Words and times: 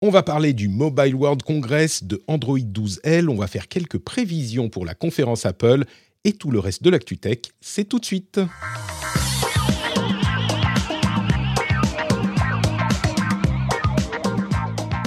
On 0.00 0.10
va 0.10 0.22
parler 0.22 0.52
du 0.52 0.68
Mobile 0.68 1.16
World 1.16 1.42
Congress, 1.42 2.04
de 2.04 2.22
Android 2.28 2.60
12L, 2.60 3.26
on 3.26 3.34
va 3.34 3.48
faire 3.48 3.66
quelques 3.66 3.98
prévisions 3.98 4.68
pour 4.68 4.84
la 4.84 4.94
conférence 4.94 5.44
Apple 5.44 5.86
et 6.22 6.34
tout 6.34 6.52
le 6.52 6.60
reste 6.60 6.84
de 6.84 6.90
l'ActuTech, 6.90 7.50
c'est 7.60 7.84
tout 7.84 7.98
de 7.98 8.04
suite. 8.04 8.40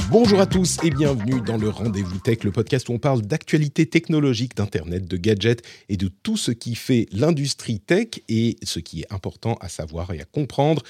Bonjour 0.09 0.41
à 0.41 0.45
tous 0.45 0.77
et 0.83 0.89
bienvenue 0.89 1.39
dans 1.39 1.55
le 1.55 1.69
Rendez-vous 1.69 2.19
Tech, 2.19 2.43
le 2.43 2.51
podcast 2.51 2.89
où 2.89 2.91
on 2.91 2.99
parle 2.99 3.21
d'actualité 3.21 3.85
technologique, 3.85 4.57
d'Internet, 4.57 5.07
de 5.07 5.15
gadgets 5.15 5.63
et 5.87 5.95
de 5.95 6.09
tout 6.09 6.35
ce 6.35 6.51
qui 6.51 6.75
fait 6.75 7.07
l'industrie 7.13 7.79
tech 7.79 8.07
et 8.27 8.57
ce 8.61 8.79
qui 8.79 9.03
est 9.03 9.13
important 9.13 9.57
à 9.61 9.69
savoir 9.69 10.11
et 10.11 10.19
à 10.19 10.25
comprendre. 10.25 10.83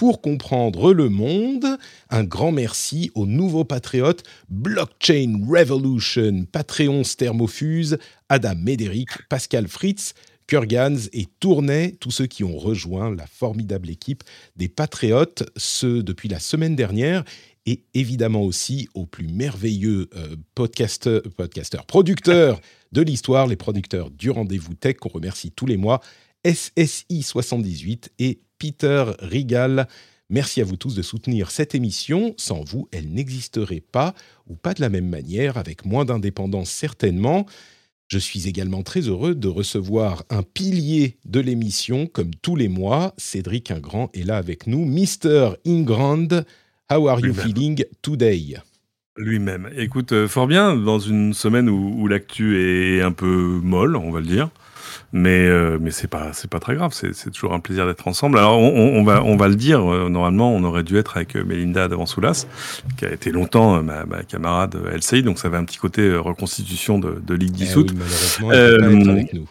Pour 0.00 0.22
comprendre 0.22 0.94
le 0.94 1.10
monde, 1.10 1.76
un 2.08 2.24
grand 2.24 2.52
merci 2.52 3.10
aux 3.14 3.26
nouveaux 3.26 3.66
patriotes 3.66 4.22
Blockchain 4.48 5.42
Revolution, 5.46 6.46
Patreon 6.50 7.02
Thermofuse, 7.02 7.98
Adam 8.30 8.54
Médéric, 8.56 9.10
Pascal 9.28 9.68
Fritz, 9.68 10.14
Kurgans 10.46 10.96
et 11.12 11.26
Tournai, 11.38 11.98
tous 12.00 12.12
ceux 12.12 12.26
qui 12.26 12.44
ont 12.44 12.56
rejoint 12.56 13.14
la 13.14 13.26
formidable 13.26 13.90
équipe 13.90 14.24
des 14.56 14.70
Patriotes, 14.70 15.44
ce 15.58 16.00
depuis 16.00 16.30
la 16.30 16.38
semaine 16.38 16.76
dernière. 16.76 17.22
Et 17.66 17.84
évidemment 17.92 18.42
aussi 18.42 18.88
aux 18.94 19.04
plus 19.04 19.28
merveilleux 19.28 20.08
euh, 20.16 20.34
podcasteurs, 20.54 21.84
producteurs 21.86 22.58
de 22.92 23.02
l'histoire, 23.02 23.46
les 23.46 23.56
producteurs 23.56 24.10
du 24.10 24.30
rendez-vous 24.30 24.72
tech 24.72 24.96
qu'on 24.96 25.10
remercie 25.10 25.50
tous 25.50 25.66
les 25.66 25.76
mois, 25.76 26.00
SSI78 26.46 28.08
et 28.18 28.40
Peter 28.60 29.04
Rigal. 29.18 29.88
Merci 30.28 30.60
à 30.60 30.64
vous 30.64 30.76
tous 30.76 30.94
de 30.94 31.02
soutenir 31.02 31.50
cette 31.50 31.74
émission. 31.74 32.34
Sans 32.36 32.62
vous, 32.62 32.88
elle 32.92 33.10
n'existerait 33.10 33.82
pas, 33.82 34.14
ou 34.46 34.54
pas 34.54 34.74
de 34.74 34.80
la 34.80 34.90
même 34.90 35.08
manière, 35.08 35.56
avec 35.56 35.84
moins 35.84 36.04
d'indépendance 36.04 36.70
certainement. 36.70 37.46
Je 38.06 38.18
suis 38.18 38.48
également 38.48 38.82
très 38.82 39.00
heureux 39.00 39.34
de 39.34 39.48
recevoir 39.48 40.24
un 40.30 40.42
pilier 40.42 41.16
de 41.24 41.40
l'émission, 41.40 42.06
comme 42.06 42.32
tous 42.42 42.54
les 42.54 42.68
mois. 42.68 43.14
Cédric 43.16 43.70
Ingrand 43.70 44.10
est 44.14 44.24
là 44.24 44.36
avec 44.36 44.66
nous. 44.66 44.84
Mister 44.84 45.50
Ingrand, 45.66 46.28
how 46.92 47.08
are 47.08 47.20
you 47.20 47.32
feeling 47.32 47.82
today? 48.02 48.56
Lui-même. 49.16 49.70
Écoute, 49.76 50.12
euh, 50.12 50.28
fort 50.28 50.46
bien, 50.46 50.76
dans 50.76 50.98
une 50.98 51.34
semaine 51.34 51.68
où, 51.68 51.94
où 52.00 52.06
l'actu 52.08 52.58
est 52.60 53.00
un 53.00 53.12
peu 53.12 53.60
molle, 53.62 53.96
on 53.96 54.10
va 54.10 54.20
le 54.20 54.26
dire. 54.26 54.50
Mais 55.12 55.46
euh, 55.46 55.78
mais 55.80 55.90
c'est 55.90 56.08
pas 56.08 56.32
c'est 56.32 56.50
pas 56.50 56.60
très 56.60 56.74
grave. 56.74 56.92
C'est 56.92 57.30
toujours 57.30 57.52
un 57.52 57.60
plaisir 57.60 57.86
d'être 57.86 58.06
ensemble. 58.08 58.38
Alors 58.38 58.58
on, 58.58 58.98
on, 58.98 59.04
va 59.04 59.22
on 59.24 59.36
va 59.36 59.48
le 59.48 59.56
dire. 59.56 59.90
Euh, 59.92 60.08
normalement, 60.08 60.54
on 60.54 60.62
aurait 60.64 60.82
dû 60.82 60.96
être 60.96 61.16
avec 61.16 61.36
euh, 61.36 61.44
Melinda 61.44 61.88
Davansoulas, 61.88 62.46
qui 62.96 63.04
a 63.04 63.12
été 63.12 63.32
longtemps 63.32 63.82
ma, 63.82 64.04
ma 64.04 64.22
camarade 64.22 64.76
LCI. 64.94 65.22
Donc 65.22 65.38
ça 65.38 65.48
avait 65.48 65.58
un 65.58 65.64
petit 65.64 65.78
côté 65.78 66.14
reconstitution 66.14 66.98
de, 66.98 67.20
de 67.24 67.34
ligue 67.34 67.54
eh 67.56 67.64
dissoute. 67.64 67.92
avec 68.42 69.32
nous. 69.34 69.48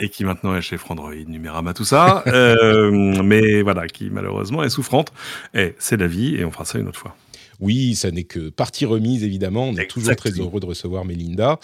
Et 0.00 0.08
qui 0.08 0.24
maintenant 0.24 0.56
est 0.56 0.60
chez 0.60 0.76
Frandroid, 0.76 1.14
Numérama, 1.14 1.72
tout 1.72 1.84
ça. 1.84 2.24
euh, 2.26 3.22
mais 3.22 3.62
voilà, 3.62 3.86
qui 3.86 4.10
malheureusement 4.10 4.64
est 4.64 4.70
souffrante. 4.70 5.12
Et 5.54 5.74
c'est 5.78 5.96
la 5.96 6.08
vie, 6.08 6.34
et 6.34 6.44
on 6.44 6.50
fera 6.50 6.64
ça 6.64 6.78
une 6.78 6.88
autre 6.88 6.98
fois. 6.98 7.16
Oui, 7.60 7.94
ça 7.94 8.10
n'est 8.10 8.24
que 8.24 8.50
partie 8.50 8.86
remise, 8.86 9.22
évidemment. 9.22 9.68
On 9.68 9.76
est 9.76 9.88
toujours 9.88 10.16
très 10.16 10.30
heureux 10.30 10.58
de 10.58 10.66
recevoir 10.66 11.04
Melinda. 11.04 11.60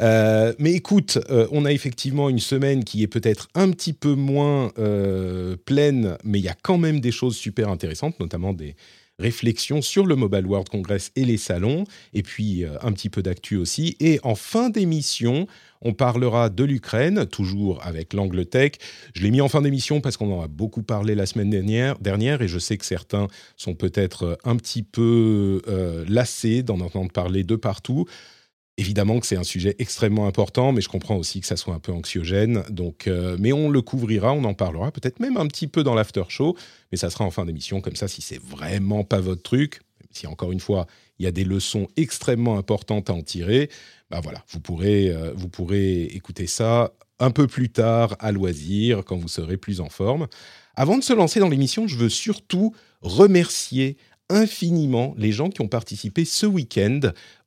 Euh, 0.00 0.52
mais 0.58 0.72
écoute, 0.72 1.18
euh, 1.30 1.46
on 1.52 1.64
a 1.64 1.72
effectivement 1.72 2.28
une 2.28 2.38
semaine 2.38 2.84
qui 2.84 3.02
est 3.02 3.08
peut-être 3.08 3.48
un 3.54 3.70
petit 3.70 3.92
peu 3.92 4.14
moins 4.14 4.72
euh, 4.78 5.56
pleine, 5.56 6.16
mais 6.24 6.38
il 6.38 6.44
y 6.44 6.48
a 6.48 6.56
quand 6.60 6.78
même 6.78 7.00
des 7.00 7.12
choses 7.12 7.36
super 7.36 7.68
intéressantes, 7.68 8.18
notamment 8.20 8.52
des 8.52 8.74
réflexions 9.18 9.82
sur 9.82 10.06
le 10.06 10.16
Mobile 10.16 10.46
World 10.46 10.68
Congress 10.68 11.12
et 11.14 11.24
les 11.24 11.36
salons, 11.36 11.84
et 12.12 12.22
puis 12.22 12.64
un 12.80 12.92
petit 12.92 13.10
peu 13.10 13.22
d'actu 13.22 13.56
aussi. 13.56 13.94
Et 14.00 14.18
en 14.24 14.34
fin 14.34 14.70
d'émission, 14.70 15.46
on 15.82 15.92
parlera 15.92 16.48
de 16.48 16.64
l'Ukraine, 16.64 17.26
toujours 17.26 17.78
avec 17.84 18.14
l'angle 18.14 18.46
tech. 18.46 18.72
Je 19.14 19.22
l'ai 19.22 19.30
mis 19.30 19.40
en 19.40 19.48
fin 19.48 19.60
d'émission 19.60 20.00
parce 20.00 20.16
qu'on 20.16 20.32
en 20.32 20.42
a 20.42 20.48
beaucoup 20.48 20.82
parlé 20.82 21.14
la 21.14 21.26
semaine 21.26 21.50
dernière, 21.50 21.98
dernière 21.98 22.40
et 22.42 22.48
je 22.48 22.58
sais 22.58 22.78
que 22.78 22.86
certains 22.86 23.28
sont 23.56 23.74
peut-être 23.74 24.38
un 24.44 24.56
petit 24.56 24.82
peu 24.82 25.60
lassés 26.08 26.62
d'en 26.62 26.80
entendre 26.80 27.12
parler 27.12 27.44
de 27.44 27.54
partout. 27.54 28.06
Évidemment 28.78 29.20
que 29.20 29.26
c'est 29.26 29.36
un 29.36 29.44
sujet 29.44 29.76
extrêmement 29.78 30.26
important, 30.26 30.72
mais 30.72 30.80
je 30.80 30.88
comprends 30.88 31.16
aussi 31.16 31.42
que 31.42 31.46
ça 31.46 31.56
soit 31.56 31.74
un 31.74 31.78
peu 31.78 31.92
anxiogène. 31.92 32.64
Donc, 32.70 33.06
euh, 33.06 33.36
mais 33.38 33.52
on 33.52 33.68
le 33.68 33.82
couvrira, 33.82 34.32
on 34.32 34.44
en 34.44 34.54
parlera, 34.54 34.90
peut-être 34.90 35.20
même 35.20 35.36
un 35.36 35.46
petit 35.46 35.66
peu 35.66 35.82
dans 35.82 35.94
l'after 35.94 36.22
show, 36.28 36.56
mais 36.90 36.96
ça 36.96 37.10
sera 37.10 37.26
en 37.26 37.30
fin 37.30 37.44
d'émission. 37.44 37.82
Comme 37.82 37.96
ça, 37.96 38.08
si 38.08 38.22
c'est 38.22 38.40
vraiment 38.42 39.04
pas 39.04 39.20
votre 39.20 39.42
truc, 39.42 39.80
si 40.10 40.26
encore 40.26 40.52
une 40.52 40.60
fois 40.60 40.86
il 41.18 41.24
y 41.24 41.28
a 41.28 41.32
des 41.32 41.44
leçons 41.44 41.86
extrêmement 41.96 42.56
importantes 42.56 43.10
à 43.10 43.14
en 43.14 43.22
tirer, 43.22 43.68
bah 44.10 44.20
voilà, 44.22 44.42
vous 44.48 44.60
pourrez, 44.60 45.10
euh, 45.10 45.32
vous 45.34 45.48
pourrez 45.48 46.04
écouter 46.04 46.46
ça 46.46 46.92
un 47.18 47.30
peu 47.30 47.46
plus 47.46 47.68
tard 47.68 48.16
à 48.20 48.32
loisir 48.32 49.04
quand 49.04 49.16
vous 49.16 49.28
serez 49.28 49.58
plus 49.58 49.80
en 49.80 49.90
forme. 49.90 50.28
Avant 50.74 50.96
de 50.96 51.04
se 51.04 51.12
lancer 51.12 51.40
dans 51.40 51.50
l'émission, 51.50 51.86
je 51.86 51.96
veux 51.96 52.08
surtout 52.08 52.74
remercier 53.02 53.98
infiniment 54.30 55.14
les 55.18 55.30
gens 55.30 55.50
qui 55.50 55.60
ont 55.60 55.68
participé 55.68 56.24
ce 56.24 56.46
week-end 56.46 57.00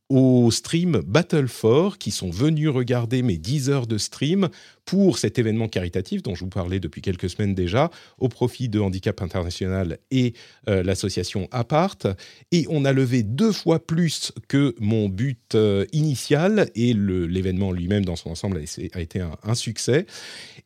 au 0.10 0.52
stream 0.52 1.02
Battle 1.06 1.48
4 1.48 1.98
qui 1.98 2.12
sont 2.12 2.30
venus 2.30 2.70
regarder 2.70 3.22
mes 3.24 3.38
10 3.38 3.70
heures 3.70 3.88
de 3.88 3.98
stream 3.98 4.50
pour 4.86 5.18
cet 5.18 5.40
événement 5.40 5.68
caritatif 5.68 6.22
dont 6.22 6.36
je 6.36 6.44
vous 6.44 6.50
parlais 6.50 6.80
depuis 6.80 7.02
quelques 7.02 7.30
semaines 7.30 7.56
déjà 7.56 7.90
au 8.20 8.30
profit 8.30 8.70
de 8.70 8.80
Handicap 8.80 9.22
International 9.22 9.98
et 10.12 10.34
euh, 10.70 10.84
l'association 10.84 11.48
Apart 11.52 11.98
et 12.52 12.66
on 12.70 12.86
a 12.86 12.94
levé 12.94 13.24
deux 13.24 13.52
fois 13.52 13.86
plus 13.86 14.32
que 14.48 14.76
mon 14.80 15.10
but 15.10 15.56
euh, 15.56 15.86
initial 15.92 16.70
et 16.76 16.94
l'événement 16.94 17.72
lui-même 17.72 18.06
dans 18.06 18.16
son 18.16 18.30
ensemble 18.30 18.58
a, 18.94 19.02
été 19.02 19.20
un, 19.20 19.56
succès 19.56 20.06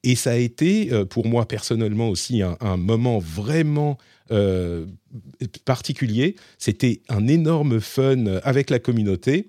et 0.03 0.16
ça 0.16 0.31
a 0.31 0.36
été 0.36 0.91
euh, 0.91 1.06
pour 1.06 1.25
moi 1.25 1.47
personnellement 1.47 2.09
aussi 2.09 2.41
un, 2.41 2.78
moment 2.78 3.19
vraiment 3.19 3.97
particulier. 5.66 6.36
C'était 6.59 7.01
un 7.09 7.28
énorme 7.28 7.80
fun 7.80 8.25
avec 8.44 8.69
la 8.69 8.78
communauté. 8.78 9.47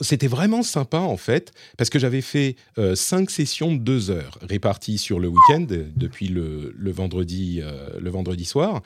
C'était 0.00 0.26
vraiment 0.26 0.62
sympa 0.62 0.98
en 0.98 1.16
fait, 1.16 1.52
parce 1.76 1.90
que 1.90 1.98
j'avais 1.98 2.20
fait 2.20 2.56
euh, 2.78 2.94
cinq 2.94 3.30
sessions 3.30 3.72
de 3.72 3.78
deux 3.78 4.10
heures 4.10 4.38
réparties 4.42 4.98
sur 4.98 5.20
le 5.20 5.28
week-end 5.28 5.66
depuis 5.96 6.28
le, 6.28 6.72
vendredi, 6.90 7.60
euh, 7.62 7.88
le 8.00 8.10
vendredi 8.10 8.44
soir. 8.44 8.82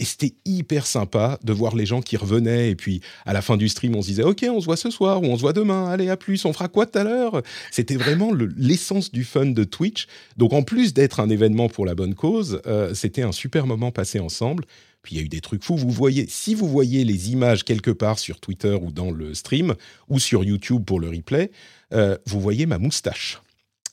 Et 0.00 0.04
c'était 0.04 0.32
hyper 0.46 0.86
sympa 0.86 1.38
de 1.44 1.52
voir 1.52 1.76
les 1.76 1.84
gens 1.84 2.00
qui 2.00 2.16
revenaient. 2.16 2.70
Et 2.70 2.74
puis, 2.74 3.02
à 3.26 3.34
la 3.34 3.42
fin 3.42 3.58
du 3.58 3.68
stream, 3.68 3.94
on 3.94 4.00
se 4.00 4.06
disait, 4.06 4.22
OK, 4.22 4.46
on 4.50 4.58
se 4.58 4.64
voit 4.64 4.78
ce 4.78 4.88
soir 4.88 5.22
ou 5.22 5.26
on 5.26 5.36
se 5.36 5.42
voit 5.42 5.52
demain. 5.52 5.90
Allez, 5.90 6.08
à 6.08 6.16
plus. 6.16 6.42
On 6.46 6.54
fera 6.54 6.68
quoi 6.68 6.86
tout 6.86 6.98
à 6.98 7.04
l'heure? 7.04 7.42
C'était 7.70 7.96
vraiment 7.96 8.32
l'essence 8.56 9.12
du 9.12 9.24
fun 9.24 9.44
de 9.44 9.62
Twitch. 9.62 10.06
Donc, 10.38 10.54
en 10.54 10.62
plus 10.62 10.94
d'être 10.94 11.20
un 11.20 11.28
événement 11.28 11.68
pour 11.68 11.84
la 11.84 11.94
bonne 11.94 12.14
cause, 12.14 12.62
euh, 12.66 12.94
c'était 12.94 13.20
un 13.20 13.32
super 13.32 13.66
moment 13.66 13.90
passé 13.90 14.20
ensemble. 14.20 14.64
Puis, 15.02 15.16
il 15.16 15.18
y 15.18 15.20
a 15.20 15.24
eu 15.24 15.28
des 15.28 15.42
trucs 15.42 15.62
fous. 15.62 15.76
Vous 15.76 15.90
voyez, 15.90 16.24
si 16.30 16.54
vous 16.54 16.66
voyez 16.66 17.04
les 17.04 17.30
images 17.32 17.62
quelque 17.62 17.90
part 17.90 18.18
sur 18.18 18.40
Twitter 18.40 18.78
ou 18.80 18.92
dans 18.92 19.10
le 19.10 19.34
stream 19.34 19.74
ou 20.08 20.18
sur 20.18 20.44
YouTube 20.44 20.82
pour 20.86 20.98
le 20.98 21.10
replay, 21.10 21.50
euh, 21.92 22.16
vous 22.24 22.40
voyez 22.40 22.64
ma 22.64 22.78
moustache. 22.78 23.42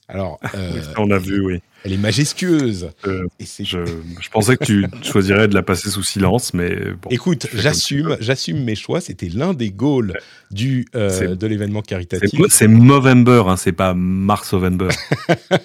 Alors, 0.08 0.40
euh, 0.56 0.82
on 0.98 1.12
a 1.12 1.20
vu, 1.20 1.42
oui. 1.42 1.60
Elle 1.84 1.94
est 1.94 1.98
majestueuse. 1.98 2.90
Euh, 3.06 3.28
je, 3.40 4.30
pensais 4.32 4.58
que 4.58 4.64
tu 4.64 4.86
choisirais 5.04 5.48
de 5.48 5.54
la 5.54 5.64
passer 5.64 5.90
sous 5.90 6.04
silence, 6.04 6.54
mais 6.54 6.76
bon. 7.02 7.10
Écoute, 7.10 7.48
j'assume, 7.54 8.18
j'assume 8.20 8.64
mes 8.64 8.76
choix. 8.76 9.02
C'était 9.02 9.30
l'un 9.30 9.54
des 9.54 9.72
goals 9.72 10.14
du 10.52 10.86
euh, 10.96 11.36
de 11.36 11.48
l'événement 11.48 11.82
caritatif. 11.82 12.40
C'est 12.50 12.68
Movember, 12.68 13.44
hein, 13.48 13.58
c'est 13.58 13.72
pas 13.72 13.94
Mars-Ovember. 13.94 14.90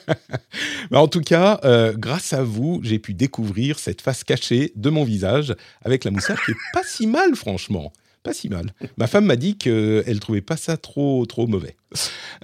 en 0.93 1.09
tout 1.09 1.23
cas, 1.23 1.61
grâce 1.97 2.32
à 2.32 2.43
vous, 2.43 2.81
j'ai 2.82 2.99
pu 2.99 3.15
découvrir 3.15 3.79
cette 3.79 4.00
face 4.00 4.25
cachée 4.25 4.73
de 4.76 4.91
mon 4.91 5.05
visage 5.05 5.55
avec 5.85 6.05
la 6.05 6.11
moustache 6.11 6.44
qui 6.44 6.53
est 6.53 6.56
pas 6.73 6.82
si 6.85 7.06
mal, 7.06 7.35
franchement 7.35 7.93
pas 8.23 8.33
si 8.33 8.49
mal. 8.49 8.73
Ma 8.97 9.07
femme 9.07 9.27
m'a 9.27 9.37
dit 9.37 9.57
qu'elle 9.57 10.21
trouvait 10.21 10.43
pas 10.43 10.57
ça 10.57 10.77
trop, 10.77 11.27
trop 11.27 11.47
mauvais. 11.47 11.77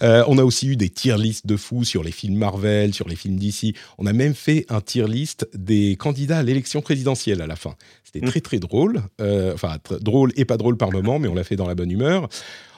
Euh, 0.03 0.25
on 0.27 0.39
a 0.39 0.45
aussi 0.45 0.67
eu 0.67 0.77
des 0.77 0.91
tier 0.91 1.17
lists 1.17 1.47
de 1.47 1.57
fous 1.57 1.85
sur 1.85 2.03
les 2.03 2.11
films 2.11 2.37
Marvel, 2.37 2.93
sur 2.95 3.09
les 3.09 3.17
films 3.17 3.37
DC. 3.37 3.75
On 3.99 4.07
a 4.07 4.13
même 4.13 4.35
fait 4.35 4.67
un 4.69 4.81
tier 4.81 5.07
list 5.07 5.49
des 5.55 5.97
candidats 5.97 6.39
à 6.39 6.43
l'élection 6.43 6.81
présidentielle 6.81 7.41
à 7.41 7.47
la 7.47 7.57
fin. 7.57 7.77
C'était 8.05 8.27
très 8.27 8.41
très 8.41 8.59
drôle, 8.59 9.03
euh, 9.21 9.55
enfin 9.55 9.79
drôle 10.01 10.33
et 10.37 10.45
pas 10.45 10.57
drôle 10.57 10.77
par 10.77 10.91
moment, 10.91 11.19
mais 11.19 11.29
on 11.29 11.35
l'a 11.35 11.45
fait 11.45 11.57
dans 11.57 11.69
la 11.69 11.75
bonne 11.75 11.91
humeur. 11.91 12.29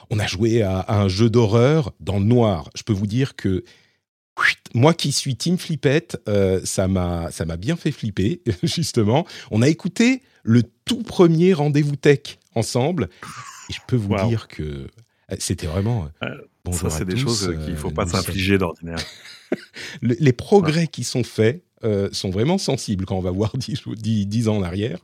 On 0.09 0.19
a 0.19 0.27
joué 0.27 0.61
à, 0.61 0.85
un 0.89 1.07
jeu 1.07 1.29
d'horreur 1.29 1.93
dans 1.99 2.19
le 2.19 2.25
noir. 2.25 2.69
Je 2.75 2.83
peux 2.83 2.93
vous 2.93 3.07
dire 3.07 3.35
que 3.35 3.63
moi 4.73 4.93
qui 4.93 5.11
suis 5.11 5.35
Team 5.35 5.57
Flippette, 5.57 6.17
euh, 6.27 6.61
ça 6.63 6.87
m'a 6.87 7.31
ça 7.31 7.45
m'a 7.45 7.57
bien 7.57 7.75
fait 7.75 7.91
flipper 7.91 8.41
justement. 8.63 9.25
On 9.49 9.61
a 9.61 9.69
écouté 9.69 10.21
le 10.43 10.63
tout 10.85 11.03
premier 11.03 11.53
rendez-vous 11.53 11.95
tech 11.95 12.39
ensemble 12.55 13.09
et 13.69 13.73
je 13.73 13.79
peux 13.87 13.95
vous 13.95 14.15
dire 14.27 14.47
que 14.47 14.87
c'était 15.39 15.67
vraiment 15.67 16.09
ça, 16.71 16.89
c'est 16.89 17.05
des 17.05 17.17
choses 17.17 17.47
euh, 17.47 17.53
qu'il 17.53 17.73
ne 17.73 17.77
faut 17.77 17.91
pas 17.91 18.05
s'infliger 18.05 18.57
d'ordinaire. 18.57 18.99
les 20.01 20.33
progrès 20.33 20.87
qui 20.87 21.03
sont 21.03 21.23
faits 21.23 21.63
euh, 21.83 22.09
sont 22.11 22.29
vraiment 22.29 22.57
sensibles 22.57 23.05
quand 23.05 23.17
on 23.17 23.21
va 23.21 23.31
voir 23.31 23.53
10, 23.57 24.47
ans 24.47 24.57
en 24.57 24.63
arrière, 24.63 24.99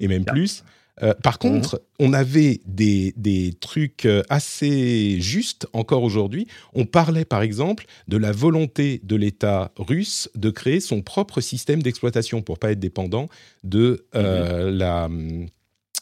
et 0.00 0.08
même 0.08 0.24
plus. 0.24 0.64
Euh, 1.02 1.12
par 1.24 1.34
mhm. 1.34 1.38
contre, 1.38 1.82
on 1.98 2.12
avait 2.12 2.60
des, 2.66 3.12
des, 3.16 3.52
trucs 3.60 4.06
assez 4.28 5.20
justes 5.20 5.66
encore 5.72 6.04
aujourd'hui. 6.04 6.46
On 6.72 6.86
parlait 6.86 7.24
par 7.24 7.42
exemple 7.42 7.86
de 8.06 8.16
la 8.16 8.30
volonté 8.30 9.00
de 9.02 9.16
l'État 9.16 9.72
russe 9.76 10.30
de 10.36 10.50
créer 10.50 10.78
son 10.78 11.02
propre 11.02 11.40
système 11.40 11.82
d'exploitation 11.82 12.42
pour 12.42 12.60
pas 12.60 12.70
être 12.70 12.78
dépendant 12.78 13.28
de, 13.64 14.06
mhm. 14.14 14.68
la, 14.68 15.08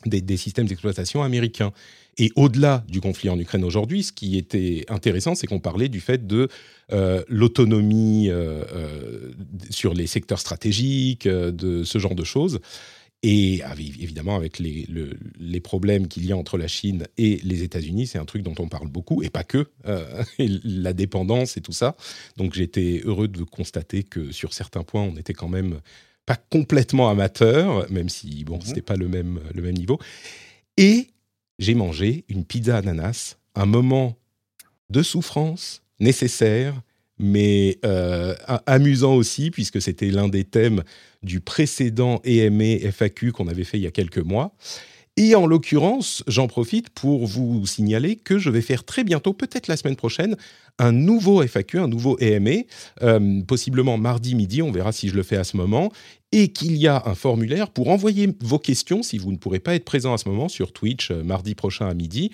des, 0.09 0.37
systèmes 0.37 0.67
d'exploitation 0.67 1.23
américains. 1.23 1.73
Et 2.19 2.31
au-delà 2.37 2.85
du 2.89 3.01
conflit 3.01 3.31
en 3.31 3.39
Ukraine 3.39 3.65
aujourd'hui, 3.65 4.03
ce 4.03 4.13
qui 4.13 4.37
était 4.37 4.85
intéressant, 4.89 5.35
c'est 5.35 5.47
qu'on 5.47 5.61
parlait 5.61 5.89
du 5.89 6.01
fait 6.01 6.27
de 6.27 6.49
euh, 6.93 7.23
l'autonomie 7.29 8.29
euh, 8.29 8.65
euh, 8.75 9.31
sur 9.71 9.95
les 9.95 10.07
secteurs 10.07 10.39
stratégiques, 10.39 11.27
de 11.27 11.85
ce 11.85 11.99
genre 11.99 12.15
de 12.15 12.25
choses. 12.25 12.61
Et 13.25 13.63
évidemment, 13.79 14.35
avec 14.35 14.59
les 14.59 15.61
problèmes 15.61 16.09
qu'il 16.09 16.27
y 16.27 16.33
a 16.33 16.37
entre 16.37 16.59
la 16.59 16.67
Chine 16.67 17.07
et 17.19 17.39
les 17.45 17.63
États-Unis, 17.63 18.09
c'est 18.09 18.19
un 18.19 18.25
truc 18.25 18.43
dont 18.43 18.57
on 18.59 18.67
parle 18.67 18.89
beaucoup, 18.89 19.23
et 19.23 19.31
pas 19.31 19.45
que, 19.45 19.69
la 20.39 20.93
dépendance 20.93 21.57
et 21.57 21.61
tout 21.61 21.73
ça. 21.73 21.97
Donc 22.37 22.55
j'étais 22.55 23.01
heureux 23.05 23.29
de 23.29 23.45
constater 23.45 24.03
que 24.03 24.33
sur 24.33 24.53
certains 24.53 24.83
points, 24.83 25.03
on 25.03 25.17
était 25.17 25.35
quand 25.35 25.49
même 25.49 25.79
pas 26.27 26.37
complètement 26.37 27.09
amateur, 27.11 27.91
même 27.91 28.09
si 28.09 28.45
bon, 28.45 28.59
mmh 28.59 28.63
c'était 28.65 28.83
pas 28.83 28.97
le 28.97 29.09
même, 29.09 29.41
le 29.55 29.63
même 29.63 29.77
niveau. 29.77 29.99
Et 30.77 31.09
j'ai 31.59 31.75
mangé 31.75 32.25
une 32.29 32.45
pizza 32.45 32.77
ananas, 32.77 33.37
un 33.55 33.67
moment 33.67 34.17
de 34.91 35.03
souffrance 35.03 35.83
nécessaire, 36.01 36.81
mais 37.19 37.79
euh, 37.85 38.35
amusant 38.67 39.15
aussi, 39.15 39.51
puisque 39.51 39.81
c'était 39.81 40.11
l'un 40.11 40.29
des 40.29 40.45
thèmes 40.45 40.83
du 41.23 41.41
précédent 41.41 42.21
EME 42.25 42.79
FAQ 42.91 43.33
qu'on 43.33 43.49
avait 43.49 43.65
fait 43.65 43.79
il 43.79 43.83
y 43.83 43.87
a 43.87 43.93
quelques 43.93 44.19
mois. 44.19 44.55
Et 45.19 45.35
en 45.35 45.47
l'occurrence, 45.47 46.25
j'en 46.27 46.47
profite 46.47 46.89
pour 46.89 47.27
vous 47.27 47.67
signaler 47.67 48.17
que 48.17 48.39
je 48.39 48.49
vais 48.49 48.63
faire 48.63 48.85
très 48.85 49.05
bientôt, 49.05 49.35
peut-être 49.35 49.69
la 49.69 49.77
semaine 49.77 49.97
prochaine, 49.97 50.37
un 50.79 50.93
nouveau 50.93 51.43
FAQ, 51.43 51.81
un 51.81 51.89
nouveau 51.89 52.17
EME, 52.19 52.65
euh, 53.03 53.43
possiblement 53.43 53.99
mardi 53.99 54.35
midi, 54.35 54.63
on 54.63 54.73
verra 54.73 54.91
si 54.91 55.11
je 55.11 55.15
le 55.15 55.23
fais 55.23 55.37
à 55.37 55.45
ce 55.45 55.59
moment, 55.59 55.93
et 56.33 56.49
qu'il 56.49 56.77
y 56.77 56.89
a 56.89 57.03
un 57.05 57.15
formulaire 57.15 57.71
pour 57.71 57.91
envoyer 57.91 58.35
vos 58.41 58.59
questions 58.59 59.03
si 59.03 59.19
vous 59.19 59.33
ne 59.33 59.37
pourrez 59.37 59.61
pas 59.61 59.75
être 59.75 59.85
présent 59.85 60.15
à 60.15 60.19
ce 60.19 60.29
moment 60.31 60.49
sur 60.49 60.73
Twitch 60.73 61.11
euh, 61.11 61.23
mardi 61.23 61.55
prochain 61.55 61.89
à 61.89 61.95
midi. 61.95 62.31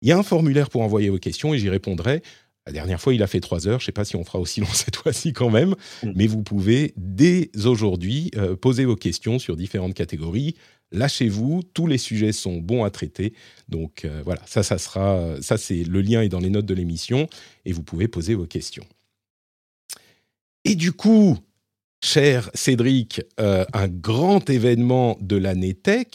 Il 0.00 0.08
y 0.08 0.12
a 0.12 0.18
un 0.18 0.22
formulaire 0.22 0.70
pour 0.70 0.82
envoyer 0.82 1.08
vos 1.08 1.18
questions 1.18 1.52
et 1.52 1.58
j'y 1.58 1.68
répondrai. 1.68 2.22
La 2.70 2.74
dernière 2.74 3.00
fois, 3.00 3.12
il 3.12 3.22
a 3.22 3.26
fait 3.26 3.40
trois 3.40 3.66
heures. 3.66 3.80
Je 3.80 3.84
ne 3.84 3.86
sais 3.86 3.92
pas 3.92 4.04
si 4.04 4.14
on 4.14 4.24
fera 4.24 4.38
aussi 4.38 4.60
long 4.60 4.66
cette 4.72 4.96
fois-ci 4.96 5.32
quand 5.32 5.50
même. 5.50 5.74
Mm. 6.02 6.12
Mais 6.14 6.26
vous 6.26 6.42
pouvez, 6.42 6.94
dès 6.96 7.50
aujourd'hui, 7.64 8.30
euh, 8.36 8.54
poser 8.54 8.84
vos 8.84 8.96
questions 8.96 9.38
sur 9.38 9.56
différentes 9.56 9.94
catégories 9.94 10.54
lâchez-vous, 10.92 11.62
tous 11.72 11.86
les 11.86 11.98
sujets 11.98 12.32
sont 12.32 12.56
bons 12.56 12.82
à 12.82 12.90
traiter. 12.90 13.32
Donc 13.68 14.04
euh, 14.04 14.22
voilà, 14.24 14.40
ça, 14.44 14.64
ça 14.64 14.76
sera, 14.76 15.36
ça 15.40 15.56
c'est 15.56 15.84
le 15.84 16.00
lien 16.00 16.20
est 16.20 16.28
dans 16.28 16.40
les 16.40 16.50
notes 16.50 16.66
de 16.66 16.74
l'émission 16.74 17.28
et 17.64 17.70
vous 17.70 17.84
pouvez 17.84 18.08
poser 18.08 18.34
vos 18.34 18.46
questions. 18.46 18.84
Et 20.64 20.74
du 20.74 20.92
coup, 20.92 21.38
cher 22.02 22.50
Cédric, 22.54 23.22
euh, 23.38 23.64
un 23.72 23.88
grand 23.88 24.48
événement 24.50 25.16
de 25.20 25.36
l'année 25.36 25.74
tech 25.74 26.06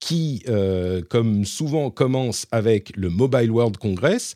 qui, 0.00 0.42
euh, 0.48 1.02
comme 1.08 1.44
souvent, 1.44 1.90
commence 1.90 2.46
avec 2.50 2.94
le 2.96 3.08
Mobile 3.08 3.50
World 3.50 3.78
Congress. 3.78 4.34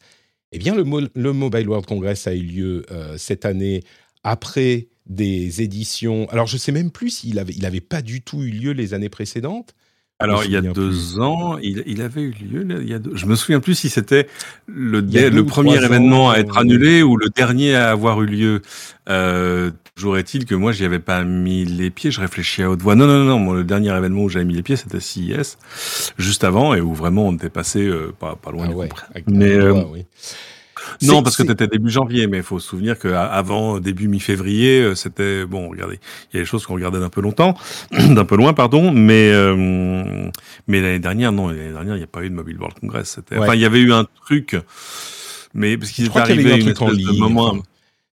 Eh 0.52 0.58
bien, 0.58 0.74
le, 0.74 0.84
le 1.14 1.32
Mobile 1.32 1.68
World 1.68 1.86
Congress 1.86 2.26
a 2.26 2.34
eu 2.34 2.42
lieu 2.42 2.86
cette 3.16 3.44
année 3.44 3.82
après 4.24 4.88
des 5.06 5.62
éditions. 5.62 6.26
Alors, 6.30 6.46
je 6.46 6.56
sais 6.56 6.72
même 6.72 6.90
plus 6.90 7.10
s'il 7.10 7.38
avait, 7.38 7.52
il 7.56 7.66
avait 7.66 7.80
pas 7.80 8.02
du 8.02 8.22
tout 8.22 8.42
eu 8.42 8.50
lieu 8.50 8.72
les 8.72 8.94
années 8.94 9.08
précédentes. 9.08 9.74
Alors, 10.20 10.44
il 10.44 10.50
y 10.50 10.56
a 10.56 10.60
deux 10.60 11.18
ans, 11.18 11.56
il, 11.58 11.82
il, 11.86 12.02
avait 12.02 12.20
eu 12.20 12.32
lieu. 12.32 12.82
Il 12.82 12.88
y 12.88 12.92
a 12.92 12.98
deux, 12.98 13.16
je 13.16 13.24
me 13.24 13.34
souviens 13.34 13.58
plus 13.58 13.74
si 13.74 13.88
c'était 13.88 14.26
le, 14.66 15.00
le 15.00 15.46
premier 15.46 15.82
événement 15.82 16.30
à 16.30 16.36
être 16.36 16.58
euh, 16.58 16.60
annulé 16.60 17.02
ou 17.02 17.16
le 17.16 17.30
dernier 17.30 17.74
à 17.74 17.90
avoir 17.90 18.20
eu 18.20 18.26
lieu. 18.26 18.62
Euh, 19.08 19.70
toujours 19.94 20.18
est-il 20.18 20.46
que 20.46 20.54
moi, 20.54 20.72
j'y 20.72 20.84
avais 20.84 20.98
pas 20.98 21.24
mis 21.24 21.64
les 21.64 21.90
pieds. 21.90 22.10
Je 22.10 22.20
réfléchis 22.20 22.62
à 22.62 22.70
haute 22.70 22.82
voix. 22.82 22.94
Non, 22.94 23.06
non, 23.06 23.24
non. 23.24 23.38
Moi, 23.38 23.56
le 23.56 23.64
dernier 23.64 23.96
événement 23.96 24.22
où 24.22 24.28
j'avais 24.28 24.44
mis 24.44 24.54
les 24.54 24.62
pieds, 24.62 24.76
c'était 24.76 25.00
CIS, 25.00 25.56
juste 26.18 26.44
avant, 26.44 26.74
et 26.74 26.80
où 26.80 26.94
vraiment 26.94 27.26
on 27.26 27.34
était 27.34 27.50
passé 27.50 27.86
euh, 27.86 28.12
pas, 28.18 28.36
pas 28.36 28.50
loin 28.50 28.68
ah 28.70 28.74
ouais, 28.74 28.88
Mais 29.26 29.52
euh, 29.52 29.84
oui. 29.90 30.06
Non, 31.02 31.22
parce 31.22 31.36
que 31.36 31.42
tu 31.42 31.52
étais 31.52 31.66
début 31.66 31.90
janvier, 31.90 32.26
mais 32.26 32.38
il 32.38 32.42
faut 32.42 32.58
se 32.58 32.68
souvenir 32.68 32.98
qu'avant 32.98 33.80
début 33.80 34.08
mi-février, 34.08 34.80
euh, 34.80 34.94
c'était 34.94 35.44
bon. 35.46 35.70
Regardez, 35.70 35.98
il 36.32 36.36
y 36.36 36.38
a 36.38 36.42
des 36.42 36.46
choses 36.46 36.66
qu'on 36.66 36.74
regardait 36.74 37.00
d'un 37.00 37.08
peu 37.08 37.20
longtemps, 37.20 37.54
d'un 37.92 38.24
peu 38.24 38.36
loin, 38.36 38.52
pardon. 38.52 38.92
Mais 38.92 39.30
euh, 39.32 40.30
mais 40.66 40.80
l'année 40.80 40.98
dernière, 40.98 41.32
non, 41.32 41.48
l'année 41.48 41.72
dernière, 41.72 41.94
il 41.94 41.98
n'y 41.98 42.04
a 42.04 42.08
pas 42.08 42.22
eu 42.22 42.30
de 42.30 42.34
Mobile 42.34 42.58
World 42.58 42.78
Congress. 42.80 43.18
Enfin, 43.36 43.54
il 43.54 43.60
y 43.60 43.64
avait 43.64 43.80
eu 43.80 43.92
un 43.92 44.06
truc, 44.24 44.56
mais 45.54 45.76
parce 45.76 45.90
qu'il 45.90 46.06
est 46.06 46.16
arrivé 46.16 46.52
un 46.52 46.58
truc 46.58 46.82
en 46.82 46.90
ligne, 46.90 47.18
moment. 47.18 47.56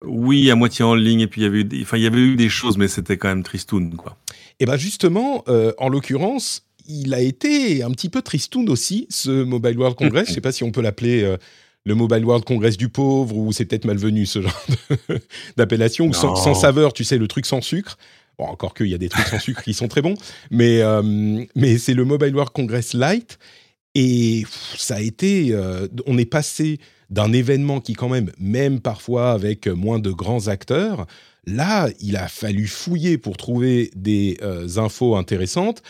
Oui, 0.03 0.51
à 0.51 0.56
moitié 0.56 0.83
en 0.83 0.95
ligne, 0.95 1.21
et 1.21 1.27
puis 1.27 1.42
il 1.42 1.44
y 1.45 1.47
avait 1.47 1.62
eu, 1.62 1.81
enfin, 1.81 1.97
il 1.97 2.03
y 2.03 2.07
avait 2.07 2.19
eu 2.19 2.36
des 2.36 2.50
choses, 2.50 2.77
mais 2.77 2.88
c'était 2.88 3.18
quand 3.18 3.30
même 3.30 3.44
tristoun, 3.44 3.95
quoi. 3.95 4.18
Et 4.59 4.63
eh 4.63 4.65
ben 4.65 4.77
justement, 4.77 5.44
euh, 5.47 5.74
en 5.77 5.89
l'occurrence, 5.89 6.65
il 6.88 7.13
a 7.13 7.19
été 7.19 7.83
un 7.83 7.92
petit 7.92 8.09
peu 8.09 8.21
tristoun 8.21 8.69
aussi, 8.69 9.07
ce 9.09 9.44
Mobile 9.44 9.77
World 9.77 9.97
Congress. 9.97 10.25
Je 10.27 10.31
ne 10.31 10.36
sais 10.36 10.42
pas 10.42 10.51
si 10.51 10.63
on 10.63 10.71
peut 10.71 10.81
l'appeler 10.81 11.36
le 11.86 11.95
Mobile 11.95 12.25
World 12.25 12.44
Congress 12.45 12.77
du 12.77 12.89
pauvre, 12.89 13.38
ou 13.38 13.51
c'est 13.53 13.65
peut-être 13.65 13.86
malvenu 13.86 14.25
ce 14.25 14.42
genre 14.42 14.65
d'appellation, 15.57 16.07
ou 16.07 16.13
sans, 16.13 16.53
saveur, 16.53 16.94
tu 16.94 17.03
sais, 17.03 17.18
le 17.18 17.27
truc 17.27 17.45
sans 17.45 17.62
sucre. 17.62 17.98
Bon, 18.38 18.45
encore 18.45 18.74
qu'il 18.74 18.88
y 18.88 18.94
a 18.94 18.98
des 18.98 19.07
trucs 19.07 19.27
sans 19.27 19.39
sucre 19.39 19.63
qui 19.63 19.74
sont 19.74 19.88
très 19.88 20.01
bons, 20.01 20.15
mais, 20.51 20.81
euh, 20.81 21.44
mais 21.56 21.77
c'est 21.77 21.94
le 21.94 22.03
Mobile 22.03 22.33
World 22.36 22.51
Congress 22.53 22.94
Lite. 22.94 23.39
Et 23.94 24.43
ça 24.75 24.96
a 24.96 25.00
été. 25.00 25.53
Euh, 25.53 25.88
on 26.05 26.17
est 26.17 26.25
passé 26.25 26.79
d'un 27.09 27.33
événement 27.33 27.81
qui, 27.81 27.93
quand 27.93 28.09
même, 28.09 28.31
même 28.39 28.79
parfois 28.79 29.31
avec 29.31 29.67
moins 29.67 30.00
de 30.00 30.12
grands 30.12 30.47
acteurs, 30.47 31.05
là, 31.45 31.89
il 32.00 32.17
a 32.17 32.27
fallu 32.27 32.67
fouiller 32.67 33.17
pour 33.17 33.38
trouver 33.38 33.91
des 33.95 34.38
euh, 34.41 34.67
infos 34.77 35.15
intéressantes. 35.15 35.83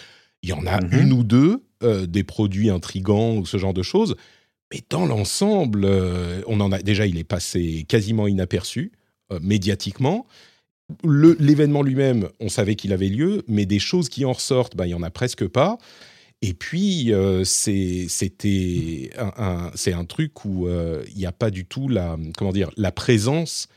Il 0.43 0.49
y 0.49 0.53
en 0.53 0.65
a 0.65 0.79
mm-hmm. 0.79 1.01
une 1.01 1.13
ou 1.13 1.23
deux, 1.23 1.61
des 2.07 2.23
produits 2.23 2.71
intrigants 2.71 3.35
ou 3.35 3.45
ce 3.45 3.57
genre 3.57 3.73
de 3.73 3.83
choses. 3.83 4.15
Mais 4.73 4.81
dans 4.89 5.05
l'ensemble, 5.05 5.85
euh, 5.85 6.41
on 6.47 6.59
en 6.59 6.71
a 6.71 6.81
déjà, 6.81 7.05
il 7.05 7.17
est 7.17 7.23
passé 7.23 7.85
quasiment 7.87 8.27
inaperçu 8.27 8.91
euh, 9.31 9.39
médiatiquement. 9.41 10.25
L'événement 11.03 11.81
lui-même, 11.81 12.29
on 12.39 12.49
savait 12.49 12.75
qu'il 12.75 12.93
avait 12.93 13.09
lieu, 13.09 13.43
mais 13.47 13.65
des 13.65 13.79
choses 13.79 14.09
qui 14.09 14.25
en 14.25 14.33
ressortent, 14.33 14.75
ben, 14.75 14.85
il 14.85 14.91
y 14.91 14.95
en 14.95 15.03
a 15.03 15.09
presque 15.09 15.47
pas. 15.47 15.77
Et 16.47 16.53
puis, 16.53 17.13
euh, 17.13 17.43
c'était 17.43 19.09
un, 19.17 19.71
c'est 19.73 19.93
un 19.93 20.05
truc 20.05 20.45
où 20.45 20.67
il 20.69 21.17
n'y 21.17 21.25
a 21.25 21.31
pas 21.31 21.49
du 21.49 21.65
tout 21.65 21.87
la, 21.87 22.17
comment 22.37 22.51
dire, 22.51 22.69
la 22.77 22.91
présence 22.91 23.67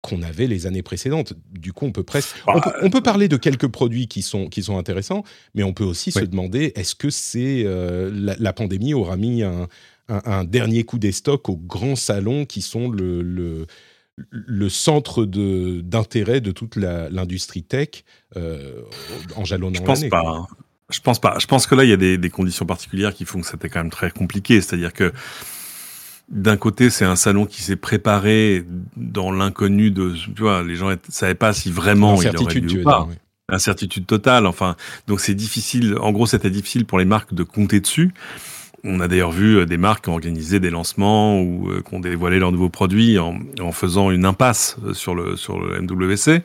qu'on 0.00 0.22
avait 0.22 0.46
les 0.46 0.66
années 0.66 0.82
précédentes. 0.82 1.32
Du 1.50 1.72
coup, 1.72 1.86
on 1.86 1.92
peut 1.92 2.02
presque, 2.02 2.36
on, 2.46 2.60
peut, 2.60 2.90
bah, 2.90 3.00
parler 3.00 3.28
de 3.28 3.36
quelques 3.36 3.68
produits 3.68 4.06
qui 4.06 4.22
sont 4.22 4.48
qui 4.48 4.62
sont 4.62 4.76
intéressants, 4.78 5.24
mais 5.54 5.62
on 5.62 5.72
peut 5.72 5.84
aussi 5.84 6.12
se 6.12 6.20
demander 6.20 6.72
est-ce 6.76 6.94
que 6.94 7.10
c'est 7.10 7.64
la, 7.64 8.52
pandémie 8.52 8.94
aura 8.94 9.16
mis 9.16 9.42
un, 9.42 9.68
un, 10.08 10.44
dernier 10.44 10.84
coup 10.84 10.98
des 10.98 11.12
stocks 11.12 11.48
aux 11.48 11.56
grands 11.56 11.96
salons 11.96 12.44
qui 12.44 12.62
sont 12.62 12.88
le, 12.90 13.22
le, 13.22 13.66
le 14.16 14.68
centre 14.68 15.24
d'intérêt 15.24 16.40
de, 16.40 16.50
toute 16.52 16.76
l'industrie 16.76 17.62
tech 17.62 18.04
euh, 18.36 18.82
en 19.36 19.44
jalonnant 19.44 19.78
Je 19.78 19.82
pense 19.82 20.04
pas. 20.08 20.22
Hein. 20.26 20.46
Je 20.90 21.00
pense 21.00 21.20
pas. 21.20 21.38
Je 21.38 21.46
pense 21.46 21.66
que 21.66 21.74
là, 21.74 21.84
il 21.84 21.90
y 21.90 21.94
a 21.94 21.96
des, 21.96 22.18
des 22.18 22.30
conditions 22.30 22.66
particulières 22.66 23.14
qui 23.14 23.24
font 23.24 23.40
que 23.40 23.46
c'était 23.46 23.68
quand 23.68 23.80
même 23.80 23.90
très 23.90 24.10
compliqué. 24.10 24.60
C'est-à-dire 24.60 24.92
que 24.92 25.12
d'un 26.28 26.56
côté, 26.56 26.90
c'est 26.90 27.04
un 27.04 27.16
salon 27.16 27.46
qui 27.46 27.62
s'est 27.62 27.76
préparé 27.76 28.64
dans 28.96 29.30
l'inconnu 29.30 29.90
de, 29.90 30.14
tu 30.14 30.42
vois, 30.42 30.62
les 30.62 30.76
gens 30.76 30.90
ne 30.90 30.96
savaient 31.08 31.34
pas 31.34 31.52
si 31.52 31.70
vraiment 31.70 32.20
il 32.20 32.36
aurait 32.36 32.54
lieu 32.54 32.80
ou 32.80 32.84
pas. 32.84 33.08
Incertitude 33.50 34.06
totale. 34.06 34.46
Enfin, 34.46 34.74
donc 35.06 35.20
c'est 35.20 35.34
difficile. 35.34 35.96
En 36.00 36.12
gros, 36.12 36.26
c'était 36.26 36.50
difficile 36.50 36.86
pour 36.86 36.98
les 36.98 37.04
marques 37.04 37.34
de 37.34 37.42
compter 37.42 37.80
dessus. 37.80 38.12
On 38.84 39.00
a 39.00 39.08
d'ailleurs 39.08 39.32
vu 39.32 39.56
euh, 39.56 39.66
des 39.66 39.78
marques 39.78 40.04
qui 40.04 40.10
ont 40.10 40.14
organisé 40.14 40.60
des 40.60 40.70
lancements 40.70 41.40
ou 41.40 41.70
euh, 41.70 41.82
qui 41.86 41.94
ont 41.94 42.00
dévoilé 42.00 42.38
leurs 42.38 42.52
nouveaux 42.52 42.68
produits 42.68 43.18
en, 43.18 43.38
en, 43.60 43.72
faisant 43.72 44.10
une 44.10 44.24
impasse 44.26 44.76
euh, 44.84 44.92
sur 44.92 45.14
le 45.14 45.36
sur 45.36 45.58
le 45.58 45.80
MWC. 45.80 46.42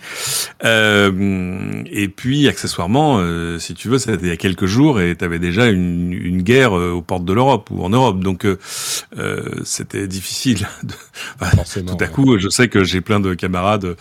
Euh, 0.63 1.84
et 1.91 2.08
puis 2.08 2.48
accessoirement, 2.48 3.17
euh, 3.19 3.60
si 3.60 3.74
tu 3.74 3.89
veux, 3.89 3.98
c'était 3.98 4.25
il 4.25 4.29
y 4.29 4.31
a 4.31 4.38
quelques 4.38 4.65
jours 4.65 5.01
et 5.01 5.15
tu 5.15 5.25
avais 5.25 5.39
déjà 5.39 5.67
une, 5.67 6.13
une 6.13 6.41
guerre 6.41 6.74
aux 6.74 7.01
portes 7.01 7.25
de 7.25 7.34
l'Europe 7.34 7.69
ou 7.72 7.84
en 7.84 7.89
Europe, 7.89 8.19
donc 8.22 8.48
c'était 9.63 10.08
difficile. 10.08 10.67
De... 10.84 11.81
tout 11.81 11.98
à 12.00 12.08
coup, 12.08 12.38
je 12.39 12.50
sais 12.50 12.67
que 12.67 12.84
j'ai 12.84 13.01
plein 13.01 13.19
de 13.19 13.34
camarades 13.34 13.96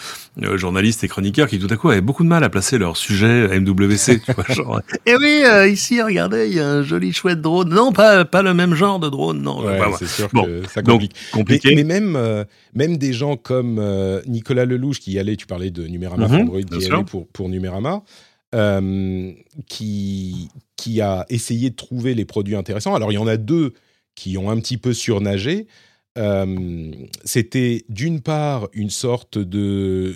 journalistes 0.57 1.05
et 1.05 1.09
chroniqueurs 1.09 1.49
qui 1.49 1.59
tout 1.59 1.73
à 1.73 1.77
coup 1.77 1.89
avaient 1.91 2.01
beaucoup 2.01 2.23
de 2.23 2.29
mal 2.29 2.45
à 2.45 2.49
placer 2.49 2.79
leur 2.79 2.97
sujet 2.97 3.59
MWC. 3.59 4.21
tu 4.25 4.33
vois, 4.33 4.45
genre, 4.49 4.81
et 5.07 5.13
eh 5.13 5.17
oui, 5.17 5.73
ici, 5.73 6.01
regardez, 6.01 6.49
il 6.49 6.55
y 6.55 6.61
a 6.61 6.69
un 6.69 6.83
joli 6.83 7.13
chouette 7.13 7.41
drone. 7.41 7.69
Non, 7.69 7.93
pas 7.93 8.25
pas 8.25 8.43
le 8.43 8.55
même 8.55 8.75
genre 8.75 8.99
de 9.01 9.09
drone, 9.09 9.43
non. 9.43 9.65
c'est 9.99 10.07
sûr 10.07 10.31
que 10.31 10.69
ça 10.69 10.83
complique. 10.83 11.15
compliqué. 11.33 11.75
Mais, 11.75 11.85
même, 11.85 12.17
euh, 12.17 12.45
même 12.75 12.97
des 12.97 13.13
gens 13.13 13.37
comme 13.37 13.79
euh, 13.79 14.21
Nicolas 14.27 14.65
Lelouch 14.65 15.01
qui 15.01 15.13
y 15.13 15.19
allait, 15.19 15.37
tu 15.37 15.47
parlais 15.47 15.71
de 15.71 15.87
Numérama 15.87 16.27
Android, 16.27 16.61
qui 16.61 16.79
y 16.79 16.93
allait 16.93 17.05
pour, 17.05 17.27
pour 17.29 17.49
Numérama, 17.49 18.03
euh, 18.55 19.33
qui, 19.69 20.49
qui 20.77 21.01
a 21.01 21.27
essayé 21.29 21.71
de 21.71 21.77
trouver 21.77 22.15
les 22.15 22.25
produits 22.25 22.57
intéressants. 22.57 22.95
Alors, 22.95 23.13
il 23.13 23.17
y 23.17 23.19
en 23.19 23.27
a 23.27 23.37
deux 23.37 23.75
qui 24.15 24.37
ont 24.39 24.51
un 24.51 24.59
petit 24.59 24.79
peu 24.79 24.93
surnagé. 24.93 25.67
C'était 27.25 27.85
d'une 27.89 28.21
part 28.21 28.69
une 28.73 28.91
sorte 28.91 29.39
de 29.39 30.15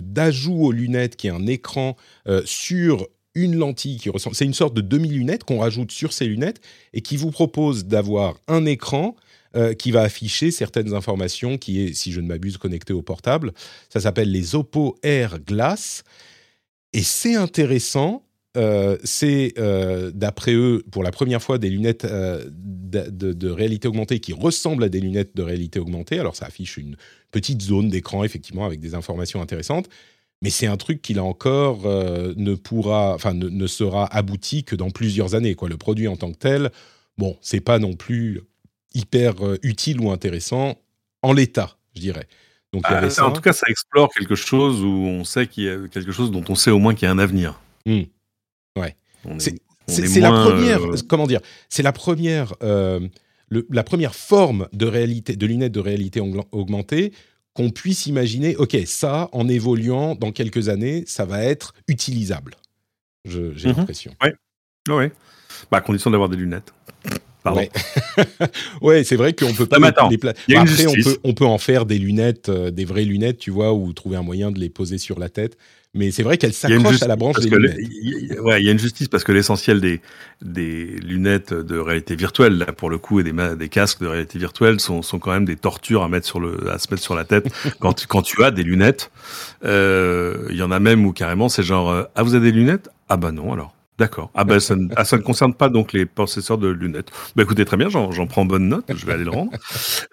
d'ajout 0.00 0.64
aux 0.64 0.72
lunettes 0.72 1.16
qui 1.16 1.28
est 1.28 1.30
un 1.30 1.46
écran 1.46 1.96
sur 2.44 3.06
une 3.34 3.56
lentille 3.56 3.98
qui 3.98 4.10
ressemble. 4.10 4.34
C'est 4.36 4.44
une 4.44 4.54
sorte 4.54 4.74
de 4.74 4.80
demi-lunette 4.80 5.44
qu'on 5.44 5.58
rajoute 5.58 5.92
sur 5.92 6.12
ces 6.12 6.26
lunettes 6.26 6.60
et 6.92 7.00
qui 7.00 7.16
vous 7.16 7.30
propose 7.30 7.84
d'avoir 7.84 8.36
un 8.48 8.66
écran 8.66 9.14
euh, 9.56 9.74
qui 9.74 9.90
va 9.90 10.02
afficher 10.02 10.52
certaines 10.52 10.94
informations 10.94 11.58
qui 11.58 11.80
est, 11.80 11.92
si 11.92 12.12
je 12.12 12.20
ne 12.20 12.28
m'abuse, 12.28 12.56
connecté 12.56 12.92
au 12.92 13.02
portable. 13.02 13.52
Ça 13.88 14.00
s'appelle 14.00 14.30
les 14.30 14.54
Oppo 14.54 14.96
Air 15.02 15.40
Glass. 15.40 16.04
Et 16.92 17.02
c'est 17.02 17.34
intéressant. 17.34 18.24
Euh, 18.56 18.96
c'est, 19.04 19.54
euh, 19.58 20.10
d'après 20.12 20.54
eux, 20.54 20.82
pour 20.90 21.02
la 21.02 21.12
première 21.12 21.42
fois, 21.42 21.58
des 21.58 21.70
lunettes 21.70 22.04
de, 22.04 23.32
de, 23.32 23.50
réalité 23.50 23.86
augmentée 23.86 24.18
qui 24.18 24.32
ressemblent 24.32 24.84
à 24.84 24.88
des 24.88 25.00
lunettes 25.00 25.36
de 25.36 25.42
réalité 25.42 25.78
augmentée. 25.78 26.18
Alors, 26.18 26.34
ça 26.34 26.46
affiche 26.46 26.76
une 26.76 26.96
petite 27.30 27.62
zone 27.62 27.88
d'écran, 27.88 28.24
effectivement, 28.24 28.66
avec 28.66 28.80
des 28.80 28.94
informations 28.94 29.40
intéressantes 29.40 29.88
mais 30.42 30.50
c'est 30.50 30.66
un 30.66 30.76
truc 30.76 31.02
qui 31.02 31.14
là 31.14 31.24
encore 31.24 31.86
euh, 31.86 32.32
ne 32.36 32.54
pourra, 32.54 33.14
enfin 33.14 33.34
ne, 33.34 33.66
sera 33.66 34.06
abouti 34.06 34.64
que 34.64 34.74
dans 34.74 34.90
plusieurs 34.90 35.34
années. 35.34 35.54
Quoi. 35.54 35.68
Le 35.68 35.76
produit 35.76 36.08
en 36.08 36.16
tant 36.16 36.32
que 36.32 36.38
tel, 36.38 36.70
bon, 37.18 37.36
c'est 37.42 37.60
pas 37.60 37.78
non 37.78 37.94
plus 37.94 38.40
hyper 38.94 39.44
euh, 39.44 39.58
utile 39.62 40.00
ou 40.00 40.10
intéressant 40.10 40.78
en 41.22 41.32
l'état, 41.32 41.76
je 41.94 42.00
dirais. 42.00 42.26
Donc, 42.72 42.84
ah, 42.86 43.02
En 43.22 43.32
tout 43.32 43.40
cas, 43.40 43.52
ça 43.52 43.66
explore 43.68 44.08
quelque 44.16 44.36
chose 44.36 44.82
où 44.82 44.88
on 44.88 45.24
sait 45.24 45.46
qu'il 45.46 45.64
y 45.64 45.68
a 45.68 45.88
quelque 45.88 46.12
chose 46.12 46.30
dont 46.30 46.44
on 46.48 46.54
sait 46.54 46.70
au 46.70 46.78
moins 46.78 46.94
qu'il 46.94 47.06
y 47.06 47.08
a 47.08 47.12
un 47.12 47.18
avenir. 47.18 47.60
Mmh. 47.84 48.02
Ouais. 48.76 48.96
C'est 49.86 50.20
la 50.20 50.30
première, 50.30 50.82
euh, 50.84 50.96
comment 51.08 51.26
dire, 51.26 51.40
c'est 51.68 51.82
la 51.82 51.92
première, 51.92 52.54
la 52.60 53.82
première 53.82 54.14
forme 54.14 54.68
de 54.72 54.86
réalité, 54.86 55.36
de 55.36 55.46
lunettes 55.46 55.72
de 55.72 55.80
réalité 55.80 56.20
augmentée 56.52 57.12
qu'on 57.54 57.70
puisse 57.70 58.06
imaginer, 58.06 58.56
OK, 58.56 58.76
ça, 58.86 59.28
en 59.32 59.48
évoluant 59.48 60.14
dans 60.14 60.32
quelques 60.32 60.68
années, 60.68 61.04
ça 61.06 61.24
va 61.24 61.42
être 61.44 61.74
utilisable. 61.88 62.54
J'ai 63.24 63.40
mhm. 63.40 63.76
l'impression. 63.76 64.14
Oui, 64.22 64.30
oui. 64.88 65.04
Bah, 65.70 65.78
à 65.78 65.80
condition 65.80 66.10
d'avoir 66.10 66.28
des 66.28 66.36
lunettes. 66.36 66.72
Pardon. 67.42 67.66
Ouais, 68.82 69.04
c'est 69.04 69.16
vrai 69.16 69.32
qu'on 69.32 69.52
peut 69.52 69.66
pas. 69.66 69.76
Les 69.76 70.16
bah, 70.18 70.32
après, 70.56 70.86
on 70.86 70.94
peut, 70.94 71.18
on 71.24 71.34
peut 71.34 71.44
en 71.44 71.58
faire 71.58 71.86
des 71.86 71.98
lunettes, 71.98 72.48
euh, 72.48 72.70
des 72.70 72.84
vraies 72.84 73.04
lunettes, 73.04 73.38
tu 73.38 73.50
vois, 73.50 73.72
ou 73.72 73.92
trouver 73.92 74.16
un 74.16 74.22
moyen 74.22 74.50
de 74.50 74.58
les 74.58 74.68
poser 74.68 74.98
sur 74.98 75.18
la 75.18 75.28
tête 75.28 75.56
mais 75.92 76.12
c'est 76.12 76.22
vrai 76.22 76.38
qu'elle 76.38 76.52
s'accroche 76.52 77.02
à 77.02 77.08
la 77.08 77.16
branche 77.16 77.40
des 77.40 77.50
lunettes. 77.50 77.76
Il 77.80 78.40
ouais, 78.40 78.62
y 78.62 78.68
a 78.68 78.72
une 78.72 78.78
justice 78.78 79.08
parce 79.08 79.24
que 79.24 79.32
l'essentiel 79.32 79.80
des, 79.80 80.00
des 80.40 80.84
lunettes 80.84 81.52
de 81.52 81.78
réalité 81.78 82.14
virtuelle, 82.14 82.58
là, 82.58 82.66
pour 82.66 82.90
le 82.90 82.98
coup, 82.98 83.18
et 83.18 83.24
des, 83.24 83.32
des 83.56 83.68
casques 83.68 84.00
de 84.00 84.06
réalité 84.06 84.38
virtuelle 84.38 84.78
sont, 84.78 85.02
sont 85.02 85.18
quand 85.18 85.32
même 85.32 85.44
des 85.44 85.56
tortures 85.56 86.02
à 86.02 86.08
mettre 86.08 86.26
sur 86.26 86.38
le, 86.38 86.70
à 86.70 86.78
se 86.78 86.88
mettre 86.90 87.02
sur 87.02 87.16
la 87.16 87.24
tête 87.24 87.48
quand, 87.80 87.94
tu, 87.94 88.06
quand 88.06 88.22
tu 88.22 88.44
as 88.44 88.52
des 88.52 88.62
lunettes. 88.62 89.10
Euh, 89.64 90.46
il 90.50 90.56
y 90.56 90.62
en 90.62 90.70
a 90.70 90.78
même 90.78 91.04
où 91.04 91.12
carrément 91.12 91.48
c'est 91.48 91.64
genre, 91.64 91.90
euh, 91.90 92.04
ah 92.14 92.22
vous 92.22 92.34
avez 92.34 92.52
des 92.52 92.56
lunettes? 92.56 92.88
Ah 93.08 93.16
bah 93.16 93.32
non 93.32 93.52
alors. 93.52 93.74
D'accord. 94.00 94.30
Ah 94.34 94.44
ben 94.44 94.60
ça, 94.60 94.76
ah, 94.96 95.04
ça, 95.04 95.18
ne 95.18 95.22
concerne 95.22 95.52
pas 95.52 95.68
donc 95.68 95.92
les 95.92 96.06
possesseurs 96.06 96.56
de 96.56 96.68
lunettes. 96.68 97.10
Bah 97.36 97.42
écoutez 97.42 97.66
très 97.66 97.76
bien, 97.76 97.90
j'en 97.90 98.26
prends 98.26 98.46
bonne 98.46 98.66
note, 98.66 98.86
je 98.88 99.04
vais 99.04 99.12
aller 99.12 99.24
le 99.24 99.30
rendre. 99.30 99.52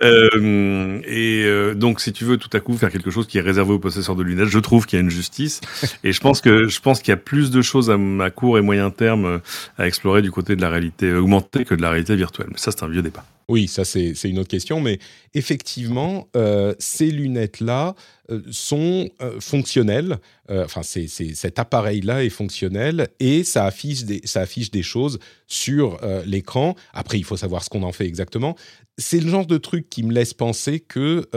Euh, 0.03 0.99
et 1.05 1.45
euh, 1.45 1.73
donc 1.73 2.01
si 2.01 2.11
tu 2.11 2.25
veux 2.25 2.35
tout 2.35 2.49
à 2.51 2.59
coup 2.59 2.75
faire 2.75 2.91
quelque 2.91 3.11
chose 3.11 3.27
qui 3.27 3.37
est 3.37 3.41
réservé 3.41 3.71
aux 3.71 3.79
possesseurs 3.79 4.17
de 4.17 4.23
lunettes, 4.23 4.49
je 4.49 4.59
trouve 4.59 4.85
qu'il 4.85 4.97
y 4.97 5.01
a 5.01 5.03
une 5.03 5.09
justice 5.09 5.61
et 6.03 6.11
je 6.11 6.19
pense 6.19 6.41
que 6.41 6.67
je 6.67 6.81
pense 6.81 6.99
qu'il 6.99 7.13
y 7.13 7.13
a 7.13 7.17
plus 7.17 7.49
de 7.49 7.61
choses 7.61 7.89
à, 7.89 7.95
à 8.19 8.29
court 8.29 8.57
et 8.57 8.61
moyen 8.61 8.89
terme 8.89 9.25
euh, 9.25 9.37
à 9.77 9.87
explorer 9.87 10.21
du 10.21 10.31
côté 10.31 10.57
de 10.57 10.61
la 10.61 10.69
réalité 10.69 11.13
augmentée 11.13 11.63
que 11.63 11.73
de 11.73 11.81
la 11.81 11.89
réalité 11.89 12.17
virtuelle. 12.17 12.47
Mais 12.51 12.57
ça 12.57 12.71
c'est 12.71 12.83
un 12.83 12.89
vieux 12.89 13.01
débat. 13.01 13.23
Oui, 13.49 13.69
ça 13.69 13.85
c'est 13.85 14.11
une 14.25 14.39
autre 14.39 14.49
question, 14.49 14.81
mais 14.81 14.99
effectivement, 15.33 16.27
euh, 16.35 16.75
ces 16.79 17.09
lunettes-là 17.09 17.95
euh, 18.29 18.41
sont 18.51 19.09
euh, 19.21 19.39
fonctionnelles. 19.39 20.17
enfin, 20.49 20.81
cet 20.83 21.57
appareil-là 21.57 22.25
est 22.25 22.29
fonctionnel 22.29 23.07
et 23.21 23.45
ça 23.45 23.65
affiche 23.65 24.03
des, 24.03 24.19
ça 24.25 24.41
affiche 24.41 24.69
des 24.69 24.83
choses 24.83 25.19
sur 25.47 25.97
l'écran. 26.25 26.75
Après, 26.93 27.17
il 27.17 27.23
faut 27.23 27.37
savoir 27.37 27.63
ce 27.63 27.69
qu'on 27.69 27.83
en 27.83 27.93
fait 27.93 28.05
exactement. 28.05 28.57
C'est 28.97 29.19
le 29.21 29.29
genre 29.29 29.45
de 29.45 29.57
truc 29.57 29.89
qui 29.89 30.03
me 30.03 30.13
laisse 30.13 30.33
penser 30.33 30.81
que 30.81 31.29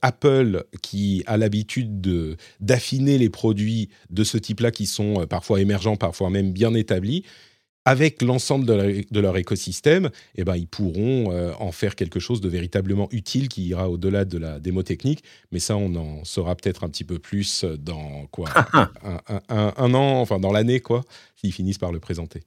Apple, 0.00 0.64
qui 0.80 1.22
a 1.26 1.36
l'habitude 1.36 2.00
d'affiner 2.60 3.18
les 3.18 3.30
produits 3.30 3.88
de 4.10 4.24
ce 4.24 4.38
type-là, 4.38 4.70
qui 4.70 4.86
sont 4.86 5.26
parfois 5.28 5.60
émergents, 5.60 5.96
parfois 5.96 6.30
même 6.30 6.52
bien 6.52 6.74
établis, 6.74 7.24
avec 7.84 8.22
l'ensemble 8.22 8.64
de, 8.64 9.20
leur 9.20 9.36
écosystème, 9.36 10.10
eh 10.36 10.44
ben, 10.44 10.56
ils 10.56 10.68
pourront 10.68 11.32
euh, 11.32 11.52
en 11.58 11.72
faire 11.72 11.96
quelque 11.96 12.20
chose 12.20 12.40
de 12.40 12.48
véritablement 12.48 13.08
utile 13.10 13.48
qui 13.48 13.66
ira 13.66 13.88
au-delà 13.88 14.24
de 14.24 14.38
la 14.38 14.60
démo 14.60 14.82
technique. 14.82 15.24
Mais 15.50 15.58
ça, 15.58 15.76
on 15.76 15.94
en 15.96 16.24
saura 16.24 16.54
peut-être 16.54 16.84
un 16.84 16.88
petit 16.88 17.04
peu 17.04 17.18
plus 17.18 17.64
dans 17.64 18.26
quoi 18.30 18.48
un, 19.48 19.94
an, 19.94 20.20
enfin 20.20 20.38
dans 20.38 20.52
l'année, 20.52 20.80
quoi, 20.80 21.02
s'ils 21.36 21.52
finissent 21.52 21.78
par 21.78 21.92
le 21.92 21.98
présenter. 21.98 22.42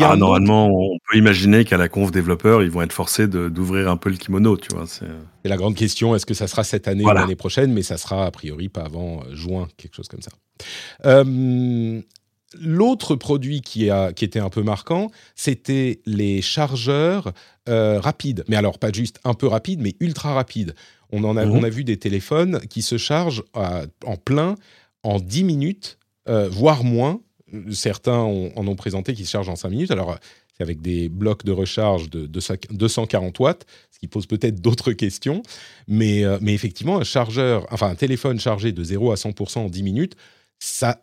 ah, 0.00 0.16
normalement, 0.16 0.68
on 0.68 0.98
peut 1.08 1.18
imaginer 1.18 1.64
qu'à 1.64 1.76
la 1.76 1.88
conf 1.88 2.12
développeur, 2.12 2.62
ils 2.62 2.70
vont 2.70 2.82
être 2.82 2.92
forcés 2.92 3.26
d'ouvrir 3.26 3.90
un 3.90 3.96
peu 3.96 4.10
le 4.10 4.16
kimono, 4.16 4.56
tu 4.56 4.74
vois. 4.74 4.86
C'est 4.86 5.48
la 5.48 5.56
grande 5.56 5.74
question, 5.74 6.14
est-ce 6.14 6.26
que 6.26 6.34
ça 6.34 6.46
sera 6.46 6.62
cette 6.62 6.86
année 6.86 7.04
ou 7.04 7.12
l'année 7.12 7.36
prochaine 7.36 7.72
Mais 7.72 7.82
ça 7.82 7.96
sera 7.96 8.26
a 8.26 8.30
priori 8.30 8.68
pas 8.68 8.82
avant 8.82 9.20
euh, 9.20 9.34
juin, 9.34 9.68
quelque 9.76 9.96
chose 9.96 10.08
comme 10.08 10.22
ça. 10.22 10.30
Euh, 11.04 12.00
L'autre 12.60 13.16
produit 13.16 13.60
qui, 13.60 13.90
a, 13.90 14.12
qui 14.12 14.24
était 14.24 14.38
un 14.38 14.50
peu 14.50 14.62
marquant, 14.62 15.10
c'était 15.34 16.00
les 16.06 16.42
chargeurs 16.42 17.32
euh, 17.68 18.00
rapides. 18.00 18.44
Mais 18.48 18.56
alors, 18.56 18.78
pas 18.78 18.92
juste 18.92 19.18
un 19.24 19.34
peu 19.34 19.46
rapides, 19.46 19.80
mais 19.80 19.94
ultra 20.00 20.34
rapides. 20.34 20.74
On, 21.10 21.24
en 21.24 21.36
a, 21.36 21.44
mhm. 21.44 21.52
on 21.52 21.62
a 21.62 21.68
vu 21.68 21.84
des 21.84 21.96
téléphones 21.96 22.60
qui 22.70 22.82
se 22.82 22.96
chargent 22.96 23.44
en 23.54 24.16
plein 24.16 24.56
en 25.02 25.18
10 25.18 25.44
minutes, 25.44 25.98
euh, 26.28 26.48
voire 26.48 26.84
moins. 26.84 27.20
Certains 27.70 28.18
en 28.18 28.66
ont 28.66 28.76
présenté 28.76 29.12
qui 29.12 29.26
se 29.26 29.30
chargent 29.30 29.50
en 29.50 29.56
5 29.56 29.68
minutes. 29.68 29.90
Alors, 29.90 30.16
c'est 30.56 30.62
avec 30.62 30.80
des 30.80 31.08
blocs 31.08 31.44
de 31.44 31.52
recharge 31.52 32.10
de, 32.10 32.26
240 32.26 33.38
watts, 33.40 33.66
ce 33.90 33.98
qui 33.98 34.06
pose 34.06 34.26
peut-être 34.26 34.60
d'autres 34.60 34.92
questions. 34.92 35.42
Mais, 35.88 36.24
euh, 36.24 36.38
mais 36.40 36.54
effectivement, 36.54 36.98
un 36.98 37.04
chargeur, 37.04 37.66
enfin 37.70 37.88
un 37.88 37.94
téléphone 37.94 38.40
chargé 38.40 38.72
de 38.72 38.82
0 38.82 39.12
à 39.12 39.16
100% 39.16 39.58
en 39.58 39.68
10 39.68 39.82
minutes, 39.82 40.16
ça, 40.62 41.02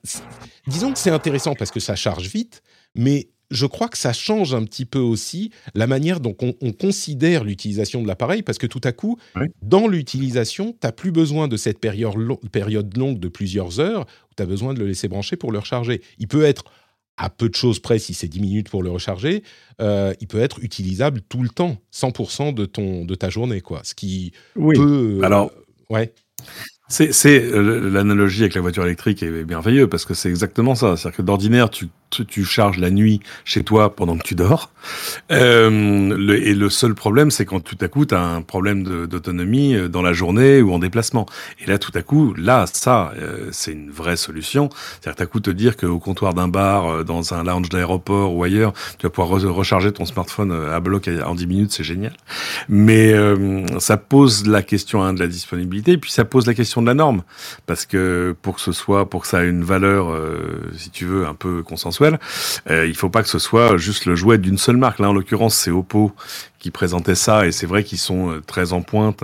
disons 0.67 0.93
que 0.93 0.99
c'est 0.99 1.09
intéressant 1.09 1.53
parce 1.53 1.69
que 1.69 1.81
ça 1.81 1.97
charge 1.97 2.27
vite, 2.27 2.63
mais 2.95 3.27
je 3.51 3.65
crois 3.65 3.89
que 3.89 3.97
ça 3.97 4.13
change 4.13 4.53
un 4.53 4.63
petit 4.63 4.85
peu 4.85 4.99
aussi 4.99 5.51
la 5.75 5.85
manière 5.85 6.21
dont 6.21 6.35
on, 6.39 6.71
considère 6.71 7.43
l'utilisation 7.43 8.01
de 8.01 8.07
l'appareil, 8.07 8.41
parce 8.41 8.57
que 8.57 8.67
tout 8.67 8.79
à 8.85 8.93
coup, 8.93 9.17
dans 9.61 9.87
l'utilisation, 9.87 10.71
tu 10.71 10.77
n'as 10.83 10.93
plus 10.93 11.11
besoin 11.11 11.49
de 11.49 11.57
cette 11.57 11.79
période, 11.79 12.15
période, 12.53 12.95
longue 12.95 13.19
de 13.19 13.27
plusieurs 13.27 13.81
heures 13.81 14.05
où 14.31 14.35
tu 14.37 14.43
as 14.43 14.45
besoin 14.45 14.73
de 14.73 14.79
le 14.79 14.87
laisser 14.87 15.09
brancher 15.09 15.35
pour 15.35 15.51
le 15.51 15.59
recharger. 15.59 16.01
Il 16.19 16.29
peut 16.29 16.45
être, 16.45 16.63
à 17.17 17.29
peu 17.29 17.49
de 17.49 17.55
choses 17.55 17.79
près, 17.79 17.99
si 17.99 18.13
c'est 18.13 18.29
10 18.29 18.39
minutes 18.39 18.69
pour 18.69 18.81
le 18.81 18.91
recharger, 18.91 19.43
euh, 19.81 20.13
il 20.21 20.27
peut 20.27 20.39
être 20.39 20.63
utilisable 20.63 21.19
tout 21.27 21.43
le 21.43 21.49
temps, 21.49 21.81
100% 21.93 22.53
de, 22.53 22.65
ton, 22.65 23.03
de 23.03 23.15
ta 23.15 23.29
journée. 23.29 23.59
Quoi. 23.59 23.81
Ce 23.83 23.93
qui 23.93 24.31
peut... 24.53 25.19
Euh, 25.19 25.21
Alors, 25.21 25.51
ouais. 25.89 26.13
C'est 26.89 27.51
euh, 27.53 27.89
l'analogie 27.91 28.41
avec 28.41 28.55
la 28.55 28.61
voiture 28.61 28.83
électrique 28.83 29.21
est 29.21 29.45
merveilleuse 29.45 29.87
parce 29.89 30.05
que 30.05 30.15
c'est 30.15 30.29
exactement 30.29 30.73
ça. 30.73 30.97
C'est-à-dire 30.97 31.17
que 31.17 31.21
d'ordinaire, 31.21 31.69
tu, 31.69 31.87
tu, 32.09 32.43
charges 32.43 32.77
la 32.77 32.89
nuit 32.89 33.21
chez 33.45 33.63
toi 33.63 33.95
pendant 33.95 34.17
que 34.17 34.23
tu 34.23 34.35
dors. 34.35 34.71
Euh, 35.31 36.33
et 36.35 36.53
le 36.53 36.69
seul 36.69 36.95
problème, 36.95 37.31
c'est 37.31 37.45
quand 37.45 37.59
tout 37.59 37.77
à 37.81 37.87
coup, 37.87 38.05
tu 38.05 38.15
as 38.15 38.21
un 38.21 38.41
problème 38.41 38.83
d'autonomie 39.07 39.75
euh, 39.75 39.87
dans 39.87 40.01
la 40.01 40.13
journée 40.13 40.61
ou 40.61 40.73
en 40.73 40.79
déplacement. 40.79 41.25
Et 41.59 41.67
là, 41.67 41.77
tout 41.77 41.91
à 41.95 42.01
coup, 42.01 42.33
là, 42.35 42.65
ça, 42.71 43.13
euh, 43.17 43.49
c'est 43.51 43.73
une 43.73 43.91
vraie 43.91 44.17
solution. 44.17 44.69
C'est-à-dire, 45.01 45.21
à 45.21 45.25
coup, 45.25 45.39
te 45.39 45.49
dire 45.49 45.77
qu'au 45.77 45.99
comptoir 45.99 46.33
d'un 46.33 46.47
bar, 46.47 47.03
dans 47.05 47.33
un 47.33 47.43
lounge 47.43 47.69
d'aéroport 47.69 48.33
ou 48.33 48.43
ailleurs, 48.43 48.73
tu 48.97 49.05
vas 49.05 49.09
pouvoir 49.09 49.41
recharger 49.53 49.91
ton 49.91 50.05
smartphone 50.05 50.51
à 50.51 50.79
bloc 50.79 51.09
en 51.25 51.35
10 51.35 51.47
minutes, 51.47 51.71
c'est 51.71 51.83
génial. 51.83 52.13
Mais 52.67 53.13
ça 53.79 53.97
pose 53.97 54.47
la 54.47 54.61
question 54.61 55.03
hein, 55.03 55.13
de 55.13 55.19
la 55.19 55.27
disponibilité, 55.27 55.93
et 55.93 55.97
puis 55.97 56.11
ça 56.11 56.25
pose 56.25 56.47
la 56.47 56.53
question 56.53 56.81
de 56.81 56.87
la 56.87 56.93
norme. 56.93 57.23
Parce 57.65 57.85
que 57.85 58.35
pour 58.41 58.55
que 58.55 58.61
ce 58.61 58.71
soit, 58.71 59.09
pour 59.09 59.21
que 59.21 59.27
ça 59.27 59.43
ait 59.43 59.49
une 59.49 59.63
valeur, 59.63 60.15
si 60.77 60.89
tu 60.89 61.05
veux, 61.05 61.27
un 61.27 61.33
peu 61.33 61.63
consensuelle, 61.63 61.98
euh, 62.69 62.87
il 62.87 62.95
faut 62.95 63.09
pas 63.09 63.23
que 63.23 63.29
ce 63.29 63.39
soit 63.39 63.77
juste 63.77 64.05
le 64.05 64.15
jouet 64.15 64.37
d'une 64.37 64.57
seule 64.57 64.77
marque. 64.77 64.99
Là, 64.99 65.09
en 65.09 65.13
l'occurrence, 65.13 65.55
c'est 65.55 65.71
Oppo 65.71 66.13
qui 66.59 66.71
présentait 66.71 67.15
ça, 67.15 67.47
et 67.47 67.51
c'est 67.51 67.65
vrai 67.65 67.83
qu'ils 67.83 67.97
sont 67.97 68.31
euh, 68.31 68.41
très 68.41 68.73
en 68.73 68.81
pointe 68.81 69.23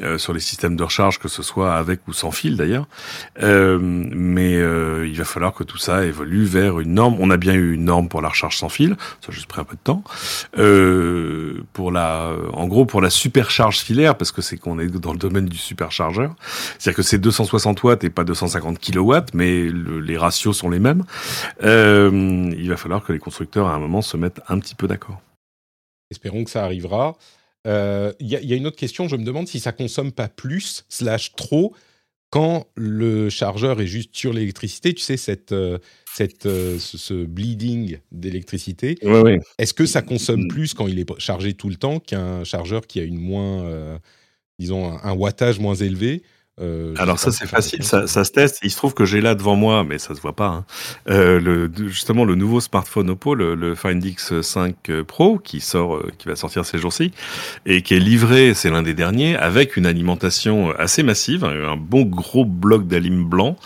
euh, 0.00 0.16
sur 0.16 0.32
les 0.32 0.40
systèmes 0.40 0.76
de 0.76 0.84
recharge, 0.84 1.18
que 1.18 1.26
ce 1.26 1.42
soit 1.42 1.74
avec 1.74 2.06
ou 2.06 2.12
sans 2.12 2.30
fil 2.30 2.56
d'ailleurs. 2.56 2.86
Euh, 3.42 3.78
mais 3.80 4.54
il 5.08 5.16
va 5.16 5.24
falloir 5.24 5.52
que 5.52 5.64
tout 5.64 5.76
ça 5.76 6.04
évolue 6.04 6.44
vers 6.44 6.78
une 6.78 6.94
norme. 6.94 7.16
On 7.18 7.30
a 7.30 7.36
bien 7.36 7.54
eu 7.54 7.74
une 7.74 7.84
norme 7.84 8.08
pour 8.08 8.22
la 8.22 8.28
recharge 8.28 8.56
sans 8.56 8.68
fil, 8.68 8.96
ça 9.20 9.30
a 9.30 9.32
juste 9.32 9.48
pris 9.48 9.60
un 9.60 9.64
peu 9.64 9.76
de 9.76 9.80
temps. 9.82 10.04
pour 11.72 11.90
la, 11.90 12.32
en 12.52 12.66
gros, 12.68 12.86
pour 12.86 13.00
la 13.00 13.10
supercharge 13.10 13.78
filaire, 13.78 14.16
parce 14.16 14.30
que 14.30 14.40
c'est 14.40 14.56
qu'on 14.56 14.78
est 14.78 14.86
dans 14.86 15.12
le 15.12 15.18
domaine 15.18 15.46
du 15.46 15.58
superchargeur, 15.58 16.34
c'est-à-dire 16.78 16.96
que 16.96 17.02
c'est 17.02 17.18
260 17.18 17.82
watts 17.82 18.04
et 18.04 18.10
pas 18.10 18.24
250 18.24 18.78
kilowatts, 18.78 19.34
mais 19.34 19.68
les 19.68 20.16
ratios 20.16 20.56
sont 20.56 20.70
les 20.70 20.78
mêmes. 20.78 21.04
il 21.60 22.68
va 22.68 22.76
falloir 22.76 23.02
que 23.02 23.12
les 23.12 23.18
constructeurs 23.18 23.66
à 23.66 23.74
un 23.74 23.78
moment 23.80 24.02
se 24.02 24.16
mettent 24.16 24.40
un 24.48 24.60
petit 24.60 24.76
peu 24.76 24.86
d'accord. 24.86 25.20
Espérons 26.10 26.44
que 26.44 26.50
ça 26.50 26.64
arrivera. 26.64 27.16
Il 27.64 27.70
euh, 27.70 28.12
y, 28.20 28.52
a 28.52 28.56
une 28.56 28.66
autre 28.66 28.76
question, 28.76 29.08
je 29.08 29.16
me 29.16 29.24
demande 29.24 29.46
si 29.46 29.60
ça 29.60 29.72
consomme 29.72 30.12
pas 30.12 30.28
plus, 30.28 30.86
slash 30.88 31.34
trop, 31.34 31.74
quand 32.30 32.66
le 32.76 33.28
chargeur 33.28 33.80
est 33.80 33.86
juste 33.86 34.14
sur 34.14 34.32
l'électricité, 34.32 34.94
tu 34.94 35.02
sais, 35.02 35.16
cette, 35.16 35.52
euh, 35.52 35.78
cette, 36.14 36.46
euh, 36.46 36.78
ce, 36.78 37.24
bleeding 37.24 37.98
d'électricité. 38.12 38.98
Est-ce 39.58 39.74
que 39.74 39.86
ça 39.86 40.02
consomme 40.02 40.44
mm. 40.44 40.48
plus 40.48 40.72
quand 40.72 40.86
il 40.86 40.98
est 40.98 41.18
chargé 41.18 41.52
tout 41.52 41.68
le 41.68 41.76
temps 41.76 42.00
qu'un 42.00 42.44
chargeur 42.44 42.86
qui 42.86 43.00
a 43.00 43.02
une 43.02 43.18
moins, 43.18 44.00
disons, 44.58 44.98
un, 45.02 45.12
wattage 45.12 45.58
moins 45.58 45.74
élevé? 45.74 46.22
Euh, 46.60 46.94
Alors 46.98 47.18
ça 47.18 47.30
c'est 47.30 47.46
facile, 47.46 47.84
ça, 47.84 48.06
se 48.06 48.30
teste. 48.30 48.58
Il 48.62 48.70
se 48.70 48.76
trouve 48.76 48.94
que 48.94 49.04
j'ai 49.04 49.20
là 49.20 49.34
devant 49.34 49.56
moi, 49.56 49.84
mais 49.84 49.98
ça 49.98 50.14
se 50.14 50.20
voit 50.20 50.34
pas, 50.34 50.48
hein, 50.48 50.64
euh, 51.08 51.38
le, 51.40 51.70
justement 51.88 52.24
le 52.24 52.34
nouveau 52.34 52.60
smartphone 52.60 53.10
Oppo, 53.10 53.34
le, 53.34 53.74
Find 53.74 54.04
X5 54.04 55.02
Pro, 55.04 55.38
qui 55.38 55.60
sort, 55.60 55.96
euh, 55.96 56.10
qui 56.18 56.28
va 56.28 56.36
sortir 56.36 56.64
ces 56.64 56.78
jours-ci, 56.78 57.12
et 57.66 57.82
qui 57.82 57.94
est 57.94 58.00
livré, 58.00 58.54
c'est 58.54 58.70
l'un 58.70 58.82
des 58.82 58.94
derniers, 58.94 59.36
avec 59.36 59.76
une 59.76 59.86
alimentation 59.86 60.70
assez 60.72 61.02
massive, 61.02 61.44
un 61.44 61.76
bon 61.76 62.02
gros 62.02 62.44
bloc 62.44 62.86
d'alim 62.86 63.24
blanc 63.24 63.56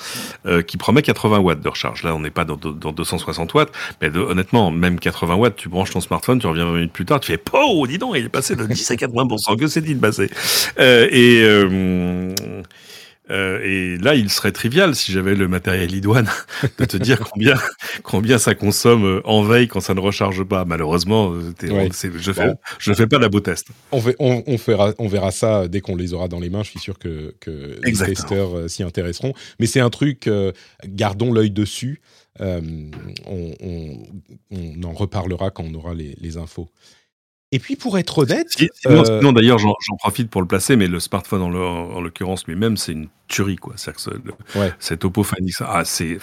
qui 0.66 0.76
promet 0.76 1.02
80 1.02 1.38
watts 1.38 1.60
de 1.60 1.68
recharge. 1.68 2.02
Là 2.02 2.14
on 2.14 2.20
n'est 2.20 2.30
pas 2.30 2.44
dans, 2.44 2.56
260 2.56 3.54
watts, 3.54 3.72
mais 4.00 4.14
honnêtement, 4.16 4.70
même 4.70 4.98
80 4.98 5.34
watts, 5.36 5.56
tu 5.56 5.68
branches 5.68 5.90
ton 5.90 6.00
smartphone, 6.00 6.38
tu 6.40 6.46
reviens 6.46 6.66
20 6.66 6.72
minutes 6.72 6.92
plus 6.92 7.04
tard, 7.04 7.20
tu 7.20 7.32
fais 7.32 7.42
«Oh, 7.52 7.86
dis 7.86 7.98
donc, 7.98 8.14
il 8.16 8.24
est 8.24 8.28
passé 8.28 8.56
de 8.56 8.66
10 8.66 8.90
à 8.90 8.94
80%, 8.94 9.56
que 9.56 9.66
c'est-il 9.66 9.98
passé?» 9.98 10.30
Et 10.78 11.42
euh, 13.30 13.60
et 13.62 13.98
là, 13.98 14.14
il 14.16 14.30
serait 14.30 14.50
trivial 14.50 14.96
si 14.96 15.12
j'avais 15.12 15.34
le 15.36 15.46
matériel 15.46 15.94
idoine 15.94 16.28
de 16.78 16.84
te 16.84 16.96
dire 16.96 17.20
combien 17.20 17.54
combien 18.02 18.38
ça 18.38 18.54
consomme 18.54 19.04
euh, 19.04 19.20
en 19.24 19.42
veille 19.42 19.68
quand 19.68 19.80
ça 19.80 19.94
ne 19.94 20.00
recharge 20.00 20.42
pas. 20.42 20.64
Malheureusement, 20.64 21.32
euh, 21.32 21.52
je 21.62 22.32
fais 22.32 22.52
je 22.78 22.92
fais 22.92 23.06
pas 23.06 23.18
la 23.18 23.28
beau 23.28 23.40
test. 23.40 23.68
On, 23.92 24.02
on, 24.18 24.42
on, 24.46 24.58
fera, 24.58 24.92
on 24.98 25.06
verra 25.06 25.30
ça 25.30 25.68
dès 25.68 25.80
qu'on 25.80 25.94
les 25.94 26.14
aura 26.14 26.26
dans 26.26 26.40
les 26.40 26.50
mains. 26.50 26.64
Je 26.64 26.70
suis 26.70 26.80
sûr 26.80 26.98
que, 26.98 27.34
que 27.40 27.78
les 27.82 27.92
testeurs 27.92 28.68
s'y 28.68 28.82
intéresseront. 28.82 29.34
Mais 29.60 29.66
c'est 29.66 29.80
un 29.80 29.90
truc, 29.90 30.28
gardons 30.84 31.32
l'œil 31.32 31.50
dessus. 31.50 32.00
on, 32.40 32.90
on, 33.60 34.82
en 34.82 34.92
reparlera 34.92 35.50
quand 35.50 35.64
on 35.64 35.74
aura 35.74 35.94
les, 35.94 36.16
les 36.20 36.36
infos. 36.38 36.70
Et 37.52 37.58
puis 37.58 37.76
pour 37.76 37.98
être 37.98 38.18
honnête, 38.18 38.48
sinon, 38.48 39.04
sinon 39.04 39.32
d'ailleurs 39.32 39.58
j'en 39.58 39.74
profite 39.98 40.30
pour 40.30 40.40
le 40.40 40.48
placer, 40.48 40.74
mais 40.76 40.88
le 40.88 40.98
smartphone 40.98 41.42
en 41.42 42.00
l'occurrence 42.00 42.46
lui-même 42.46 42.76
c'est 42.78 42.92
une 42.92 43.08
tuerie 43.32 43.56
quoi. 43.56 43.74
C'est 43.76 43.92
cet 44.78 45.04
Oppo 45.04 45.24
Find 45.24 45.48
X, 45.48 45.62
ah 45.66 45.82
c'est, 45.84 46.18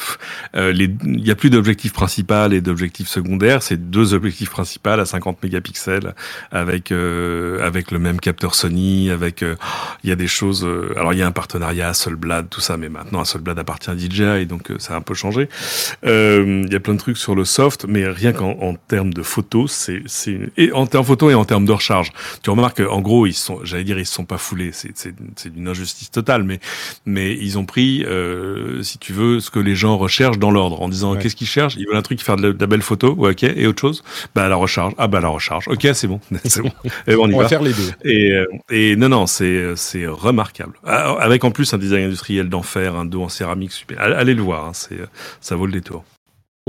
euh, 0.56 0.74
il 0.76 1.26
y 1.26 1.32
a 1.32 1.36
plus 1.36 1.50
d'objectif 1.50 1.94
principal 1.94 2.54
et 2.54 2.62
d'objectif 2.62 3.08
secondaire, 3.08 3.64
c'est 3.64 3.90
deux 3.90 4.14
objectifs 4.14 4.50
principaux 4.50 4.90
à 4.90 5.06
50 5.06 5.44
mégapixels 5.44 6.16
avec 6.52 6.92
euh, 6.92 7.66
avec 7.66 7.92
le 7.92 8.00
même 8.00 8.20
capteur 8.20 8.56
Sony, 8.56 9.10
avec 9.10 9.44
euh, 9.44 9.56
il 10.04 10.10
y 10.10 10.14
a 10.14 10.16
des 10.16 10.28
choses. 10.28 10.68
alors 10.96 11.14
il 11.14 11.20
y 11.20 11.22
a 11.22 11.28
un 11.28 11.32
partenariat 11.32 11.90
Hasselblad, 11.90 12.50
tout 12.50 12.62
ça, 12.62 12.78
mais 12.78 12.90
maintenant 12.90 13.22
Hasselblad 13.22 13.58
appartient 13.60 13.90
à 13.90 13.98
DJI, 13.98 14.46
donc 14.46 14.72
ça 14.78 14.94
a 14.94 14.98
un 14.98 15.02
peu 15.02 15.14
changé. 15.14 15.50
Il 16.04 16.70
y 16.72 16.76
a 16.76 16.80
plein 16.80 16.94
de 16.94 17.00
trucs 17.00 17.18
sur 17.18 17.36
le 17.36 17.46
soft, 17.46 17.86
mais 17.88 18.08
rien 18.08 18.32
qu'en 18.32 18.76
termes 18.88 19.14
de 19.14 19.24
photos, 19.24 19.72
c'est 19.72 20.04
c'est 20.06 20.40
et 20.58 20.72
en 20.72 20.86
termes 20.86 21.06
photo 21.06 21.30
et 21.30 21.34
en 21.34 21.46
termes 21.46 21.66
de 21.66 21.72
recharge. 21.72 22.12
Tu 22.44 22.50
remarques 22.50 22.82
en 22.82 23.02
gros 23.02 23.26
ils 23.26 23.34
sont, 23.34 23.60
j'allais 23.64 23.84
dire 23.84 23.98
ils 24.00 24.06
se 24.06 24.14
sont 24.14 24.26
pas 24.26 24.38
foulés, 24.38 24.72
c'est 24.74 24.92
c'est 24.96 25.54
d'une 25.54 25.68
injustice 25.68 26.12
totale, 26.12 26.44
mais 26.44 26.60
mais 27.06 27.34
ils 27.34 27.58
ont 27.58 27.66
pris, 27.66 28.04
euh, 28.06 28.82
si 28.84 28.98
tu 28.98 29.14
veux, 29.14 29.40
ce 29.40 29.50
que 29.50 29.60
les 29.60 29.76
gens 29.76 29.98
recherchent 29.98 30.40
dans 30.40 30.52
l'ordre, 30.52 30.82
en 30.82 30.90
disant 30.90 31.16
qu'est-ce 31.16 31.36
qu'ils 31.36 31.48
cherchent? 31.48 31.76
Ils 31.78 31.88
veulent 31.88 31.98
un 31.98 32.02
truc 32.02 32.20
qui 32.20 32.26
fait 32.26 32.36
de 32.36 32.56
la, 32.60 32.68
belle 32.68 32.82
photo, 32.82 33.14
ouais, 33.14 33.32
ok, 33.32 33.44
et 33.44 33.68
autre 33.68 33.82
chose? 33.82 34.04
Bah 34.36 34.48
la 34.48 34.56
recharge, 34.56 34.94
ah 34.98 35.08
bah 35.08 35.20
la 35.20 35.30
recharge, 35.30 35.68
ok, 35.68 35.88
c'est 35.94 36.08
bon, 36.08 36.20
c'est 36.46 36.62
bon, 36.62 36.72
et 37.08 37.16
on, 37.16 37.28
y 37.28 37.34
va. 37.34 37.48
faire 37.48 37.62
les 37.62 37.74
deux. 37.74 37.92
Et, 38.04 38.32
euh, 38.32 38.46
et 38.70 38.96
non, 38.96 39.10
non, 39.10 39.28
c'est 39.28 39.76
c'est 39.76 40.08
remarquable. 40.08 40.74
Ah, 40.86 41.16
avec 41.20 41.44
en 41.44 41.52
plus 41.52 41.74
un 41.74 41.78
design 41.78 42.06
industriel 42.06 42.50
d'enfer, 42.50 42.96
un 42.96 43.06
dos 43.06 43.24
en 43.24 43.30
céramique 43.30 43.72
super. 43.72 44.00
Allez 44.02 44.34
le 44.34 44.42
voir, 44.42 44.66
hein, 44.66 44.72
c'est 44.74 44.98
ça 45.42 45.56
vaut 45.56 45.66
le 45.66 45.72
détour. 45.72 46.04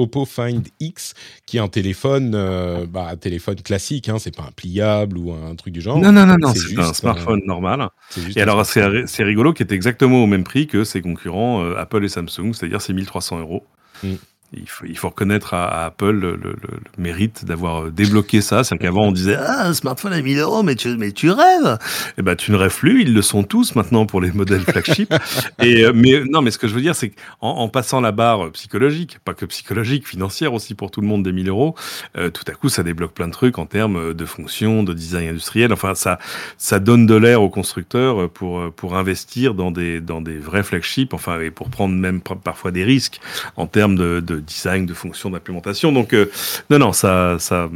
Oppo 0.00 0.24
Find 0.24 0.66
X, 0.80 1.14
qui 1.46 1.58
est 1.58 1.60
un 1.60 1.68
téléphone, 1.68 2.32
euh, 2.34 2.86
bah, 2.88 3.08
un 3.10 3.16
téléphone 3.16 3.56
classique, 3.56 4.08
hein, 4.08 4.18
c'est 4.18 4.34
pas 4.34 4.44
un 4.44 4.52
pliable 4.52 5.18
ou 5.18 5.32
un 5.32 5.54
truc 5.54 5.72
du 5.72 5.80
genre. 5.80 5.98
Non, 5.98 6.12
non, 6.12 6.26
non, 6.26 6.36
non 6.38 6.52
c'est 6.54 6.78
un 6.78 6.92
smartphone 6.92 7.42
normal. 7.46 7.88
Et 8.34 8.40
alors, 8.40 8.64
c'est 8.66 9.22
rigolo 9.22 9.52
qui 9.52 9.62
est 9.62 9.72
exactement 9.72 10.22
au 10.22 10.26
même 10.26 10.44
prix 10.44 10.66
que 10.66 10.84
ses 10.84 11.02
concurrents 11.02 11.62
euh, 11.64 11.76
Apple 11.76 12.04
et 12.04 12.08
Samsung, 12.08 12.52
c'est-à-dire 12.52 12.80
c'est 12.80 12.92
1300 12.92 13.40
euros. 13.40 13.64
Mm 14.02 14.14
il 14.52 14.68
faut, 14.68 14.84
il 14.84 14.98
faut 14.98 15.08
reconnaître 15.08 15.54
à, 15.54 15.84
Apple 15.84 16.10
le, 16.10 16.32
le, 16.32 16.56
le, 16.60 16.80
mérite 16.98 17.44
d'avoir 17.44 17.84
euh, 17.84 17.90
débloqué 17.90 18.40
ça. 18.40 18.64
C'est 18.64 18.76
qu'avant 18.78 19.06
on 19.06 19.12
disait 19.12 19.36
ah 19.36 19.66
un 19.66 19.74
smartphone 19.74 20.12
à 20.12 20.20
1000 20.20 20.38
euros, 20.38 20.62
mais 20.64 20.74
tu, 20.74 20.96
mais 20.96 21.12
tu 21.12 21.30
rêves. 21.30 21.78
Eh 22.18 22.22
ben 22.22 22.34
tu 22.34 22.50
ne 22.50 22.56
rêves 22.56 22.76
plus. 22.76 23.02
Ils 23.02 23.14
le 23.14 23.22
sont 23.22 23.44
tous 23.44 23.76
maintenant 23.76 24.06
pour 24.06 24.20
les 24.20 24.32
modèles 24.32 24.62
flagship. 24.62 25.14
Et 25.62 25.84
euh, 25.84 25.92
mais 25.94 26.24
non, 26.28 26.42
mais 26.42 26.50
ce 26.50 26.58
que 26.58 26.66
je 26.66 26.74
veux 26.74 26.80
dire, 26.80 26.96
c'est 26.96 27.10
qu'en 27.10 27.50
en 27.58 27.68
passant 27.68 28.00
la 28.00 28.10
barre 28.10 28.50
psychologique, 28.52 29.18
pas 29.24 29.34
que 29.34 29.46
psychologique, 29.46 30.06
financière 30.06 30.52
aussi 30.52 30.74
pour 30.74 30.90
tout 30.90 31.00
le 31.00 31.06
monde 31.06 31.22
des 31.22 31.32
1000 31.32 31.48
euros, 31.48 31.76
euh, 32.16 32.30
tout 32.30 32.44
à 32.48 32.52
coup 32.52 32.68
ça 32.68 32.82
débloque 32.82 33.12
plein 33.12 33.28
de 33.28 33.32
trucs 33.32 33.58
en 33.58 33.66
termes 33.66 34.14
de 34.14 34.24
fonction, 34.24 34.82
de 34.82 34.92
design 34.92 35.28
industriel. 35.28 35.72
Enfin 35.72 35.94
ça 35.94 36.18
ça 36.58 36.80
donne 36.80 37.06
de 37.06 37.14
l'air 37.14 37.40
aux 37.40 37.50
constructeurs 37.50 38.28
pour 38.30 38.72
pour 38.72 38.96
investir 38.96 39.54
dans 39.54 39.70
des 39.70 40.00
dans 40.00 40.20
des 40.20 40.38
vrais 40.38 40.64
flagships. 40.64 41.14
Enfin 41.14 41.40
et 41.40 41.52
pour 41.52 41.70
prendre 41.70 41.94
même 41.94 42.20
parfois 42.20 42.72
des 42.72 42.82
risques 42.82 43.20
en 43.56 43.66
termes 43.68 43.94
de, 43.94 44.18
de 44.18 44.39
design, 44.40 44.86
de 44.86 44.94
fonction, 44.94 45.30
d'implémentation. 45.30 45.92
Donc, 45.92 46.12
euh, 46.12 46.30
non, 46.70 46.78
non, 46.78 46.92
ça, 46.92 47.36
ça, 47.38 47.70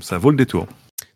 ça 0.00 0.18
vaut 0.18 0.30
le 0.30 0.36
détour. 0.36 0.66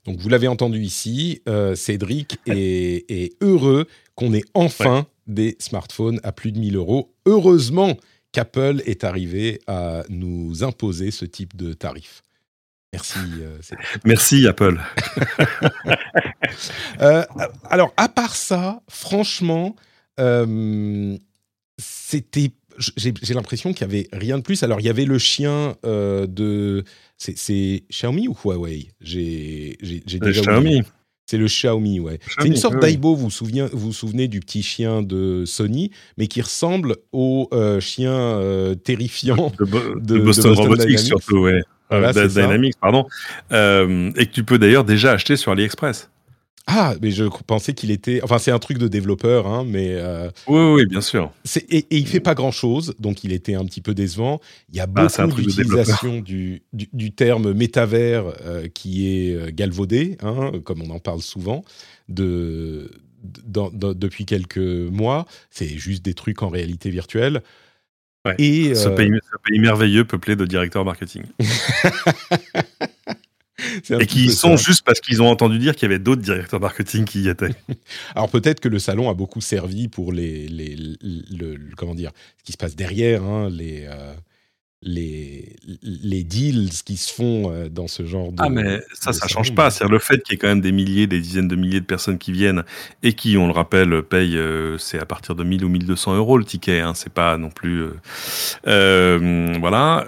Donc, 0.06 0.18
vous 0.18 0.28
l'avez 0.28 0.48
entendu 0.48 0.80
ici, 0.80 1.42
euh, 1.48 1.74
Cédric 1.74 2.38
est, 2.46 3.32
heureux 3.42 3.86
qu'on 4.14 4.34
ait 4.34 4.44
enfin 4.54 5.06
des 5.26 5.56
smartphones 5.58 6.20
à 6.22 6.32
plus 6.32 6.52
de 6.52 6.58
1000 6.58 6.76
euros. 6.76 7.14
Heureusement 7.26 7.96
qu'Apple 8.32 8.82
est 8.84 9.04
arrivé 9.04 9.60
à 9.66 10.02
nous 10.08 10.62
imposer 10.62 11.10
ce 11.10 11.24
type 11.24 11.56
de 11.56 11.72
tarif. 11.72 12.22
Merci. 12.92 13.18
Euh, 13.40 13.58
Merci 14.04 14.46
Apple. 14.46 14.80
alors, 17.64 17.92
à 17.96 18.08
part 18.08 18.36
ça, 18.36 18.82
franchement, 18.88 19.74
c'était 21.78 22.52
j'ai 22.78 23.34
l'impression 23.34 23.72
qu'il 23.72 23.82
y 23.82 23.90
avait 23.90 24.08
rien 24.12 24.38
de 24.38 24.42
plus. 24.42 24.62
Alors, 24.62 24.80
il 24.80 24.86
y 24.86 24.88
avait 24.88 25.04
le 25.04 25.18
chien 25.18 25.76
euh, 25.84 26.26
de. 26.26 26.84
C'est 27.16 27.84
Xiaomi 27.90 28.28
ou 28.28 28.34
Huawei? 28.34 28.90
J'ai 29.00 29.76
déjà. 30.04 30.40
Xiaomi. 30.40 30.82
C'est 31.26 31.38
le 31.38 31.46
Xiaomi, 31.46 32.00
ouais. 32.00 32.18
C'est 32.38 32.48
une 32.48 32.56
sorte 32.56 32.78
d'Aibo, 32.80 33.14
vous, 33.14 33.30
vous 33.30 33.68
vous 33.72 33.92
souvenez 33.94 34.28
du 34.28 34.40
petit 34.40 34.62
chien 34.62 35.00
de 35.00 35.44
Sony, 35.46 35.90
mais 36.18 36.26
qui 36.26 36.42
ressemble 36.42 36.96
au 37.12 37.48
euh, 37.54 37.80
chien 37.80 38.12
euh, 38.12 38.74
terrifiant 38.74 39.50
de, 39.58 40.18
Boston, 40.18 40.52
Robotics, 40.52 40.98
surtout, 40.98 41.38
ouais. 41.38 41.62
Dynamics, 41.90 42.74
pardon. 42.78 43.06
et 43.50 44.26
que 44.26 44.32
tu 44.32 44.44
peux 44.44 44.58
d'ailleurs 44.58 44.84
déjà 44.84 45.12
acheter 45.12 45.36
sur 45.36 45.52
AliExpress. 45.52 46.10
Ah, 46.66 46.94
mais 47.02 47.10
je 47.10 47.24
pensais 47.46 47.74
qu'il 47.74 47.90
était. 47.90 48.20
Enfin, 48.22 48.38
c'est 48.38 48.50
un 48.50 48.58
truc 48.58 48.78
de 48.78 48.88
développeur, 48.88 49.46
hein, 49.46 49.64
mais. 49.66 49.90
Euh, 49.92 50.30
oui, 50.46 50.60
oui, 50.72 50.86
bien 50.86 51.02
sûr. 51.02 51.30
Et, 51.68 51.78
et, 51.78 51.86
il 51.90 52.06
fait 52.06 52.20
pas 52.20 52.34
grand 52.34 52.52
chose, 52.52 52.94
donc 52.98 53.22
il 53.22 53.32
était 53.32 53.54
un 53.54 53.64
petit 53.66 53.82
peu 53.82 53.92
décevant. 53.92 54.40
Il 54.70 54.76
y 54.76 54.80
a 54.80 54.86
bah, 54.86 55.06
beaucoup 55.18 55.42
d'utilisation 55.42 56.20
du, 56.20 56.62
du, 56.72 57.12
terme 57.12 57.52
métavers 57.52 58.24
euh, 58.46 58.66
qui 58.68 59.08
est 59.08 59.34
euh, 59.34 59.50
galvaudé, 59.52 60.16
hein, 60.22 60.52
comme 60.64 60.80
on 60.80 60.90
en 60.90 61.00
parle 61.00 61.20
souvent, 61.20 61.64
de, 62.08 62.90
depuis 63.22 64.24
quelques 64.24 64.56
mois. 64.56 65.26
C'est 65.50 65.68
juste 65.68 66.02
des 66.02 66.14
trucs 66.14 66.42
en 66.42 66.48
réalité 66.48 66.88
virtuelle. 66.88 67.42
Et, 68.38 68.74
ce, 68.74 68.88
pays, 68.88 69.10
ce 69.30 69.36
pays 69.44 69.58
merveilleux 69.58 70.06
peuplé 70.06 70.34
de 70.34 70.46
directeurs 70.46 70.86
marketing. 70.86 71.24
Et 74.00 74.06
qui 74.06 74.26
y 74.26 74.32
sont 74.32 74.56
juste 74.56 74.82
parce 74.84 75.00
qu'ils 75.00 75.22
ont 75.22 75.28
entendu 75.28 75.58
dire 75.58 75.74
qu'il 75.74 75.82
y 75.82 75.92
avait 75.92 75.98
d'autres 75.98 76.22
directeurs 76.22 76.60
marketing 76.60 77.04
qui 77.04 77.22
y 77.22 77.28
étaient. 77.28 77.54
Alors 78.14 78.30
peut-être 78.30 78.60
que 78.60 78.68
le 78.68 78.78
salon 78.78 79.10
a 79.10 79.14
beaucoup 79.14 79.40
servi 79.40 79.88
pour 79.88 80.12
les, 80.12 80.48
les 80.48 80.76
le, 80.76 81.58
comment 81.76 81.94
dire, 81.94 82.12
ce 82.38 82.44
qui 82.44 82.52
se 82.52 82.56
passe 82.56 82.76
derrière, 82.76 83.22
hein, 83.22 83.48
les, 83.50 83.86
euh, 83.86 84.14
les, 84.84 85.56
les 85.82 86.22
deals 86.24 86.70
qui 86.84 86.96
se 86.96 87.12
font 87.12 87.50
euh, 87.50 87.68
dans 87.68 87.88
ce 87.88 88.04
genre 88.04 88.30
de. 88.32 88.36
Ah, 88.38 88.50
mais 88.50 88.80
ça, 88.92 89.12
ça 89.12 89.26
change 89.26 89.54
pas. 89.54 89.70
C'est 89.70 89.88
le 89.88 89.98
fait 89.98 90.22
qu'il 90.22 90.34
y 90.34 90.36
ait 90.36 90.38
quand 90.38 90.48
même 90.48 90.60
des 90.60 90.72
milliers, 90.72 91.06
des 91.06 91.20
dizaines 91.20 91.48
de 91.48 91.56
milliers 91.56 91.80
de 91.80 91.86
personnes 91.86 92.18
qui 92.18 92.32
viennent 92.32 92.64
et 93.02 93.14
qui, 93.14 93.36
on 93.38 93.46
le 93.46 93.52
rappelle, 93.52 94.02
payent, 94.02 94.36
euh, 94.36 94.76
c'est 94.78 94.98
à 94.98 95.06
partir 95.06 95.34
de 95.34 95.42
1000 95.42 95.64
ou 95.64 95.68
1200 95.68 96.16
euros 96.16 96.36
le 96.36 96.44
ticket. 96.44 96.80
Hein, 96.80 96.92
c'est 96.94 97.12
pas 97.12 97.38
non 97.38 97.48
plus. 97.48 97.84
Euh, 98.66 99.54
voilà. 99.58 100.04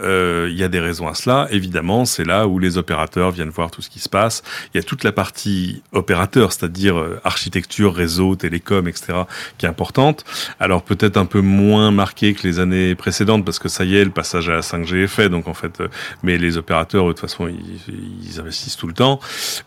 Il 0.49 0.57
y 0.57 0.63
a 0.63 0.69
des 0.69 0.81
raisons 0.81 1.09
à 1.09 1.15
cela. 1.15 1.49
Évidemment, 1.51 2.05
c'est 2.05 2.25
là 2.25 2.47
où 2.47 2.59
les 2.59 2.77
opérateurs 2.77 3.31
viennent 3.31 3.51
voir 3.51 3.71
tout 3.71 3.83
ce 3.83 3.89
qui 3.89 3.99
se 3.99 4.09
passe. 4.09 4.43
Il 4.75 4.77
y 4.77 4.81
a 4.81 4.83
toute 4.83 5.05
la 5.05 5.13
partie 5.13 5.83
opérateur, 5.93 6.53
c'est-à-dire 6.53 7.03
architecture, 7.25 7.95
réseau, 7.95 8.37
télécom, 8.37 8.89
etc., 8.89 9.23
qui 9.59 9.67
est 9.67 9.69
importante. 9.69 10.25
Alors 10.61 10.83
peut-être 10.83 11.17
un 11.17 11.27
peu 11.27 11.41
moins 11.41 11.91
marqué 11.91 12.35
que 12.35 12.47
les 12.47 12.59
années 12.59 12.95
précédentes 12.95 13.45
parce 13.45 13.59
que 13.59 13.69
ça 13.69 13.85
y 13.85 13.97
est, 13.97 14.05
le 14.05 14.11
passage 14.11 14.49
à 14.49 14.63
5G 14.67 15.05
est 15.05 15.07
fait, 15.07 15.29
donc 15.29 15.49
en 15.49 15.55
fait, 15.55 15.81
euh, 15.81 15.89
mais 16.23 16.39
les 16.39 16.57
opérateurs 16.57 17.07
de 17.07 17.13
toute 17.13 17.21
façon 17.21 17.49
ils, 17.49 18.41
investissent 18.41 18.77
tout 18.77 18.87
le 18.87 18.93
temps. 18.93 19.21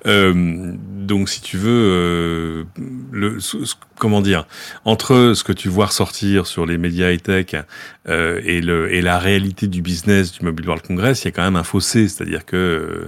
Euh, 0.06 0.74
donc 0.88 1.30
si 1.30 1.42
tu 1.42 1.58
veux, 1.58 2.66
euh, 3.14 3.40
comment 3.98 4.22
dire, 4.22 4.46
entre 4.86 5.34
ce 5.36 5.44
que 5.44 5.54
tu 5.54 5.70
vois 5.70 5.88
ressortir 5.88 6.46
sur 6.46 6.66
les 6.66 6.78
médias 6.78 7.12
high 7.12 7.22
tech 7.22 7.56
et, 8.08 8.62
la 9.02 9.18
réalité 9.18 9.68
du 9.68 9.82
business 9.82 10.32
du 10.32 10.46
Mobile 10.46 10.68
World 10.68 10.86
Congress, 10.86 11.24
il 11.24 11.26
y 11.26 11.28
a 11.30 11.32
quand 11.32 11.44
même 11.44 11.56
un 11.56 11.64
fossé, 11.64 12.08
c'est-à-dire 12.08 12.46
que 12.46 13.08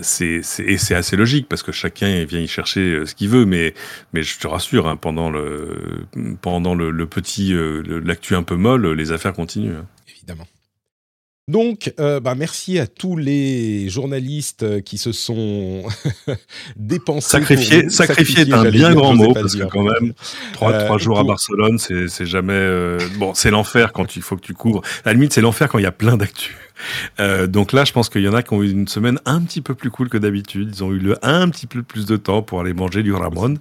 c'est 0.00 0.40
et 0.58 0.78
c'est 0.78 0.94
assez 0.94 1.16
logique 1.16 1.48
parce 1.48 1.62
que 1.62 1.72
chacun 1.72 2.24
vient 2.24 2.40
y 2.40 2.48
chercher 2.48 3.04
ce 3.04 3.14
qu'il 3.14 3.28
veut, 3.28 3.44
mais 3.44 3.74
je 4.14 4.38
te 4.38 4.46
rassure, 4.46 4.88
hein, 4.88 4.96
pendant 4.96 5.30
le 5.30 7.06
petit 7.06 7.54
l'actu 8.04 8.34
un 8.34 8.42
peu 8.42 8.56
molle, 8.56 8.92
les 8.92 9.12
affaires 9.12 9.32
continuent. 9.32 9.76
Hein. 9.76 9.86
Évidemment. 10.08 10.46
Donc, 11.48 11.94
euh, 12.00 12.18
bah, 12.18 12.34
merci 12.34 12.76
à 12.80 12.88
tous 12.88 13.16
les 13.16 13.88
journalistes 13.88 14.64
euh, 14.64 14.80
qui 14.80 14.98
se 14.98 15.12
sont 15.12 15.84
dépensés. 16.76 17.28
Sacrifié, 17.28 17.88
sacrifié 17.88 18.40
est 18.40 18.52
un 18.52 18.68
bien 18.68 18.92
grand 18.92 19.14
mot 19.14 19.32
parce 19.32 19.54
que 19.54 19.62
quand 19.62 19.84
même 19.84 20.12
trois, 20.54 20.72
euh, 20.72 20.84
trois 20.86 20.98
jours 20.98 21.20
à 21.20 21.22
Barcelone, 21.22 21.78
c'est, 21.78 22.26
jamais 22.26 22.98
bon, 23.16 23.32
c'est 23.32 23.52
l'enfer 23.52 23.92
quand 23.92 24.16
il 24.16 24.22
faut 24.22 24.34
que 24.34 24.40
tu 24.40 24.54
couvres. 24.54 24.82
À 25.04 25.10
la 25.10 25.12
limite, 25.12 25.32
c'est 25.32 25.40
l'enfer 25.40 25.68
quand 25.68 25.78
il 25.78 25.84
y 25.84 25.86
a 25.86 25.92
plein 25.92 26.16
d'actu. 26.16 26.56
donc 27.46 27.72
là, 27.72 27.84
je 27.84 27.92
pense 27.92 28.08
qu'il 28.08 28.22
y 28.22 28.28
en 28.28 28.34
a 28.34 28.42
qui 28.42 28.52
ont 28.52 28.64
eu 28.64 28.70
une 28.72 28.88
semaine 28.88 29.20
un 29.24 29.40
petit 29.40 29.60
peu 29.60 29.76
plus 29.76 29.90
cool 29.90 30.08
que 30.08 30.18
d'habitude. 30.18 30.70
Ils 30.74 30.82
ont 30.82 30.90
eu 30.90 30.98
le 30.98 31.16
un 31.24 31.48
petit 31.48 31.68
peu 31.68 31.84
plus 31.84 32.06
de 32.06 32.16
temps 32.16 32.42
pour 32.42 32.58
aller 32.58 32.74
manger 32.74 33.04
du 33.04 33.12
Ramon 33.12 33.54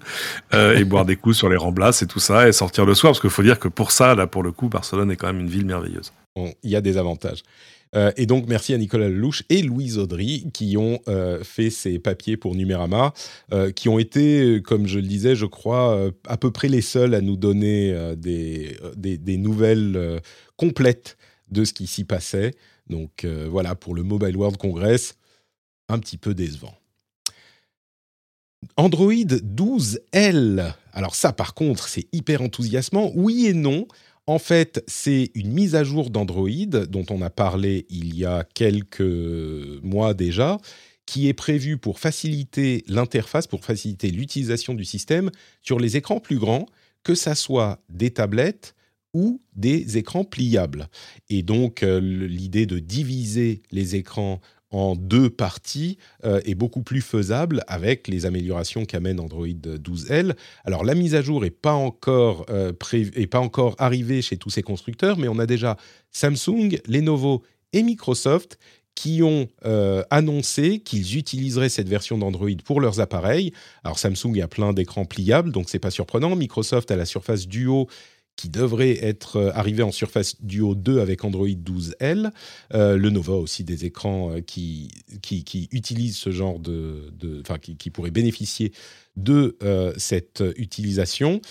et 0.54 0.84
boire 0.86 1.06
des 1.06 1.18
coups 1.18 1.38
sur 1.38 1.50
les 1.50 1.58
remblasses 1.58 2.02
et 2.02 2.08
tout 2.08 2.20
ça 2.20 2.48
et 2.48 2.52
sortir 2.52 2.88
le 2.88 2.96
soir 2.96 3.12
parce 3.12 3.22
qu'il 3.22 3.30
faut 3.30 3.44
dire 3.44 3.60
que 3.60 3.68
pour 3.68 3.92
ça, 3.92 4.16
là, 4.16 4.26
pour 4.26 4.42
le 4.42 4.52
coup, 4.52 4.70
Barcelone 4.70 5.12
est 5.12 5.18
quand 5.18 5.28
même 5.28 5.42
une 5.42 5.50
ville 5.50 5.68
merveilleuse. 5.68 6.12
il 6.36 6.72
y 6.72 6.76
a 6.76 6.82
des 6.82 6.98
avantages. 6.98 7.44
Euh, 7.96 8.12
et 8.18 8.26
donc, 8.26 8.48
merci 8.48 8.74
à 8.74 8.78
Nicolas 8.78 9.10
Lelouch 9.10 9.44
et 9.50 9.62
Louise 9.62 9.98
Audry 9.98 10.50
qui 10.54 10.78
ont 10.78 11.00
euh, 11.08 11.44
fait 11.44 11.70
ces 11.70 12.00
papiers 12.00 12.38
pour 12.38 12.56
Numérama, 12.56 13.14
euh, 13.54 13.72
qui 13.72 13.90
ont 13.90 14.00
été, 14.00 14.62
comme 14.62 14.88
je 14.88 15.00
le 15.00 15.08
disais, 15.08 15.36
je 15.36 15.46
crois, 15.46 16.12
à 16.28 16.38
peu 16.38 16.52
près 16.52 16.68
les 16.68 16.82
seuls 16.82 17.14
à 17.14 17.22
nous 17.22 17.38
donner 17.38 18.16
des, 18.18 18.78
des, 18.96 19.38
nouvelles 19.38 20.22
complètes 20.58 21.18
de 21.50 21.64
ce 21.64 21.74
qui 21.74 21.88
s'y 21.88 22.04
passait. 22.04 22.52
Donc 22.90 23.26
voilà, 23.26 23.76
pour 23.76 23.96
le 23.96 24.04
Mobile 24.04 24.36
World 24.36 24.58
Congress, 24.58 25.16
un 25.90 26.00
petit 26.00 26.18
peu 26.18 26.34
décevant. 26.34 26.74
Android 28.78 29.14
12L. 29.14 30.74
Alors 30.94 31.16
ça, 31.16 31.34
par 31.34 31.54
contre, 31.54 31.88
c'est 31.88 32.08
hyper 32.12 32.42
enthousiasmant. 32.42 33.12
Oui 33.16 33.48
et 33.48 33.54
non. 33.54 33.88
En 34.28 34.40
fait, 34.40 34.84
c'est 34.88 35.30
une 35.36 35.52
mise 35.52 35.76
à 35.76 35.84
jour 35.84 36.10
d'Android 36.10 36.50
dont 36.90 37.06
on 37.12 37.22
a 37.22 37.30
parlé 37.30 37.86
il 37.90 38.16
y 38.16 38.26
a 38.26 38.44
quelques 38.56 39.02
mois 39.84 40.16
déjà, 40.16 40.58
qui 41.06 41.28
est 41.28 41.34
prévue 41.34 41.78
pour 41.78 42.00
faciliter 42.00 42.84
l'interface, 42.88 43.46
pour 43.46 43.64
faciliter 43.64 44.10
l'utilisation 44.10 44.74
du 44.74 44.84
système 44.84 45.30
sur 45.62 45.80
les 45.80 45.96
écrans 45.96 46.20
plus 46.20 46.40
grands, 46.40 46.66
que 47.04 47.14
ça 47.14 47.36
soit 47.36 47.84
des 47.90 48.10
tablettes 48.10 48.74
ou 49.14 49.42
des 49.56 49.98
écrans 49.98 50.24
pliables. 50.24 50.90
Et 51.30 51.44
donc, 51.44 51.84
euh, 51.84 52.00
l'idée 52.02 52.66
de 52.66 52.80
diviser 52.80 53.62
les 53.72 53.96
écrans 53.96 54.42
en 54.72 54.96
deux 54.96 55.30
parties 55.30 55.98
euh, 56.24 56.42
est 56.46 56.56
beaucoup 56.56 56.82
plus 56.82 57.02
faisable 57.02 57.64
avec 57.68 58.08
les 58.08 58.26
améliorations 58.26 58.86
qu'amène 58.86 59.20
Android 59.20 59.48
12L. 59.48 60.36
Alors 60.66 60.84
la 60.84 60.96
mise 60.96 61.16
à 61.16 61.22
jour 61.22 61.42
n'est 61.42 61.52
pas 61.52 61.74
encore 61.74 62.46
euh, 62.50 62.74
pas 63.30 63.40
encore 63.40 63.76
arrivée 63.80 64.22
chez 64.22 64.38
tous 64.38 64.50
ces 64.50 64.62
constructeurs, 64.62 65.18
mais 65.18 65.28
on 65.28 65.40
a 65.40 65.46
déjà 65.46 65.78
Samsung, 66.12 66.80
Lenovo 66.88 67.44
et 67.74 67.84
Microsoft 67.84 68.58
qui 68.96 69.22
ont 69.22 69.48
euh, 69.66 70.04
annoncé 70.10 70.80
qu'ils 70.80 71.18
utiliseraient 71.18 71.70
cette 71.70 71.90
version 71.90 72.18
d'Android 72.18 72.50
pour 72.64 72.80
leurs 72.80 73.02
appareils. 73.02 73.52
Alors 73.84 74.00
Samsung 74.00 74.40
a 74.42 74.48
plein 74.48 74.72
d'écrans 74.72 75.06
pliables, 75.06 75.52
donc 75.52 75.70
c'est 75.70 75.80
pas 75.80 75.92
surprenant. 75.92 76.36
Microsoft 76.36 76.90
a 76.92 76.96
la 76.96 77.06
Surface 77.06 77.48
Duo 77.48 77.88
qui 78.36 78.50
devrait 78.50 79.04
être 79.04 79.38
euh, 79.38 79.52
arrivé 79.54 79.84
en 79.84 79.92
Surface 79.92 80.42
Duo 80.42 80.76
2 80.76 81.00
avec 81.00 81.24
Android 81.24 81.48
12L. 81.48 82.32
Euh, 82.74 82.98
le 82.98 83.10
Nova 83.10 83.34
aussi 83.34 83.64
des 83.64 83.86
écrans 83.86 84.32
euh, 84.32 84.42
qui, 84.42 84.90
qui, 85.22 85.70
utilisent 85.72 86.18
ce 86.18 86.32
genre 86.32 86.60
de... 86.60 87.12
Enfin, 87.42 87.58
qui, 87.58 87.78
qui 87.78 87.90
pourraient 87.90 88.12
bénéficier 88.12 88.72
de 89.16 89.58
cette 89.98 90.44
utilisation. 90.58 91.42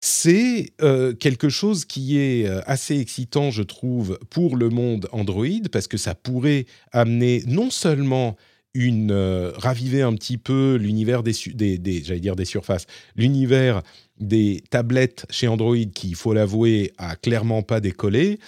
C'est 0.00 0.72
quelque 1.20 1.48
chose 1.48 1.84
qui 1.84 2.18
est 2.18 2.46
assez 2.66 2.98
excitant, 2.98 3.50
je 3.50 3.62
trouve, 3.62 4.18
pour 4.30 4.56
le 4.56 4.70
monde 4.70 5.08
Android, 5.12 5.46
parce 5.70 5.86
que 5.86 5.98
ça 5.98 6.14
pourrait 6.14 6.64
amener 6.92 7.42
non 7.46 7.70
seulement 7.70 8.36
une 8.72 9.12
raviver 9.56 10.02
un 10.02 10.14
petit 10.14 10.38
peu 10.38 10.76
l'univers 10.76 11.22
des 11.22 11.32
j'allais 11.34 12.20
dire 12.20 12.36
des 12.36 12.44
surfaces, 12.46 12.86
l'univers 13.16 13.82
des 14.20 14.62
tablettes 14.70 15.26
chez 15.30 15.48
Android 15.48 15.76
qui, 15.94 16.10
il 16.10 16.14
faut 16.14 16.32
l'avouer, 16.32 16.92
a 16.98 17.16
clairement 17.16 17.62
pas 17.62 17.80
décollé. 17.80 18.38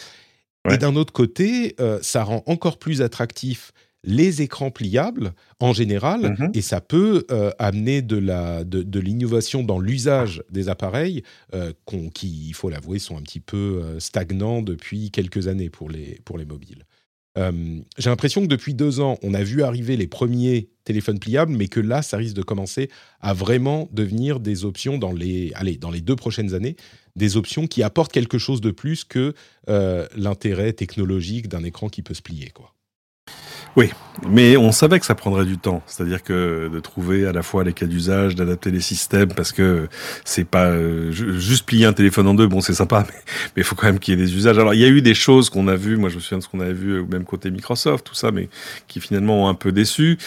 Et 0.70 0.76
d'un 0.76 0.94
autre 0.96 1.12
côté, 1.12 1.74
euh, 1.80 1.98
ça 2.02 2.22
rend 2.22 2.42
encore 2.46 2.78
plus 2.78 3.00
attractif 3.00 3.72
les 4.02 4.40
écrans 4.40 4.70
pliables 4.70 5.32
en 5.58 5.72
général, 5.74 6.22
mm-hmm. 6.22 6.56
et 6.56 6.62
ça 6.62 6.80
peut 6.80 7.26
euh, 7.30 7.50
amener 7.58 8.00
de, 8.00 8.16
la, 8.16 8.64
de, 8.64 9.00
l'innovation 9.00 9.62
dans 9.62 9.78
l'usage 9.78 10.42
des 10.50 10.70
appareils 10.70 11.22
euh, 11.54 11.72
qui, 12.14 12.48
il 12.48 12.54
faut 12.54 12.70
l'avouer, 12.70 12.98
sont 12.98 13.18
un 13.18 13.22
petit 13.22 13.40
peu 13.40 13.82
stagnants 13.98 14.62
depuis 14.62 15.10
quelques 15.10 15.48
années 15.48 15.70
pour 15.70 15.90
les, 15.90 16.18
pour 16.24 16.38
les 16.38 16.46
mobiles. 16.46 16.84
J'ai 17.36 18.10
l'impression 18.10 18.42
que 18.42 18.46
depuis 18.46 18.74
deux 18.74 19.00
ans, 19.00 19.18
on 19.22 19.34
a 19.34 19.42
vu 19.42 19.62
arriver 19.62 19.96
les 19.96 20.06
premiers 20.06 20.70
téléphones 20.84 21.18
pliables, 21.18 21.52
mais 21.52 21.68
que 21.68 21.80
là, 21.80 22.02
ça 22.02 22.16
risque 22.16 22.34
de 22.34 22.42
commencer 22.42 22.90
à 23.20 23.32
vraiment 23.32 23.88
devenir 23.92 24.40
des 24.40 24.64
options 24.64 24.98
dans 24.98 25.12
les, 25.12 25.52
allez, 25.54 25.76
dans 25.76 25.90
les 25.90 26.00
deux 26.00 26.16
prochaines 26.16 26.54
années, 26.54 26.76
des 27.16 27.36
options 27.36 27.66
qui 27.66 27.82
apportent 27.82 28.12
quelque 28.12 28.38
chose 28.38 28.60
de 28.60 28.70
plus 28.70 29.04
que 29.04 29.34
euh, 29.68 30.06
l'intérêt 30.16 30.72
technologique 30.72 31.48
d'un 31.48 31.64
écran 31.64 31.88
qui 31.88 32.02
peut 32.02 32.14
se 32.14 32.22
plier. 32.22 32.50
Quoi. 32.50 32.74
Oui, 33.76 33.90
mais 34.28 34.56
on 34.56 34.72
savait 34.72 34.98
que 34.98 35.06
ça 35.06 35.14
prendrait 35.14 35.44
du 35.44 35.56
temps, 35.56 35.82
c'est-à-dire 35.86 36.22
que 36.22 36.68
de 36.68 36.80
trouver 36.80 37.26
à 37.26 37.32
la 37.32 37.42
fois 37.42 37.62
les 37.62 37.72
cas 37.72 37.86
d'usage, 37.86 38.34
d'adapter 38.34 38.70
les 38.70 38.80
systèmes, 38.80 39.32
parce 39.32 39.52
que 39.52 39.88
c'est 40.24 40.44
pas 40.44 40.66
euh, 40.66 41.12
juste 41.12 41.66
plier 41.66 41.86
un 41.86 41.92
téléphone 41.92 42.26
en 42.26 42.34
deux, 42.34 42.46
bon 42.46 42.60
c'est 42.60 42.74
sympa, 42.74 43.06
mais 43.56 43.62
il 43.62 43.64
faut 43.64 43.76
quand 43.76 43.86
même 43.86 43.98
qu'il 43.98 44.18
y 44.18 44.20
ait 44.20 44.24
des 44.24 44.34
usages. 44.34 44.58
Alors 44.58 44.74
il 44.74 44.80
y 44.80 44.84
a 44.84 44.88
eu 44.88 45.02
des 45.02 45.14
choses 45.14 45.50
qu'on 45.50 45.68
a 45.68 45.76
vues, 45.76 45.96
moi 45.96 46.10
je 46.10 46.16
me 46.16 46.20
souviens 46.20 46.38
de 46.38 46.42
ce 46.42 46.48
qu'on 46.48 46.60
avait 46.60 46.72
vu, 46.72 46.98
ou 46.98 47.06
même 47.06 47.24
côté 47.24 47.50
Microsoft, 47.50 48.04
tout 48.04 48.14
ça, 48.14 48.32
mais 48.32 48.48
qui 48.88 49.00
finalement 49.00 49.44
ont 49.44 49.48
un 49.48 49.54
peu 49.54 49.70
déçu. 49.70 50.18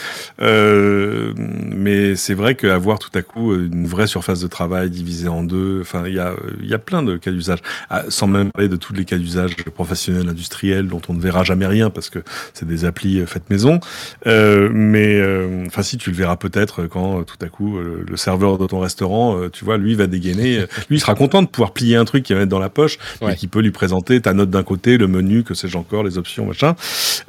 Euh, 0.42 1.34
mais 1.38 2.16
c'est 2.16 2.34
vrai 2.34 2.56
qu'avoir 2.56 2.98
tout 2.98 3.12
à 3.14 3.22
coup 3.22 3.54
une 3.54 3.88
vraie 3.88 4.08
surface 4.08 4.40
de 4.40 4.48
travail 4.48 4.90
divisée 4.90 5.28
en 5.28 5.44
deux, 5.44 5.82
enfin 5.82 6.04
il 6.08 6.14
y 6.14 6.20
a, 6.20 6.34
y 6.62 6.74
a 6.74 6.80
plein 6.80 7.04
de 7.04 7.18
cas 7.18 7.32
d'usage, 7.32 7.60
ah, 7.90 8.04
sans 8.08 8.28
même 8.28 8.52
parler 8.52 8.70
de 8.70 8.78
tous 8.78 8.94
les 8.94 9.04
cas 9.04 9.18
d'usage 9.18 9.56
professionnels, 9.76 10.30
industriels, 10.30 10.88
dont 10.88 11.02
on 11.10 11.14
ne 11.14 11.22
verra 11.22 11.44
jamais 11.44 11.68
rien, 11.68 11.90
parce 11.90 12.10
que 12.10 12.20
c'est 12.54 12.68
des 12.68 12.86
applis 12.86 13.22
fait 13.34 13.50
maison. 13.50 13.80
Euh, 14.28 14.70
mais 14.72 15.16
euh, 15.16 15.66
enfin, 15.68 15.84
si 15.84 15.98
tu 15.98 16.12
le 16.12 16.16
verras 16.16 16.38
peut-être 16.38 16.84
quand 16.86 17.24
tout 17.24 17.38
à 17.42 17.48
coup 17.48 17.78
le 17.80 18.18
serveur 18.18 18.58
de 18.58 18.68
ton 18.68 18.80
restaurant, 18.80 19.50
tu 19.50 19.66
vois, 19.66 19.78
lui 19.78 19.96
va 19.96 20.08
dégainer. 20.08 20.60
lui, 20.90 20.98
il 20.98 21.00
sera 21.00 21.16
content 21.16 21.42
de 21.42 21.48
pouvoir 21.48 21.72
plier 21.72 21.96
un 21.96 22.06
truc 22.06 22.24
qu'il 22.24 22.36
va 22.36 22.42
mettre 22.42 22.52
dans 22.52 22.60
la 22.60 22.70
poche, 22.70 22.98
et 23.22 23.36
qui 23.36 23.48
peut 23.48 23.62
lui 23.62 23.72
présenter 23.72 24.22
ta 24.22 24.34
note 24.34 24.50
d'un 24.50 24.64
côté, 24.64 24.98
le 24.98 25.08
menu, 25.08 25.44
que 25.44 25.54
sais-je 25.54 25.78
encore, 25.78 26.04
les 26.04 26.18
options, 26.18 26.46
machin. 26.46 26.76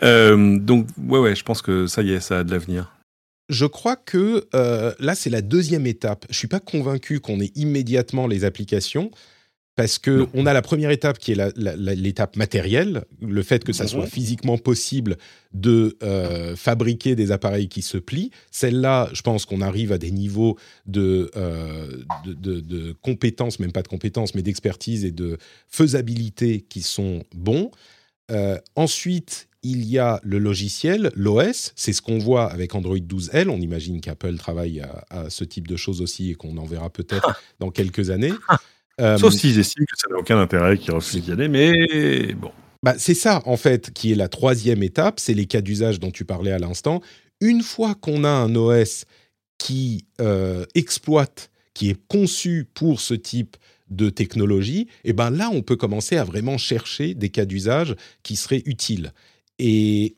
donc, 0.01 0.87
ouais, 1.09 1.19
ouais, 1.19 1.35
je 1.35 1.43
pense 1.43 1.63
que 1.63 1.87
ça 1.87 2.03
y 2.03 2.13
est, 2.13 2.21
ça 2.21 2.39
a 2.39 2.45
de 2.45 2.51
l'avenir. 2.51 2.93
Je 3.49 3.67
crois 3.67 3.97
que 3.97 4.47
là, 4.53 5.15
c'est 5.15 5.31
la 5.31 5.43
deuxième 5.43 5.87
étape. 5.87 6.27
Je 6.31 6.37
suis 6.37 6.49
pas 6.49 6.61
convaincu 6.61 7.21
qu'on 7.21 7.41
ait 7.41 7.53
immédiatement 7.55 8.27
les 8.27 8.45
applications 8.45 9.11
parce 9.77 9.99
que 9.99 10.27
on 10.35 10.47
a 10.47 10.53
la 10.53 10.63
première 10.63 10.91
étape 10.91 11.19
qui 11.19 11.33
est 11.33 11.57
l'étape 11.57 12.37
matérielle, 12.37 13.05
le 13.21 13.43
fait 13.43 13.65
que 13.65 13.73
ça 13.73 13.89
soit 13.89 14.07
physiquement 14.07 14.57
possible 14.57 15.17
de 15.53 15.97
euh, 16.03 16.55
fabriquer 16.55 17.17
des 17.17 17.33
appareils 17.33 17.69
qui 17.69 17.83
se 17.83 17.99
plient. 17.99 18.31
Celle-là, 18.53 19.09
je 19.13 19.23
pense 19.23 19.47
qu'on 19.47 19.61
arrive 19.61 19.91
à 19.91 19.99
des 19.99 20.13
niveaux 20.13 20.57
de, 20.87 21.31
euh, 21.37 22.05
de, 22.25 22.95
compétences, 23.03 23.59
même 23.59 23.73
pas 23.73 23.83
de 23.83 23.89
compétences, 23.89 24.35
mais 24.35 24.43
d'expertise 24.43 25.05
et 25.05 25.13
de 25.13 25.39
faisabilité 25.69 26.61
qui 26.61 26.83
sont 26.83 27.25
bons. 27.35 27.71
Euh, 28.31 28.59
ensuite, 28.77 29.49
il 29.65 29.85
y 29.85 29.99
a 29.99 30.21
le 30.23 30.39
logiciel, 30.39 31.11
l'OS, 31.17 31.73
c'est 31.75 31.93
ce 31.93 32.03
qu'on 32.03 32.19
voit 32.19 32.51
avec 32.51 32.75
Android 32.75 32.99
12L. 32.99 33.49
On 33.49 33.61
imagine 33.61 34.01
qu'Apple 34.01 34.37
travaille 34.37 34.81
à, 34.81 35.05
à, 35.11 35.31
ce 35.31 35.43
type 35.43 35.67
de 35.67 35.77
choses 35.77 36.01
aussi 36.01 36.31
et 36.31 36.35
qu'on 36.35 36.57
en 36.59 36.65
verra 36.65 36.91
peut-être 36.91 37.43
dans 37.61 37.71
quelques 37.71 38.11
années. 38.11 38.33
Euh, 39.01 39.19
Sauf 39.19 39.35
s'ils 39.35 39.59
estiment 39.59 39.87
que 39.87 39.99
ça 39.99 40.09
n'a 40.09 40.17
aucun 40.17 40.39
intérêt, 40.39 40.79
qu'ils 40.79 40.93
refusent 40.93 41.23
d'y 41.23 41.33
aller, 41.33 41.49
mais 41.49 42.33
bon. 42.35 42.53
Bah, 42.83 42.95
c'est 42.99 43.15
ça, 43.15 43.43
en 43.47 43.57
fait, 43.57 43.93
qui 43.93 44.13
est 44.13 44.15
la 44.15 44.29
troisième 44.29 44.83
étape, 44.83 45.19
c'est 45.19 45.35
les 45.35 45.47
cas 45.47 45.63
d'usage 45.63 46.01
dont 46.01 46.11
tu 46.11 46.25
parlais 46.25 46.53
à 46.53 46.59
l'instant. 46.59 47.01
Une 47.41 47.63
fois 47.63 47.95
qu'on 47.95 48.25
a 48.25 48.29
un 48.29 48.55
OS 48.55 49.07
qui 49.59 50.07
euh, 50.21 50.65
exploite, 50.75 51.51
qui 51.73 51.91
est 51.91 51.99
conçu 52.09 52.69
pour 52.75 53.01
ce 53.01 53.15
type 53.15 53.57
de 53.91 54.11
technologie, 54.11 54.83
et 55.05 55.11
eh 55.11 55.13
ben 55.13 55.31
là, 55.31 55.51
on 55.53 55.63
peut 55.63 55.77
commencer 55.77 56.17
à 56.17 56.25
vraiment 56.25 56.59
chercher 56.59 57.15
des 57.15 57.31
cas 57.31 57.45
d'usage 57.45 57.97
qui 58.23 58.37
seraient 58.37 58.63
utiles. 58.67 59.13
Et 59.59 60.15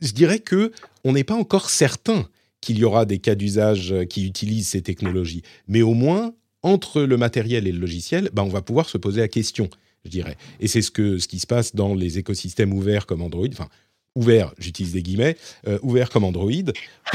je 0.00 0.12
dirais 0.12 0.38
que 0.38 0.72
on 1.04 1.12
n'est 1.12 1.24
pas 1.24 1.34
encore 1.34 1.70
certain 1.70 2.28
qu'il 2.60 2.78
y 2.78 2.84
aura 2.84 3.04
des 3.06 3.18
cas 3.18 3.34
d'usage 3.34 3.94
qui 4.10 4.26
utilisent 4.26 4.68
ces 4.68 4.82
technologies, 4.82 5.42
mais 5.68 5.82
au 5.82 5.94
moins 5.94 6.34
entre 6.62 7.02
le 7.02 7.16
matériel 7.16 7.66
et 7.66 7.72
le 7.72 7.78
logiciel, 7.78 8.30
bah, 8.32 8.42
on 8.42 8.48
va 8.48 8.62
pouvoir 8.62 8.88
se 8.88 8.98
poser 8.98 9.20
la 9.20 9.28
question, 9.28 9.68
je 10.04 10.10
dirais. 10.10 10.36
Et 10.60 10.68
c'est 10.68 10.82
ce, 10.82 10.90
que, 10.90 11.18
ce 11.18 11.28
qui 11.28 11.38
se 11.38 11.46
passe 11.46 11.74
dans 11.74 11.94
les 11.94 12.18
écosystèmes 12.18 12.72
ouverts 12.72 13.06
comme 13.06 13.22
Android, 13.22 13.46
enfin, 13.52 13.68
ouverts, 14.14 14.52
j'utilise 14.58 14.92
des 14.92 15.02
guillemets, 15.02 15.36
euh, 15.66 15.78
ouverts 15.82 16.10
comme 16.10 16.24
Android, 16.24 16.50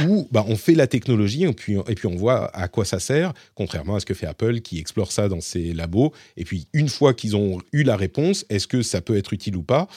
où 0.05 0.27
bah, 0.31 0.45
on 0.47 0.55
fait 0.55 0.75
la 0.75 0.87
technologie 0.87 1.43
et 1.43 1.53
puis, 1.53 1.75
et 1.87 1.95
puis 1.95 2.07
on 2.07 2.15
voit 2.15 2.55
à 2.55 2.67
quoi 2.67 2.85
ça 2.85 2.99
sert, 2.99 3.33
contrairement 3.55 3.95
à 3.95 3.99
ce 3.99 4.05
que 4.05 4.13
fait 4.13 4.25
Apple 4.25 4.61
qui 4.61 4.79
explore 4.79 5.11
ça 5.11 5.27
dans 5.27 5.41
ses 5.41 5.73
labos. 5.73 6.13
Et 6.37 6.45
puis 6.45 6.67
une 6.73 6.89
fois 6.89 7.13
qu'ils 7.13 7.35
ont 7.35 7.59
eu 7.73 7.83
la 7.83 7.97
réponse, 7.97 8.45
est-ce 8.49 8.67
que 8.67 8.81
ça 8.81 9.01
peut 9.01 9.17
être 9.17 9.33
utile 9.33 9.57
ou 9.57 9.63
pas? 9.63 9.87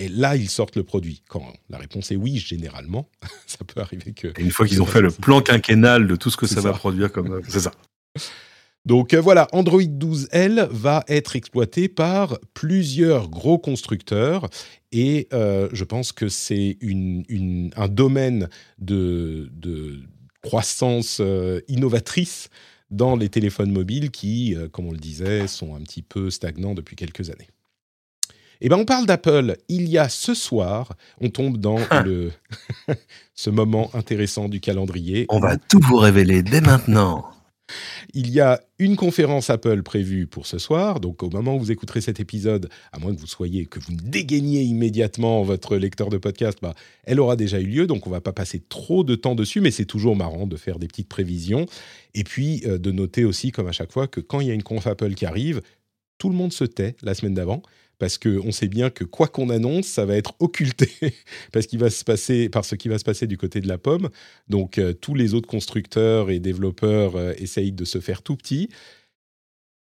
Et 0.00 0.08
là, 0.08 0.36
ils 0.36 0.48
sortent 0.48 0.76
le 0.76 0.84
produit. 0.84 1.22
Quand 1.28 1.52
la 1.68 1.76
réponse 1.76 2.12
est 2.12 2.16
oui, 2.16 2.38
généralement, 2.38 3.08
ça 3.46 3.58
peut 3.66 3.80
arriver 3.80 4.12
que. 4.12 4.28
une 4.40 4.50
fois 4.50 4.66
qu'ils 4.66 4.80
ont 4.80 4.86
fait 4.86 5.00
le 5.00 5.10
plan 5.10 5.42
quinquennal 5.42 6.06
de 6.06 6.16
tout 6.16 6.30
ce 6.30 6.36
que 6.36 6.46
ça, 6.46 6.60
va 6.60 6.72
produire, 6.72 7.12
comme 7.12 7.42
c'est 7.48 7.60
ça. 7.60 7.72
Donc 8.88 9.12
euh, 9.12 9.20
voilà, 9.20 9.48
Android 9.52 9.82
12L 9.82 10.66
va 10.70 11.04
être 11.08 11.36
exploité 11.36 11.88
par 11.88 12.38
plusieurs 12.54 13.28
gros 13.28 13.58
constructeurs 13.58 14.48
et 14.92 15.28
euh, 15.34 15.68
je 15.74 15.84
pense 15.84 16.10
que 16.12 16.30
c'est 16.30 16.78
un 17.76 17.88
domaine 17.88 18.48
de, 18.78 19.50
croissance 20.40 21.18
euh, 21.20 21.60
innovatrice 21.68 22.48
dans 22.90 23.14
les 23.14 23.28
téléphones 23.28 23.72
mobiles 23.72 24.10
qui, 24.10 24.56
comme 24.72 24.86
on 24.86 24.92
le 24.92 24.96
disait, 24.96 25.48
sont 25.48 25.74
un 25.74 25.80
petit 25.80 26.00
peu 26.00 26.30
stagnants 26.30 26.72
depuis 26.72 26.96
quelques 26.96 27.28
années. 27.28 27.48
Eh 28.62 28.70
bien, 28.70 28.78
on 28.78 28.86
parle 28.86 29.04
d'Apple. 29.04 29.58
Il 29.68 29.86
y 29.86 29.98
a 29.98 30.08
ce 30.08 30.32
soir, 30.32 30.94
on 31.20 31.28
tombe 31.28 31.58
dans 31.58 31.78
le 32.06 32.32
ce 33.34 33.50
moment 33.50 33.90
intéressant 33.92 34.48
du 34.48 34.60
calendrier. 34.60 35.26
On 35.28 35.40
va 35.40 35.58
tout 35.58 35.80
vous 35.82 35.98
révéler 35.98 36.42
dès 36.42 36.62
maintenant. 36.62 37.26
Il 38.14 38.30
y 38.30 38.40
a 38.40 38.60
une 38.78 38.96
conférence 38.96 39.50
Apple 39.50 39.82
prévue 39.82 40.26
pour 40.26 40.46
ce 40.46 40.58
soir, 40.58 41.00
donc 41.00 41.22
au 41.22 41.30
moment 41.30 41.56
où 41.56 41.58
vous 41.58 41.72
écouterez 41.72 42.00
cet 42.00 42.20
épisode, 42.20 42.68
à 42.92 42.98
moins 42.98 43.14
que 43.14 43.20
vous 43.20 43.26
soyez, 43.26 43.66
que 43.66 43.78
vous 43.78 43.92
dégainiez 43.92 44.62
immédiatement 44.62 45.42
votre 45.42 45.76
lecteur 45.76 46.08
de 46.08 46.18
podcast, 46.18 46.58
bah, 46.62 46.74
elle 47.04 47.20
aura 47.20 47.36
déjà 47.36 47.60
eu 47.60 47.66
lieu, 47.66 47.86
donc 47.86 48.06
on 48.06 48.10
va 48.10 48.20
pas 48.20 48.32
passer 48.32 48.60
trop 48.60 49.04
de 49.04 49.14
temps 49.14 49.34
dessus, 49.34 49.60
mais 49.60 49.70
c'est 49.70 49.84
toujours 49.84 50.16
marrant 50.16 50.46
de 50.46 50.56
faire 50.56 50.78
des 50.78 50.86
petites 50.86 51.08
prévisions, 51.08 51.66
et 52.14 52.24
puis 52.24 52.62
euh, 52.66 52.78
de 52.78 52.90
noter 52.92 53.24
aussi, 53.24 53.52
comme 53.52 53.68
à 53.68 53.72
chaque 53.72 53.92
fois, 53.92 54.06
que 54.06 54.20
quand 54.20 54.40
il 54.40 54.48
y 54.48 54.50
a 54.50 54.54
une 54.54 54.62
conf 54.62 54.86
Apple 54.86 55.14
qui 55.14 55.26
arrive, 55.26 55.60
tout 56.18 56.28
le 56.28 56.34
monde 56.34 56.52
se 56.52 56.64
tait 56.64 56.96
la 57.02 57.14
semaine 57.14 57.34
d'avant, 57.34 57.62
parce 57.98 58.16
qu'on 58.16 58.52
sait 58.52 58.68
bien 58.68 58.90
que 58.90 59.04
quoi 59.04 59.26
qu'on 59.26 59.50
annonce, 59.50 59.86
ça 59.86 60.06
va 60.06 60.16
être 60.16 60.34
occulté 60.38 60.90
parce 61.52 61.66
qu'il 61.66 61.78
va 61.78 61.90
se 61.90 62.04
passer 62.04 62.48
par 62.48 62.64
ce 62.64 62.74
qui 62.76 62.88
va 62.88 62.98
se 62.98 63.04
passer 63.04 63.26
du 63.26 63.36
côté 63.36 63.60
de 63.60 63.68
la 63.68 63.78
pomme. 63.78 64.08
Donc 64.48 64.78
euh, 64.78 64.92
tous 64.92 65.14
les 65.14 65.34
autres 65.34 65.48
constructeurs 65.48 66.30
et 66.30 66.38
développeurs 66.38 67.16
euh, 67.16 67.32
essayent 67.36 67.72
de 67.72 67.84
se 67.84 68.00
faire 68.00 68.22
tout 68.22 68.36
petits. 68.36 68.68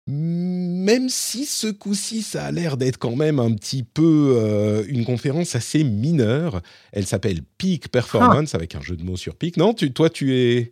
Même 0.07 1.09
si 1.09 1.45
ce 1.45 1.65
coup-ci, 1.65 2.21
ça 2.21 2.45
a 2.45 2.51
l'air 2.51 2.77
d'être 2.77 2.99
quand 2.99 3.15
même 3.15 3.39
un 3.39 3.51
petit 3.55 3.81
peu 3.81 4.35
euh, 4.37 4.85
une 4.87 5.03
conférence 5.03 5.55
assez 5.55 5.83
mineure. 5.83 6.61
Elle 6.91 7.07
s'appelle 7.07 7.41
Peak 7.57 7.89
Performance, 7.89 8.53
ah. 8.53 8.57
avec 8.57 8.75
un 8.75 8.81
jeu 8.81 8.95
de 8.95 9.03
mots 9.03 9.17
sur 9.17 9.35
Peak. 9.35 9.57
Non, 9.57 9.73
tu, 9.73 9.91
toi, 9.91 10.11
tu 10.11 10.35
es. 10.35 10.71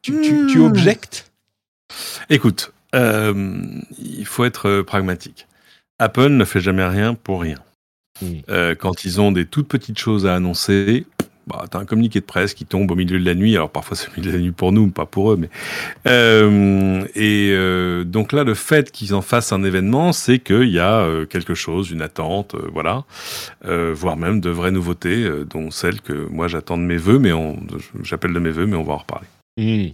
Tu, 0.00 0.12
tu, 0.22 0.58
hmm. 0.58 0.62
objectes? 0.62 1.30
Écoute, 2.30 2.72
il 2.94 4.24
faut 4.24 4.46
être 4.46 4.80
pragmatique. 4.80 5.46
Apple 6.00 6.30
ne 6.30 6.44
fait 6.44 6.60
jamais 6.60 6.86
rien 6.86 7.14
pour 7.14 7.42
rien. 7.42 7.58
Euh, 8.48 8.74
quand 8.74 9.04
ils 9.04 9.20
ont 9.20 9.32
des 9.32 9.44
toutes 9.44 9.68
petites 9.68 9.98
choses 9.98 10.26
à 10.26 10.34
annoncer, 10.34 11.06
bah, 11.46 11.64
tu 11.70 11.76
as 11.76 11.80
un 11.80 11.84
communiqué 11.84 12.20
de 12.20 12.24
presse 12.24 12.54
qui 12.54 12.64
tombe 12.64 12.90
au 12.90 12.94
milieu 12.94 13.20
de 13.20 13.24
la 13.24 13.34
nuit. 13.34 13.54
Alors 13.54 13.70
parfois 13.70 13.96
c'est 13.98 14.08
au 14.08 14.12
milieu 14.16 14.32
de 14.32 14.36
la 14.36 14.42
nuit 14.42 14.50
pour 14.50 14.72
nous, 14.72 14.88
pas 14.88 15.04
pour 15.04 15.32
eux. 15.32 15.36
Mais 15.36 15.50
euh, 16.06 17.04
et 17.14 17.50
euh, 17.52 18.04
donc 18.04 18.32
là, 18.32 18.44
le 18.44 18.54
fait 18.54 18.90
qu'ils 18.90 19.14
en 19.14 19.20
fassent 19.20 19.52
un 19.52 19.62
événement, 19.62 20.14
c'est 20.14 20.38
qu'il 20.38 20.70
y 20.70 20.78
a 20.78 21.06
quelque 21.28 21.54
chose, 21.54 21.90
une 21.90 22.02
attente, 22.02 22.56
voilà, 22.72 23.04
voire 23.62 24.16
même 24.16 24.40
de 24.40 24.48
vraies 24.48 24.72
nouveautés, 24.72 25.30
dont 25.50 25.70
celles 25.70 26.00
que 26.00 26.14
moi 26.30 26.48
j'attends 26.48 26.78
de 26.78 26.82
mes 26.82 26.96
voeux, 26.96 27.18
mais 27.18 27.32
j'appelle 28.02 28.32
de 28.32 28.40
mes 28.40 28.50
voeux, 28.50 28.66
mais 28.66 28.76
on 28.76 28.84
va 28.84 28.94
en 28.94 28.98
reparler. 28.98 29.26
Hmm. 29.56 29.88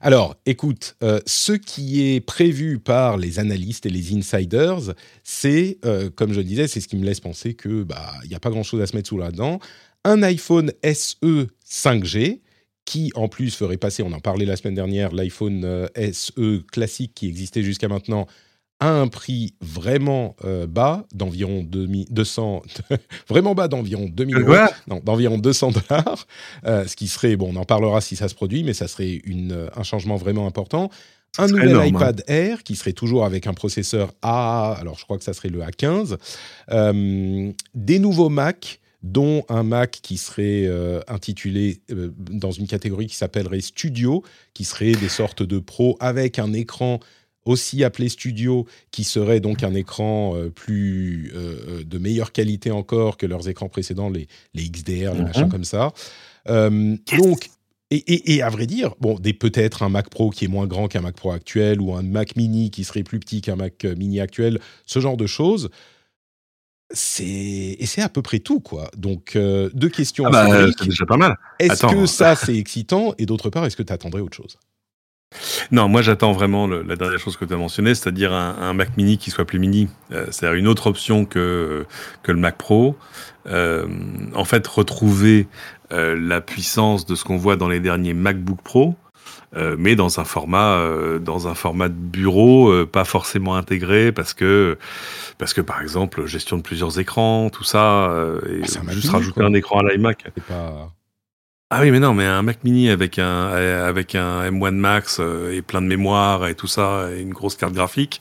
Alors, 0.00 0.36
écoute, 0.46 0.96
euh, 1.02 1.20
ce 1.26 1.52
qui 1.52 2.02
est 2.02 2.20
prévu 2.20 2.78
par 2.78 3.16
les 3.16 3.38
analystes 3.38 3.86
et 3.86 3.90
les 3.90 4.14
insiders, 4.14 4.94
c'est, 5.22 5.78
euh, 5.84 6.10
comme 6.10 6.32
je 6.32 6.40
disais, 6.40 6.68
c'est 6.68 6.80
ce 6.80 6.88
qui 6.88 6.96
me 6.96 7.04
laisse 7.04 7.20
penser 7.20 7.54
que 7.54 7.82
bah 7.82 8.12
il 8.24 8.28
n'y 8.28 8.34
a 8.34 8.40
pas 8.40 8.50
grand-chose 8.50 8.80
à 8.80 8.86
se 8.86 8.96
mettre 8.96 9.08
sous 9.08 9.18
la 9.18 9.30
dent. 9.30 9.60
Un 10.04 10.22
iPhone 10.22 10.72
SE 10.82 11.48
5G 11.66 12.40
qui 12.84 13.10
en 13.14 13.28
plus 13.28 13.54
ferait 13.54 13.78
passer, 13.78 14.02
on 14.02 14.12
en 14.12 14.20
parlait 14.20 14.44
la 14.44 14.56
semaine 14.56 14.74
dernière, 14.74 15.12
l'iPhone 15.12 15.64
euh, 15.64 15.86
SE 16.12 16.62
classique 16.70 17.12
qui 17.14 17.28
existait 17.28 17.62
jusqu'à 17.62 17.88
maintenant 17.88 18.26
à 18.84 18.90
un 18.90 19.08
prix 19.08 19.54
vraiment 19.62 20.36
euh, 20.44 20.66
bas, 20.66 21.06
d'environ 21.14 21.66
200, 21.66 22.62
vraiment 23.28 23.54
bas 23.54 23.66
d'environ 23.66 24.10
2000 24.12 24.36
euros, 24.36 24.70
non, 24.86 25.00
d'environ 25.02 25.38
200 25.38 25.72
dollars, 25.88 26.26
euh, 26.66 26.86
ce 26.86 26.94
qui 26.94 27.08
serait, 27.08 27.36
bon, 27.36 27.54
on 27.54 27.56
en 27.56 27.64
parlera 27.64 28.02
si 28.02 28.14
ça 28.14 28.28
se 28.28 28.34
produit, 28.34 28.62
mais 28.62 28.74
ça 28.74 28.86
serait 28.86 29.22
une, 29.24 29.52
euh, 29.52 29.68
un 29.74 29.84
changement 29.84 30.16
vraiment 30.16 30.46
important. 30.46 30.90
Un 31.38 31.46
nouvel 31.46 31.76
hein. 31.76 31.86
iPad 31.86 32.22
Air 32.26 32.62
qui 32.62 32.76
serait 32.76 32.92
toujours 32.92 33.24
avec 33.24 33.46
un 33.46 33.54
processeur 33.54 34.12
A, 34.22 34.76
alors 34.78 34.98
je 34.98 35.04
crois 35.04 35.16
que 35.16 35.24
ça 35.24 35.32
serait 35.32 35.48
le 35.48 35.60
A15. 35.60 36.18
des 37.74 37.98
nouveaux 37.98 38.28
Mac, 38.28 38.80
dont 39.02 39.44
un 39.48 39.64
Mac 39.64 39.98
qui 40.02 40.16
serait 40.16 40.70
intitulé 41.08 41.80
dans 41.88 42.52
une 42.52 42.68
catégorie 42.68 43.08
qui 43.08 43.16
s'appellerait 43.16 43.62
Studio, 43.62 44.22
qui 44.52 44.64
serait 44.64 44.92
des 44.92 45.08
sortes 45.08 45.42
de 45.42 45.58
pros 45.58 45.96
avec 45.98 46.38
un 46.38 46.52
écran 46.52 47.00
aussi 47.44 47.84
appelé 47.84 48.08
Studio, 48.08 48.66
qui 48.90 49.04
serait 49.04 49.40
donc 49.40 49.62
un 49.62 49.74
écran 49.74 50.34
euh, 50.36 50.50
plus 50.50 51.32
euh, 51.34 51.56
euh, 51.68 51.84
de 51.84 51.98
meilleure 51.98 52.32
qualité 52.32 52.70
encore 52.70 53.16
que 53.16 53.26
leurs 53.26 53.48
écrans 53.48 53.68
précédents, 53.68 54.08
les, 54.08 54.28
les 54.54 54.68
XDR, 54.68 55.14
les 55.14 55.20
mhm. 55.20 55.24
machins 55.24 55.48
comme 55.48 55.64
ça. 55.64 55.92
Donc, 56.46 57.48
et, 57.90 58.34
et, 58.34 58.42
à 58.42 58.48
vrai 58.48 58.66
dire, 58.66 58.94
bon, 58.98 59.16
peut-être 59.16 59.82
un 59.82 59.88
Mac 59.88 60.08
Pro 60.08 60.30
qui 60.30 60.46
est 60.46 60.48
moins 60.48 60.66
grand 60.66 60.88
qu'un 60.88 61.02
Mac 61.02 61.14
Pro 61.14 61.30
actuel 61.30 61.80
ou 61.80 61.94
un 61.94 62.02
Mac 62.02 62.34
Mini 62.34 62.70
qui 62.70 62.82
serait 62.82 63.04
plus 63.04 63.20
petit 63.20 63.40
qu'un 63.40 63.56
Mac 63.56 63.84
Mini 63.84 64.20
actuel, 64.20 64.58
ce 64.84 64.98
genre 64.98 65.16
de 65.16 65.26
choses. 65.26 65.70
C'est 66.90 67.24
et 67.24 67.86
c'est 67.86 68.02
à 68.02 68.08
peu 68.08 68.20
près 68.20 68.40
tout 68.40 68.60
quoi. 68.60 68.90
Donc 68.96 69.36
deux 69.36 69.88
questions. 69.88 70.24
Ah 70.26 70.30
bah, 70.30 70.66
c'est 70.76 70.88
déjà 70.88 71.06
pas 71.06 71.16
mal. 71.16 71.36
Est-ce 71.58 71.86
que 71.86 72.06
ça 72.06 72.34
c'est 72.34 72.56
excitant? 72.56 73.14
Et 73.18 73.26
d'autre 73.26 73.48
part 73.48 73.64
est-ce 73.64 73.76
que 73.76 73.82
tu 73.82 73.92
attendrais 73.92 74.20
autre 74.20 74.36
chose? 74.36 74.58
Non, 75.70 75.88
moi 75.88 76.02
j'attends 76.02 76.32
vraiment 76.32 76.66
la 76.66 76.96
dernière 76.96 77.18
chose 77.18 77.36
que 77.36 77.44
tu 77.44 77.52
as 77.52 77.56
mentionné, 77.56 77.94
c'est-à-dire 77.94 78.32
un, 78.32 78.72
Mac 78.74 78.96
Mini 78.96 79.18
qui 79.18 79.30
soit 79.30 79.44
plus 79.44 79.58
mini. 79.58 79.88
Euh, 80.12 80.26
c'est-à-dire 80.30 80.58
une 80.58 80.68
autre 80.68 80.86
option 80.86 81.24
que, 81.24 81.86
que 82.22 82.32
le 82.32 82.38
Mac 82.38 82.56
Pro. 82.56 82.96
Euh, 83.46 83.86
en 84.34 84.44
fait, 84.44 84.66
retrouver 84.66 85.46
euh, 85.92 86.16
la 86.18 86.40
puissance 86.40 87.06
de 87.06 87.14
ce 87.14 87.24
qu'on 87.24 87.36
voit 87.36 87.56
dans 87.56 87.68
les 87.68 87.80
derniers 87.80 88.14
MacBook 88.14 88.60
Pro, 88.62 88.94
mais 89.78 89.94
dans 89.94 90.18
un 90.18 90.24
format, 90.24 90.82
dans 91.20 91.46
un 91.46 91.54
format 91.54 91.88
de 91.88 91.94
bureau, 91.94 92.84
pas 92.86 93.04
forcément 93.04 93.54
intégré, 93.54 94.10
parce 94.10 94.34
que, 94.34 94.76
parce 95.38 95.54
que 95.54 95.60
par 95.60 95.80
exemple, 95.80 96.26
gestion 96.26 96.56
de 96.56 96.62
plusieurs 96.62 96.98
écrans, 96.98 97.50
tout 97.50 97.62
ça, 97.62 98.12
et 98.48 98.62
ah, 98.64 98.92
juste 98.92 99.10
rajouter 99.10 99.42
un 99.42 99.54
écran 99.54 99.78
à 99.78 99.92
l'iMac. 99.92 100.24
Pas... 100.48 100.90
Ah 101.70 101.80
oui, 101.80 101.90
mais 101.90 101.98
non, 101.98 102.14
mais 102.14 102.24
un 102.26 102.42
Mac 102.42 102.62
Mini 102.62 102.90
avec 102.90 103.18
un 103.18 103.48
avec 103.48 104.14
un 104.14 104.48
M1 104.48 104.70
Max 104.76 105.16
euh, 105.18 105.50
et 105.50 105.62
plein 105.62 105.80
de 105.80 105.86
mémoire 105.86 106.46
et 106.46 106.54
tout 106.54 106.66
ça, 106.68 107.08
et 107.10 107.20
une 107.22 107.32
grosse 107.32 107.56
carte 107.56 107.72
graphique, 107.72 108.20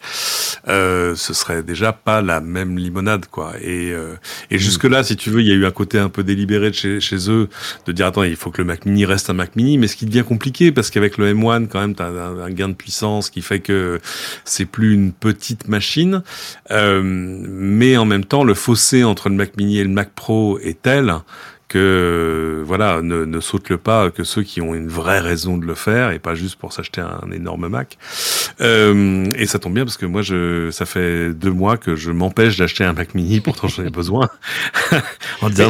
euh, 0.69 1.13
ce 1.15 1.33
serait 1.33 1.61
déjà 1.61 1.91
pas 1.93 2.21
la 2.21 2.39
même 2.39 2.77
limonade, 2.77 3.27
quoi. 3.27 3.53
Et 3.61 3.91
euh, 3.91 4.15
et 4.49 4.57
jusque 4.57 4.85
là, 4.85 5.03
si 5.03 5.17
tu 5.17 5.29
veux, 5.29 5.41
il 5.41 5.47
y 5.47 5.51
a 5.51 5.55
eu 5.55 5.65
un 5.65 5.71
côté 5.71 5.99
un 5.99 6.09
peu 6.09 6.23
délibéré 6.23 6.69
de 6.71 6.75
chez 6.75 6.99
chez 7.01 7.29
eux 7.29 7.49
de 7.85 7.91
dire 7.91 8.07
attends, 8.07 8.23
il 8.23 8.37
faut 8.37 8.49
que 8.49 8.59
le 8.59 8.65
Mac 8.65 8.85
Mini 8.85 9.05
reste 9.05 9.29
un 9.29 9.33
Mac 9.33 9.55
Mini, 9.55 9.77
mais 9.77 9.87
ce 9.87 9.97
qui 9.97 10.05
devient 10.05 10.23
compliqué 10.23 10.71
parce 10.71 10.89
qu'avec 10.89 11.17
le 11.17 11.33
M1, 11.33 11.67
quand 11.67 11.81
même, 11.81 11.95
t'as 11.95 12.07
un, 12.07 12.39
un 12.39 12.49
gain 12.49 12.69
de 12.69 12.73
puissance 12.73 13.29
qui 13.29 13.41
fait 13.41 13.59
que 13.59 13.99
c'est 14.45 14.65
plus 14.65 14.93
une 14.93 15.11
petite 15.11 15.67
machine, 15.67 16.23
euh, 16.71 17.01
mais 17.03 17.97
en 17.97 18.05
même 18.05 18.23
temps, 18.25 18.45
le 18.45 18.53
fossé 18.53 19.03
entre 19.03 19.29
le 19.29 19.35
Mac 19.35 19.57
Mini 19.57 19.79
et 19.79 19.83
le 19.83 19.89
Mac 19.89 20.11
Pro 20.15 20.59
est 20.59 20.81
tel 20.81 21.13
que 21.73 22.61
voilà, 22.63 23.01
ne, 23.01 23.25
ne 23.25 23.39
saute 23.39 23.69
le 23.69 23.79
pas 23.79 24.11
que 24.11 24.23
ceux 24.23 24.43
qui 24.43 24.61
ont 24.61 24.75
une 24.75 24.87
vraie 24.87 25.19
raison 25.19 25.57
de 25.57 25.65
le 25.65 25.73
faire 25.73 26.11
et 26.11 26.19
pas 26.19 26.35
juste 26.35 26.55
pour 26.57 26.71
s'acheter 26.71 27.01
un, 27.01 27.31
énorme 27.31 27.67
Mac. 27.67 27.97
Euh, 28.61 29.25
et 29.35 29.47
ça 29.47 29.57
tombe 29.57 29.73
bien 29.73 29.83
parce 29.83 29.97
que 29.97 30.05
moi, 30.05 30.21
je, 30.21 30.69
ça 30.69 30.85
fait 30.85 31.33
deux 31.33 31.51
mois 31.51 31.77
que 31.77 31.95
je 31.95 32.11
m'empêche 32.11 32.57
d'acheter 32.57 32.83
un 32.83 32.93
Mac 32.93 33.15
Mini, 33.15 33.39
pourtant 33.39 33.67
j'en 33.67 33.83
ai 33.83 33.89
besoin. 34.01 34.29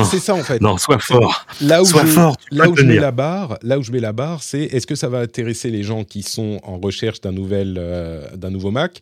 c'est 0.03 0.19
ça 0.19 0.35
en 0.35 0.43
fait. 0.43 0.59
Non, 0.59 0.77
sois 0.77 0.99
fort. 0.99 1.45
Là 1.61 1.81
où 1.81 1.85
sois 1.85 2.05
je, 2.05 2.11
fort. 2.11 2.35
Là 2.51 2.67
où 2.67 2.75
je 2.75 2.83
mets 2.83 2.99
la 2.99 3.11
barre, 3.11 3.57
là 3.61 3.79
où 3.79 3.83
je 3.83 3.93
mets 3.93 4.01
la 4.01 4.11
barre, 4.11 4.43
c'est 4.43 4.63
est-ce 4.63 4.85
que 4.85 4.95
ça 4.95 5.07
va 5.07 5.19
intéresser 5.19 5.69
les 5.69 5.83
gens 5.83 6.03
qui 6.03 6.21
sont 6.21 6.59
en 6.63 6.79
recherche 6.79 7.21
d'un 7.21 7.31
nouvel, 7.31 7.77
euh, 7.79 8.27
d'un 8.35 8.49
nouveau 8.49 8.71
Mac 8.71 9.01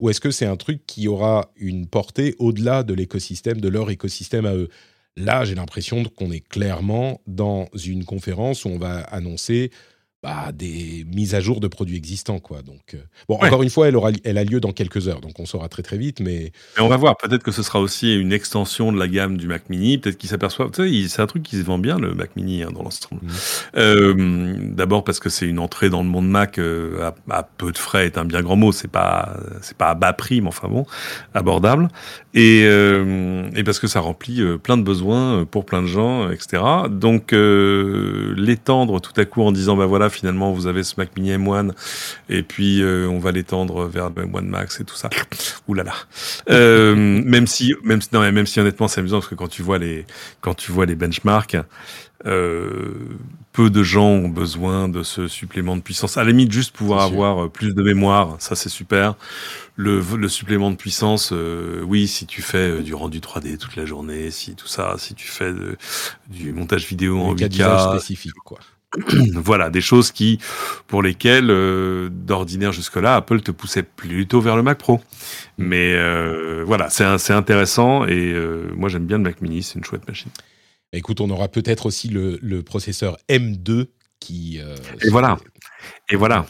ou 0.00 0.10
est-ce 0.10 0.20
que 0.20 0.32
c'est 0.32 0.46
un 0.46 0.56
truc 0.56 0.82
qui 0.84 1.06
aura 1.06 1.52
une 1.56 1.86
portée 1.86 2.34
au-delà 2.40 2.82
de 2.82 2.92
l'écosystème, 2.92 3.60
de 3.60 3.68
leur 3.68 3.88
écosystème 3.88 4.46
à 4.46 4.54
eux? 4.54 4.68
Là, 5.16 5.44
j'ai 5.44 5.54
l'impression 5.54 6.04
qu'on 6.04 6.30
est 6.30 6.46
clairement 6.46 7.20
dans 7.26 7.68
une 7.84 8.04
conférence 8.04 8.64
où 8.64 8.68
on 8.68 8.78
va 8.78 9.00
annoncer 9.00 9.70
bah, 10.22 10.52
des 10.54 11.04
mises 11.12 11.34
à 11.34 11.40
jour 11.40 11.58
de 11.58 11.66
produits 11.66 11.96
existants, 11.96 12.38
quoi. 12.38 12.62
Donc, 12.62 12.94
euh, 12.94 12.98
bon, 13.28 13.34
encore 13.34 13.64
une 13.64 13.70
fois, 13.70 13.88
elle, 13.88 13.96
aura, 13.96 14.12
elle 14.22 14.38
a 14.38 14.44
lieu 14.44 14.60
dans 14.60 14.70
quelques 14.70 15.08
heures, 15.08 15.20
donc 15.20 15.40
on 15.40 15.46
saura 15.46 15.68
très 15.68 15.82
très 15.82 15.98
vite, 15.98 16.20
mais... 16.20 16.52
on 16.78 16.86
va 16.86 16.96
voir. 16.96 17.16
Peut-être 17.16 17.42
que 17.42 17.50
ce 17.50 17.64
sera 17.64 17.80
aussi 17.80 18.14
une 18.14 18.32
extension 18.32 18.92
de 18.92 19.00
la 19.00 19.08
gamme 19.08 19.36
du 19.36 19.48
Mac 19.48 19.68
Mini. 19.68 19.98
Peut-être 19.98 20.16
qu'ils 20.16 20.30
s'aperçoivent. 20.30 20.70
Tu 20.70 21.02
sais, 21.02 21.08
c'est 21.08 21.22
un 21.22 21.26
truc 21.26 21.42
qui 21.42 21.56
se 21.56 21.64
vend 21.64 21.78
bien 21.78 21.98
le 21.98 22.14
Mac 22.14 22.36
Mini 22.36 22.62
hein, 22.62 22.70
dans 22.72 22.84
l'ensemble. 22.84 23.20
Mmh. 23.20 23.30
Euh, 23.76 24.56
d'abord 24.70 25.02
parce 25.02 25.18
que 25.18 25.28
c'est 25.28 25.46
une 25.46 25.58
entrée 25.58 25.90
dans 25.90 26.04
le 26.04 26.08
monde 26.08 26.28
Mac 26.28 26.58
euh, 26.58 27.10
à, 27.28 27.42
peu 27.42 27.72
de 27.72 27.78
frais 27.78 28.06
est 28.06 28.16
un 28.16 28.24
bien 28.24 28.42
grand 28.42 28.56
mot. 28.56 28.70
C'est 28.70 28.86
pas 28.86 29.36
pas 29.76 29.90
à 29.90 29.94
bas 29.96 30.12
prix, 30.12 30.40
mais 30.40 30.48
enfin 30.48 30.68
bon, 30.68 30.86
abordable. 31.34 31.88
Et, 32.34 32.62
et 32.62 33.64
parce 33.64 33.78
que 33.78 33.86
ça 33.86 34.00
remplit 34.00 34.42
plein 34.62 34.78
de 34.78 34.82
besoins 34.82 35.44
pour 35.44 35.66
plein 35.66 35.82
de 35.82 35.86
gens, 35.86 36.30
etc. 36.30 36.62
Donc 36.88 37.32
l'étendre 37.32 39.00
tout 39.00 39.12
à 39.20 39.24
coup 39.24 39.42
en 39.42 39.52
disant 39.52 39.76
bah 39.76 39.86
voilà 39.86 40.08
finalement, 40.08 40.52
vous 40.52 40.66
avez 40.66 40.82
ce 40.82 40.94
Mac 40.96 41.10
Mini 41.16 41.32
M1 41.32 41.72
et 42.28 42.42
puis 42.42 42.82
euh, 42.82 43.08
on 43.08 43.18
va 43.18 43.32
l'étendre 43.32 43.86
vers 43.86 44.10
le 44.10 44.24
M1 44.24 44.44
Max 44.44 44.80
et 44.80 44.84
tout 44.84 44.96
ça. 44.96 45.10
Ouh 45.68 45.74
là 45.74 45.84
là. 45.84 45.94
Euh, 46.50 46.94
même 47.24 47.46
si, 47.46 47.74
même 47.82 48.00
si, 48.00 48.08
non, 48.12 48.20
même 48.20 48.46
si 48.46 48.60
honnêtement, 48.60 48.88
c'est 48.88 49.00
amusant 49.00 49.18
parce 49.18 49.28
que 49.28 49.34
quand 49.34 49.48
tu 49.48 49.62
vois 49.62 49.78
les, 49.78 50.06
quand 50.40 50.54
tu 50.54 50.72
vois 50.72 50.86
les 50.86 50.94
benchmarks, 50.94 51.56
euh, 52.26 52.94
peu 53.52 53.70
de 53.70 53.82
gens 53.82 54.08
ont 54.08 54.28
besoin 54.28 54.88
de 54.88 55.02
ce 55.02 55.28
supplément 55.28 55.76
de 55.76 55.82
puissance. 55.82 56.16
À 56.16 56.24
la 56.24 56.30
limite, 56.30 56.50
juste 56.52 56.74
pouvoir 56.74 57.02
avoir 57.02 57.50
plus 57.50 57.74
de 57.74 57.82
mémoire, 57.82 58.36
ça 58.38 58.54
c'est 58.54 58.68
super. 58.68 59.14
Le, 59.76 60.02
le, 60.16 60.28
supplément 60.28 60.70
de 60.70 60.76
puissance, 60.76 61.32
oui, 61.82 62.06
si 62.06 62.26
tu 62.26 62.42
fais 62.42 62.82
du 62.82 62.94
rendu 62.94 63.20
3D 63.20 63.56
toute 63.56 63.76
la 63.76 63.86
journée, 63.86 64.30
si 64.30 64.54
tout 64.54 64.66
ça, 64.66 64.96
si 64.98 65.14
tu 65.14 65.28
fais 65.28 65.52
du 66.28 66.52
montage 66.52 66.86
vidéo 66.86 67.20
en 67.20 67.34
8K, 67.34 67.90
spécifique, 67.90 68.34
quoi. 68.44 68.58
voilà, 69.34 69.70
des 69.70 69.80
choses 69.80 70.12
qui, 70.12 70.38
pour 70.86 71.02
lesquelles, 71.02 71.50
euh, 71.50 72.08
d'ordinaire 72.10 72.72
jusque-là, 72.72 73.16
Apple 73.16 73.40
te 73.40 73.50
poussait 73.50 73.82
plutôt 73.82 74.40
vers 74.40 74.56
le 74.56 74.62
Mac 74.62 74.78
Pro. 74.78 75.00
Mais 75.58 75.94
euh, 75.94 76.62
voilà, 76.66 76.90
c'est 76.90 77.32
intéressant 77.32 78.06
et 78.06 78.32
euh, 78.32 78.70
moi 78.76 78.88
j'aime 78.88 79.06
bien 79.06 79.16
le 79.16 79.24
Mac 79.24 79.40
Mini, 79.40 79.62
c'est 79.62 79.78
une 79.78 79.84
chouette 79.84 80.06
machine. 80.06 80.30
Écoute, 80.92 81.20
on 81.20 81.30
aura 81.30 81.48
peut-être 81.48 81.86
aussi 81.86 82.08
le, 82.08 82.38
le, 82.42 82.62
processeur 82.62 83.16
M2 83.28 83.88
qui. 84.20 84.58
et 84.58 85.08
voilà. 85.08 85.38
Et 86.10 86.16
voilà. 86.16 86.46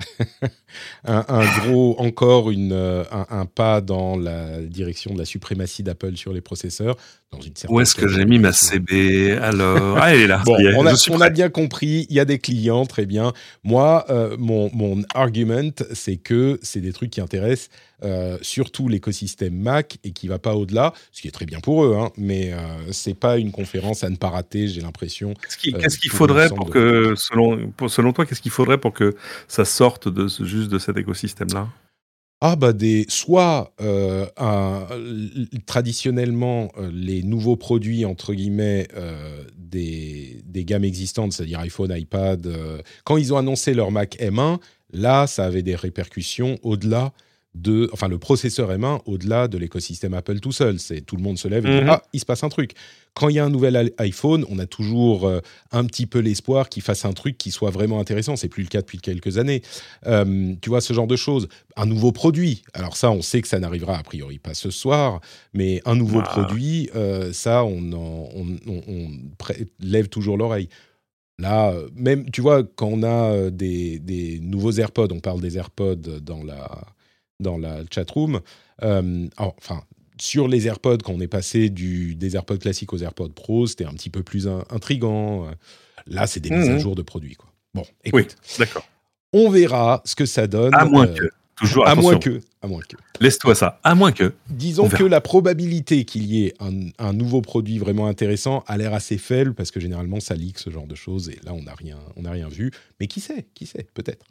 un, 1.04 1.44
gros, 1.60 1.96
encore 1.98 2.50
une, 2.50 2.72
euh, 2.72 3.04
un, 3.12 3.46
pas 3.46 3.80
dans 3.80 4.16
la 4.16 4.60
direction 4.62 5.14
de 5.14 5.18
la 5.18 5.24
suprématie 5.24 5.82
d'Apple 5.82 6.16
sur 6.16 6.32
les 6.32 6.40
processeurs. 6.40 6.96
Dans 7.30 7.40
une 7.40 7.52
Où 7.68 7.80
est-ce 7.80 7.94
que 7.94 8.08
j'ai 8.08 8.24
mis 8.24 8.38
ma 8.38 8.52
CB 8.52 9.32
Alors, 9.32 9.98
ah, 9.98 10.14
elle 10.14 10.22
est 10.22 10.26
là. 10.26 10.42
on, 10.46 11.20
a, 11.20 11.28
bien 11.28 11.50
compris, 11.50 12.06
il 12.08 12.16
y 12.16 12.20
a 12.20 12.24
des 12.24 12.38
clients, 12.38 12.86
très 12.86 13.04
bien. 13.04 13.34
Moi, 13.64 14.06
euh, 14.08 14.34
mon, 14.38 14.70
mon 14.72 15.02
argument, 15.14 15.70
c'est 15.92 16.16
que 16.16 16.58
c'est 16.62 16.80
des 16.80 16.92
trucs 16.92 17.10
qui 17.10 17.20
intéressent 17.20 17.68
euh, 18.04 18.38
surtout 18.42 18.88
l'écosystème 18.88 19.54
Mac 19.54 19.98
et 20.04 20.12
qui 20.12 20.28
va 20.28 20.38
pas 20.38 20.54
au-delà, 20.54 20.92
ce 21.10 21.20
qui 21.20 21.26
est 21.26 21.32
très 21.32 21.46
bien 21.46 21.58
pour 21.58 21.84
eux, 21.84 21.96
hein, 21.98 22.10
mais 22.16 22.52
euh, 22.52 22.58
c'est 22.92 23.18
pas 23.18 23.38
une 23.38 23.50
conférence 23.50 24.04
à 24.04 24.10
ne 24.10 24.14
pas 24.14 24.28
rater, 24.28 24.68
j'ai 24.68 24.80
l'impression. 24.82 25.34
Qu'est-ce 25.34 25.98
qu'il 25.98 26.10
faudrait 26.10 26.48
pour 26.48 26.70
que, 26.70 27.14
selon, 27.16 27.72
selon 27.88 28.12
toi, 28.12 28.24
qu'est-ce 28.24 28.40
qu'il 28.40 28.52
faudrait 28.52 28.78
pour 28.78 28.92
que 28.92 29.16
ça 29.48 29.64
sorte 29.64 30.08
de, 30.08 30.28
juste 30.28 30.67
de 30.68 30.78
cet 30.78 30.96
écosystème-là 30.96 31.68
ah 32.40 32.54
bah 32.54 32.72
des 32.72 33.04
soit 33.08 33.74
euh, 33.80 34.24
traditionnellement 35.66 36.70
les 36.92 37.24
nouveaux 37.24 37.56
produits 37.56 38.04
entre 38.04 38.32
guillemets 38.32 38.86
des, 39.56 40.40
des, 40.44 40.64
gammes 40.64 40.84
existantes, 40.84 41.32
c'est-à-dire 41.32 41.58
iPhone, 41.58 41.92
iPad, 41.92 42.48
quand 43.02 43.16
ils 43.16 43.34
ont 43.34 43.38
annoncé 43.38 43.74
leur 43.74 43.90
Mac 43.90 44.18
M1, 44.20 44.60
là 44.92 45.26
ça 45.26 45.46
avait 45.46 45.64
des 45.64 45.74
répercussions 45.74 46.60
au-delà 46.62 47.12
de, 47.54 47.88
enfin 47.92 48.08
le 48.08 48.18
processeur 48.18 48.70
M1 48.70 49.00
au-delà 49.06 49.48
de 49.48 49.58
l'écosystème 49.58 50.14
Apple 50.14 50.40
tout 50.40 50.52
seul. 50.52 50.78
C'est 50.78 51.00
tout 51.00 51.16
le 51.16 51.22
monde 51.22 51.38
se 51.38 51.48
lève 51.48 51.66
et 51.66 51.70
dit 51.70 51.84
mhm. 51.84 51.90
ah 51.90 52.02
il 52.12 52.20
se 52.20 52.26
passe 52.26 52.44
un 52.44 52.48
truc. 52.48 52.72
Quand 53.14 53.28
il 53.28 53.36
y 53.36 53.38
a 53.38 53.44
un 53.44 53.50
nouvel 53.50 53.92
iPhone, 53.98 54.44
on 54.48 54.58
a 54.58 54.66
toujours 54.66 55.26
euh, 55.26 55.40
un 55.72 55.84
petit 55.84 56.06
peu 56.06 56.20
l'espoir 56.20 56.68
qu'il 56.68 56.82
fasse 56.82 57.04
un 57.04 57.12
truc 57.12 57.36
qui 57.36 57.50
soit 57.50 57.70
vraiment 57.70 57.98
intéressant. 57.98 58.36
C'est 58.36 58.48
plus 58.48 58.62
le 58.62 58.68
cas 58.68 58.80
depuis 58.80 58.98
quelques 58.98 59.38
années. 59.38 59.62
Euh, 60.06 60.54
tu 60.60 60.68
vois 60.68 60.80
ce 60.80 60.92
genre 60.92 61.08
de 61.08 61.16
choses. 61.16 61.48
Un 61.76 61.86
nouveau 61.86 62.12
produit. 62.12 62.62
Alors 62.74 62.96
ça, 62.96 63.10
on 63.10 63.22
sait 63.22 63.42
que 63.42 63.48
ça 63.48 63.58
n'arrivera 63.58 63.98
a 63.98 64.02
priori 64.02 64.38
pas 64.38 64.54
ce 64.54 64.70
soir, 64.70 65.20
mais 65.52 65.80
un 65.84 65.96
nouveau 65.96 66.20
ah. 66.20 66.28
produit, 66.28 66.90
euh, 66.94 67.32
ça, 67.32 67.64
on, 67.64 67.92
on, 67.92 68.46
lève 69.80 70.08
toujours 70.08 70.36
l'oreille. 70.36 70.68
Là, 71.40 71.72
même, 71.94 72.30
tu 72.30 72.40
vois, 72.40 72.62
quand 72.62 72.88
on 72.88 73.02
a 73.04 73.50
des, 73.50 74.00
des, 74.00 74.40
nouveaux 74.40 74.72
AirPods, 74.72 75.08
on 75.12 75.20
parle 75.20 75.40
des 75.40 75.56
AirPods 75.56 76.20
dans 76.20 76.42
la, 76.42 76.84
dans 77.40 77.58
la 77.58 77.82
chatroom. 77.90 78.40
Euh, 78.82 79.28
enfin, 79.36 79.82
sur 80.20 80.48
les 80.48 80.66
AirPods, 80.66 80.98
quand 80.98 81.12
on 81.12 81.20
est 81.20 81.28
passé 81.28 81.70
du, 81.70 82.14
des 82.14 82.36
AirPods 82.36 82.58
classiques 82.58 82.92
aux 82.92 82.98
AirPods 82.98 83.30
Pro, 83.30 83.66
c'était 83.66 83.86
un 83.86 83.92
petit 83.92 84.10
peu 84.10 84.22
plus 84.22 84.48
intrigant. 84.70 85.46
Là, 86.06 86.26
c'est 86.26 86.40
des 86.40 86.50
mises 86.50 86.68
à 86.68 86.72
mhm. 86.72 86.80
jour 86.80 86.94
de 86.94 87.02
produits. 87.02 87.34
Quoi. 87.34 87.50
Bon, 87.74 87.84
écoute. 88.04 88.36
Oui, 88.40 88.56
d'accord. 88.58 88.86
On 89.32 89.50
verra 89.50 90.02
ce 90.04 90.14
que 90.14 90.26
ça 90.26 90.46
donne. 90.46 90.74
À 90.74 90.84
moins 90.84 91.06
euh, 91.06 91.14
que. 91.14 91.30
Toujours, 91.56 91.88
à 91.88 91.96
moins 91.96 92.18
que, 92.18 92.40
à 92.62 92.68
moins 92.68 92.80
que. 92.88 92.96
Laisse-toi 93.20 93.54
ça. 93.56 93.80
À 93.82 93.96
moins 93.96 94.12
que. 94.12 94.32
Disons 94.48 94.88
que 94.88 95.02
la 95.02 95.20
probabilité 95.20 96.04
qu'il 96.04 96.24
y 96.24 96.46
ait 96.46 96.54
un, 96.60 96.90
un, 96.98 97.12
nouveau 97.12 97.40
produit 97.42 97.78
vraiment 97.78 98.06
intéressant 98.06 98.62
a 98.68 98.76
l'air 98.76 98.94
assez 98.94 99.18
faible 99.18 99.54
parce 99.54 99.72
que 99.72 99.80
généralement 99.80 100.20
ça 100.20 100.36
leak 100.36 100.60
ce 100.60 100.70
genre 100.70 100.86
de 100.86 100.94
choses 100.94 101.28
et 101.30 101.40
là 101.44 101.52
on 101.52 101.62
n'a 101.62 101.74
rien, 101.74 101.98
on 102.14 102.22
n'a 102.22 102.30
rien 102.30 102.48
vu. 102.48 102.70
Mais 103.00 103.08
qui 103.08 103.20
sait, 103.20 103.48
qui 103.54 103.66
sait, 103.66 103.88
peut-être. 103.92 104.24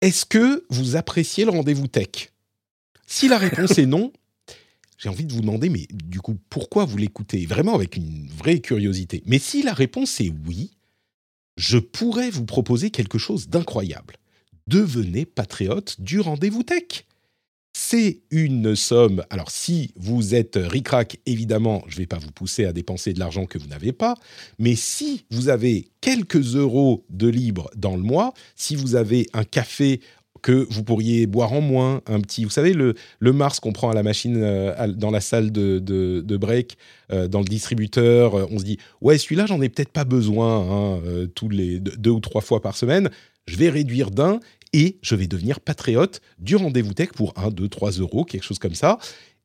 Est-ce 0.00 0.26
que 0.26 0.64
vous 0.68 0.96
appréciez 0.96 1.44
le 1.44 1.50
rendez-vous 1.50 1.86
tech? 1.86 2.32
Si 3.06 3.28
la 3.28 3.38
réponse 3.38 3.78
est 3.78 3.86
non, 3.86 4.12
j'ai 4.98 5.08
envie 5.08 5.24
de 5.24 5.32
vous 5.32 5.40
demander, 5.40 5.68
mais 5.68 5.86
du 5.90 6.20
coup, 6.20 6.36
pourquoi 6.50 6.84
vous 6.84 6.98
l'écoutez 6.98 7.46
Vraiment 7.46 7.74
avec 7.74 7.96
une 7.96 8.28
vraie 8.28 8.60
curiosité? 8.60 9.22
Mais 9.26 9.38
si 9.38 9.62
la 9.62 9.72
réponse 9.72 10.20
est 10.20 10.32
oui, 10.46 10.72
je 11.56 11.78
pourrais 11.78 12.30
vous 12.30 12.44
proposer 12.44 12.90
quelque 12.90 13.18
chose 13.18 13.48
d'incroyable. 13.48 14.16
Devenez 14.66 15.24
patriote 15.24 16.00
du 16.00 16.20
rendez-vous 16.20 16.62
tech. 16.62 17.05
C'est 17.78 18.22
une 18.30 18.74
somme. 18.74 19.22
Alors, 19.28 19.50
si 19.50 19.92
vous 19.96 20.34
êtes 20.34 20.58
ric-rac, 20.58 21.18
évidemment, 21.26 21.84
je 21.88 21.96
ne 21.96 21.98
vais 22.00 22.06
pas 22.06 22.16
vous 22.16 22.30
pousser 22.30 22.64
à 22.64 22.72
dépenser 22.72 23.12
de 23.12 23.18
l'argent 23.18 23.44
que 23.44 23.58
vous 23.58 23.66
n'avez 23.66 23.92
pas. 23.92 24.14
Mais 24.58 24.74
si 24.74 25.26
vous 25.30 25.50
avez 25.50 25.90
quelques 26.00 26.56
euros 26.56 27.04
de 27.10 27.28
libre 27.28 27.68
dans 27.76 27.94
le 27.94 28.02
mois, 28.02 28.32
si 28.54 28.76
vous 28.76 28.94
avez 28.94 29.26
un 29.34 29.44
café 29.44 30.00
que 30.40 30.66
vous 30.70 30.84
pourriez 30.84 31.26
boire 31.26 31.52
en 31.52 31.60
moins, 31.60 32.00
un 32.06 32.20
petit, 32.22 32.44
vous 32.44 32.50
savez, 32.50 32.72
le, 32.72 32.94
le 33.18 33.32
Mars 33.34 33.60
qu'on 33.60 33.74
prend 33.74 33.90
à 33.90 33.94
la 33.94 34.02
machine 34.02 34.38
euh, 34.38 34.88
dans 34.94 35.10
la 35.10 35.20
salle 35.20 35.52
de, 35.52 35.78
de, 35.78 36.36
break, 36.38 36.78
euh, 37.12 37.28
dans 37.28 37.40
le 37.40 37.44
distributeur, 37.44 38.36
euh, 38.36 38.46
on 38.50 38.58
se 38.58 38.64
dit, 38.64 38.78
ouais, 39.02 39.18
celui-là, 39.18 39.44
j'en 39.44 39.60
ai 39.60 39.68
peut-être 39.68 39.92
pas 39.92 40.04
besoin 40.04 40.96
hein, 40.96 41.00
tous 41.34 41.50
les 41.50 41.78
deux, 41.80 42.10
ou 42.10 42.20
trois 42.20 42.40
fois 42.40 42.62
par 42.62 42.74
semaine, 42.74 43.10
je 43.46 43.56
vais 43.56 43.68
réduire 43.68 44.10
d'un 44.10 44.40
et 44.76 44.98
je 45.00 45.14
vais 45.14 45.26
devenir 45.26 45.60
patriote 45.60 46.20
du 46.38 46.54
rendez-vous 46.54 46.92
tech 46.92 47.08
pour 47.12 47.32
1, 47.38 47.48
2, 47.48 47.66
3 47.66 47.92
euros, 47.92 48.26
quelque 48.26 48.42
chose 48.42 48.58
comme 48.58 48.74
ça. 48.74 48.98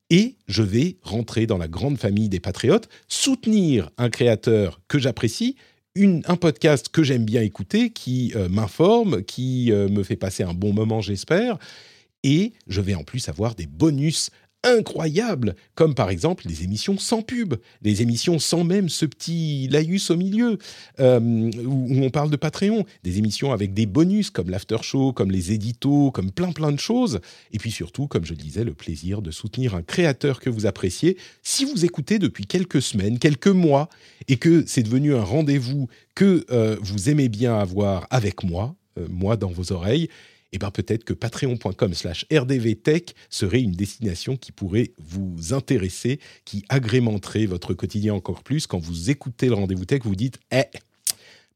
Et 0.09 0.36
je 0.49 0.61
vais 0.61 0.97
rentrer 1.03 1.47
dans 1.47 1.57
la 1.57 1.69
grande 1.69 1.97
famille 1.97 2.27
des 2.27 2.41
patriotes, 2.41 2.89
soutenir 3.07 3.89
un 3.97 4.09
créateur 4.09 4.82
que 4.89 4.99
j'apprécie, 4.99 5.55
un 5.95 6.36
podcast 6.36 6.89
que 6.89 7.01
j'aime 7.01 7.23
bien 7.23 7.41
écouter, 7.41 7.91
qui 7.91 8.34
euh, 8.36 8.49
m'informe, 8.49 9.23
qui 9.23 9.71
euh, 9.71 9.88
me 9.88 10.03
fait 10.03 10.17
passer 10.17 10.43
un 10.43 10.53
bon 10.53 10.73
moment, 10.73 10.99
j'espère. 10.99 11.57
Et 12.23 12.51
je 12.67 12.82
vais 12.82 12.95
en 12.95 13.05
plus 13.05 13.29
avoir 13.29 13.55
des 13.55 13.67
bonus 13.67 14.32
incroyables, 14.64 15.55
comme 15.76 15.95
par 15.95 16.09
exemple 16.09 16.47
les 16.47 16.64
émissions 16.64 16.97
sans 16.97 17.22
pub, 17.22 17.55
les 17.82 18.01
émissions 18.01 18.39
sans 18.39 18.64
même 18.64 18.89
ce 18.89 19.05
petit 19.05 19.68
laïus 19.70 20.09
au 20.12 20.18
milieu, 20.18 20.57
euh, 20.99 21.51
où, 21.66 22.03
on 22.03 22.09
parle 22.09 22.30
de 22.30 22.36
Patreon, 22.36 22.86
des 23.03 23.18
émissions 23.18 23.51
avec 23.51 23.74
des 23.74 23.86
bonus 23.86 24.30
comme 24.30 24.49
l'after 24.49 24.78
show, 24.82 25.14
comme 25.14 25.32
les 25.32 25.51
éditos, 25.51 26.12
comme 26.12 26.32
plein 26.32 26.51
plein 26.51 26.72
de 26.72 26.80
choses, 26.80 27.20
et 27.51 27.57
puis 27.57 27.72
surtout, 27.72 28.07
comme 28.07 28.26
je 28.26 28.32
le 28.32 28.38
disais, 28.38 28.64
le 28.64 28.74
plaisir 28.74 29.22
de 29.22 29.32
soutenir 29.32 29.76
un 29.76 29.82
créateur 29.82 30.39
que 30.39 30.49
vous 30.49 30.66
appréciez. 30.66 31.18
Si 31.43 31.66
vous 31.66 31.86
écoutez 31.86 32.20
depuis 32.20 32.45
quelques 32.45 32.82
semaines, 32.82 33.20
quelques 33.20 33.47
mois, 33.47 33.89
et 34.28 34.38
que 34.38 34.64
c'est 34.68 34.84
devenu 34.84 35.16
un 35.16 35.24
rendez-vous 35.24 35.88
que 36.16 36.45
euh, 36.51 36.78
vous 36.82 37.09
aimez 37.09 37.30
bien 37.30 37.57
avoir 37.57 38.07
avec 38.09 38.43
moi, 38.43 38.76
euh, 38.99 39.07
moi 39.09 39.38
dans 39.38 39.49
vos 39.49 39.72
oreilles, 39.72 40.09
eh 40.51 40.57
bien 40.57 40.71
peut-être 40.71 41.03
que 41.03 41.13
patreon.com 41.13 41.93
slash 41.93 42.25
rdvtech 42.31 43.15
serait 43.29 43.61
une 43.61 43.71
destination 43.71 44.37
qui 44.37 44.51
pourrait 44.51 44.91
vous 44.97 45.53
intéresser, 45.53 46.19
qui 46.45 46.65
agrémenterait 46.69 47.45
votre 47.45 47.73
quotidien 47.73 48.13
encore 48.13 48.43
plus. 48.43 48.67
Quand 48.67 48.79
vous 48.79 49.09
écoutez 49.09 49.47
le 49.47 49.55
rendez-vous 49.55 49.85
tech, 49.85 50.01
vous 50.03 50.15
dites 50.15 50.39
Eh, 50.51 50.65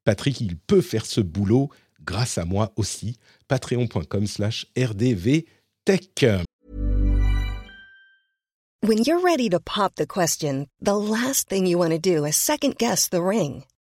Patrick, 0.03 0.39
il 0.41 0.57
peut 0.57 0.81
faire 0.81 1.05
ce 1.05 1.21
boulot 1.21 1.69
grâce 2.05 2.37
à 2.37 2.45
moi 2.45 2.71
aussi. 2.75 3.17
patreon.com 3.47 4.27
slash 4.27 4.65
rdvtech. 4.77 6.45
When 8.81 8.99
you're 9.03 9.19
ready 9.19 9.49
to 9.49 9.59
pop 9.59 9.95
the 9.95 10.05
question, 10.05 10.67
the 10.79 10.95
last 10.95 11.49
thing 11.49 11.65
you 11.65 11.79
want 11.79 11.91
to 11.91 11.99
do 11.99 12.23
is 12.23 12.35
second 12.35 12.77
guess 12.77 13.09
the 13.09 13.21
ring. 13.21 13.63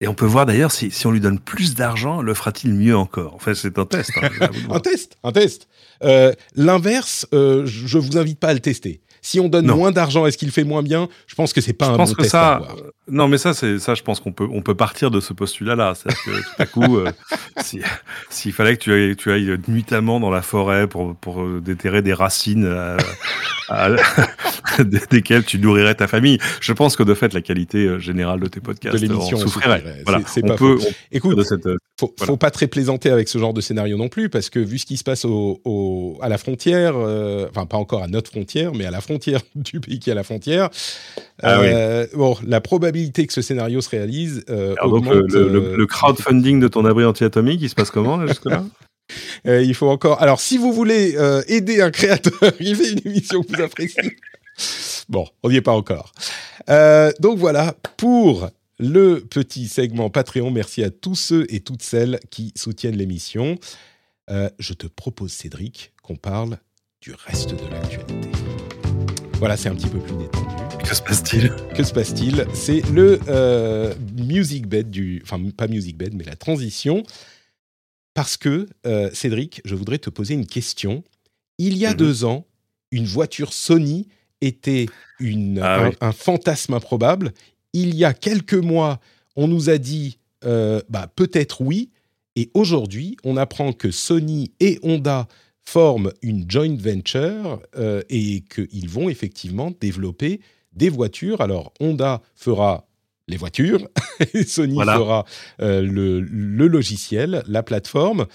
Et 0.00 0.08
on 0.08 0.14
peut 0.14 0.26
voir 0.26 0.44
d'ailleurs 0.44 0.72
si, 0.72 0.90
si 0.90 1.06
on 1.06 1.10
lui 1.10 1.20
donne 1.20 1.38
plus 1.38 1.74
d'argent, 1.74 2.20
le 2.20 2.34
fera-t-il 2.34 2.74
mieux 2.74 2.96
encore? 2.96 3.34
En 3.34 3.38
fait, 3.38 3.54
c'est 3.54 3.78
un 3.78 3.86
test. 3.86 4.10
Hein, 4.22 4.28
un 4.70 4.80
test, 4.80 5.16
un 5.22 5.32
test. 5.32 5.68
Euh, 6.02 6.32
l'inverse, 6.54 7.26
euh, 7.32 7.64
je 7.64 7.96
vous 7.96 8.18
invite 8.18 8.38
pas 8.38 8.48
à 8.48 8.54
le 8.54 8.60
tester. 8.60 9.00
Si 9.26 9.40
on 9.40 9.48
donne 9.48 9.66
moins 9.66 9.90
d'argent, 9.90 10.24
est-ce 10.26 10.38
qu'il 10.38 10.52
fait 10.52 10.62
moins 10.62 10.84
bien? 10.84 11.08
Je 11.26 11.34
pense 11.34 11.52
que 11.52 11.60
c'est 11.60 11.72
pas 11.72 11.88
un 11.88 11.96
bon 11.96 12.04
test 12.04 12.30
ça, 12.30 12.62
euh, 12.62 12.90
non, 13.08 13.26
mais 13.26 13.38
ça, 13.38 13.54
c'est 13.54 13.80
ça. 13.80 13.94
Je 13.94 14.02
pense 14.04 14.20
qu'on 14.20 14.30
peut 14.30 14.46
on 14.52 14.62
peut 14.62 14.76
partir 14.76 15.10
de 15.10 15.18
ce 15.18 15.32
postulat-là. 15.32 15.94
C'est-à-dire 15.96 16.22
que 16.22 16.30
tout 16.30 16.62
à 16.62 16.66
coup, 16.66 16.98
s'il 18.30 18.52
fallait 18.52 18.76
que 18.76 18.82
tu 18.84 18.92
ailles, 18.92 19.16
tu 19.16 19.32
ailles 19.32 19.58
nuitamment 19.66 20.20
dans 20.20 20.30
la 20.30 20.42
forêt 20.42 20.86
pour 20.86 21.16
pour 21.16 21.44
déterrer 21.60 22.02
des 22.02 22.14
racines 22.14 22.72
desquelles 25.10 25.44
tu 25.44 25.58
nourrirais 25.58 25.96
ta 25.96 26.06
famille, 26.06 26.38
je 26.60 26.72
pense 26.72 26.94
que 26.94 27.02
de 27.02 27.14
fait, 27.14 27.34
la 27.34 27.40
qualité 27.40 27.98
générale 27.98 28.38
de 28.38 28.46
tes 28.46 28.60
podcasts 28.60 28.94
de 28.94 29.08
l'émission 29.08 29.38
souffrirait. 29.38 29.82
Voilà. 30.04 30.20
C'est 30.28 30.42
pas 30.42 30.54
peut, 30.54 30.78
Écoute, 31.10 31.42
cette, 31.42 31.68
faut, 31.98 32.14
faut 32.20 32.36
pas 32.36 32.52
très 32.52 32.68
plaisanter 32.68 33.10
avec 33.10 33.26
ce 33.26 33.38
genre 33.38 33.54
de 33.54 33.60
scénario 33.60 33.96
non 33.96 34.08
plus, 34.08 34.28
parce 34.28 34.50
que 34.50 34.60
vu 34.60 34.78
ce 34.78 34.86
qui 34.86 34.96
se 34.96 35.02
passe 35.04 35.24
au, 35.24 36.16
à 36.22 36.28
la 36.28 36.38
frontière, 36.38 36.94
enfin 36.96 37.66
pas 37.66 37.76
encore 37.76 38.04
à 38.04 38.06
notre 38.06 38.30
frontière, 38.30 38.72
mais 38.72 38.86
à 38.86 38.92
la 38.92 39.00
frontière 39.00 39.15
du 39.54 39.80
pays 39.80 39.98
qui 39.98 40.10
est 40.10 40.12
à 40.12 40.16
la 40.16 40.22
frontière. 40.22 40.70
Ah 41.42 41.60
euh, 41.60 42.06
bon, 42.14 42.36
la 42.46 42.60
probabilité 42.60 43.26
que 43.26 43.32
ce 43.32 43.42
scénario 43.42 43.80
se 43.80 43.90
réalise 43.90 44.44
euh, 44.48 44.74
augmente. 44.82 45.14
Donc 45.14 45.32
le, 45.32 45.80
euh, 45.80 45.86
crowdfunding 45.86 46.60
de 46.60 46.68
ton 46.68 46.84
abri 46.84 47.04
anti-atomique, 47.04 47.60
il 47.62 47.68
se 47.68 47.74
passe 47.74 47.90
comment 47.90 48.26
jusque-là 48.26 48.64
Il 49.44 49.74
faut 49.74 49.88
encore. 49.88 50.20
Alors, 50.20 50.40
si 50.40 50.58
vous 50.58 50.72
voulez 50.72 51.16
aider 51.46 51.80
un 51.80 51.90
créateur, 51.90 52.52
il 52.58 52.74
fait 52.74 52.90
une 52.90 53.00
émission 53.04 53.42
que 53.42 53.56
vous 53.56 53.62
appréciez. 53.62 54.16
Bon, 55.08 55.24
on 55.44 55.50
n'y 55.50 55.56
est 55.56 55.60
pas 55.60 55.74
encore. 55.74 56.12
donc 57.20 57.38
voilà 57.38 57.76
pour 57.96 58.48
le 58.80 59.20
petit 59.20 59.68
segment 59.68 60.10
Patreon. 60.10 60.50
Merci 60.50 60.82
à 60.82 60.90
tous 60.90 61.14
ceux 61.14 61.46
et 61.50 61.60
toutes 61.60 61.82
celles 61.82 62.18
qui 62.30 62.52
soutiennent 62.56 62.96
l'émission. 62.96 63.56
je 64.28 64.72
te 64.72 64.88
propose, 64.88 65.30
Cédric, 65.30 65.92
qu'on 66.02 66.16
parle 66.16 66.58
du 67.00 67.12
reste 67.12 67.50
de 67.50 67.70
l'actualité. 67.70 68.75
Voilà, 69.38 69.58
c'est 69.58 69.68
un 69.68 69.74
petit 69.74 69.88
peu 69.88 69.98
plus 69.98 70.16
détendu. 70.16 70.54
Que 70.82 70.94
se 70.94 71.02
passe-t-il? 71.02 71.52
Que 71.74 71.82
se 71.82 71.92
passe-t-il? 71.92 72.46
C'est 72.54 72.80
le 72.90 73.20
euh, 73.28 73.92
music 74.16 74.66
bed 74.66 74.90
du... 74.90 75.20
Enfin, 75.24 75.38
pas 75.54 75.68
music 75.68 75.98
bed, 75.98 76.14
mais 76.14 76.24
la 76.24 76.36
transition. 76.36 77.02
Parce 78.14 78.38
que, 78.38 78.66
euh, 78.86 79.10
Cédric, 79.12 79.60
je 79.66 79.74
voudrais 79.74 79.98
te 79.98 80.08
poser 80.08 80.32
une 80.32 80.46
question. 80.46 81.04
Il 81.58 81.76
y 81.76 81.84
a 81.84 81.90
mhm. 81.90 81.96
deux 81.96 82.24
ans, 82.24 82.46
une 82.90 83.04
voiture 83.04 83.52
Sony 83.52 84.08
était 84.40 84.86
une, 85.20 85.58
ah 85.62 85.90
un, 86.00 86.12
fantasme 86.12 86.72
improbable. 86.72 87.32
Il 87.74 87.94
y 87.94 88.06
a 88.06 88.14
quelques 88.14 88.54
mois, 88.54 89.00
on 89.34 89.48
nous 89.48 89.68
a 89.68 89.76
dit 89.76 90.18
euh, 90.44 90.80
bah, 90.88 91.12
peut-être 91.14 91.60
oui. 91.60 91.90
Et 92.36 92.50
aujourd'hui, 92.54 93.18
on 93.22 93.36
apprend 93.36 93.74
que 93.74 93.90
Sony 93.90 94.52
et 94.60 94.78
Honda 94.82 95.28
forment 95.66 96.12
une 96.22 96.48
joint 96.48 96.76
venture 96.76 97.60
euh, 97.76 98.02
et 98.08 98.42
qu'ils 98.42 98.88
vont 98.88 99.08
effectivement 99.08 99.72
développer 99.80 100.40
des 100.72 100.88
voitures. 100.88 101.40
Alors 101.40 101.72
Honda 101.80 102.22
fera 102.34 102.86
les 103.28 103.36
voitures, 103.36 103.88
et 104.34 104.44
Sony 104.46 104.78
fera 104.78 105.24
euh, 105.60 105.82
le, 105.82 106.20
logiciel, 106.20 107.42
la 107.48 107.64
plateforme. 107.64 108.26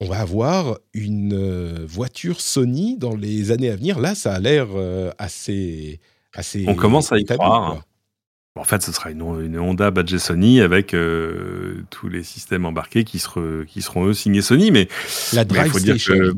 On 0.00 0.06
va 0.06 0.20
avoir 0.20 0.78
une 0.92 1.34
euh, 1.34 1.86
voiture 1.86 2.40
Sony 2.40 2.96
dans 2.98 3.14
les 3.14 3.52
années 3.52 3.70
à 3.70 3.76
venir. 3.76 4.00
Là, 4.00 4.16
ça 4.16 4.34
a 4.34 4.40
l'air 4.40 4.66
assez, 5.18 6.00
assez. 6.34 6.64
On 6.66 6.74
commence 6.74 7.12
à 7.12 7.18
y 7.18 7.24
croire. 7.24 7.82
En 8.58 8.64
fait, 8.64 8.82
ce 8.82 8.92
sera 8.92 9.10
une, 9.10 9.22
Honda 9.58 9.90
badge 9.90 10.16
Sony 10.16 10.60
avec 10.60 10.94
euh, 10.94 11.84
tous 11.90 12.08
les 12.08 12.22
systèmes 12.22 12.66
embarqués 12.66 13.04
qui, 13.04 13.22
qui 13.66 13.82
seront 13.82 14.06
eux 14.06 14.14
signés 14.14 14.42
Sony. 14.42 14.70
Mais 14.70 14.88
la 15.32 15.44
Drive 15.44 15.72
Station. 15.72 16.34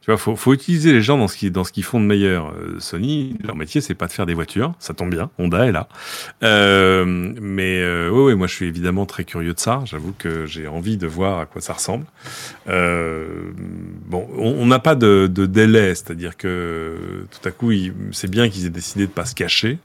Tu 0.00 0.06
vois, 0.06 0.16
faut, 0.16 0.34
faut 0.34 0.54
utiliser 0.54 0.94
les 0.94 1.02
gens 1.02 1.18
dans 1.18 1.28
ce 1.28 1.36
qui 1.36 1.50
dans 1.50 1.62
ce 1.62 1.72
qu'ils 1.72 1.84
font 1.84 2.00
de 2.00 2.06
meilleur. 2.06 2.54
Euh, 2.54 2.76
Sony, 2.78 3.36
leur 3.44 3.54
métier, 3.54 3.82
c'est 3.82 3.94
pas 3.94 4.06
de 4.06 4.12
faire 4.12 4.24
des 4.24 4.32
voitures, 4.32 4.72
ça 4.78 4.94
tombe 4.94 5.10
bien. 5.10 5.30
Honda 5.38 5.66
est 5.66 5.72
là. 5.72 5.88
Euh, 6.42 7.04
mais 7.06 7.82
euh, 7.82 8.08
oui, 8.08 8.34
moi, 8.34 8.46
je 8.46 8.54
suis 8.54 8.64
évidemment 8.64 9.04
très 9.04 9.24
curieux 9.24 9.52
de 9.52 9.60
ça. 9.60 9.82
J'avoue 9.84 10.14
que 10.16 10.46
j'ai 10.46 10.66
envie 10.68 10.96
de 10.96 11.06
voir 11.06 11.40
à 11.40 11.44
quoi 11.44 11.60
ça 11.60 11.74
ressemble. 11.74 12.06
Bon, 12.66 14.26
on 14.38 14.64
n'a 14.64 14.78
pas 14.78 14.94
de, 14.94 15.26
de 15.30 15.44
délai, 15.44 15.94
c'est-à-dire 15.94 16.38
que 16.38 17.26
tout 17.30 17.46
à 17.46 17.50
coup, 17.50 17.70
c'est 18.12 18.30
bien 18.30 18.48
qu'ils 18.48 18.64
aient 18.64 18.70
décidé 18.70 19.06
de 19.06 19.12
pas 19.12 19.26
se 19.26 19.34
cacher. 19.34 19.78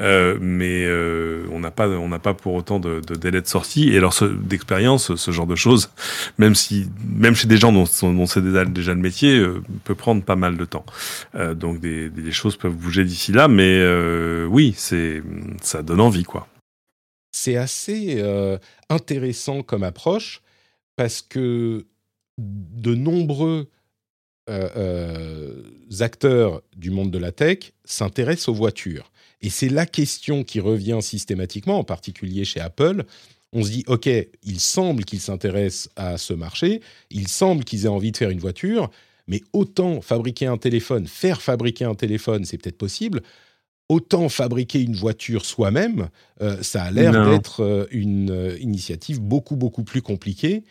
Euh, 0.00 0.38
mais 0.40 0.84
euh, 0.86 1.44
on 1.52 1.60
n'a 1.60 1.70
pas 1.70 1.88
on 1.88 2.08
n'a 2.08 2.18
pas 2.18 2.32
pour 2.32 2.54
autant 2.54 2.80
de, 2.80 3.00
délai 3.00 3.42
de 3.42 3.46
sortie. 3.46 3.90
Et 3.90 3.98
alors 3.98 4.14
d'expérience 4.42 5.14
ce 5.14 5.30
genre 5.30 5.46
de 5.46 5.56
choses 5.56 5.90
même 6.38 6.54
si 6.54 6.88
même 7.04 7.34
chez 7.34 7.48
des 7.48 7.58
gens 7.58 7.72
dont, 7.72 7.84
dont 8.02 8.26
c'est 8.26 8.42
déjà, 8.42 8.64
le 8.64 9.00
métier 9.00 9.38
euh, 9.38 9.62
peut 9.84 9.94
prendre 9.94 10.22
pas 10.22 10.36
mal 10.36 10.56
de 10.56 10.64
temps. 10.64 10.86
Donc 11.54 11.80
des, 11.80 12.08
des, 12.08 12.32
choses 12.32 12.56
peuvent 12.56 12.74
bouger 12.74 13.04
d'ici 13.04 13.32
là 13.32 13.48
mais 13.48 13.84
oui 14.46 14.74
c'est 14.76 15.22
ça 15.60 15.82
donne 15.82 16.00
envie 16.00 16.24
quoi. 16.24 16.46
C'est 17.32 17.56
assez 17.56 18.22
intéressant 18.88 19.62
comme 19.62 19.82
approche 19.82 20.40
parce 20.96 21.22
que 21.22 21.86
de 22.38 22.94
nombreux 22.94 23.68
acteurs 26.00 26.62
du 26.76 26.90
monde 26.90 27.10
de 27.10 27.18
la 27.18 27.32
tech 27.32 27.72
s'intéressent 27.84 28.48
aux 28.48 28.54
voitures 28.54 29.10
et 29.42 29.50
c'est 29.50 29.68
la 29.68 29.86
question 29.86 30.44
qui 30.44 30.60
revient 30.60 30.98
systématiquement, 31.00 31.78
en 31.78 31.84
particulier 31.84 32.44
chez 32.44 32.60
Apple. 32.60 33.04
On 33.52 33.62
se 33.64 33.70
dit, 33.70 33.84
OK, 33.86 34.08
il 34.44 34.60
semble 34.60 35.04
qu'ils 35.04 35.20
s'intéressent 35.20 35.90
à 35.96 36.18
ce 36.18 36.32
marché, 36.34 36.80
il 37.10 37.26
semble 37.26 37.64
qu'ils 37.64 37.84
aient 37.84 37.88
envie 37.88 38.12
de 38.12 38.16
faire 38.16 38.30
une 38.30 38.38
voiture, 38.38 38.90
mais 39.26 39.42
autant 39.52 40.00
fabriquer 40.00 40.46
un 40.46 40.56
téléphone, 40.56 41.06
faire 41.06 41.42
fabriquer 41.42 41.84
un 41.84 41.94
téléphone, 41.94 42.44
c'est 42.44 42.58
peut-être 42.58 42.78
possible, 42.78 43.22
autant 43.88 44.28
fabriquer 44.28 44.80
une 44.80 44.94
voiture 44.94 45.44
soi-même, 45.44 46.10
euh, 46.42 46.62
ça 46.62 46.84
a 46.84 46.90
l'air 46.92 47.12
d'être 47.28 47.64
euh, 47.64 47.86
une 47.90 48.30
euh, 48.30 48.56
initiative 48.60 49.20
beaucoup, 49.20 49.56
beaucoup 49.56 49.82
plus 49.82 50.00
compliquée. 50.00 50.62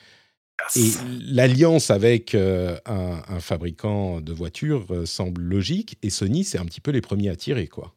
Et 0.75 0.91
l'alliance 1.21 1.89
avec 1.89 2.35
un, 2.35 2.77
un, 2.85 3.39
fabricant 3.39 4.19
de 4.19 4.33
voitures 4.33 4.85
semble 5.05 5.41
logique, 5.41 5.97
et 6.03 6.09
Sony, 6.09 6.43
c'est 6.43 6.57
un 6.57 6.65
petit 6.65 6.81
peu 6.81 6.91
les 6.91 6.99
premiers 6.99 7.29
à 7.29 7.37
tirer, 7.37 7.67
quoi. 7.67 7.95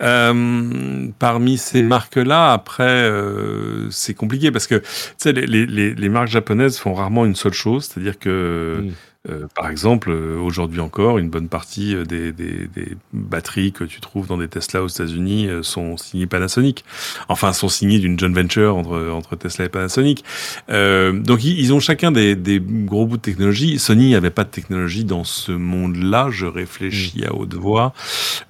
Euh, 0.00 1.08
parmi 1.18 1.58
ces 1.58 1.82
marques-là, 1.82 2.52
après, 2.52 2.84
euh, 2.84 3.90
c'est 3.90 4.14
compliqué 4.14 4.52
parce 4.52 4.66
que 4.66 4.82
les, 5.24 6.08
marques 6.08 6.28
japonaises 6.28 6.78
font 6.78 6.94
rarement 6.94 7.24
une 7.24 7.34
seule 7.34 7.52
chose, 7.52 7.86
c'est-à-dire 7.86 8.18
que. 8.18 8.84
Euh, 9.30 9.46
par 9.54 9.70
exemple, 9.70 10.10
euh, 10.10 10.38
aujourd'hui 10.38 10.80
encore, 10.80 11.18
une 11.18 11.28
bonne 11.28 11.48
partie 11.48 11.94
euh, 11.94 12.04
des, 12.04 12.32
des, 12.32 12.66
des, 12.74 12.96
batteries 13.12 13.72
que 13.72 13.84
tu 13.84 14.00
trouves 14.00 14.26
dans 14.26 14.38
des 14.38 14.48
Tesla 14.48 14.82
aux 14.82 14.88
États-Unis 14.88 15.48
sont 15.62 15.96
signées 15.96 16.26
Panasonic. 16.26 16.84
Enfin, 17.28 17.52
sont 17.52 17.68
signées 17.68 17.98
d'une 17.98 18.18
joint 18.18 18.32
venture 18.32 18.76
entre, 18.76 19.10
entre 19.10 19.36
Tesla 19.36 19.66
et 19.66 19.68
Panasonic. 19.68 20.24
Euh, 20.70 21.12
donc, 21.12 21.44
ils, 21.44 21.72
ont 21.72 21.80
chacun 21.80 22.12
des, 22.12 22.36
des, 22.36 22.60
gros 22.60 23.06
bouts 23.06 23.16
de 23.16 23.22
technologie. 23.22 23.78
Sony 23.78 24.12
n'avait 24.12 24.30
pas 24.30 24.44
de 24.44 24.50
technologie 24.50 25.04
dans 25.04 25.24
ce 25.24 25.52
monde-là. 25.52 26.28
Je 26.30 26.46
réfléchis 26.46 27.24
à 27.24 27.34
haute 27.34 27.54
voix. 27.54 27.92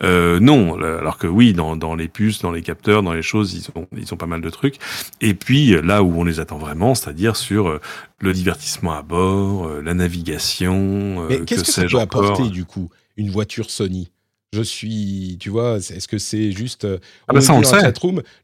Euh, 0.03 0.39
non, 0.41 0.81
alors 0.81 1.19
que 1.19 1.27
oui, 1.27 1.53
dans, 1.53 1.77
dans 1.77 1.95
les 1.95 2.09
puces, 2.09 2.41
dans 2.41 2.53
les 2.53 2.63
capteurs, 2.63 3.03
dans 3.03 3.13
les 3.13 3.23
choses, 3.23 3.55
ils 3.55 3.69
ont, 3.79 3.87
ils 3.97 4.13
ont 4.15 4.17
pas 4.17 4.27
mal 4.27 4.41
de 4.41 4.51
trucs. 4.51 4.77
Et 5.21 5.35
puis, 5.35 5.81
là 5.83 6.03
où 6.03 6.21
on 6.21 6.25
les 6.25 6.41
attend 6.41 6.59
vraiment, 6.59 6.95
c'est-à-dire 6.95 7.37
sur 7.37 7.81
le 8.21 8.33
divertissement 8.33 8.93
à 8.93 9.03
bord, 9.03 9.67
euh, 9.67 9.83
la 9.83 9.95
navigation. 9.95 11.23
Euh, 11.23 11.27
Mais 11.29 11.41
qu'est-ce 11.45 11.63
que, 11.63 11.67
que 11.67 11.73
ça 11.73 11.87
peut 11.87 12.01
apporter 12.01 12.49
du 12.49 12.65
coup 12.65 12.91
une 13.17 13.31
voiture 13.31 13.71
Sony? 13.71 14.11
Je 14.55 14.63
suis, 14.63 15.37
tu 15.39 15.51
vois, 15.51 15.77
est-ce 15.77 16.09
que 16.09 16.17
c'est 16.17 16.53
juste 16.53 16.87
euh, 16.87 16.99
ah 17.29 17.35
bah 17.35 17.43
ça 17.43 17.53
on 17.53 17.59
le 17.59 17.67
sait. 17.67 17.93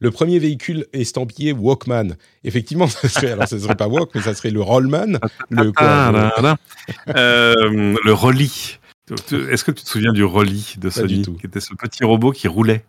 le 0.01 0.11
premier 0.11 0.39
véhicule 0.39 0.85
estampillé 0.93 1.53
Walkman. 1.53 2.17
Effectivement, 2.45 2.87
ça 2.89 3.09
serait, 3.09 3.33
alors 3.33 3.49
ce 3.49 3.59
serait 3.59 3.75
pas 3.75 3.89
Walk, 3.89 4.11
mais 4.15 4.21
ça 4.21 4.35
serait 4.35 4.51
le 4.51 4.61
Rollman, 4.61 5.19
le 5.49 5.73
quoi, 5.73 6.31
euh, 7.17 7.97
le 8.05 8.13
Rolly. 8.13 8.79
Est-ce 9.31 9.65
que 9.65 9.71
tu 9.71 9.83
te 9.83 9.89
souviens 9.89 10.13
du 10.13 10.25
Rolly 10.25 10.75
de 10.77 10.91
Sony, 10.91 11.23
qui 11.23 11.47
était 11.47 11.61
ce 11.61 11.73
petit 11.75 12.05
robot 12.05 12.33
qui 12.33 12.49
roulait? 12.49 12.85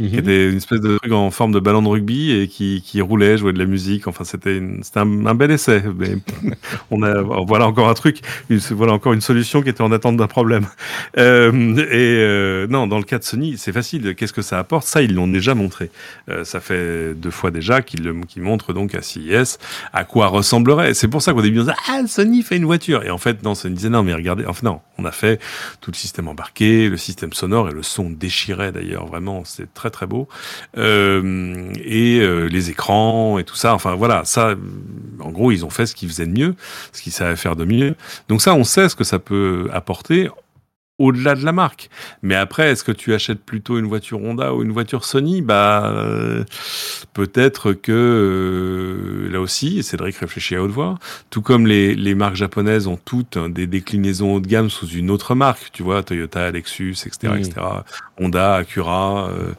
Qui 0.00 0.14
mhm. 0.14 0.18
était 0.18 0.48
une 0.50 0.56
espèce 0.56 0.80
de 0.80 0.96
truc 0.96 1.12
en 1.12 1.30
forme 1.30 1.52
de 1.52 1.60
ballon 1.60 1.82
de 1.82 1.88
rugby 1.88 2.32
et 2.32 2.48
qui, 2.48 2.82
qui 2.84 3.00
roulait, 3.00 3.36
jouait 3.36 3.52
de 3.52 3.58
la 3.58 3.66
musique. 3.66 4.08
Enfin, 4.08 4.24
c'était 4.24 4.60
un, 4.94 5.26
un, 5.26 5.34
bel 5.34 5.50
essai. 5.50 5.82
Mais 5.96 6.16
on 6.90 7.02
a 7.02 7.20
voilà 7.20 7.66
encore 7.66 7.88
un 7.88 7.94
truc, 7.94 8.20
voilà 8.70 8.92
encore 8.92 9.12
une 9.12 9.20
solution 9.20 9.62
qui 9.62 9.68
était 9.68 9.82
en 9.82 9.92
attente 9.92 10.16
d'un 10.16 10.26
problème. 10.26 10.66
Euh, 11.18 11.76
et 11.76 12.16
euh, 12.18 12.66
non, 12.68 12.86
dans 12.86 12.98
le 12.98 13.04
cas 13.04 13.18
de 13.18 13.24
Sony, 13.24 13.58
c'est 13.58 13.72
facile. 13.72 14.14
Qu'est-ce 14.14 14.32
que 14.32 14.42
ça 14.42 14.58
apporte? 14.58 14.86
Ça, 14.86 15.02
ils 15.02 15.14
l'ont 15.14 15.28
déjà 15.28 15.54
montré. 15.54 15.90
Euh, 16.28 16.44
ça 16.44 16.60
fait 16.60 17.14
deux 17.14 17.30
fois 17.30 17.50
déjà 17.50 17.82
qu'ils 17.82 18.10
qu'ils 18.28 18.42
montrent 18.42 18.72
donc 18.72 18.94
à 18.94 19.02
CES 19.02 19.58
à 19.92 20.04
quoi 20.04 20.28
ressemblerait. 20.28 20.94
C'est 20.94 21.08
pour 21.08 21.20
ça 21.20 21.32
qu'au 21.32 21.42
début 21.42 21.58
on 21.58 21.62
disait 21.64 21.76
ah 21.88 22.00
Sony 22.06 22.42
fait 22.42 22.56
une 22.56 22.64
voiture 22.64 23.04
et 23.04 23.10
en 23.10 23.18
fait 23.18 23.42
non, 23.42 23.54
Sony 23.54 23.74
disait 23.74 23.90
non 23.90 24.02
mais 24.02 24.14
regardez. 24.14 24.46
Enfin 24.46 24.66
non, 24.66 24.80
on 24.98 25.04
a 25.04 25.12
fait 25.12 25.40
tout 25.80 25.90
le 25.90 25.96
système 25.96 26.28
embarqué, 26.28 26.88
le 26.88 26.96
système 26.96 27.32
sonore 27.32 27.68
et 27.68 27.72
le 27.72 27.82
son 27.82 28.08
déchirait 28.08 28.72
d'ailleurs 28.72 29.06
vraiment. 29.06 29.44
C'est 29.60 29.74
très 29.74 29.90
très 29.90 30.06
beau. 30.06 30.26
Euh, 30.78 31.72
et 31.84 32.20
euh, 32.20 32.46
les 32.46 32.70
écrans 32.70 33.38
et 33.38 33.44
tout 33.44 33.56
ça. 33.56 33.74
Enfin 33.74 33.94
voilà, 33.94 34.24
ça, 34.24 34.54
en 35.20 35.30
gros, 35.30 35.52
ils 35.52 35.64
ont 35.64 35.70
fait 35.70 35.86
ce 35.86 35.94
qu'ils 35.94 36.08
faisaient 36.08 36.26
de 36.26 36.32
mieux, 36.32 36.54
ce 36.92 37.02
qu'ils 37.02 37.12
savaient 37.12 37.36
faire 37.36 37.56
de 37.56 37.64
mieux. 37.64 37.94
Donc 38.28 38.40
ça, 38.40 38.54
on 38.54 38.64
sait 38.64 38.88
ce 38.88 38.96
que 38.96 39.04
ça 39.04 39.18
peut 39.18 39.68
apporter 39.72 40.28
au-delà 41.00 41.34
de 41.34 41.44
la 41.44 41.52
marque. 41.52 41.88
Mais 42.22 42.34
après, 42.34 42.70
est-ce 42.70 42.84
que 42.84 42.92
tu 42.92 43.14
achètes 43.14 43.40
plutôt 43.40 43.78
une 43.78 43.86
voiture 43.86 44.22
Honda 44.22 44.54
ou 44.54 44.62
une 44.62 44.70
voiture 44.70 45.04
Sony? 45.04 45.40
Bah, 45.40 45.90
euh, 45.96 46.44
peut-être 47.14 47.72
que 47.72 47.90
euh, 47.90 49.32
là 49.32 49.40
aussi, 49.40 49.82
Cédric 49.82 50.18
réfléchit 50.18 50.56
à 50.56 50.62
haute 50.62 50.70
voix. 50.70 50.98
Tout 51.30 51.40
comme 51.40 51.66
les, 51.66 51.94
les 51.94 52.14
marques 52.14 52.36
japonaises 52.36 52.86
ont 52.86 52.98
toutes 53.02 53.38
des 53.38 53.66
déclinaisons 53.66 54.34
haut 54.34 54.40
de 54.40 54.46
gamme 54.46 54.68
sous 54.68 54.88
une 54.88 55.10
autre 55.10 55.34
marque, 55.34 55.70
tu 55.72 55.82
vois, 55.82 56.02
Toyota, 56.02 56.50
Lexus, 56.50 56.96
etc., 57.06 57.32
etc. 57.38 57.54
Honda, 58.18 58.56
Acura, 58.56 59.30
euh, 59.30 59.52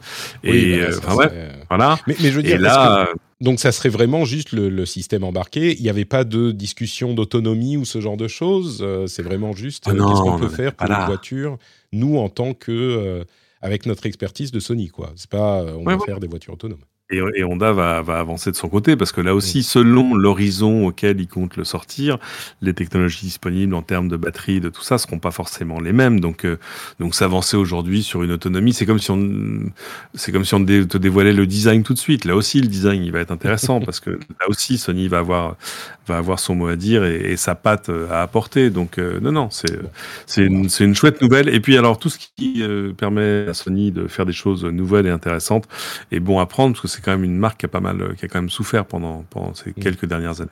et 0.44 0.78
bah, 0.78 0.86
enfin 0.98 1.14
ouais, 1.16 1.52
voilà. 1.68 1.98
Mais, 2.06 2.14
mais, 2.22 2.30
je 2.30 2.36
veux 2.36 2.42
dire, 2.44 2.60
là, 2.60 3.08
donc 3.42 3.58
ça 3.58 3.72
serait 3.72 3.88
vraiment 3.88 4.24
juste 4.24 4.52
le, 4.52 4.86
système 4.86 5.24
embarqué. 5.24 5.76
Il 5.76 5.82
n'y 5.82 5.90
avait 5.90 6.04
pas 6.04 6.24
de 6.24 6.52
discussion 6.52 7.12
d'autonomie 7.12 7.76
ou 7.76 7.84
ce 7.84 8.00
genre 8.00 8.16
de 8.16 8.28
choses. 8.28 8.78
Euh, 8.82 9.06
c'est 9.08 9.22
vraiment 9.22 9.52
juste 9.52 9.84
ah 9.86 9.90
euh, 9.90 9.94
qu'est-ce 9.94 10.22
qu'on 10.22 10.38
peut 10.38 10.48
faire 10.48 10.74
pour 10.74 10.88
une 10.88 11.06
voiture, 11.06 11.58
nous 11.92 12.18
en 12.18 12.28
tant 12.28 12.54
que 12.54 12.70
euh, 12.70 13.24
avec 13.60 13.86
notre 13.86 14.06
expertise 14.06 14.52
de 14.52 14.60
Sony 14.60 14.88
quoi. 14.88 15.12
C'est 15.16 15.28
pas 15.28 15.64
on 15.76 15.84
va 15.84 15.98
faire 15.98 16.20
des 16.20 16.28
voitures 16.28 16.54
autonomes. 16.54 16.84
Et, 17.12 17.44
Honda 17.44 17.72
va, 17.72 18.00
va, 18.02 18.18
avancer 18.18 18.50
de 18.50 18.56
son 18.56 18.68
côté 18.68 18.96
parce 18.96 19.12
que 19.12 19.20
là 19.20 19.34
aussi, 19.34 19.62
selon 19.62 20.14
l'horizon 20.14 20.86
auquel 20.86 21.20
il 21.20 21.28
compte 21.28 21.56
le 21.56 21.64
sortir, 21.64 22.18
les 22.62 22.72
technologies 22.72 23.26
disponibles 23.26 23.74
en 23.74 23.82
termes 23.82 24.08
de 24.08 24.16
batterie, 24.16 24.60
de 24.60 24.70
tout 24.70 24.82
ça, 24.82 24.96
seront 24.98 25.18
pas 25.18 25.30
forcément 25.30 25.78
les 25.78 25.92
mêmes. 25.92 26.20
Donc, 26.20 26.44
euh, 26.44 26.58
donc 27.00 27.14
s'avancer 27.14 27.56
aujourd'hui 27.56 28.02
sur 28.02 28.22
une 28.22 28.32
autonomie, 28.32 28.72
c'est 28.72 28.86
comme 28.86 28.98
si 28.98 29.10
on, 29.10 29.70
c'est 30.14 30.32
comme 30.32 30.44
si 30.44 30.54
on 30.54 30.64
te 30.64 30.98
dévoilait 30.98 31.32
le 31.32 31.46
design 31.46 31.82
tout 31.82 31.94
de 31.94 31.98
suite. 31.98 32.24
Là 32.24 32.34
aussi, 32.34 32.60
le 32.60 32.68
design, 32.68 33.04
il 33.04 33.12
va 33.12 33.20
être 33.20 33.30
intéressant 33.30 33.80
parce 33.84 34.00
que 34.00 34.10
là 34.10 34.48
aussi, 34.48 34.78
Sony 34.78 35.08
va 35.08 35.18
avoir, 35.18 35.56
va 36.06 36.18
avoir 36.18 36.38
son 36.38 36.54
mot 36.54 36.66
à 36.68 36.76
dire 36.76 37.04
et, 37.04 37.36
sa 37.36 37.54
patte 37.54 37.90
à 38.10 38.22
apporter. 38.22 38.70
Donc, 38.70 38.98
euh, 38.98 39.20
non, 39.20 39.32
non, 39.32 39.50
c'est, 39.50 39.78
c'est 40.26 40.44
une, 40.44 40.94
chouette 40.94 41.20
nouvelle. 41.20 41.48
Et 41.48 41.60
puis, 41.60 41.76
alors, 41.76 41.98
tout 41.98 42.08
ce 42.08 42.18
qui 42.18 42.62
euh, 42.62 42.92
permet 42.92 43.46
à 43.48 43.54
Sony 43.54 43.92
de 43.92 44.06
faire 44.08 44.26
des 44.26 44.32
choses 44.32 44.64
nouvelles 44.64 45.06
et 45.06 45.10
intéressantes 45.10 45.66
est 46.10 46.20
bon 46.20 46.38
à 46.38 46.46
prendre 46.46 46.74
parce 46.74 46.82
que 46.82 46.88
c'est 46.88 47.02
quand 47.02 47.12
même 47.12 47.24
une 47.24 47.36
marque 47.36 47.60
qui 47.60 47.66
a 47.66 47.68
pas 47.68 47.80
mal, 47.80 48.00
euh, 48.00 48.14
qui 48.14 48.24
a 48.24 48.28
quand 48.28 48.40
même 48.40 48.50
souffert 48.50 48.84
pendant, 48.84 49.24
pendant 49.30 49.54
ces 49.54 49.70
mm. 49.70 49.74
quelques 49.74 50.06
dernières 50.06 50.40
années. 50.40 50.50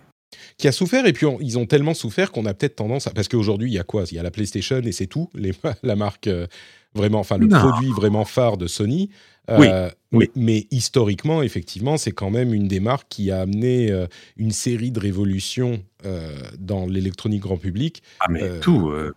Qui 0.59 0.69
a 0.69 0.73
souffert, 0.73 1.07
et 1.07 1.13
puis 1.13 1.27
ils 1.41 1.59
ont 1.59 1.67
tellement 1.67 1.95
souffert 1.95 2.31
qu'on 2.31 2.47
a 2.47 2.55
peut-être 2.55 2.77
tendance 2.77 3.07
à. 3.07 3.11
Parce 3.11 3.29
qu'aujourd'hui, 3.29 3.71
il 3.71 3.75
y 3.75 3.79
a 3.79 3.83
quoi? 3.83 4.05
Il 4.11 4.15
y 4.15 4.19
a 4.19 4.23
la 4.23 4.31
PlayStation 4.31 4.81
et 4.81 4.93
c'est 4.93 5.07
tout, 5.07 5.31
les, 5.35 5.53
la 5.83 5.97
marque 5.97 6.27
euh, 6.27 6.47
vraiment, 6.95 7.21
enfin 7.21 7.39
le 7.39 7.49
produit 7.49 7.91
vraiment 7.91 8.25
phare 8.25 8.57
de 8.57 8.67
Sony. 8.67 9.11
Euh, 9.51 9.59
oui, 9.59 9.69
Mais, 10.13 10.67
historiquement, 10.71 11.43
effectivement, 11.43 11.97
c'est 11.97 12.13
quand 12.13 12.31
même 12.31 12.53
une 12.53 12.69
des 12.69 12.81
marques 12.81 13.07
qui 13.09 13.31
a 13.31 13.41
amené 13.41 14.07
une 14.37 14.51
série 14.51 14.91
de 14.91 15.01
révolutions 15.01 15.83
euh, 16.07 16.33
dans 16.59 16.87
l'électronique 16.87 17.43
grand 17.43 17.59
public. 17.59 18.03
Ah 18.21 18.27
mais 18.31 18.43
euh, 18.43 18.61
tout. 18.61 18.89
Euh, 18.89 19.13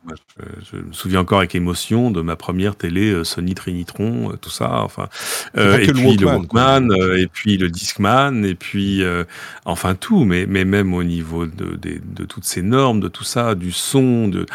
je, 0.69 0.77
me 0.77 0.91
souviens 0.91 1.21
encore 1.21 1.37
avec 1.37 1.55
émotion 1.55 2.11
de 2.11 2.21
ma 2.21 2.35
première 2.35 2.75
télé 2.75 3.23
Sony 3.23 3.53
Trinitron, 3.53 4.33
tout 4.41 4.49
ça. 4.49 4.81
Enfin, 4.83 5.07
et 5.55 5.87
puis 5.87 6.17
le 6.17 6.25
Walkman, 6.25 6.89
et 7.17 7.27
puis 7.27 7.57
le 7.57 7.69
Discman, 7.69 8.43
et 8.43 8.55
puis 8.55 9.01
enfin 9.63 9.95
tout. 9.95 10.25
Mais 10.25 10.45
mais 10.45 10.65
même 10.65 10.93
au 10.93 11.03
niveau 11.03 11.45
de, 11.45 11.77
de, 11.77 12.01
de, 12.03 12.25
toutes 12.25 12.45
ces 12.45 12.61
normes, 12.61 12.99
de 12.99 13.07
tout 13.07 13.23
ça, 13.23 13.55
du 13.55 13.71
son, 13.71 14.27
de 14.27 14.45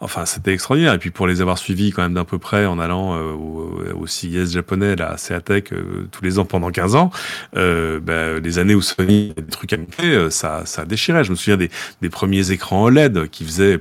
enfin 0.00 0.24
c'était 0.24 0.52
extraordinaire. 0.52 0.94
Et 0.94 0.98
puis 0.98 1.10
pour 1.10 1.28
les 1.28 1.40
avoir 1.40 1.58
suivis 1.58 1.92
quand 1.92 2.02
même 2.02 2.14
d'un 2.14 2.24
peu 2.24 2.38
près 2.38 2.66
en 2.66 2.80
allant 2.80 3.16
au, 3.16 3.80
au 3.94 4.06
CES 4.08 4.52
japonais 4.52 4.96
là 4.96 5.14
à 5.30 5.40
Tech 5.40 5.64
tous 6.10 6.22
les 6.22 6.38
ans 6.38 6.44
pendant 6.44 6.70
15 6.70 6.94
ans, 6.94 7.10
bah, 7.54 8.38
les 8.42 8.58
années 8.58 8.74
où 8.74 8.82
Sony 8.82 9.32
a 9.36 9.40
des 9.40 9.50
trucs 9.50 9.72
à 9.72 9.76
monter, 9.76 10.30
ça, 10.30 10.62
ça 10.64 10.84
déchirait. 10.84 11.24
Je 11.24 11.30
me 11.30 11.36
souviens 11.36 11.56
des, 11.56 11.70
des 12.02 12.10
premiers 12.10 12.50
écrans 12.50 12.84
OLED 12.84 13.28
qui 13.30 13.44
faisaient 13.44 13.80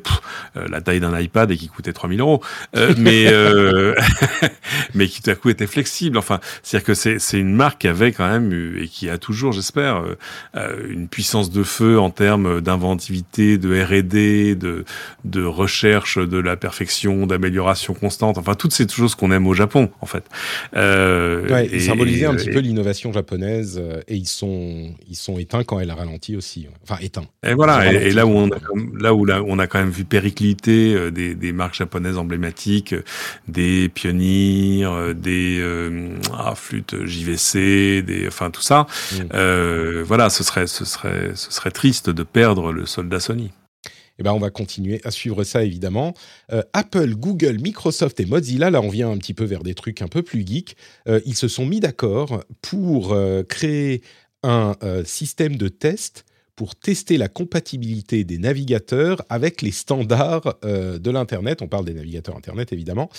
la 0.55 0.81
taille 0.81 0.99
d'un 0.99 1.17
iPad 1.19 1.51
et 1.51 1.57
qui 1.57 1.67
coûtaient 1.67 1.93
3000 1.93 2.19
euros, 2.19 2.41
mais 2.97 3.27
mais 4.93 5.07
qui 5.07 5.21
tout 5.21 5.29
à 5.29 5.35
coup 5.35 5.49
étaient 5.49 5.67
flexibles. 5.67 6.17
Enfin, 6.17 6.39
c'est-à-dire 6.63 6.85
que 6.85 6.93
c'est 6.93 7.19
c'est 7.19 7.39
une 7.39 7.53
marque 7.53 7.81
qui 7.81 7.87
avait 7.87 8.11
quand 8.11 8.29
même 8.29 8.51
eu, 8.51 8.83
et 8.83 8.87
qui 8.87 9.09
a 9.09 9.17
toujours, 9.17 9.51
j'espère, 9.51 10.03
une 10.89 11.07
puissance 11.07 11.51
de 11.51 11.63
feu 11.63 11.99
en 11.99 12.09
termes 12.09 12.61
d'inventivité, 12.61 13.57
de 13.57 13.81
R&D, 13.81 14.55
de 14.55 14.85
de 15.23 15.43
recherche 15.43 16.17
de 16.17 16.37
la 16.37 16.55
perfection, 16.55 17.27
d'amélioration 17.27 17.93
constante. 17.93 18.37
Enfin, 18.37 18.55
toutes 18.55 18.73
ces 18.73 18.87
choses 18.87 19.15
qu'on 19.15 19.31
aime 19.31 19.47
au 19.47 19.53
Japon, 19.53 19.89
en 20.01 20.05
fait. 20.05 20.23
Euh, 20.75 21.47
ouais, 21.49 21.67
et, 21.71 21.79
symboliser 21.95 22.25
un 22.25 22.35
petit 22.35 22.49
peu 22.49 22.59
l'innovation 22.59 23.11
japonaise. 23.11 23.79
Euh, 23.81 24.01
et 24.07 24.15
ils 24.15 24.27
sont, 24.27 24.93
ils 25.07 25.15
sont 25.15 25.37
éteints 25.37 25.63
quand 25.63 25.79
elle 25.79 25.89
a 25.89 25.95
ralenti 25.95 26.35
aussi. 26.35 26.67
Enfin, 26.83 26.97
éteints. 27.01 27.25
Et 27.45 27.53
voilà. 27.53 27.91
Et, 27.91 28.11
là 28.11 28.25
où 28.25 28.31
on 28.31 28.49
a, 28.49 28.57
là 28.99 29.13
où 29.13 29.25
là, 29.25 29.41
on 29.45 29.59
a 29.59 29.67
quand 29.67 29.79
même 29.79 29.89
vu 29.89 30.05
péricliter 30.05 30.93
euh, 30.93 31.11
des, 31.11 31.35
des 31.35 31.51
marques 31.51 31.75
japonaises 31.75 32.17
emblématiques, 32.17 32.95
des 33.47 33.89
pionniers, 33.89 34.85
des 35.15 35.63
ah, 36.33 36.53
flûtes 36.55 37.05
JVC, 37.05 38.01
des, 38.01 38.25
enfin 38.27 38.51
tout 38.51 38.61
ça. 38.61 38.87
Mm. 39.13 40.01
voilà, 40.03 40.29
ce 40.29 40.43
serait, 40.43 40.67
ce 40.67 40.85
serait, 40.85 41.31
ce 41.35 41.51
serait 41.51 41.71
triste 41.71 42.09
de 42.09 42.23
perdre 42.23 42.71
le 42.71 42.85
soldat 42.85 43.19
Sony. 43.19 43.51
Eh 44.19 44.23
ben, 44.23 44.31
on 44.31 44.39
va 44.39 44.49
continuer 44.49 45.01
à 45.03 45.11
suivre 45.11 45.43
ça 45.43 45.63
évidemment. 45.63 46.13
Euh, 46.51 46.61
Apple, 46.73 47.15
Google, 47.15 47.59
Microsoft 47.59 48.19
et 48.19 48.25
Mozilla, 48.25 48.69
là 48.69 48.81
on 48.81 48.89
vient 48.89 49.11
un 49.11 49.17
petit 49.17 49.33
peu 49.33 49.43
vers 49.43 49.63
des 49.63 49.75
trucs 49.75 50.01
un 50.01 50.07
peu 50.07 50.23
plus 50.23 50.45
geeks, 50.45 50.75
euh, 51.07 51.19
ils 51.25 51.35
se 51.35 51.47
sont 51.47 51.65
mis 51.65 51.79
d'accord 51.79 52.43
pour 52.61 53.13
euh, 53.13 53.43
créer 53.43 54.01
un 54.43 54.75
système 55.05 55.55
de 55.55 55.69
test 55.69 56.23
pour 56.55 56.75
tester 56.75 57.17
la 57.17 57.27
compatibilité 57.27 58.23
des 58.23 58.37
navigateurs 58.37 59.23
avec 59.27 59.63
les 59.63 59.71
standards 59.71 60.59
de 60.61 61.09
l'Internet. 61.09 61.63
On 61.63 61.67
parle 61.67 61.85
des 61.85 61.95
navigateurs 61.95 62.37
Internet 62.37 62.71
évidemment. 62.71 63.09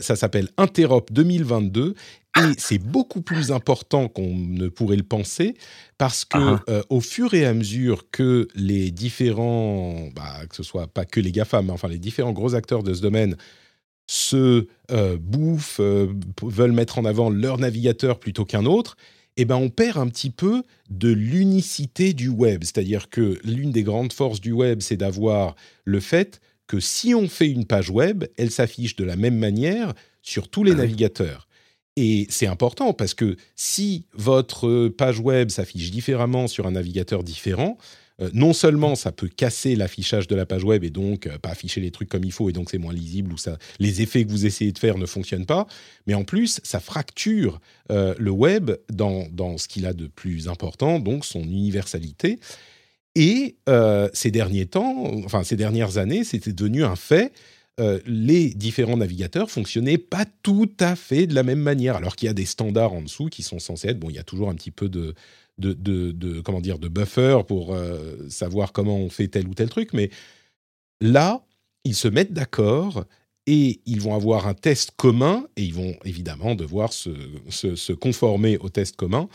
ça 0.00 0.14
s'appelle 0.14 0.48
Interop 0.56 1.12
2022 1.12 1.96
et 2.38 2.54
c'est 2.58 2.78
beaucoup 2.78 3.22
plus 3.22 3.52
important 3.52 4.08
qu'on 4.08 4.34
ne 4.34 4.68
pourrait 4.68 4.96
le 4.96 5.02
penser 5.02 5.54
parce 5.96 6.24
que 6.24 6.38
ah 6.38 6.62
ah. 6.66 6.70
Euh, 6.70 6.82
au 6.90 7.00
fur 7.00 7.34
et 7.34 7.44
à 7.44 7.54
mesure 7.54 8.10
que 8.10 8.48
les 8.54 8.90
différents, 8.90 10.08
bah, 10.14 10.46
que 10.48 10.56
ce 10.56 10.62
soit 10.62 10.86
pas 10.86 11.04
que 11.04 11.20
les 11.20 11.32
GAFA, 11.32 11.62
mais 11.62 11.72
enfin 11.72 11.88
les 11.88 11.98
différents 11.98 12.32
gros 12.32 12.54
acteurs 12.54 12.82
de 12.82 12.94
ce 12.94 13.00
domaine 13.02 13.36
se 14.06 14.66
euh, 14.90 15.18
bouffent, 15.20 15.80
euh, 15.80 16.08
veulent 16.42 16.72
mettre 16.72 16.98
en 16.98 17.04
avant 17.04 17.30
leur 17.30 17.58
navigateur 17.58 18.18
plutôt 18.18 18.44
qu'un 18.44 18.64
autre, 18.64 18.96
eh 19.36 19.44
ben 19.44 19.56
on 19.56 19.68
perd 19.68 19.98
un 19.98 20.08
petit 20.08 20.30
peu 20.30 20.62
de 20.90 21.10
l'unicité 21.10 22.12
du 22.12 22.28
web. 22.28 22.64
C'est-à-dire 22.64 23.08
que 23.10 23.38
l'une 23.44 23.70
des 23.70 23.82
grandes 23.82 24.12
forces 24.12 24.40
du 24.40 24.52
web, 24.52 24.80
c'est 24.80 24.96
d'avoir 24.96 25.54
le 25.84 26.00
fait 26.00 26.40
que 26.66 26.80
si 26.80 27.14
on 27.14 27.28
fait 27.28 27.48
une 27.48 27.64
page 27.64 27.90
web, 27.90 28.24
elle 28.36 28.50
s'affiche 28.50 28.96
de 28.96 29.04
la 29.04 29.16
même 29.16 29.38
manière 29.38 29.94
sur 30.22 30.48
tous 30.48 30.64
les 30.64 30.72
ah 30.72 30.76
navigateurs. 30.76 31.47
Et 32.00 32.28
c'est 32.30 32.46
important 32.46 32.92
parce 32.92 33.12
que 33.12 33.36
si 33.56 34.04
votre 34.12 34.86
page 34.86 35.18
web 35.18 35.50
s'affiche 35.50 35.90
différemment 35.90 36.46
sur 36.46 36.68
un 36.68 36.70
navigateur 36.70 37.24
différent, 37.24 37.76
euh, 38.22 38.30
non 38.32 38.52
seulement 38.52 38.94
ça 38.94 39.10
peut 39.10 39.26
casser 39.26 39.74
l'affichage 39.74 40.28
de 40.28 40.36
la 40.36 40.46
page 40.46 40.62
web 40.62 40.84
et 40.84 40.90
donc 40.90 41.26
euh, 41.26 41.38
pas 41.38 41.48
afficher 41.48 41.80
les 41.80 41.90
trucs 41.90 42.08
comme 42.08 42.22
il 42.22 42.30
faut 42.30 42.48
et 42.48 42.52
donc 42.52 42.70
c'est 42.70 42.78
moins 42.78 42.92
lisible 42.92 43.32
ou 43.32 43.36
ça, 43.36 43.58
les 43.80 44.00
effets 44.00 44.24
que 44.24 44.30
vous 44.30 44.46
essayez 44.46 44.70
de 44.70 44.78
faire 44.78 44.96
ne 44.96 45.06
fonctionnent 45.06 45.44
pas, 45.44 45.66
mais 46.06 46.14
en 46.14 46.22
plus 46.22 46.60
ça 46.62 46.78
fracture 46.78 47.60
euh, 47.90 48.14
le 48.16 48.30
web 48.30 48.70
dans, 48.92 49.26
dans 49.32 49.58
ce 49.58 49.66
qu'il 49.66 49.84
a 49.84 49.92
de 49.92 50.06
plus 50.06 50.46
important, 50.46 51.00
donc 51.00 51.24
son 51.24 51.42
universalité. 51.42 52.38
Et 53.16 53.56
ces 54.12 54.30
derniers 54.30 54.66
temps, 54.66 55.10
enfin 55.24 55.42
ces 55.42 55.56
dernières 55.56 55.98
années, 55.98 56.22
c'était 56.22 56.52
devenu 56.52 56.84
un 56.84 56.94
fait 56.94 57.32
euh, 57.80 58.00
les 58.06 58.50
différents 58.50 58.96
navigateurs 58.96 59.50
fonctionnaient 59.50 59.98
pas 59.98 60.24
tout 60.42 60.70
à 60.80 60.96
fait 60.96 61.26
de 61.26 61.34
la 61.34 61.42
même 61.42 61.60
manière, 61.60 61.96
alors 61.96 62.16
qu'il 62.16 62.26
y 62.26 62.30
a 62.30 62.34
des 62.34 62.44
standards 62.44 62.92
en 62.92 63.02
dessous 63.02 63.26
qui 63.26 63.42
sont 63.42 63.58
censés 63.58 63.88
être. 63.88 64.00
Bon, 64.00 64.10
il 64.10 64.16
y 64.16 64.18
a 64.18 64.24
toujours 64.24 64.50
un 64.50 64.54
petit 64.54 64.70
peu 64.70 64.88
de, 64.88 65.14
de, 65.58 66.40
comment 66.40 66.60
dire, 66.60 66.78
de 66.78 66.88
buffer 66.88 67.40
pour 67.46 67.74
euh, 67.74 68.28
savoir 68.28 68.72
comment 68.72 68.96
on 68.96 69.10
fait 69.10 69.28
tel 69.28 69.46
ou 69.46 69.54
tel 69.54 69.68
truc, 69.68 69.92
mais 69.92 70.10
là, 71.00 71.44
ils 71.84 71.94
se 71.94 72.08
mettent 72.08 72.32
d'accord 72.32 73.04
et 73.46 73.80
ils 73.86 74.00
vont 74.00 74.14
avoir 74.14 74.46
un 74.46 74.54
test 74.54 74.92
commun 74.96 75.46
et 75.56 75.62
ils 75.62 75.74
vont 75.74 75.96
évidemment 76.04 76.54
devoir 76.54 76.92
se, 76.92 77.92
conformer 77.92 78.58
au 78.58 78.68
test 78.68 78.96
commun. 78.96 79.28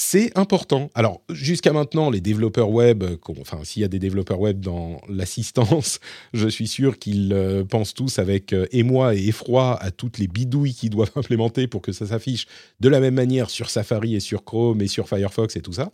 C'est 0.00 0.38
important. 0.38 0.90
Alors, 0.94 1.22
jusqu'à 1.28 1.72
maintenant, 1.72 2.08
les 2.08 2.20
développeurs 2.20 2.70
web, 2.70 3.02
enfin, 3.40 3.64
s'il 3.64 3.82
y 3.82 3.84
a 3.84 3.88
des 3.88 3.98
développeurs 3.98 4.38
web 4.38 4.60
dans 4.60 5.00
l'assistance, 5.08 5.98
je 6.32 6.46
suis 6.46 6.68
sûr 6.68 7.00
qu'ils 7.00 7.32
euh, 7.32 7.64
pensent 7.64 7.94
tous 7.94 8.20
avec 8.20 8.52
euh, 8.52 8.66
émoi 8.70 9.16
et 9.16 9.26
effroi 9.26 9.76
à 9.82 9.90
toutes 9.90 10.18
les 10.18 10.28
bidouilles 10.28 10.72
qu'ils 10.72 10.90
doivent 10.90 11.10
implémenter 11.16 11.66
pour 11.66 11.82
que 11.82 11.90
ça 11.90 12.06
s'affiche 12.06 12.46
de 12.78 12.88
la 12.88 13.00
même 13.00 13.14
manière 13.14 13.50
sur 13.50 13.70
Safari 13.70 14.14
et 14.14 14.20
sur 14.20 14.44
Chrome 14.44 14.80
et 14.82 14.86
sur 14.86 15.08
Firefox 15.08 15.56
et 15.56 15.62
tout 15.62 15.72
ça. 15.72 15.90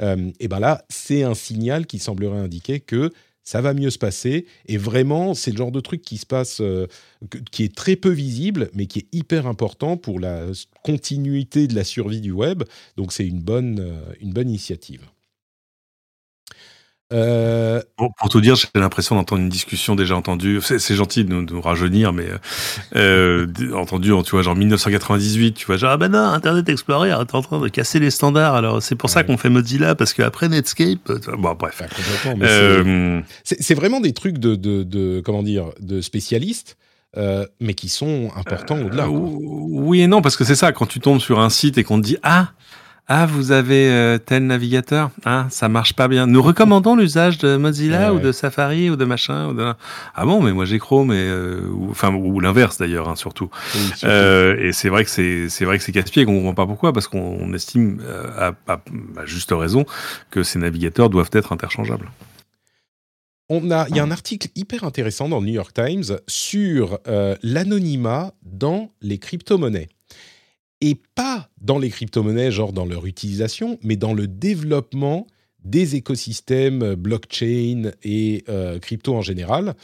Euh, 0.00 0.30
et 0.40 0.48
ben 0.48 0.58
là, 0.58 0.86
c'est 0.88 1.22
un 1.22 1.34
signal 1.34 1.84
qui 1.84 1.98
semblerait 1.98 2.38
indiquer 2.38 2.80
que 2.80 3.12
ça 3.44 3.60
va 3.60 3.74
mieux 3.74 3.90
se 3.90 3.98
passer. 3.98 4.46
Et 4.66 4.76
vraiment, 4.76 5.34
c'est 5.34 5.50
le 5.50 5.56
genre 5.56 5.72
de 5.72 5.80
truc 5.80 6.02
qui 6.02 6.18
se 6.18 6.26
passe, 6.26 6.60
euh, 6.60 6.86
qui 7.50 7.64
est 7.64 7.74
très 7.74 7.96
peu 7.96 8.10
visible, 8.10 8.70
mais 8.74 8.86
qui 8.86 9.00
est 9.00 9.08
hyper 9.12 9.46
important 9.46 9.96
pour 9.96 10.20
la 10.20 10.46
continuité 10.84 11.66
de 11.66 11.74
la 11.74 11.84
survie 11.84 12.20
du 12.20 12.32
web. 12.32 12.62
Donc, 12.96 13.12
c'est 13.12 13.26
une 13.26 13.40
bonne, 13.40 13.80
euh, 13.80 14.14
une 14.20 14.32
bonne 14.32 14.48
initiative. 14.48 15.02
Euh, 17.12 17.82
pour, 17.96 18.28
tout 18.30 18.40
dire, 18.40 18.56
j'ai 18.56 18.68
l'impression 18.74 19.14
d'entendre 19.14 19.42
une 19.42 19.48
discussion 19.48 19.94
déjà 19.94 20.16
entendue. 20.16 20.60
C'est 20.62 20.94
gentil 20.94 21.24
de 21.24 21.32
nous, 21.32 21.60
rajeunir, 21.60 22.12
mais 22.12 22.26
euh, 22.96 23.46
entendu, 23.74 24.12
tu 24.24 24.30
vois, 24.30 24.42
genre 24.42 24.56
1998, 24.56 25.54
tu 25.54 25.66
vois, 25.66 25.76
genre 25.76 25.90
ah 25.90 25.96
ben 25.96 26.10
non, 26.10 26.18
Internet 26.18 26.68
Explorer 26.68 27.10
est 27.10 27.34
en 27.34 27.42
train 27.42 27.60
de 27.60 27.68
casser 27.68 27.98
les 27.98 28.10
standards. 28.10 28.54
Alors 28.54 28.82
c'est 28.82 28.96
pour 28.96 29.10
ça 29.10 29.24
qu'on 29.24 29.36
fait 29.36 29.50
Mozilla 29.50 29.94
parce 29.94 30.14
qu'après 30.14 30.48
Netscape, 30.48 31.10
euh, 31.10 31.18
bon 31.36 31.54
bref. 31.54 31.82
Euh, 32.40 33.20
c'est 33.44 33.74
vraiment 33.74 34.00
des 34.00 34.12
trucs 34.12 34.38
de, 34.38 34.54
de, 34.54 34.82
de, 34.82 35.20
comment 35.24 35.42
dire, 35.42 35.66
de 35.80 36.00
spécialistes. 36.00 36.76
mais 37.60 37.74
qui 37.74 37.88
sont 37.88 38.30
importants 38.36 38.80
au-delà. 38.80 39.08
Oui 39.10 40.00
et 40.00 40.06
non, 40.06 40.22
parce 40.22 40.36
que 40.36 40.44
c'est 40.44 40.54
ça, 40.54 40.72
quand 40.72 40.86
tu 40.86 41.00
tombes 41.00 41.20
sur 41.20 41.40
un 41.40 41.50
site 41.50 41.76
et 41.78 41.84
qu'on 41.84 42.00
te 42.00 42.06
dit 42.06 42.16
Ah, 42.22 42.52
ah, 43.08 43.26
vous 43.26 43.50
avez 43.50 43.90
euh, 43.90 44.18
tel 44.18 44.46
navigateur 44.46 45.10
Ah, 45.24 45.46
ça 45.50 45.68
marche 45.68 45.94
pas 45.94 46.06
bien. 46.06 46.26
Nous 46.28 46.40
recommandons 46.40 46.94
l'usage 46.94 47.36
de 47.38 47.56
Mozilla 47.56 48.14
ou 48.14 48.20
de 48.20 48.30
Safari 48.30 48.90
ou 48.90 48.96
de 48.96 49.04
machin. 49.04 49.48
Ou 49.48 49.54
de... 49.54 49.72
Ah 50.14 50.24
bon, 50.24 50.40
mais 50.40 50.52
moi 50.52 50.64
j'ai 50.66 50.78
Chrome, 50.78 51.12
et, 51.12 51.16
euh, 51.16 51.66
ou, 51.72 51.90
enfin 51.90 52.14
ou 52.14 52.38
l'inverse 52.38 52.78
d'ailleurs, 52.78 53.08
hein, 53.08 53.16
surtout. 53.16 53.50
Euh, 54.04 54.56
et 54.58 54.72
c'est 54.72 54.88
vrai 54.88 55.04
que 55.04 55.10
c'est 55.10 55.48
c'est 55.48 55.64
vrai 55.64 55.78
que 55.78 55.84
c'est 55.84 55.92
casse-pied. 55.92 56.24
qu'on 56.24 56.34
comprend 56.38 56.54
pas 56.54 56.66
pourquoi, 56.66 56.92
parce 56.92 57.08
qu'on 57.08 57.52
estime 57.52 58.00
à, 58.38 58.52
à, 58.68 58.80
juste 59.26 59.50
raison 59.52 59.84
que 60.30 60.44
ces 60.44 60.60
navigateurs 60.60 61.10
doivent 61.10 61.30
être 61.32 61.52
interchangeables. 61.52 62.08
On 63.48 63.70
a, 63.72 63.88
il 63.88 63.96
y 63.96 64.00
a 64.00 64.04
un 64.04 64.12
article 64.12 64.48
hyper 64.54 64.84
intéressant 64.84 65.28
dans 65.28 65.40
le 65.40 65.46
New 65.46 65.52
York 65.52 65.74
Times 65.74 66.18
sur 66.28 67.00
l'anonymat 67.42 68.32
dans 68.42 68.90
les 69.02 69.18
crypto-monnaies 69.18 69.88
et 70.82 70.96
pas 71.14 71.48
dans 71.60 71.78
les 71.78 71.88
crypto-monnaies, 71.88 72.50
genre 72.50 72.72
dans 72.72 72.84
leur 72.84 73.06
utilisation, 73.06 73.78
mais 73.82 73.96
dans 73.96 74.12
le 74.12 74.26
développement 74.26 75.26
des 75.64 75.94
écosystèmes 75.94 76.96
blockchain 76.96 77.92
et 78.02 78.44
euh, 78.48 78.80
crypto 78.80 79.14
en 79.14 79.22
général. 79.22 79.74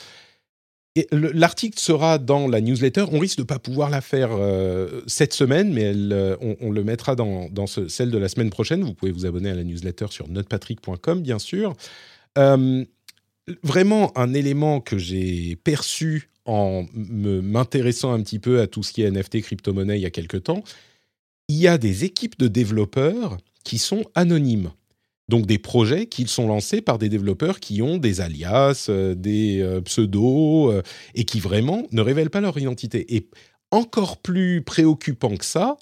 L'article 1.12 1.78
sera 1.78 2.18
dans 2.18 2.48
la 2.48 2.60
newsletter. 2.60 3.04
On 3.12 3.20
risque 3.20 3.36
de 3.36 3.42
ne 3.42 3.46
pas 3.46 3.60
pouvoir 3.60 3.88
la 3.88 4.00
faire 4.00 4.30
euh, 4.32 5.02
cette 5.06 5.32
semaine, 5.32 5.72
mais 5.72 5.92
euh, 5.94 6.36
on, 6.60 6.72
le 6.72 6.82
mettra 6.82 7.14
dans, 7.14 7.48
dans 7.48 7.68
ce, 7.68 7.86
celle 7.86 8.10
de 8.10 8.18
la 8.18 8.28
semaine 8.28 8.50
prochaine. 8.50 8.82
Vous 8.82 8.94
pouvez 8.94 9.12
vous 9.12 9.24
abonner 9.24 9.50
à 9.50 9.54
la 9.54 9.62
newsletter 9.62 10.06
sur 10.10 10.28
notepatrick.com, 10.28 11.22
bien 11.22 11.38
sûr. 11.38 11.76
vraiment, 13.62 14.18
un 14.18 14.34
élément 14.34 14.80
que 14.80 14.98
j'ai 14.98 15.54
perçu 15.62 16.30
en 16.48 16.86
m'intéressant 16.94 18.12
un 18.12 18.22
petit 18.22 18.38
peu 18.40 18.60
à 18.60 18.66
tout 18.66 18.82
ce 18.82 18.92
qui 18.92 19.02
est 19.02 19.10
NFT, 19.10 19.42
crypto-monnaie 19.42 19.98
il 19.98 20.02
y 20.02 20.06
a 20.06 20.10
quelques 20.10 20.44
temps, 20.44 20.64
il 21.48 21.56
y 21.56 21.66
a 21.66 21.78
des 21.78 22.04
équipes 22.04 22.38
de 22.38 22.48
développeurs 22.48 23.38
qui 23.64 23.78
sont 23.78 24.04
anonymes. 24.14 24.70
Donc 25.28 25.44
des 25.44 25.58
projets 25.58 26.06
qui 26.06 26.26
sont 26.26 26.46
lancés 26.46 26.80
par 26.80 26.98
des 26.98 27.08
développeurs 27.08 27.60
qui 27.60 27.82
ont 27.82 27.98
des 27.98 28.20
alias, 28.20 28.86
euh, 28.88 29.14
des 29.14 29.60
euh, 29.60 29.80
pseudos, 29.82 30.72
euh, 30.72 30.82
et 31.14 31.24
qui 31.24 31.38
vraiment 31.38 31.86
ne 31.92 32.00
révèlent 32.00 32.30
pas 32.30 32.40
leur 32.40 32.56
identité. 32.56 33.14
Et 33.14 33.28
encore 33.70 34.18
plus 34.18 34.62
préoccupant 34.62 35.36
que 35.36 35.44
ça, 35.44 35.76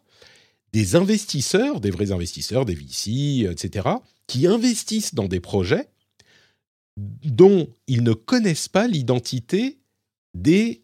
des 0.73 0.97
investisseurs, 0.97 1.81
des 1.81 1.91
vrais 1.91 2.11
investisseurs, 2.11 2.65
des 2.65 2.75
VC, 2.75 3.49
etc., 3.49 3.89
qui 4.27 4.49
investissent 4.49 5.15
dans 5.15 5.29
des 5.29 5.41
projets 5.41 5.89
dont 6.97 7.69
ils 7.87 8.03
ne 8.03 8.15
connaissent 8.15 8.69
pas 8.69 8.89
l'identité 8.89 9.79
des 10.35 10.83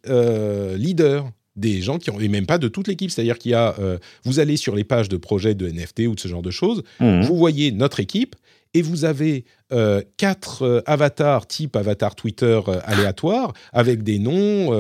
leaders 0.77 1.29
des 1.57 1.83
gens 1.83 1.99
qui 1.99 2.11
ont, 2.11 2.19
et 2.21 2.29
même 2.29 2.47
pas 2.47 2.59
de 2.59 2.69
toute 2.69 2.89
l'équipe. 2.89 3.11
C'est-à-dire 3.11 3.39
qu'il 3.39 3.51
y 3.53 3.55
a, 3.55 3.75
euh, 3.79 3.99
vous 4.25 4.39
allez 4.41 4.57
sur 4.57 4.75
les 4.75 4.85
pages 4.85 5.09
de 5.09 5.17
projets 5.17 5.55
de 5.55 5.69
NFT 5.69 6.07
ou 6.09 6.15
de 6.15 6.21
ce 6.21 6.29
genre 6.29 6.43
de 6.43 6.51
choses, 6.51 6.83
Mhm. 7.01 7.23
vous 7.25 7.37
voyez 7.37 7.73
notre 7.73 8.01
équipe 8.01 8.37
et 8.75 8.81
vous 8.81 9.05
avez 9.05 9.45
euh, 9.73 10.01
quatre 10.17 10.63
euh, 10.63 10.81
avatars 10.87 11.47
type 11.47 11.77
avatar 11.77 12.15
Twitter 12.15 12.59
aléatoire 12.85 13.53
avec 13.73 14.03
des 14.03 14.19
noms, 14.19 14.71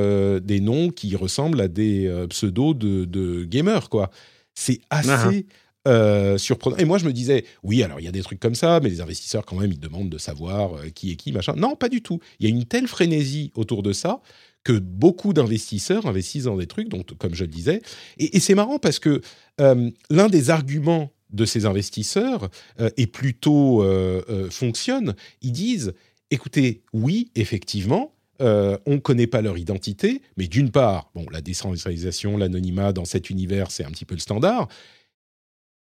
des 0.41 0.61
noms 0.61 0.89
qui 0.91 1.14
ressemblent 1.16 1.61
à 1.61 1.68
des 1.68 2.11
pseudos 2.31 2.75
de, 2.75 3.05
de 3.05 3.45
gamers 3.45 3.89
quoi. 3.91 4.11
C'est 4.55 4.81
assez 4.91 5.47
euh, 5.89 6.39
surprenant. 6.39 6.77
Et 6.77 6.85
moi 6.85 6.97
je 6.99 7.05
me 7.05 7.12
disais, 7.12 7.45
oui 7.62 7.83
alors 7.83 8.01
il 8.01 8.05
y 8.05 8.09
a 8.09 8.12
des 8.12 8.23
trucs 8.23 8.39
comme 8.41 8.55
ça, 8.55 8.81
mais 8.83 8.89
les 8.89 9.01
investisseurs 9.01 9.45
quand 9.45 9.57
même 9.57 9.73
ils 9.73 9.81
demandent 9.81 10.11
de 10.11 10.18
savoir 10.18 10.73
qui 10.95 11.11
est 11.12 11.16
qui 11.16 11.33
machin. 11.33 11.55
Non 11.57 11.75
pas 11.77 11.89
du 11.89 12.03
tout. 12.03 12.20
Il 12.39 12.49
y 12.49 12.53
a 12.53 12.55
une 12.55 12.64
telle 12.64 12.87
frénésie 12.87 13.51
autour 13.57 13.83
de 13.83 13.93
ça 13.93 14.20
que 14.65 14.73
beaucoup 14.73 15.33
d'investisseurs 15.33 16.07
investissent 16.07 16.45
dans 16.45 16.57
des 16.57 16.67
trucs, 16.67 16.89
donc 16.89 17.17
comme 17.19 17.35
je 17.35 17.45
le 17.45 17.51
disais. 17.51 17.83
Et, 18.19 18.41
c'est 18.41 18.55
marrant 18.55 18.79
parce 18.79 18.99
que 18.99 19.21
euh, 19.61 19.91
l'un 20.11 20.29
des 20.29 20.51
arguments 20.51 21.13
de 21.33 21.45
ces 21.45 21.67
investisseurs 21.67 22.49
euh, 22.81 22.91
est 22.97 23.07
plutôt 23.07 23.83
euh, 23.83 24.23
euh, 24.29 24.51
fonctionne. 24.51 25.15
Ils 25.41 25.53
disent, 25.53 25.95
écoutez, 26.31 26.83
oui, 26.93 27.31
effectivement, 27.35 28.15
on 28.41 28.81
ne 28.95 28.99
connaît 28.99 29.29
pas 29.29 29.41
leur 29.41 29.57
identité, 29.57 30.21
mais 30.37 30.49
d'une 30.49 30.73
part, 30.73 31.13
bon, 31.15 31.25
la 31.31 31.41
décentralisation, 31.41 32.37
l'anonymat 32.37 32.93
dans 32.93 33.05
cet 33.05 33.31
univers, 33.31 33.71
c'est 33.71 33.85
un 33.85 33.91
petit 33.91 34.05
peu 34.05 34.17
le 34.17 34.21
standard. 34.21 34.67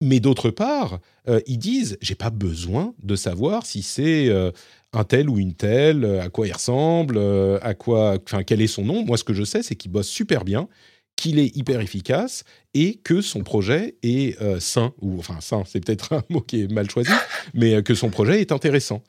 Mais 0.02 0.20
d'autre 0.20 0.50
part, 0.50 1.00
euh, 1.28 1.40
ils 1.46 1.60
disent, 1.60 1.98
j'ai 2.02 2.16
pas 2.16 2.32
besoin 2.32 2.94
de 3.04 3.16
savoir 3.16 3.66
si 3.66 3.84
c'est 3.84 4.30
euh, 4.30 4.52
un 4.94 5.04
tel 5.04 5.30
ou 5.30 5.38
une 5.40 5.54
telle, 5.54 6.04
euh, 6.04 6.22
à 6.22 6.30
quoi 6.30 6.48
il 6.48 6.52
ressemble, 6.54 7.20
à 7.62 7.74
quoi, 7.76 8.18
enfin, 8.26 8.44
quel 8.44 8.62
est 8.62 8.68
son 8.68 8.84
nom. 8.84 9.06
Moi, 9.06 9.18
ce 9.18 9.24
que 9.24 9.34
je 9.34 9.44
sais, 9.44 9.62
c'est 9.64 9.76
qu'il 9.76 9.92
bosse 9.92 10.08
super 10.08 10.44
bien, 10.44 10.68
qu'il 11.16 11.38
est 11.38 11.56
hyper 11.56 11.80
efficace 11.82 12.44
et 12.74 12.96
que 12.96 13.22
son 13.22 13.42
projet 13.44 13.96
est 14.02 14.36
sain, 14.60 14.94
ou 15.02 15.20
enfin 15.20 15.40
sain, 15.40 15.64
c'est 15.68 15.84
peut-être 15.86 16.14
un 16.14 16.24
mot 16.30 16.42
qui 16.42 16.62
est 16.64 16.72
mal 16.72 16.90
choisi, 16.90 17.12
mais 17.54 17.84
que 17.84 17.94
son 17.94 18.10
projet 18.10 18.42
est 18.42 18.52
intéressant. 18.52 19.04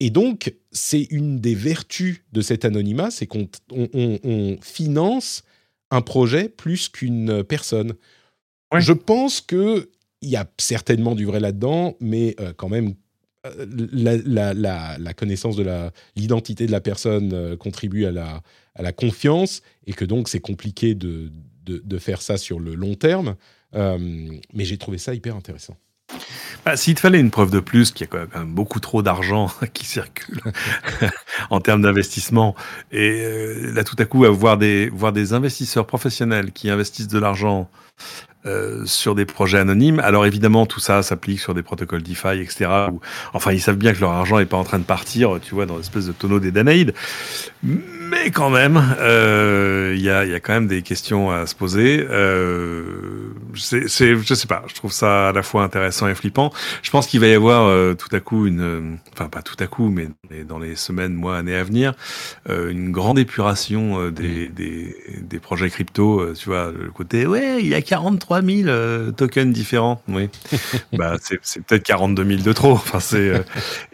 Et 0.00 0.08
donc, 0.10 0.54
c'est 0.72 1.06
une 1.10 1.38
des 1.40 1.54
vertus 1.54 2.22
de 2.32 2.40
cet 2.40 2.64
anonymat, 2.64 3.10
c'est 3.10 3.26
qu'on 3.26 3.48
on- 3.70 3.88
on- 3.92 4.18
on 4.24 4.56
finance 4.62 5.42
un 5.90 6.00
projet 6.00 6.48
plus 6.48 6.88
qu'une 6.88 7.44
personne. 7.44 7.94
Ouais. 8.72 8.80
Je 8.80 8.92
pense 8.94 9.40
que 9.42 9.90
il 10.22 10.30
y 10.30 10.36
a 10.36 10.46
certainement 10.58 11.14
du 11.14 11.26
vrai 11.26 11.40
là-dedans, 11.40 11.96
mais 12.00 12.34
euh, 12.40 12.52
quand 12.56 12.68
même, 12.68 12.94
euh, 13.44 13.66
la, 13.68 15.14
connaissance 15.14 15.56
de 15.56 15.90
l'identité 16.16 16.66
de 16.66 16.72
la 16.72 16.80
personne 16.80 17.32
euh, 17.34 17.56
contribue 17.56 18.06
à 18.06 18.12
la, 18.12 18.92
confiance, 18.92 19.62
et 19.86 19.92
que 19.92 20.04
donc 20.04 20.28
c'est 20.28 20.40
compliqué 20.40 20.94
de, 20.94 21.30
faire 21.98 22.22
ça 22.22 22.38
sur 22.38 22.60
le 22.60 22.74
long 22.74 22.94
terme. 22.94 23.34
Mais 23.74 24.64
j'ai 24.64 24.78
trouvé 24.78 24.98
ça 24.98 25.12
hyper 25.12 25.36
intéressant. 25.36 25.76
Bah, 26.64 26.76
S'il 26.76 26.94
te 26.94 27.00
fallait 27.00 27.18
une 27.18 27.30
preuve 27.30 27.50
de 27.50 27.58
plus 27.58 27.90
qu'il 27.90 28.06
y 28.06 28.08
a 28.08 28.26
quand 28.26 28.38
même 28.38 28.54
beaucoup 28.54 28.78
trop 28.78 29.02
d'argent 29.02 29.50
qui 29.72 29.84
circule 29.84 30.40
en 31.50 31.60
termes 31.60 31.82
d'investissement, 31.82 32.54
et 32.92 33.26
là 33.74 33.82
tout 33.82 33.96
à 33.98 34.04
coup, 34.04 34.24
à 34.24 34.30
voir 34.30 34.56
des 34.56 35.32
investisseurs 35.32 35.86
professionnels 35.86 36.52
qui 36.52 36.70
investissent 36.70 37.08
de 37.08 37.18
l'argent 37.18 37.68
euh, 38.46 38.84
sur 38.86 39.14
des 39.14 39.24
projets 39.24 39.58
anonymes, 39.58 40.00
alors 40.00 40.26
évidemment 40.26 40.66
tout 40.66 40.80
ça 40.80 41.02
s'applique 41.02 41.40
sur 41.40 41.54
des 41.54 41.62
protocoles 41.62 42.02
DeFi, 42.02 42.40
etc. 42.40 42.70
Où, 42.90 43.00
enfin, 43.32 43.52
ils 43.52 43.60
savent 43.60 43.76
bien 43.76 43.92
que 43.92 44.00
leur 44.00 44.10
argent 44.10 44.38
n'est 44.38 44.46
pas 44.46 44.56
en 44.56 44.64
train 44.64 44.78
de 44.78 44.84
partir, 44.84 45.38
tu 45.40 45.54
vois, 45.54 45.66
dans 45.66 45.76
l'espèce 45.76 46.06
de 46.06 46.12
tonneau 46.12 46.40
des 46.40 46.50
Danaïdes. 46.50 46.94
Mais 48.12 48.30
quand 48.30 48.50
même, 48.50 48.78
euh, 49.00 49.94
il 49.96 50.02
y, 50.02 50.10
a, 50.10 50.26
y 50.26 50.34
a 50.34 50.40
quand 50.40 50.52
même 50.52 50.66
des 50.66 50.82
questions 50.82 51.30
à 51.30 51.46
se 51.46 51.54
poser. 51.54 52.06
Euh, 52.10 53.32
c'est, 53.54 53.88
je 53.88 54.34
sais 54.34 54.46
pas, 54.46 54.64
je 54.66 54.74
trouve 54.74 54.92
ça 54.92 55.30
à 55.30 55.32
la 55.32 55.42
fois 55.42 55.62
intéressant 55.62 56.08
et 56.08 56.14
flippant. 56.14 56.52
Je 56.82 56.90
pense 56.90 57.06
qu'il 57.06 57.20
va 57.20 57.26
y 57.26 57.32
avoir 57.32 57.64
euh, 57.64 57.94
tout 57.94 58.14
à 58.14 58.20
coup 58.20 58.46
une, 58.46 58.98
enfin 59.14 59.30
pas 59.30 59.40
tout 59.40 59.56
à 59.60 59.66
coup, 59.66 59.88
mais 59.88 60.08
dans 60.44 60.58
les 60.58 60.76
semaines, 60.76 61.14
mois, 61.14 61.38
années 61.38 61.56
à 61.56 61.64
venir, 61.64 61.94
euh, 62.50 62.70
une 62.70 62.92
grande 62.92 63.18
épuration 63.18 64.10
des, 64.10 64.48
des, 64.48 64.94
des 65.22 65.38
projets 65.38 65.70
crypto. 65.70 66.34
tu 66.34 66.50
vois, 66.50 66.70
le 66.70 66.90
côté, 66.90 67.26
ouais, 67.26 67.60
il 67.60 67.68
y 67.68 67.74
a 67.74 67.80
43 67.80 68.42
000 68.42 68.68
euh, 68.68 69.10
tokens 69.10 69.54
différents. 69.54 70.02
Oui, 70.08 70.28
bah 70.92 71.16
c'est, 71.18 71.64
peut-être 71.64 71.82
42 71.82 72.24
000 72.26 72.42
de 72.42 72.52
trop. 72.52 72.72
Enfin 72.72 73.00
c'est 73.00 73.32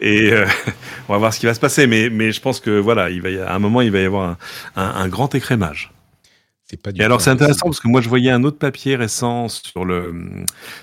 et 0.01 0.33
on 1.07 1.13
va 1.13 1.19
voir 1.19 1.33
ce 1.33 1.39
qui 1.39 1.45
va 1.45 1.53
se 1.53 1.59
passer. 1.61 1.87
Mais 1.87 2.09
mais 2.09 2.33
je 2.33 2.41
pense 2.41 2.59
que 2.59 2.77
voilà, 2.79 3.09
il 3.09 3.21
va 3.21 3.29
y 3.29 3.39
a, 3.39 3.49
à 3.49 3.55
un 3.55 3.59
moment, 3.59 3.79
il 3.79 3.91
va 3.91 3.99
y 3.99 4.05
avoir 4.05 4.08
un, 4.17 4.37
un, 4.75 4.83
un 4.83 5.07
grand 5.07 5.33
écrémage. 5.35 5.91
C'est 6.69 6.79
pas 6.79 6.91
du 6.91 7.01
Et 7.01 7.03
alors 7.03 7.19
c'est 7.19 7.31
intéressant 7.31 7.65
parce 7.65 7.79
que 7.79 7.87
moi 7.87 7.99
je 7.99 8.09
voyais 8.09 8.29
un 8.29 8.43
autre 8.43 8.59
papier 8.59 8.95
récent 8.95 9.47
sur 9.47 9.85
le 9.85 10.13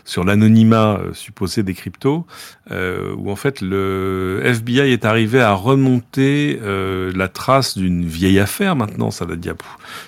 sur 0.04 0.24
l'anonymat 0.24 0.98
euh, 0.98 1.12
supposé 1.12 1.62
des 1.62 1.74
cryptos 1.74 2.26
euh, 2.72 3.14
où 3.16 3.30
en 3.30 3.36
fait 3.36 3.60
le 3.60 4.40
FBI 4.42 4.90
est 4.90 5.04
arrivé 5.04 5.40
à 5.40 5.52
remonter 5.52 6.58
euh, 6.60 7.12
la 7.14 7.28
trace 7.28 7.78
d'une 7.78 8.04
vieille 8.04 8.40
affaire 8.40 8.74
maintenant. 8.74 9.12
Ça 9.12 9.26
date 9.26 9.38
d'il 9.38 9.50
y 9.50 9.52
a 9.52 9.56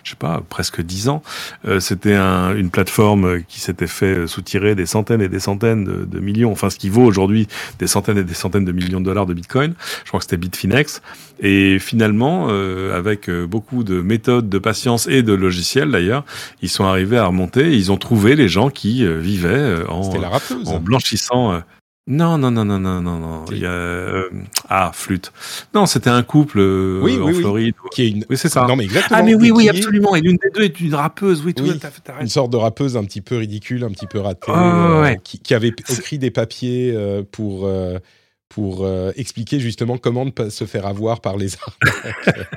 je 0.03 0.11
sais 0.11 0.17
pas 0.17 0.43
presque 0.49 0.83
dix 0.83 1.09
ans. 1.09 1.23
Euh, 1.65 1.79
c'était 1.79 2.15
un, 2.15 2.57
une 2.57 2.71
plateforme 2.71 3.45
qui 3.45 3.61
s'était 3.61 3.87
fait 3.87 4.27
soutirer 4.27 4.75
des 4.75 4.87
centaines 4.87 5.23
et 5.23 5.29
des 5.29 5.39
centaines 5.39 5.85
de, 5.85 6.05
de 6.05 6.19
millions. 6.19 6.51
Enfin 6.51 6.71
ce 6.71 6.77
qui 6.79 6.89
vaut 6.89 7.05
aujourd'hui 7.05 7.47
des 7.79 7.87
centaines 7.87 8.19
et 8.19 8.25
des 8.25 8.35
centaines 8.35 8.65
de 8.65 8.73
millions 8.73 8.99
de 9.01 9.05
dollars 9.05 9.27
de 9.27 9.35
bitcoin. 9.35 9.75
Je 10.03 10.09
crois 10.09 10.19
que 10.19 10.25
c'était 10.25 10.39
Bitfinex 10.39 11.03
et 11.41 11.79
finalement 11.79 12.49
euh, 12.51 12.97
avec 12.97 13.29
euh, 13.29 13.47
beaucoup 13.47 13.85
de 13.85 14.01
méthodes 14.01 14.49
de 14.49 14.59
patience 14.59 15.07
et 15.07 15.23
de 15.23 15.33
logiciels 15.33 15.91
d'ailleurs 15.91 16.25
ils 16.63 16.69
sont 16.69 16.85
arrivés 16.85 17.19
à 17.19 17.27
remonter 17.27 17.73
et 17.73 17.75
ils 17.75 17.93
ont 17.93 17.97
trouvé 17.97 18.37
les 18.37 18.49
gens 18.49 18.71
qui 18.71 19.05
euh, 19.05 19.19
vivaient 19.19 19.85
en, 19.89 20.81
blanchissant. 20.81 21.63
Non, 22.09 22.39
non, 22.39 22.51
non, 22.51 22.65
non, 22.65 22.81
non, 22.81 23.03
non, 23.03 23.19
non. 23.19 23.45
Il 23.51 23.59
y 23.59 23.67
a, 23.67 23.71
euh, 23.71 24.31
ah, 24.71 24.93
flûte. 24.95 25.31
Non, 25.75 25.85
c'était 25.85 26.09
un 26.09 26.23
couple 26.23 26.59
euh, 26.59 27.01
Oui, 27.03 27.19
en 27.19 27.27
oui, 27.27 27.35
oui. 27.35 27.41
Floride. 27.43 27.75
Qui 27.93 28.03
est 28.03 28.09
une... 28.09 28.25
Oui, 28.31 28.39
c'est 28.39 28.49
ça. 28.49 28.65
Non, 28.67 28.77
mais 28.77 28.85
exactement. 28.85 29.21
Ah, 29.21 29.23
mais 29.23 29.35
oui, 29.35 29.51
oui, 29.51 29.69
absolument. 29.69 30.17
Et 30.17 30.23
l'une 30.23 30.39
des 30.43 30.49
deux 30.49 30.63
est 30.63 30.81
une 30.81 30.95
rappeuse. 30.95 31.43
Oui, 31.45 31.53
tout 31.53 31.65
Oui. 31.65 31.79
fait. 31.79 32.01
t'as 32.03 32.19
Une 32.23 32.29
sorte 32.29 32.51
de 32.51 32.57
rappeuse 32.57 32.97
un 32.97 33.05
petit 33.05 33.21
peu 33.21 33.37
ridicule, 33.37 33.85
un 33.85 33.91
petit 33.91 34.07
peu 34.07 34.21
ratée, 34.21 34.51
ouais, 34.51 34.57
euh, 34.57 35.03
ouais. 35.03 35.21
qui, 35.23 35.39
qui 35.39 35.53
avait 35.53 35.69
écrit 35.69 36.19
des 36.19 36.31
papiers 36.31 36.97
pour, 37.31 37.69
pour 38.49 38.85
euh, 38.85 39.13
expliquer 39.17 39.61
justement 39.61 39.99
comment 39.99 40.25
ne 40.25 40.31
pas 40.31 40.51
se 40.51 40.65
faire 40.65 40.87
avoir 40.87 41.21
par 41.21 41.37
les 41.37 41.51
arnaques. 41.57 42.49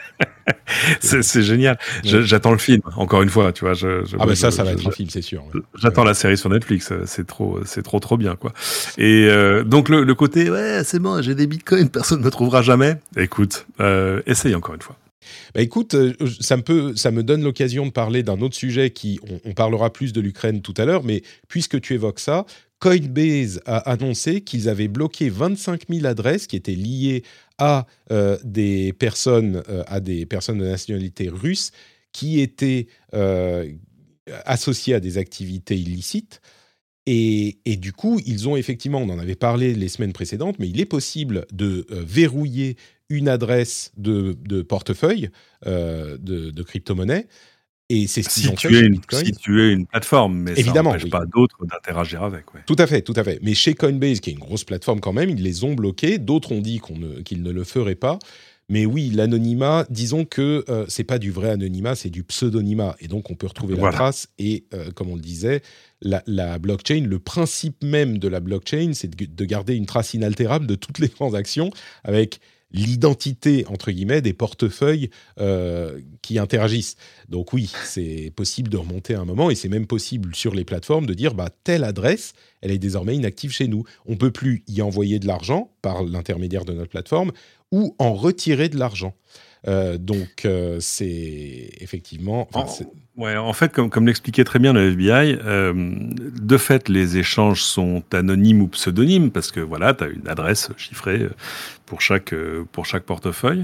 C'est 1.02 1.44
génial. 1.44 1.78
Ouais. 2.04 2.24
J'attends 2.24 2.52
le 2.52 2.58
film. 2.58 2.82
Encore 2.96 3.22
une 3.22 3.30
fois, 3.30 3.52
tu 3.52 3.66
vois. 3.66 3.74
Je, 3.74 4.04
je- 4.06 4.16
ah 4.20 4.26
ben 4.26 4.36
ça, 4.36 4.50
je- 4.50 4.56
ça 4.56 4.64
va 4.64 4.72
être 4.72 4.88
un 4.88 4.92
film, 4.92 5.10
c'est 5.10 5.22
sûr. 5.22 5.44
ouais. 5.54 5.62
J'attends 5.76 6.04
la 6.04 6.14
série 6.14 6.38
sur 6.38 6.50
Netflix, 6.50 6.92
euh, 6.92 7.04
c'est 7.06 7.28
trop, 7.28 7.60
c'est 7.66 7.84
trop, 7.84 8.00
trop 8.00 8.18
bien, 8.18 8.36
quoi. 8.36 8.54
Et 8.98 9.28
euh, 9.30 9.64
donc 9.64 9.90
le, 9.90 10.04
le 10.04 10.16
côté, 10.16 10.50
ouais, 10.50 10.82
c'est 10.84 11.00
bon, 11.00 11.22
j'ai 11.22 11.36
des 11.36 11.46
bitcoins, 11.48 11.90
personne 11.92 12.20
ne 12.22 12.26
me 12.26 12.32
trouvera 12.32 12.62
jamais. 12.62 12.96
Écoute, 13.18 13.68
euh, 13.80 14.22
essaye 14.26 14.56
encore 14.56 14.76
une 14.76 14.82
fois. 14.82 14.96
Bah 15.54 15.62
écoute, 15.62 15.94
euh, 15.94 16.14
ça 16.40 16.58
me, 16.58 17.22
donne 17.22 17.44
l'occasion 17.44 17.86
de 17.86 17.92
parler 17.92 18.24
d'un 18.24 18.42
autre 18.42 18.56
sujet 18.56 18.92
qui, 18.92 19.20
on, 19.46 19.54
parlera 19.54 19.92
plus 19.92 20.14
de 20.14 20.22
l'Ukraine 20.22 20.62
tout 20.62 20.74
à 20.78 20.86
l'heure, 20.86 21.04
mais 21.04 21.22
puisque 21.48 21.80
tu 21.82 21.94
évoques 21.94 22.20
ça, 22.20 22.46
Coinbase 22.80 23.62
a 23.66 23.78
annoncé 23.78 24.42
qu'ils 24.42 24.68
avaient 24.68 24.88
bloqué 24.88 25.30
25 25.30 25.84
000 25.90 26.06
adresses 26.06 26.48
qui 26.48 26.56
étaient 26.56 26.74
liées 26.74 27.24
à 27.58 27.86
euh, 28.12 28.38
des 28.44 28.94
personnes, 28.94 29.62
euh, 29.70 29.84
à 29.88 30.00
des 30.00 30.26
personnes 30.26 30.58
de 30.58 30.66
nationalité 30.66 31.30
russe 31.30 31.72
qui 32.12 32.42
étaient 32.42 32.88
associées 34.46 34.96
à 34.96 35.00
des 35.00 35.18
activités 35.18 35.78
illicites. 35.78 36.42
Et, 37.08 37.58
et 37.66 37.78
du 37.78 37.94
coup, 37.94 38.20
ils 38.26 38.48
ont 38.48 38.56
effectivement, 38.56 39.00
on 39.00 39.10
en 39.10 39.18
avait 39.20 39.36
parlé 39.36 39.74
les 39.74 39.88
semaines 39.88 40.14
précédentes, 40.14 40.58
mais 40.60 40.70
il 40.70 40.80
est 40.80 40.86
possible 40.86 41.46
de 41.52 41.86
euh, 41.92 42.04
verrouiller 42.06 42.78
une 43.10 43.28
adresse 43.28 43.92
de, 43.98 44.38
de 44.48 44.62
portefeuille 44.62 45.30
euh, 45.66 46.18
de, 46.20 46.52
de 46.52 46.64
crypto-monnaie. 46.64 47.28
Et 47.90 48.08
c'est 48.08 48.24
ce 48.24 48.30
Si 48.30 48.48
ont 48.48 48.56
fait 48.56 48.72
es 48.74 48.86
une, 48.86 49.02
si 49.12 49.32
tu 49.34 49.62
es 49.62 49.74
une 49.74 49.86
plateforme, 49.86 50.38
mais 50.38 50.52
Évidemment, 50.52 50.92
ça 50.92 50.98
n'empêche 50.98 51.04
oui. 51.06 51.10
pas 51.10 51.26
d'autres 51.26 51.66
d'interagir 51.66 52.24
avec. 52.24 52.54
Ouais. 52.54 52.62
Tout 52.66 52.78
à 52.78 52.88
fait, 52.88 53.02
tout 53.02 53.14
à 53.18 53.24
fait. 53.24 53.40
Mais 53.42 53.54
chez 53.54 53.74
Coinbase, 53.74 54.22
qui 54.22 54.30
est 54.30 54.34
une 54.34 54.40
grosse 54.40 54.64
plateforme 54.64 55.02
quand 55.02 55.12
même, 55.12 55.30
ils 55.30 55.42
les 55.44 55.66
ont 55.66 55.74
bloqués. 55.74 56.18
D'autres 56.18 56.54
ont 56.54 56.62
dit 56.62 56.80
qu'on 56.80 56.98
ne- 56.98 57.20
qu'ils 57.22 57.44
ne 57.44 57.52
le 57.52 57.66
feraient 57.66 57.96
pas. 57.96 58.18
Mais 58.70 58.86
oui, 58.86 59.10
l'anonymat, 59.10 59.86
disons 59.90 60.24
que 60.24 60.64
euh, 60.70 60.86
c'est 60.88 61.04
pas 61.04 61.20
du 61.20 61.32
vrai 61.32 61.50
anonymat, 61.50 61.96
c'est 61.96 62.10
du 62.10 62.24
pseudonymat. 62.24 62.96
Et 63.02 63.10
donc, 63.10 63.30
on 63.30 63.36
peut 63.36 63.48
retrouver 63.48 63.74
la 63.74 63.82
Voilà. 63.82 63.98
trace. 63.98 64.30
Et 64.40 64.64
euh, 64.74 64.92
comme 64.92 65.10
on 65.10 65.16
le 65.16 65.22
disait, 65.22 65.62
la, 66.02 66.24
la 66.28 66.60
blockchain, 66.60 67.06
le 67.08 67.20
principe 67.20 67.84
même 67.84 68.18
de 68.18 68.28
la 68.28 68.40
blockchain, 68.40 68.92
c'est 68.94 69.08
de, 69.08 69.26
de 69.26 69.46
garder 69.46 69.76
une 69.76 69.86
trace 69.86 70.14
inaltérable 70.14 70.68
de 70.68 70.76
toutes 70.76 71.00
les 71.00 71.10
transactions 71.10 71.72
avec 72.04 72.40
l'identité, 72.74 73.66
entre 73.68 73.92
guillemets, 73.92 74.22
des 74.22 74.34
portefeuilles 74.34 75.10
euh, 75.40 76.00
qui 76.22 76.40
interagissent. 76.40 76.96
Donc 77.28 77.54
oui, 77.54 77.72
c'est 77.84 78.32
possible 78.36 78.70
de 78.70 78.78
remonter 78.78 79.14
à 79.14 79.20
un 79.20 79.26
moment, 79.26 79.50
et 79.50 79.56
c'est 79.56 79.70
même 79.70 79.88
possible 79.88 80.34
sur 80.36 80.56
les 80.56 80.64
plateformes 80.64 81.06
de 81.06 81.14
dire, 81.14 81.34
bah, 81.34 81.50
telle 81.64 81.84
adresse, 81.84 82.34
elle 82.62 82.72
est 82.72 82.78
désormais 82.78 83.16
inactive 83.16 83.52
chez 83.52 83.68
nous. 83.68 83.84
On 84.06 84.16
peut 84.16 84.32
plus 84.32 84.64
y 84.68 84.82
envoyer 84.82 85.20
de 85.20 85.28
l'argent 85.28 85.72
par 85.82 86.04
l'intermédiaire 86.04 86.66
de 86.66 86.74
notre 86.74 86.90
plateforme, 86.90 87.32
ou 87.72 87.96
en 88.00 88.14
retirer 88.14 88.70
de 88.70 88.78
l'argent. 88.78 89.16
donc 89.66 90.48
c'est 90.80 91.70
effectivement. 91.80 92.50
Ouais, 93.18 93.36
en 93.36 93.52
fait, 93.52 93.74
comme, 93.74 93.90
comme 93.90 94.08
l'expliquait 94.08 94.46
très 94.46 94.58
bien 94.58 94.72
le 94.72 94.88
FBI, 94.90 95.38
euh, 95.44 95.74
de 95.76 96.58
fait, 96.58 96.88
les 96.88 97.18
échanges 97.18 97.62
sont 97.62 98.04
anonymes 98.14 98.62
ou 98.62 98.68
pseudonymes 98.68 99.32
parce 99.32 99.52
que 99.52 99.60
voilà, 99.60 99.94
tu 99.94 100.06
as 100.06 100.08
une 100.08 100.30
adresse 100.30 100.70
chiffrée 100.78 101.28
pour 101.86 102.00
chaque 102.00 102.32
euh, 102.32 102.64
pour 102.72 102.86
chaque 102.86 103.04
portefeuille, 103.04 103.64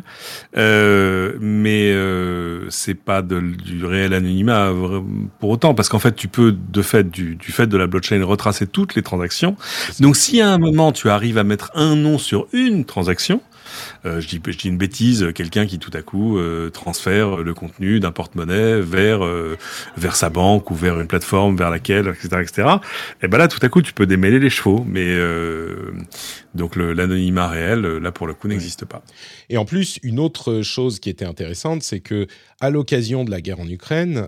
euh, 0.57 1.37
mais 1.39 1.93
euh, 1.93 2.69
c'est 2.69 2.93
pas 2.93 3.21
de, 3.21 3.39
du 3.39 3.85
réel 3.85 4.13
anonymat 4.13 4.73
pour 5.39 5.49
autant 5.49 5.73
parce 5.73 5.87
qu'en 5.87 5.99
fait, 5.99 6.13
tu 6.13 6.27
peux 6.27 6.51
de 6.51 6.81
fait 6.81 7.09
du, 7.09 7.35
du 7.37 7.53
fait 7.53 7.67
de 7.67 7.77
la 7.77 7.87
blockchain 7.87 8.21
retracer 8.25 8.67
toutes 8.67 8.95
les 8.95 9.01
transactions. 9.01 9.55
Donc, 10.01 10.17
si 10.17 10.41
à 10.41 10.49
un 10.51 10.57
moment 10.57 10.91
tu 10.91 11.09
arrives 11.09 11.37
à 11.37 11.45
mettre 11.45 11.71
un 11.73 11.95
nom 11.95 12.17
sur 12.17 12.47
une 12.51 12.83
transaction, 12.83 13.39
euh, 13.39 13.57
je, 14.05 14.28
dis, 14.28 14.41
je 14.45 14.57
dis 14.57 14.68
une 14.68 14.78
bêtise, 14.78 15.28
quelqu'un 15.34 15.65
qui 15.65 15.80
tout 15.80 15.91
à 15.93 16.01
coup 16.01 16.38
euh, 16.38 16.70
transfère 16.70 17.38
le 17.38 17.53
contenu 17.53 17.99
d'un 17.99 18.11
porte-monnaie 18.11 18.80
vers 18.82 19.24
euh, 19.24 19.57
vers 19.97 20.15
sa 20.15 20.30
banque 20.30 20.72
ou 20.72 20.76
vers 20.76 20.99
une 20.99 21.07
plateforme 21.07 21.55
vers 21.55 21.70
laquelle, 21.70 22.07
etc., 22.07 22.41
etc. 22.41 22.70
Et 23.22 23.28
ben 23.28 23.38
là, 23.38 23.47
tout 23.47 23.59
à 23.61 23.70
coup, 23.70 23.82
tu 23.82 23.93
peux 23.93 24.05
démêler 24.05 24.39
les 24.39 24.49
chevaux, 24.49 24.86
mais 24.88 25.18
donc 26.55 26.76
l'anonymat 26.76 27.47
réel, 27.47 27.82
là 27.82 28.11
pour 28.11 28.28
le 28.28 28.34
coup, 28.34 28.47
n'existe 28.47 28.86
pas. 28.86 29.03
Et 29.49 29.57
en 29.57 29.65
plus, 29.65 29.99
une 30.03 30.20
autre 30.20 30.61
chose 30.61 30.99
qui 30.99 31.09
était 31.09 31.26
intéressante, 31.26 31.84
c'est 31.84 31.99
que 31.99 32.28
à 32.59 32.70
l'occasion 32.70 33.24
de 33.24 33.32
la 33.32 33.41
guerre 33.41 33.59
en 33.59 33.68
Ukraine, 33.68 34.28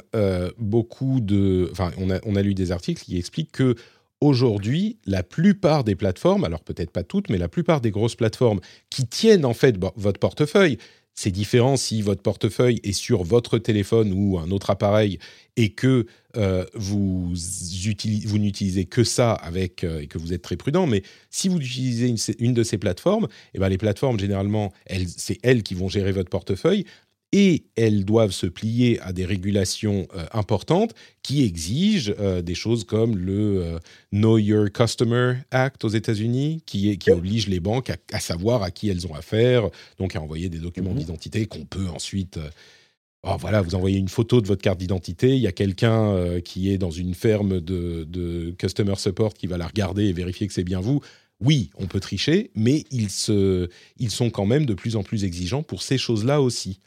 beaucoup 0.57 1.19
de, 1.19 1.69
enfin, 1.71 1.91
on 1.97 2.09
a 2.09 2.19
on 2.25 2.35
a 2.35 2.41
lu 2.41 2.53
des 2.53 2.71
articles 2.71 3.03
qui 3.03 3.17
expliquent 3.17 3.51
que 3.51 3.75
aujourd'hui, 4.21 4.97
la 5.05 5.23
plupart 5.23 5.83
des 5.83 5.95
plateformes, 5.95 6.43
alors 6.43 6.61
peut-être 6.61 6.91
pas 6.91 7.03
toutes, 7.03 7.29
mais 7.29 7.37
la 7.37 7.47
plupart 7.47 7.81
des 7.81 7.91
grosses 7.91 8.15
plateformes 8.15 8.59
qui 8.89 9.07
tiennent 9.07 9.45
en 9.45 9.53
fait 9.53 9.75
votre 9.95 10.19
portefeuille, 10.19 10.77
c'est 11.15 11.31
différent 11.31 11.75
si 11.75 12.01
votre 12.01 12.21
portefeuille 12.21 12.79
est 12.83 12.93
sur 12.93 13.23
votre 13.23 13.57
téléphone 13.57 14.13
ou 14.13 14.39
un 14.39 14.51
autre 14.51 14.69
appareil 14.69 15.19
et 15.57 15.73
que 15.73 16.05
euh, 16.37 16.65
vous, 16.75 17.33
vous 17.33 18.37
n'utilisez 18.37 18.85
que 18.85 19.03
ça 19.03 19.33
avec 19.33 19.83
euh, 19.83 19.99
et 19.99 20.07
que 20.07 20.17
vous 20.17 20.31
êtes 20.31 20.43
très 20.43 20.55
prudent. 20.55 20.87
Mais 20.87 21.03
si 21.29 21.49
vous 21.49 21.57
utilisez 21.57 22.15
une, 22.39 22.53
de 22.53 22.63
ces 22.63 22.77
plateformes, 22.77 23.27
eh 23.53 23.59
ben 23.59 23.67
les 23.67 23.77
plateformes 23.77 24.17
généralement, 24.17 24.71
c'est 25.17 25.39
elles 25.43 25.63
qui 25.63 25.73
vont 25.73 25.89
gérer 25.89 26.13
votre 26.13 26.29
portefeuille 26.29 26.85
et 27.31 27.65
elles 27.75 28.05
doivent 28.05 28.31
se 28.31 28.47
plier 28.47 28.99
à 29.01 29.13
des 29.13 29.25
régulations 29.25 30.07
euh, 30.15 30.25
importantes 30.33 30.95
qui 31.21 31.43
exigent 31.43 32.13
euh, 32.19 32.41
des 32.41 32.55
choses 32.55 32.85
comme 32.85 33.17
le 33.17 33.63
euh, 33.63 33.79
Know 34.11 34.37
Your 34.37 34.71
Customer 34.71 35.35
Act 35.51 35.85
aux 35.85 35.89
États-Unis, 35.89 36.63
qui, 36.65 36.97
qui 36.97 37.11
oblige 37.11 37.47
les 37.47 37.59
banques 37.59 37.91
à, 38.11 38.19
savoir 38.19 38.63
à 38.63 38.71
qui 38.71 38.89
elles 38.89 39.05
ont 39.05 39.13
affaire, 39.13 39.69
donc 39.99 40.15
à 40.15 40.21
envoyer 40.21 40.49
des 40.49 40.59
documents 40.59 40.91
mhm. 40.91 40.99
d'identité 40.99 41.45
qu'on 41.45 41.65
peut 41.65 41.87
ensuite... 41.93 42.39
Oh, 43.23 43.35
voilà, 43.37 43.61
vous 43.61 43.75
envoyez 43.75 43.97
une 43.97 44.07
photo 44.07 44.39
de 44.39 44.47
votre 44.47 44.61
carte 44.61 44.79
d'identité, 44.79 45.35
il 45.35 45.41
y 45.41 45.47
a 45.47 45.51
quelqu'un 45.51 46.39
qui 46.39 46.71
est 46.71 46.77
dans 46.77 46.89
une 46.89 47.13
ferme 47.13 47.59
de, 47.59 48.05
de, 48.05 48.55
customer 48.57 48.95
support 48.95 49.33
qui 49.33 49.45
va 49.45 49.57
la 49.57 49.67
regarder 49.67 50.05
et 50.05 50.13
vérifier 50.13 50.47
que 50.47 50.53
c'est 50.53 50.63
bien 50.63 50.79
vous. 50.79 51.01
Oui, 51.41 51.69
on 51.75 51.85
peut 51.85 51.99
tricher, 51.99 52.49
mais 52.55 52.85
ils, 52.91 53.09
se, 53.09 53.67
ils 53.97 54.11
sont 54.11 54.29
quand 54.29 54.45
même 54.45 54.65
de 54.65 54.73
plus 54.73 54.95
en 54.95 55.03
plus 55.03 55.25
exigeants 55.25 55.63
pour 55.63 55.81
ces 55.81 55.97
choses-là 55.97 56.41
aussi. 56.41 56.79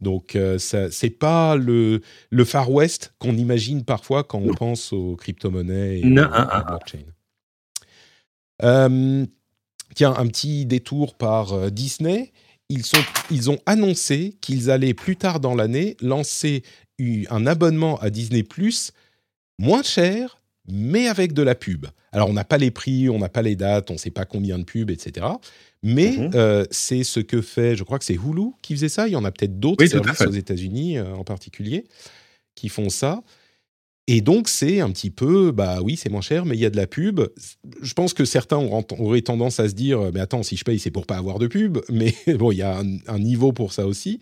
Donc, 0.00 0.34
euh, 0.34 0.58
ce 0.58 0.88
c'est 0.90 1.10
pas 1.10 1.56
le, 1.56 2.00
le 2.30 2.44
Far 2.44 2.70
West 2.70 3.12
qu'on 3.18 3.36
imagine 3.36 3.84
parfois 3.84 4.24
quand 4.24 4.38
on 4.38 4.54
pense 4.54 4.92
aux 4.92 5.16
crypto-monnaies 5.16 6.00
et 6.00 6.04
non. 6.04 6.22
à 6.32 6.64
blockchain. 6.64 7.04
Euh, 8.62 9.26
tiens, 9.94 10.14
un 10.16 10.26
petit 10.26 10.66
détour 10.66 11.14
par 11.14 11.52
euh, 11.52 11.70
Disney. 11.70 12.32
Ils, 12.68 12.84
sont, 12.84 13.02
ils 13.30 13.50
ont 13.50 13.58
annoncé 13.66 14.36
qu'ils 14.40 14.70
allaient 14.70 14.94
plus 14.94 15.16
tard 15.16 15.40
dans 15.40 15.56
l'année 15.56 15.96
lancer 16.00 16.62
un 17.30 17.46
abonnement 17.46 17.98
à 17.98 18.10
Disney 18.10 18.42
Plus 18.42 18.92
moins 19.58 19.82
cher, 19.82 20.38
mais 20.68 21.08
avec 21.08 21.32
de 21.32 21.42
la 21.42 21.54
pub. 21.54 21.86
Alors, 22.12 22.28
on 22.28 22.32
n'a 22.32 22.44
pas 22.44 22.58
les 22.58 22.70
prix, 22.70 23.08
on 23.08 23.18
n'a 23.18 23.28
pas 23.28 23.42
les 23.42 23.56
dates, 23.56 23.90
on 23.90 23.94
ne 23.94 23.98
sait 23.98 24.10
pas 24.10 24.24
combien 24.24 24.58
de 24.58 24.64
pubs, 24.64 24.90
etc. 24.90 25.26
Mais 25.82 26.10
mhm. 26.10 26.30
euh, 26.34 26.64
c'est 26.70 27.04
ce 27.04 27.20
que 27.20 27.40
fait, 27.40 27.74
je 27.74 27.84
crois 27.84 27.98
que 27.98 28.04
c'est 28.04 28.14
Hulu 28.14 28.52
qui 28.62 28.74
faisait 28.74 28.88
ça. 28.88 29.08
Il 29.08 29.12
y 29.12 29.16
en 29.16 29.24
a 29.24 29.32
peut-être 29.32 29.58
d'autres 29.58 29.84
services 29.86 30.20
aux 30.20 30.32
États-Unis 30.32 30.98
euh, 30.98 31.14
en 31.14 31.24
particulier 31.24 31.84
qui 32.54 32.68
font 32.68 32.90
ça. 32.90 33.22
Et 34.06 34.20
donc, 34.20 34.48
c'est 34.48 34.80
un 34.80 34.90
petit 34.90 35.10
peu, 35.10 35.52
bah 35.52 35.80
oui, 35.82 35.96
c'est 35.96 36.10
moins 36.10 36.20
cher, 36.20 36.44
mais 36.44 36.56
il 36.56 36.60
y 36.60 36.66
a 36.66 36.70
de 36.70 36.76
la 36.76 36.88
pub. 36.88 37.20
Je 37.80 37.94
pense 37.94 38.12
que 38.12 38.24
certains 38.24 38.58
auraient 38.58 39.22
tendance 39.22 39.60
à 39.60 39.68
se 39.68 39.74
dire, 39.74 40.10
mais 40.12 40.20
attends, 40.20 40.42
si 40.42 40.56
je 40.56 40.64
paye, 40.64 40.80
c'est 40.80 40.90
pour 40.90 41.06
pas 41.06 41.16
avoir 41.16 41.38
de 41.38 41.46
pub. 41.46 41.78
Mais 41.90 42.14
bon, 42.26 42.50
il 42.50 42.56
y 42.56 42.62
a 42.62 42.82
un, 43.06 43.18
niveau 43.18 43.52
pour 43.52 43.72
ça 43.72 43.86
aussi. 43.86 44.18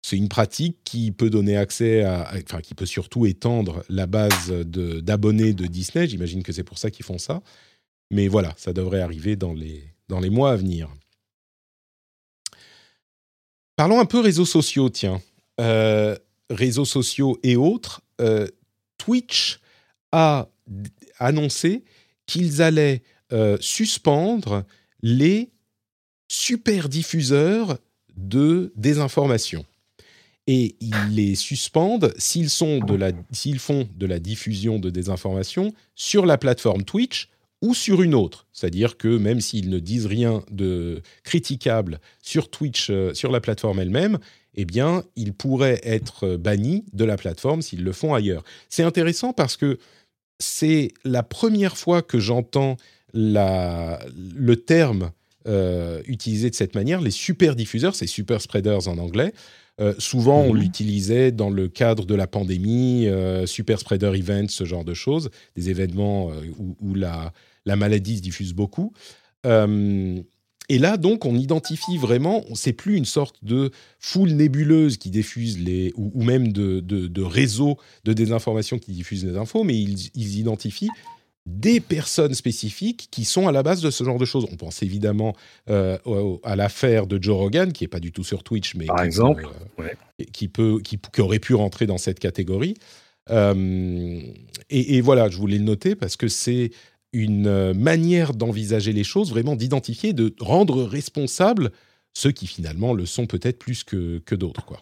C'est 0.00 0.16
une 0.16 0.30
pratique 0.30 0.78
qui 0.84 1.12
peut 1.12 1.28
donner 1.28 1.56
accès 1.56 2.02
à, 2.02 2.32
enfin, 2.46 2.60
qui 2.62 2.74
peut 2.74 2.86
surtout 2.86 3.26
étendre 3.26 3.84
la 3.90 4.06
base 4.06 4.50
d'abonnés 4.50 5.52
de, 5.52 5.64
de 5.64 5.68
Disney. 5.68 6.08
J'imagine 6.08 6.42
que 6.42 6.52
c'est 6.52 6.64
pour 6.64 6.78
ça 6.78 6.90
qu'ils 6.90 7.04
font 7.04 7.18
ça. 7.18 7.42
Mais 8.10 8.26
voilà, 8.26 8.54
ça 8.56 8.72
devrait 8.72 9.00
arriver 9.00 9.36
dans 9.36 9.52
les, 9.52 9.93
dans 10.08 10.20
les 10.20 10.30
mois 10.30 10.52
à 10.52 10.56
venir. 10.56 10.88
Parlons 13.76 13.98
un 13.98 14.04
peu 14.04 14.20
réseaux 14.20 14.44
sociaux, 14.44 14.88
tiens. 14.88 15.20
Euh, 15.60 16.16
réseaux 16.50 16.84
sociaux 16.84 17.38
et 17.42 17.56
autres. 17.56 18.02
Euh, 18.20 18.46
Twitch 18.98 19.60
a 20.12 20.48
annoncé 21.18 21.84
qu'ils 22.26 22.62
allaient 22.62 23.02
euh, 23.32 23.56
suspendre 23.60 24.64
les 25.02 25.50
super 26.28 26.88
diffuseurs 26.88 27.78
de 28.16 28.72
désinformation. 28.76 29.64
Et 30.46 30.76
ils 30.80 31.08
les 31.10 31.34
suspendent 31.34 32.14
s'ils 32.18 32.50
font 32.50 32.80
de 32.80 34.06
la 34.06 34.20
diffusion 34.20 34.78
de 34.78 34.90
désinformation 34.90 35.72
sur 35.94 36.26
la 36.26 36.38
plateforme 36.38 36.84
Twitch 36.84 37.28
ou 37.64 37.72
sur 37.72 38.02
une 38.02 38.14
autre. 38.14 38.46
C'est-à-dire 38.52 38.98
que 38.98 39.08
même 39.08 39.40
s'ils 39.40 39.70
ne 39.70 39.78
disent 39.78 40.04
rien 40.04 40.42
de 40.50 41.00
critiquable 41.22 41.98
sur 42.20 42.50
Twitch, 42.50 42.90
euh, 42.90 43.14
sur 43.14 43.32
la 43.32 43.40
plateforme 43.40 43.80
elle-même, 43.80 44.18
eh 44.54 44.66
bien, 44.66 45.02
ils 45.16 45.32
pourraient 45.32 45.80
être 45.82 46.36
bannis 46.36 46.84
de 46.92 47.06
la 47.06 47.16
plateforme 47.16 47.62
s'ils 47.62 47.82
le 47.82 47.92
font 47.92 48.12
ailleurs. 48.12 48.44
C'est 48.68 48.82
intéressant 48.82 49.32
parce 49.32 49.56
que 49.56 49.78
c'est 50.38 50.92
la 51.04 51.22
première 51.22 51.78
fois 51.78 52.02
que 52.02 52.20
j'entends 52.20 52.76
le 53.14 54.54
terme 54.54 55.12
euh, 55.48 56.02
utilisé 56.06 56.50
de 56.50 56.54
cette 56.54 56.74
manière. 56.74 57.00
Les 57.00 57.10
super 57.10 57.56
diffuseurs, 57.56 57.94
c'est 57.94 58.06
super 58.06 58.42
spreaders 58.42 58.88
en 58.88 58.98
anglais. 58.98 59.32
Euh, 59.80 59.94
souvent, 59.98 60.42
on 60.42 60.52
mhm. 60.52 60.60
l'utilisait 60.60 61.32
dans 61.32 61.50
le 61.50 61.68
cadre 61.68 62.04
de 62.04 62.14
la 62.14 62.26
pandémie, 62.26 63.08
super 63.46 63.80
spreader 63.80 64.12
events, 64.18 64.50
ce 64.50 64.64
genre 64.64 64.84
de 64.84 64.94
choses, 64.94 65.30
des 65.56 65.70
événements 65.70 66.30
où, 66.80 66.94
la, 66.94 67.32
la 67.66 67.76
maladie 67.76 68.18
se 68.18 68.22
diffuse 68.22 68.52
beaucoup. 68.52 68.92
Euh, 69.46 70.22
et 70.68 70.78
là, 70.78 70.96
donc, 70.96 71.26
on 71.26 71.34
identifie 71.36 71.98
vraiment, 71.98 72.42
c'est 72.54 72.72
plus 72.72 72.96
une 72.96 73.04
sorte 73.04 73.44
de 73.44 73.70
foule 73.98 74.30
nébuleuse 74.30 74.96
qui 74.96 75.10
diffuse 75.10 75.58
les, 75.58 75.92
ou, 75.96 76.22
même 76.22 76.52
de, 76.52 76.80
de, 76.80 77.22
réseaux 77.22 77.76
de 78.04 78.14
désinformation 78.14 78.78
qui 78.78 78.92
diffusent 78.92 79.26
les 79.26 79.36
infos, 79.36 79.62
mais 79.62 79.76
ils, 79.76 80.38
identifient 80.38 80.90
des 81.44 81.80
personnes 81.80 82.32
spécifiques 82.32 83.08
qui 83.10 83.26
sont 83.26 83.46
à 83.46 83.52
la 83.52 83.62
base 83.62 83.82
de 83.82 83.90
ce 83.90 84.02
genre 84.04 84.18
de 84.18 84.24
choses. 84.24 84.46
On 84.50 84.56
pense 84.56 84.82
évidemment 84.82 85.36
euh, 85.68 85.98
à 86.42 86.56
l'affaire 86.56 87.06
de 87.06 87.22
Joe 87.22 87.36
Rogan, 87.36 87.70
qui 87.70 87.84
n'est 87.84 87.88
pas 87.88 88.00
du 88.00 88.12
tout 88.12 88.24
sur 88.24 88.42
Twitch, 88.42 88.74
mais 88.74 88.86
Par 88.86 88.96
qui, 88.96 89.04
exemple, 89.04 89.46
qui, 90.32 90.48
peut, 90.48 90.80
qui, 90.80 90.98
aurait 91.20 91.40
pu 91.40 91.54
rentrer 91.54 91.84
dans 91.84 91.98
cette 91.98 92.18
catégorie. 92.18 92.74
Euh, 93.30 94.20
et, 94.70 94.96
et, 94.96 95.00
voilà, 95.02 95.28
je 95.28 95.36
voulais 95.36 95.58
le 95.58 95.64
noter 95.64 95.94
parce 95.94 96.16
que 96.16 96.28
c'est 96.28 96.70
une 97.14 97.46
euh, 97.46 97.72
manière 97.72 98.34
d'envisager 98.34 98.92
les 98.92 99.04
choses, 99.04 99.30
vraiment 99.30 99.56
d'identifier, 99.56 100.12
de 100.12 100.34
rendre 100.40 100.82
responsables 100.82 101.70
ceux 102.12 102.32
qui 102.32 102.46
finalement 102.46 102.92
le 102.92 103.06
sont 103.06 103.26
peut-être 103.26 103.58
plus 103.58 103.84
que, 103.84 104.18
que 104.26 104.34
d'autres. 104.34 104.64
quoi. 104.64 104.80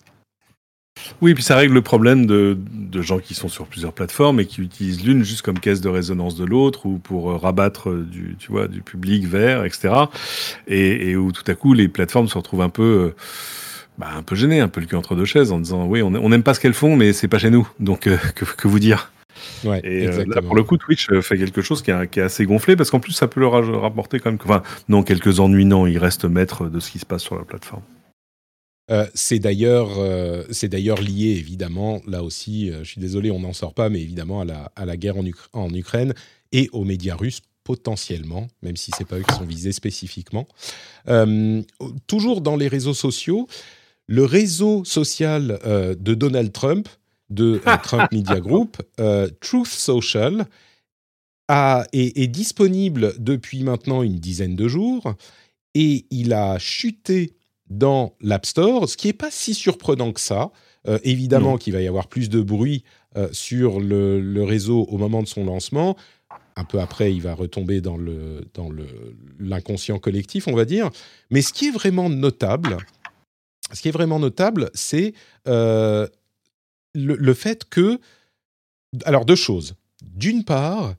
Oui, 1.21 1.33
puis 1.35 1.43
ça 1.43 1.57
règle 1.57 1.75
le 1.75 1.83
problème 1.83 2.27
de, 2.27 2.59
de, 2.71 3.03
gens 3.03 3.19
qui 3.19 3.35
sont 3.35 3.49
sur 3.49 3.67
plusieurs 3.67 3.95
plateformes 3.95 4.41
et 4.41 4.47
qui 4.47 4.61
utilisent 4.61 5.03
l'une 5.05 5.25
juste 5.25 5.43
comme 5.43 5.59
caisse 5.59 5.81
de 5.81 5.89
résonance 5.89 6.37
de 6.37 6.45
l'autre 6.45 6.85
ou 6.85 6.99
pour 6.99 7.31
euh, 7.31 7.37
rabattre 7.37 7.91
du, 7.91 8.37
tu 8.39 8.53
vois, 8.53 8.69
du 8.69 8.83
public 8.83 9.27
vers, 9.27 9.65
etc. 9.65 9.95
Et, 10.67 11.17
où 11.17 11.33
tout 11.33 11.45
à 11.47 11.55
coup 11.55 11.73
les 11.73 11.89
plateformes 11.89 12.29
se 12.29 12.37
retrouvent 12.37 12.63
un 12.63 12.69
peu, 12.69 12.83
euh, 12.83 13.15
bah, 13.97 14.09
un 14.15 14.23
peu 14.23 14.37
gênées, 14.37 14.61
un 14.61 14.69
peu 14.69 14.81
le 14.81 14.87
cul 14.87 14.97
entre 14.97 15.15
deux 15.15 15.25
chaises 15.25 15.51
en 15.51 15.61
disant 15.61 15.87
oui, 15.87 16.03
on 16.03 16.29
n'aime 16.29 16.43
pas 16.43 16.53
ce 16.53 16.61
qu'elles 16.61 16.75
font, 16.75 16.95
mais 16.95 17.15
c'est 17.15 17.29
pas 17.29 17.39
chez 17.39 17.51
nous. 17.51 17.67
Donc 17.81 18.01
que, 18.01 18.45
que 18.45 18.69
vous 18.69 18.79
dire? 18.79 19.11
Ouais, 19.65 19.81
et 19.85 20.07
euh, 20.07 20.25
là, 20.27 20.43
pour 20.43 20.55
le 20.55 20.63
coup, 20.63 20.77
Twitch 20.77 21.11
euh, 21.11 21.23
fait 21.23 21.37
quelque 21.37 21.63
chose 21.63 21.83
qui 21.83 21.91
est, 21.91 22.19
assez 22.19 22.45
gonflé 22.45 22.77
parce 22.77 22.91
qu'en 22.91 23.01
plus, 23.01 23.13
ça 23.13 23.29
peut 23.29 23.41
leur 23.41 23.53
rapporter 23.81 24.19
quand 24.21 24.31
même. 24.31 24.39
Enfin, 24.43 24.63
non, 24.89 25.03
quelques 25.03 25.41
ennuis, 25.41 25.65
non, 25.65 25.87
ils 25.87 25.99
restent 25.99 26.25
maîtres 26.25 26.69
de 26.69 26.81
ce 26.81 26.91
qui 26.91 26.99
se 26.99 27.07
passe 27.07 27.23
sur 27.23 27.37
la 27.37 27.45
plateforme. 27.45 27.83
Euh, 28.91 29.07
c'est 29.15 29.39
d'ailleurs, 29.39 29.91
c'est 30.51 30.69
d'ailleurs 30.69 31.01
lié 31.01 31.37
évidemment, 31.39 32.03
là 32.07 32.23
aussi, 32.23 32.71
je 32.71 32.85
suis 32.85 33.01
désolé, 33.01 33.31
on 33.31 33.41
n'en 33.41 33.53
sort 33.53 33.75
pas, 33.75 33.89
mais 33.89 34.01
évidemment 34.01 34.41
à 34.41 34.45
la, 34.45 34.73
à 34.77 34.85
la 34.85 34.97
guerre 34.97 35.17
en, 35.17 35.25
en, 35.53 35.73
Ukraine 35.73 36.15
et 36.51 36.69
aux 36.73 36.85
médias 36.85 37.15
russes 37.15 37.41
potentiellement, 37.65 38.49
même 38.63 38.77
si 38.77 38.91
c'est 38.97 39.07
pas 39.07 39.19
eux 39.19 39.23
qui 39.27 39.37
sont 39.37 39.45
visés 39.45 39.73
spécifiquement. 39.73 40.49
toujours 42.09 42.41
dans 42.41 42.57
les 42.57 42.69
réseaux 42.69 42.95
sociaux, 42.95 43.47
le 44.09 44.25
réseau 44.25 44.85
social 44.85 45.59
de 45.65 46.15
Donald 46.15 46.53
Trump, 46.53 46.89
de 47.33 47.61
Trump 47.83 48.11
Media 48.13 48.41
Group, 48.41 48.83
Truth 49.41 49.67
Social, 49.67 50.47
est, 51.93 52.29
disponible 52.29 53.15
depuis 53.19 53.63
maintenant 53.63 54.03
une 54.03 54.17
dizaine 54.17 54.57
de 54.57 54.69
jours 54.69 55.15
et 55.75 56.07
il 56.11 56.33
a 56.33 56.59
chuté 56.59 57.35
dans 57.69 58.15
l'App 58.21 58.47
Store, 58.47 58.89
ce 58.89 58.97
qui 58.97 59.09
n'est 59.09 59.13
pas 59.13 59.31
si 59.31 59.55
surprenant 59.55 60.13
que 60.13 60.21
ça. 60.21 60.51
Euh, 60.89 60.99
évidemment 61.05 61.59
qu'il 61.59 61.73
va 61.75 61.81
y 61.81 61.87
avoir 61.87 62.09
plus 62.09 62.29
de 62.29 62.41
bruit 62.41 62.83
euh, 63.17 63.29
sur 63.31 63.79
le, 63.79 64.43
réseau 64.43 64.85
au 64.91 64.99
moment 64.99 65.23
de 65.23 65.29
son 65.29 65.45
lancement. 65.45 65.97
Un 66.57 66.65
peu 66.65 66.81
après, 66.81 67.15
il 67.15 67.23
va 67.23 67.35
retomber 67.35 67.81
dans 67.81 67.97
le 67.97 68.45
dans 68.53 68.69
l'inconscient 69.39 70.01
collectif, 70.01 70.49
on 70.49 70.55
va 70.55 70.65
dire. 70.65 70.91
Mais 71.31 71.41
ce 71.41 71.53
qui 71.53 71.69
est 71.69 71.71
vraiment 71.71 72.11
notable, 72.11 72.79
ce 73.73 73.81
qui 73.81 73.89
est 73.89 73.93
vraiment 73.93 74.19
notable, 74.19 74.71
c'est 74.75 75.15
euh, 75.47 76.09
le, 76.95 77.35
fait 77.35 77.65
que, 77.69 78.01
alors 79.05 79.25
deux 79.25 79.37
choses. 79.37 79.75
D'une 80.03 80.45
part, 80.45 80.95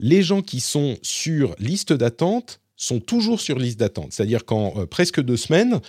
les 0.00 0.22
gens 0.22 0.42
qui 0.42 0.60
sont 0.60 0.96
sur 1.02 1.54
liste 1.58 1.92
d'attente 1.92 2.60
sont 2.76 3.00
toujours 3.00 3.40
sur 3.40 3.58
liste 3.58 3.80
d'attente. 3.80 4.12
C'est-à-dire 4.12 4.44
qu'en 4.44 4.74
euh, 4.76 4.86
presque 4.86 5.22
deux 5.22 5.36
semaines, 5.36 5.80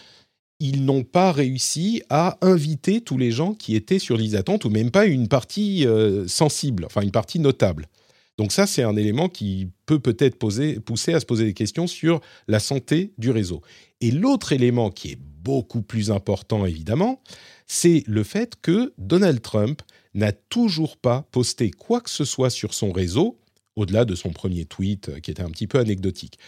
ils 0.60 0.86
n'ont 0.86 1.03
pas 1.03 1.32
réussi 1.32 2.01
à 2.10 2.38
inviter 2.41 3.01
tous 3.01 3.18
les 3.18 3.32
gens 3.32 3.53
qui 3.53 3.76
étaient 3.76 3.99
sur 3.99 4.18
liste 4.18 4.34
d'attente, 4.34 4.66
ou 4.66 4.70
même 4.70 4.91
pas 4.91 5.05
une 5.05 5.28
partie 5.28 5.86
euh, 5.86 6.28
sensible, 6.28 6.86
enfin 6.86 7.01
une 7.01 7.12
partie 7.12 7.39
notable. 7.39 7.88
Donc 8.38 8.51
ça, 8.51 8.68
c'est 8.68 8.84
un 8.84 8.95
élément 8.95 9.30
qui 9.30 9.70
peut 9.86 9.99
peut-être 9.99 10.38
pousser 10.38 11.14
à 11.14 11.20
se 11.20 11.26
poser 11.26 11.45
des 11.45 11.53
questions 11.53 11.88
sur 11.88 12.22
la 12.47 12.60
santé 12.60 13.14
du 13.18 13.32
réseau. 13.32 13.62
Et 13.99 14.12
l'autre 14.12 14.53
élément 14.53 14.91
qui 14.91 15.12
est 15.12 15.20
beaucoup 15.20 15.82
plus 15.82 16.12
important, 16.12 16.66
évidemment, 16.66 17.22
c'est 17.68 18.03
le 18.07 18.24
fait 18.24 18.55
que 18.61 18.93
Donald 18.97 19.41
Trump 19.41 19.82
n'a 20.13 20.32
toujours 20.32 20.97
pas 20.97 21.28
posté 21.32 21.70
quoi 21.70 22.01
que 22.01 22.09
ce 22.09 22.26
soit 22.26 22.49
sur 22.49 22.74
son 22.74 22.91
réseau 22.91 23.38
au-delà 23.76 24.05
de 24.05 24.15
son 24.15 24.32
premier 24.32 24.65
tweet 24.65 25.09
euh, 25.09 25.20
qui 25.20 25.32
était 25.32 25.43
un 25.43 25.49
petit 25.49 25.68
peu 25.68 25.78
anecdotique. 25.80 26.39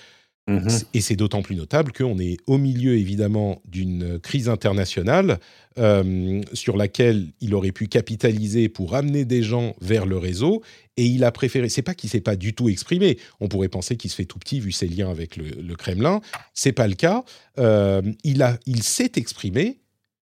Mhm. 0.49 0.67
Et 0.95 1.01
c'est 1.01 1.15
d'autant 1.15 1.43
plus 1.43 1.55
notable 1.55 1.91
qu'on 1.91 2.17
est 2.17 2.37
au 2.47 2.57
milieu 2.57 2.97
évidemment 2.97 3.61
d'une 3.65 4.19
crise 4.19 4.49
internationale 4.49 5.39
euh, 5.77 6.41
sur 6.53 6.75
laquelle 6.75 7.27
il 7.39 7.53
aurait 7.53 7.71
pu 7.71 7.87
capitaliser 7.87 8.67
pour 8.67 8.95
amener 8.95 9.25
des 9.25 9.43
gens 9.43 9.75
vers 9.79 10.07
le 10.07 10.17
réseau 10.17 10.63
et 10.97 11.05
il 11.05 11.23
a 11.23 11.31
préféré. 11.31 11.69
C'est 11.69 11.83
pas 11.83 11.93
qu'il 11.93 12.09
s'est 12.09 12.19
pas 12.19 12.35
du 12.35 12.53
tout 12.53 12.67
exprimé. 12.67 13.19
On 13.39 13.47
pourrait 13.47 13.69
penser 13.69 13.95
qu'il 13.95 14.09
se 14.09 14.15
fait 14.15 14.25
tout 14.25 14.39
petit 14.39 14.59
vu 14.59 14.71
ses 14.71 14.87
liens 14.87 15.11
avec 15.11 15.37
le, 15.37 15.49
le 15.49 15.75
Kremlin. 15.75 16.19
C'est 16.55 16.71
pas 16.71 16.87
le 16.87 16.95
cas. 16.95 17.23
Euh, 17.59 18.01
il 18.23 18.41
a, 18.41 18.57
il 18.65 18.81
s'est 18.81 19.11
exprimé 19.17 19.77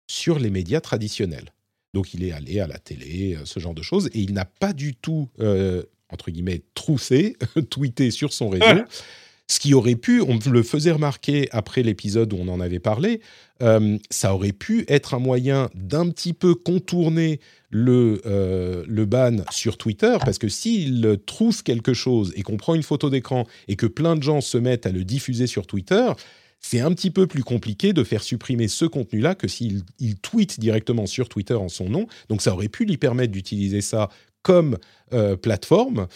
sur 0.08 0.40
les 0.40 0.50
médias 0.50 0.82
traditionnels. 0.82 1.54
Donc 1.94 2.14
il 2.14 2.24
est 2.24 2.32
allé 2.32 2.60
à 2.60 2.68
la 2.68 2.80
télé, 2.80 3.38
ce 3.46 3.60
genre 3.60 3.74
de 3.74 3.82
choses, 3.82 4.08
et 4.14 4.20
il 4.20 4.34
n'a 4.34 4.46
pas 4.46 4.74
du 4.74 4.96
tout 4.96 5.30
entre 6.10 6.32
guillemets, 6.32 6.62
troussé, 6.74 7.36
tweeté 7.70 8.12
sur 8.12 8.34
son 8.34 8.50
réseau. 8.50 8.84
Ce 9.50 9.62
qui 9.62 9.74
aurait 9.74 9.96
pu, 9.96 10.20
on 10.22 10.40
le 10.50 10.62
faisait 10.62 10.92
remarquer 10.92 11.48
après 11.52 11.82
l'épisode 11.82 12.34
où 12.34 12.38
on 12.38 12.50
en 12.50 12.60
avait 12.60 12.80
parlé, 12.80 13.22
euh, 13.64 13.98
ça 14.10 14.36
aurait 14.36 14.52
pu 14.52 14.84
être 14.90 15.14
un 15.14 15.20
moyen 15.20 15.70
d'un 15.74 16.10
petit 16.10 16.34
peu 16.34 16.54
contourner 16.54 17.40
le, 17.70 18.22
euh, 18.26 18.84
le 18.86 19.06
ban 19.06 19.38
sur 19.50 19.78
Twitter, 19.78 20.18
parce 20.20 20.38
que 20.38 20.50
s'il 20.50 21.18
trousse 21.26 21.62
quelque 21.62 21.94
chose 21.94 22.34
et 22.36 22.44
qu'on 22.44 22.58
prend 22.58 22.76
une 22.76 22.84
photo 22.84 23.10
d'écran 23.10 23.46
et 23.70 23.78
que 23.78 23.86
plein 23.86 24.18
de 24.18 24.24
gens 24.24 24.42
se 24.42 24.58
mettent 24.58 24.86
à 24.86 24.92
le 24.92 25.06
diffuser 25.06 25.48
sur 25.48 25.66
Twitter, 25.66 26.12
c'est 26.60 26.80
un 26.80 26.92
petit 26.92 27.12
peu 27.12 27.28
plus 27.28 27.44
compliqué 27.44 27.94
de 27.94 28.04
faire 28.04 28.24
supprimer 28.24 28.68
ce 28.68 28.86
contenu-là 28.86 29.36
que 29.36 29.48
s'il 29.48 29.84
il 30.00 30.18
tweet 30.18 30.60
directement 30.60 31.06
sur 31.06 31.30
Twitter 31.30 31.54
en 31.54 31.70
son 31.70 31.90
nom. 31.90 32.08
Donc 32.30 32.42
ça 32.42 32.54
aurait 32.54 32.68
pu 32.68 32.86
lui 32.86 32.98
permettre 32.98 33.32
d'utiliser 33.32 33.82
ça 33.82 34.10
comme 34.42 34.78
euh, 35.14 35.36
plateforme. 35.36 36.08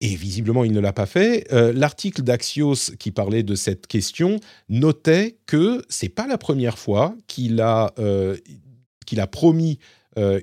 Et 0.00 0.16
visiblement, 0.16 0.64
il 0.64 0.72
ne 0.72 0.80
l'a 0.80 0.92
pas 0.92 1.06
fait. 1.06 1.46
Euh, 1.52 1.72
l'article 1.72 2.22
d'Axios 2.22 2.92
qui 2.98 3.12
parlait 3.12 3.44
de 3.44 3.54
cette 3.54 3.86
question 3.86 4.40
notait 4.68 5.36
que 5.46 5.82
c'est 5.88 6.08
pas 6.08 6.26
la 6.26 6.38
première 6.38 6.76
fois 6.76 7.14
qu'il 7.28 7.60
a, 7.60 7.92
euh, 7.98 8.36
a 9.16 9.26
promis 9.26 9.78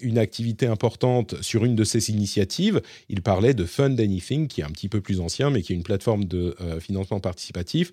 une 0.01 0.17
activité 0.17 0.65
importante 0.65 1.39
sur 1.43 1.63
une 1.63 1.75
de 1.75 1.83
ses 1.83 2.09
initiatives. 2.09 2.81
Il 3.07 3.21
parlait 3.21 3.53
de 3.53 3.65
Fund 3.65 3.99
Anything, 3.99 4.47
qui 4.47 4.61
est 4.61 4.63
un 4.63 4.71
petit 4.71 4.89
peu 4.89 4.99
plus 4.99 5.19
ancien, 5.19 5.51
mais 5.51 5.61
qui 5.61 5.73
est 5.73 5.75
une 5.75 5.83
plateforme 5.83 6.25
de 6.25 6.55
financement 6.79 7.19
participatif 7.19 7.91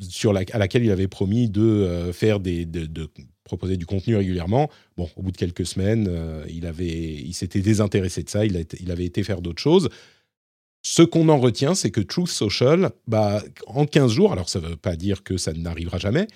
sur 0.00 0.32
la, 0.32 0.42
à 0.52 0.58
laquelle 0.58 0.84
il 0.84 0.90
avait 0.90 1.08
promis 1.08 1.48
de 1.48 2.10
faire 2.12 2.40
des, 2.40 2.64
de 2.66 3.10
proposer 3.48 3.76
du 3.76 3.86
contenu 3.86 4.14
régulièrement. 4.14 4.70
Bon, 4.96 5.10
au 5.16 5.22
bout 5.22 5.32
de 5.32 5.36
quelques 5.36 5.66
semaines, 5.66 6.06
euh, 6.08 6.44
il, 6.48 6.66
avait, 6.66 7.14
il 7.14 7.34
s'était 7.34 7.62
désintéressé 7.62 8.22
de 8.22 8.28
ça, 8.28 8.46
il, 8.46 8.64
il 8.78 8.90
avait 8.92 9.06
été 9.06 9.24
faire 9.24 9.40
d'autres 9.40 9.60
choses. 9.60 9.88
Ce 10.82 11.02
qu'on 11.02 11.28
en 11.28 11.38
retient, 11.38 11.74
c'est 11.74 11.90
que 11.90 12.00
Truth 12.00 12.28
Social, 12.28 12.90
bah, 13.08 13.42
en 13.66 13.84
15 13.86 14.12
jours, 14.12 14.32
alors 14.32 14.48
ça 14.48 14.60
ne 14.60 14.68
veut 14.68 14.76
pas 14.76 14.94
dire 14.94 15.24
que 15.24 15.36
ça 15.36 15.52
n'arrivera 15.52 15.98
jamais, 15.98 16.28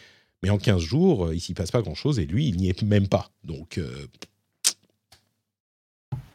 mais 0.42 0.50
en 0.50 0.59
15 0.59 0.80
jours, 0.80 1.26
euh, 1.26 1.34
il 1.34 1.40
s'y 1.40 1.55
passe 1.55 1.70
pas 1.70 1.82
grand-chose 1.82 2.18
et 2.18 2.26
lui, 2.26 2.48
il 2.48 2.57
n'y 2.57 2.68
est 2.68 2.82
même 2.82 3.07
pas. 3.07 3.30
Donc, 3.44 3.78
euh, 3.78 4.07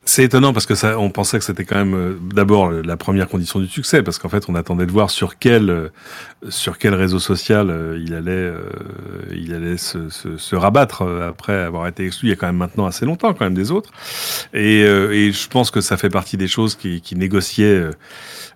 c'est 0.07 0.23
étonnant 0.23 0.53
parce 0.53 0.65
que 0.65 0.75
ça, 0.75 0.97
on 0.99 1.09
pensait 1.09 1.37
que 1.39 1.45
c'était 1.45 1.65
quand 1.65 1.75
même 1.75 1.93
euh, 1.93 2.17
d'abord 2.33 2.71
la 2.71 2.97
première 2.97 3.27
condition 3.27 3.59
du 3.59 3.67
succès, 3.67 4.03
parce 4.03 4.17
qu'en 4.17 4.29
fait, 4.29 4.45
on 4.47 4.55
attendait 4.55 4.85
de 4.85 4.91
voir 4.91 5.09
sur 5.09 5.37
quel 5.37 5.69
euh, 5.69 5.89
sur 6.49 6.77
quel 6.77 6.93
réseau 6.93 7.19
social 7.19 7.69
euh, 7.69 7.99
il 8.03 8.13
allait 8.13 8.51
il 9.35 9.53
allait 9.53 9.77
se, 9.77 10.09
se, 10.09 10.37
se, 10.37 10.55
rabattre 10.55 11.01
après 11.01 11.53
avoir 11.53 11.87
été 11.87 12.05
exclu. 12.05 12.27
Il 12.27 12.29
y 12.29 12.33
a 12.33 12.35
quand 12.35 12.47
même 12.47 12.57
maintenant 12.57 12.85
assez 12.85 13.05
longtemps 13.05 13.33
quand 13.33 13.45
même 13.45 13.53
des 13.53 13.71
autres, 13.71 13.91
et, 14.53 14.81
et 14.81 15.31
je 15.31 15.47
pense 15.47 15.71
que 15.71 15.81
ça 15.81 15.97
fait 15.97 16.09
partie 16.09 16.37
des 16.37 16.47
choses 16.47 16.75
qui, 16.75 17.01
qui 17.01 17.15
négociaient. 17.15 17.83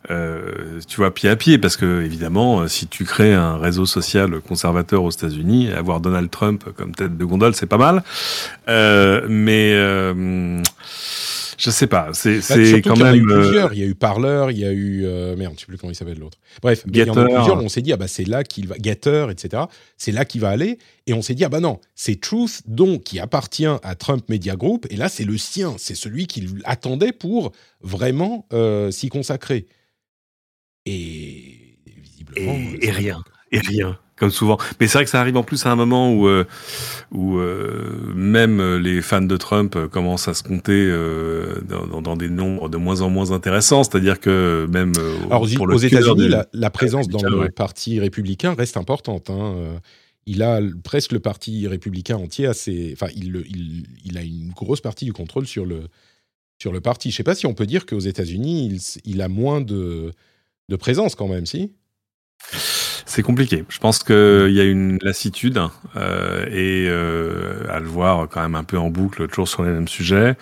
tu 0.08 0.97
vois, 0.97 1.14
pied 1.14 1.30
à 1.30 1.36
pied, 1.36 1.58
parce 1.58 1.78
que 1.78 2.02
évidemment, 2.04 2.68
si 2.68 2.88
tu 2.88 3.04
crées 3.04 3.34
un 3.34 3.58
réseau 3.58 3.86
social 3.86 4.39
conservateur 4.41 5.04
aux 5.04 5.12
États-Unis, 5.12 5.72
avoir 5.72 5.99
Donald 5.99 6.30
Trump 6.30 6.64
comme 6.76 6.93
tête 6.93 7.18
de 7.18 7.26
gondole, 7.26 7.56
c'est 7.56 7.66
pas 7.66 7.78
mal. 7.78 8.04
Euh, 8.68 9.26
mais 9.28 9.74
euh, 9.74 10.62
je 11.62 11.70
sais 11.70 11.86
pas, 11.86 12.09
c'est 12.14 12.39
bah, 12.39 12.82
quand 12.84 12.97
même. 12.97 13.16
Il 13.16 13.22
y 13.22 13.22
a 13.22 13.24
eu 13.24 13.30
euh, 13.30 13.41
plusieurs. 13.41 13.74
Il 13.74 13.80
y 13.80 13.84
a 13.84 13.86
eu 13.86 13.93
Parleur, 13.93 14.49
il 14.49 14.57
y 14.57 14.66
a 14.66 14.72
eu 14.72 15.05
euh, 15.05 15.36
merde, 15.36 15.53
je 15.55 15.59
sais 15.59 15.66
plus 15.68 15.78
comment 15.78 15.91
il 15.91 15.95
s'appelle 15.95 16.18
l'autre. 16.18 16.39
Bref, 16.64 16.84
il 16.88 16.97
y 16.97 17.03
en 17.03 17.16
a 17.16 17.24
plusieurs. 17.24 17.64
On 17.64 17.70
s'est 17.70 17.84
dit 17.84 17.93
ah 17.93 17.97
bah 17.97 18.07
c'est 18.07 18.24
là 18.24 18.43
qu'il 18.43 18.68
va 18.68 18.76
Getter, 18.82 19.28
etc. 19.30 19.64
C'est 19.95 20.12
là 20.12 20.26
qu'il 20.26 20.41
va 20.41 20.49
aller. 20.49 20.80
Et 21.05 21.14
on 21.14 21.22
s'est 21.22 21.36
dit 21.36 21.45
ah 21.45 21.49
bah 21.49 21.59
non, 21.59 21.80
c'est 21.93 22.20
Truth 22.20 22.64
donc 22.66 23.03
qui 23.03 23.20
appartient 23.20 23.68
à 23.68 23.95
Trump 23.95 24.28
Media 24.28 24.55
Group. 24.55 24.88
Et 24.89 24.95
là 24.95 25.07
c'est 25.07 25.24
le 25.24 25.38
sien, 25.38 25.76
c'est 25.78 25.93
celui 25.93 26.26
qu'il 26.26 26.62
attendait 26.64 27.12
pour 27.12 27.51
vraiment 27.82 28.47
euh, 28.53 28.89
s'y 28.89 29.09
consacrer. 29.09 29.68
Et 30.88 31.78
visiblement. 32.01 32.57
et 32.82 32.89
rien. 32.89 33.24
Et 33.51 33.59
rien 33.59 33.99
comme 34.22 34.30
souvent. 34.30 34.59
Mais 34.80 34.88
c'est 34.88 34.99
vrai 34.99 35.05
que 35.05 35.09
ça 35.09 35.19
arrive 35.19 35.36
en 35.36 35.41
plus 35.41 35.65
à 35.65 35.72
un 35.72 35.76
moment 35.76 36.13
où, 36.13 36.28
euh, 36.28 36.45
où 37.11 37.39
euh, 37.39 38.13
même 38.13 38.76
les 38.76 39.01
fans 39.01 39.24
de 39.24 39.36
Trump 39.36 39.76
commencent 39.88 40.28
à 40.28 40.36
se 40.36 40.43
compter 40.43 40.86
euh, 40.88 41.59
dans, 41.67 42.03
dans, 42.03 42.15
des 42.15 42.30
nombres 42.30 42.69
de 42.69 42.78
moins 42.78 43.01
en 43.01 43.09
moins 43.09 43.32
intéressants. 43.32 43.84
C'est-à-dire 43.84 44.19
que 44.19 44.67
même 44.69 44.93
Alors, 45.26 45.47
pour 45.55 45.67
aux 45.67 45.78
États-Unis, 45.78 46.30
la, 46.30 46.45
la, 46.53 46.69
présence 46.69 47.07
dans 47.07 47.28
le 47.28 47.49
parti 47.49 47.99
républicain 47.99 48.53
reste 48.53 48.78
importante. 48.78 49.32
Hein. 49.32 49.55
Il 50.28 50.43
a 50.43 50.61
presque 50.84 51.13
le 51.13 51.19
parti 51.19 51.67
républicain 51.67 52.17
entier 52.17 52.45
assez. 52.45 52.91
Enfin, 52.93 53.11
il, 53.15 53.43
il, 53.49 53.88
il, 54.05 54.19
a 54.19 54.22
une 54.22 54.51
grosse 54.51 54.82
partie 54.82 55.05
du 55.05 55.13
contrôle 55.13 55.47
sur 55.47 55.65
le, 55.65 55.86
sur 56.61 56.72
le 56.72 56.80
parti. 56.80 57.09
Je 57.09 57.15
ne 57.15 57.17
sais 57.17 57.24
pas 57.24 57.34
si 57.34 57.47
on 57.47 57.55
peut 57.55 57.65
dire 57.65 57.88
qu'aux 57.88 57.99
États-Unis, 57.99 58.67
il, 58.67 59.13
il, 59.13 59.22
a 59.24 59.28
moins 59.30 59.61
de, 59.61 60.11
de 60.69 60.76
présence 60.76 61.15
quand 61.15 61.28
même, 61.28 61.47
si? 61.47 61.72
C'est 63.06 63.24
compliqué. 63.24 63.64
Je 63.70 63.80
pense 63.80 64.04
qu'il 64.04 64.52
y 64.52 64.60
a 64.60 64.64
une 64.64 64.99
lassitude 65.02 65.60
euh, 65.95 66.45
et 66.47 66.88
euh, 66.88 67.66
à 67.70 67.80
le 67.80 67.88
voir 67.88 68.28
quand 68.30 68.41
même 68.41 68.56
un 68.56 68.64
peu 68.64 68.78
en 68.78 68.89
boucle, 68.89 69.28
toujours 69.28 69.47
sur 69.47 69.64
les 69.64 69.72
mêmes 69.72 69.88
sujets. 69.88 70.36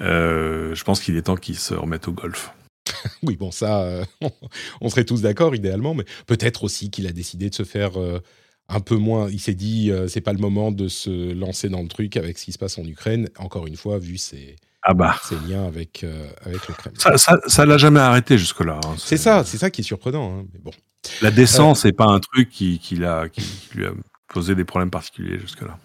Euh, 0.00 0.74
je 0.74 0.84
pense 0.84 1.00
qu'il 1.00 1.16
est 1.16 1.22
temps 1.22 1.36
qu'il 1.36 1.56
se 1.56 1.74
remette 1.74 2.08
au 2.08 2.12
golf. 2.12 2.52
oui, 3.22 3.36
bon, 3.36 3.50
ça, 3.50 4.04
on 4.80 4.88
serait 4.88 5.04
tous 5.04 5.22
d'accord 5.22 5.54
idéalement, 5.54 5.94
mais 5.94 6.04
peut-être 6.26 6.64
aussi 6.64 6.90
qu'il 6.90 7.06
a 7.06 7.12
décidé 7.12 7.48
de 7.48 7.54
se 7.54 7.64
faire 7.64 7.92
un 8.68 8.80
peu 8.80 8.96
moins. 8.96 9.30
Il 9.30 9.40
s'est 9.40 9.54
dit, 9.54 9.90
c'est 10.08 10.20
pas 10.20 10.32
le 10.32 10.38
moment 10.38 10.70
de 10.70 10.88
se 10.88 11.32
lancer 11.32 11.68
dans 11.68 11.82
le 11.82 11.88
truc 11.88 12.16
avec 12.16 12.38
ce 12.38 12.44
qui 12.44 12.52
se 12.52 12.58
passe 12.58 12.78
en 12.78 12.84
Ukraine. 12.84 13.28
Encore 13.38 13.66
une 13.66 13.76
fois, 13.76 13.98
vu 13.98 14.18
ses, 14.18 14.56
ah 14.84 14.94
bah. 14.94 15.16
ses 15.22 15.36
liens 15.48 15.66
avec, 15.66 16.04
avec 16.44 16.68
le 16.68 16.74
Kremlin. 16.74 16.98
Ça, 16.98 17.16
ça, 17.16 17.38
ça 17.46 17.66
l'a 17.66 17.78
jamais 17.78 18.00
arrêté 18.00 18.36
jusque-là. 18.38 18.80
Hein. 18.84 18.94
C'est 18.98 19.16
ça, 19.16 19.42
c'est 19.44 19.58
ça 19.58 19.70
qui 19.70 19.80
est 19.80 19.84
surprenant. 19.84 20.38
Hein, 20.38 20.44
mais 20.52 20.60
bon. 20.60 20.72
La 21.22 21.30
décence 21.30 21.84
n'est 21.84 21.92
pas 21.92 22.06
un 22.06 22.20
truc 22.20 22.50
qui, 22.50 22.78
qui, 22.78 22.96
qui, 23.32 23.74
lui 23.74 23.86
a 23.86 23.92
posé 24.28 24.54
des 24.54 24.64
problèmes 24.64 24.90
particuliers 24.90 25.38
jusque-là. 25.38 25.78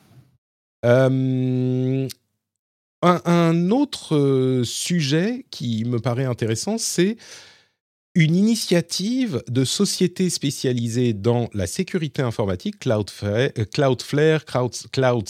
Euh, 0.85 2.07
un, 3.01 3.71
autre 3.71 4.15
euh, 4.15 4.63
sujet 4.63 5.45
qui 5.51 5.85
me 5.85 5.99
paraît 5.99 6.25
intéressant, 6.25 6.77
c'est 6.77 7.17
une 8.15 8.35
initiative 8.35 9.43
de 9.47 9.63
société 9.63 10.29
spécialisée 10.29 11.13
dans 11.13 11.49
la 11.53 11.67
sécurité 11.67 12.21
informatique, 12.21 12.79
Cloudflare, 12.79 13.49
euh, 13.57 13.65
Cloudflare 13.71 14.45
Cloud, 14.45 14.73
Cloud 14.91 15.29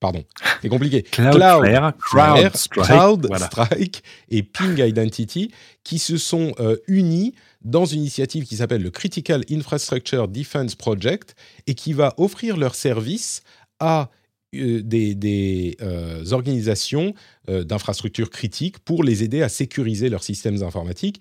pardon, 0.00 0.24
c'est 0.60 0.68
compliqué. 0.68 1.02
Cloudflare, 1.02 1.92
CrowdStrike, 1.98 4.02
et 4.30 4.42
Ping 4.42 4.78
Identity 4.78 5.50
qui 5.84 5.98
se 5.98 6.18
sont 6.18 6.52
unis 6.86 7.34
dans 7.62 7.84
une 7.84 8.00
initiative 8.00 8.44
qui 8.44 8.56
s'appelle 8.56 8.82
le 8.82 8.90
Critical 8.90 9.44
Infrastructure 9.50 10.28
Defense 10.28 10.74
Project 10.74 11.34
et 11.66 11.74
qui 11.74 11.92
va 11.92 12.14
offrir 12.16 12.56
leurs 12.56 12.74
services 12.74 13.42
à 13.78 14.10
euh, 14.56 14.82
des, 14.82 15.76
euh, 15.80 16.24
organisations 16.32 17.14
euh, 17.48 17.62
d'infrastructures 17.62 18.30
critiques 18.30 18.80
pour 18.80 19.04
les 19.04 19.22
aider 19.22 19.42
à 19.42 19.48
sécuriser 19.48 20.08
leurs 20.08 20.24
systèmes 20.24 20.62
informatiques. 20.62 21.20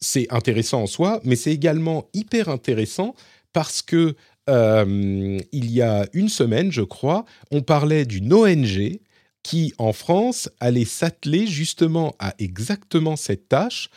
c'est 0.00 0.28
intéressant 0.30 0.82
en 0.82 0.86
soi, 0.86 1.20
mais 1.24 1.34
c'est 1.34 1.52
également 1.52 2.08
hyper 2.14 2.48
intéressant 2.48 3.16
parce 3.52 3.82
que 3.82 4.14
il 4.48 5.70
y 5.70 5.82
a 5.82 6.08
une 6.12 6.28
semaine, 6.28 6.72
je 6.72 6.82
crois, 6.82 7.24
on 7.50 7.62
parlait 7.62 8.04
d'une 8.06 8.32
ONG 8.32 8.98
qui, 9.42 9.72
en 9.78 9.92
France, 9.92 10.48
allait 10.58 10.84
s'atteler 10.84 11.46
justement 11.46 12.14
à 12.18 12.34
exactement 12.38 13.16
cette 13.16 13.48
tâche 13.48 13.90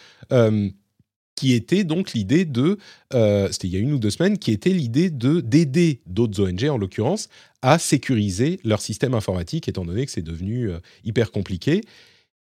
qui 1.42 1.54
était 1.54 1.84
donc 1.84 2.14
l'idée 2.14 2.46
de, 2.46 2.78
euh, 3.16 3.48
c'était 3.52 3.68
il 3.68 3.74
y 3.74 3.76
a 3.76 3.80
une 3.80 3.94
ou 3.94 3.98
deux 3.98 4.12
semaines, 4.12 4.38
qui 4.38 4.52
était 4.52 4.70
l'idée 4.70 5.10
de 5.10 5.42
d'aider 5.42 6.02
d'autres 6.06 6.40
ONG, 6.40 6.66
en 6.66 6.78
l'occurrence, 6.78 7.30
à 7.64 7.80
sécuriser 7.80 8.60
leur 8.64 8.80
système 8.80 9.16
informatique, 9.16 9.68
étant 9.68 9.84
donné 9.84 10.06
que 10.06 10.12
c'est 10.12 10.22
devenu 10.22 10.70
euh, 10.70 10.78
hyper 11.04 11.32
compliqué. 11.32 11.82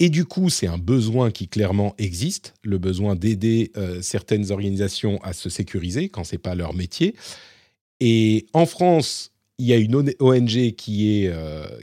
Et 0.00 0.08
du 0.08 0.24
coup, 0.24 0.50
c'est 0.50 0.66
un 0.66 0.76
besoin 0.76 1.30
qui 1.30 1.46
clairement 1.46 1.94
existe, 1.98 2.54
le 2.64 2.78
besoin 2.78 3.14
d'aider 3.14 3.70
euh, 3.76 4.02
certaines 4.02 4.50
organisations 4.50 5.22
à 5.22 5.34
se 5.34 5.48
sécuriser 5.50 6.08
quand 6.08 6.24
c'est 6.24 6.38
pas 6.38 6.56
leur 6.56 6.74
métier. 6.74 7.14
Et 8.00 8.46
en 8.52 8.66
France, 8.66 9.32
il 9.58 9.66
y 9.66 9.72
a 9.72 9.76
une 9.76 9.94
ONG 10.20 10.72
qui 10.76 11.24
est, 11.24 11.32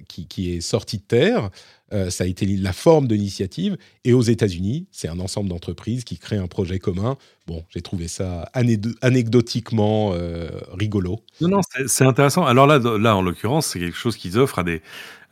qui, 0.07 0.27
qui, 0.27 0.55
est 0.55 0.61
sortie 0.61 0.97
de 0.97 1.03
terre, 1.03 1.51
euh, 1.93 2.09
ça 2.09 2.25
a 2.25 2.27
été 2.27 2.45
la 2.45 2.73
forme 2.73 3.07
de 3.07 3.15
l'initiative. 3.15 3.77
Et 4.03 4.13
aux 4.13 4.21
États-Unis, 4.21 4.87
c'est 4.91 5.07
un 5.07 5.19
ensemble 5.19 5.49
d'entreprises 5.49 6.03
qui 6.03 6.17
créent 6.17 6.37
un 6.37 6.47
projet 6.47 6.79
commun. 6.79 7.17
Bon, 7.47 7.63
j'ai 7.69 7.81
trouvé 7.81 8.07
ça 8.07 8.49
anecdotiquement 8.53 10.11
euh, 10.13 10.49
rigolo. 10.73 11.21
Non, 11.39 11.47
non, 11.49 11.61
c'est 11.87 12.03
intéressant. 12.03 12.45
Alors 12.45 12.67
là, 12.67 12.79
là 12.79 13.15
en 13.15 13.21
l'occurrence, 13.21 13.67
c'est 13.67 13.79
quelque 13.79 13.97
chose 13.97 14.17
qu'ils 14.17 14.37
offrent 14.37 14.59
à 14.59 14.63
des, 14.63 14.81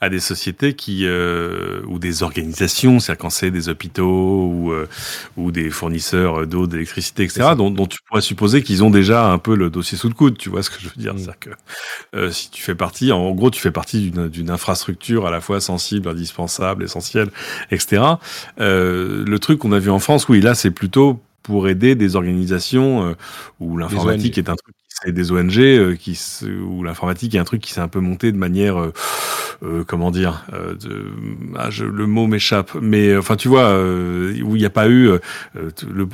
à 0.02 0.10
des 0.10 0.20
sociétés 0.20 0.74
qui 0.74 1.06
euh, 1.06 1.82
ou 1.88 2.00
des 2.00 2.22
organisations, 2.22 3.00
c'est-à-dire 3.00 3.22
quand 3.22 3.30
c'est 3.30 3.50
des 3.50 3.70
hôpitaux 3.70 4.48
ou 4.48 4.72
euh, 4.72 4.88
ou 5.38 5.52
des 5.52 5.70
fournisseurs 5.70 6.46
d'eau, 6.46 6.68
d'électricité, 6.68 7.24
etc., 7.24 7.52
dont, 7.58 7.72
dont, 7.72 7.88
tu 7.88 8.00
pourrais 8.08 8.22
supposer 8.22 8.62
qu'ils 8.62 8.84
ont 8.84 8.90
déjà 8.90 9.28
un 9.28 9.38
peu 9.38 9.56
le 9.56 9.70
dossier 9.70 9.98
sous 9.98 10.10
le 10.10 10.14
coude. 10.14 10.38
Tu 10.38 10.50
vois 10.50 10.64
ce 10.64 10.70
que 10.70 10.82
je 10.82 10.90
veux 10.90 10.96
dire? 10.98 11.14
Mm. 11.14 11.18
C'est-à-dire 11.18 11.40
que 11.40 11.50
euh, 12.16 12.32
si 12.32 12.50
tu 12.52 12.62
fais 12.62 12.76
partie, 12.76 13.12
en 13.12 13.32
gros, 13.32 13.50
tu 13.50 13.62
fais 13.62 13.72
partie 13.72 14.12
d'une 14.12 14.50
infrastructure 14.50 15.26
à 15.26 15.32
la 15.32 15.40
fois 15.40 15.62
sensible, 15.62 16.10
indispensable, 16.10 16.84
essentielle, 16.84 17.30
etc. 17.72 18.04
le 18.58 19.38
truc 19.38 19.60
qu'on 19.60 19.72
a 19.72 19.80
vu 19.80 19.90
en 19.90 20.00
France, 20.00 20.28
oui, 20.28 20.42
là, 20.42 20.56
c'est 20.56 20.72
plutôt 20.72 21.22
pour 21.42 21.68
aider 21.70 21.96
des 21.96 22.16
organisations 22.16 23.16
où 23.60 23.78
l'informatique 23.78 24.38
est 24.38 24.50
un 24.50 24.56
truc 24.56 24.76
c'est 25.04 25.12
des 25.12 25.32
ONG 25.32 25.58
euh, 25.60 25.96
qui 25.96 26.18
où 26.66 26.84
l'informatique 26.84 27.36
est 27.36 27.40
un 27.40 27.44
truc 27.44 27.62
qui 27.62 27.72
s'est 27.74 27.82
un 27.82 27.88
peu 27.88 28.00
monté 28.00 28.32
de 28.32 28.38
manière 28.38 28.80
euh, 28.80 28.94
euh, 29.64 29.84
comment 29.86 30.10
dire 30.10 30.46
de, 30.54 31.12
ah, 31.58 31.70
le 31.80 32.08
mot 32.08 32.28
m'échappe 32.28 32.72
mais 32.82 33.16
enfin 33.16 33.36
tu 33.36 33.48
vois 33.48 33.78
où 33.78 34.56
il 34.56 34.60
n'y 34.60 34.66
a 34.66 34.70
pas 34.70 34.88
eu 34.88 35.12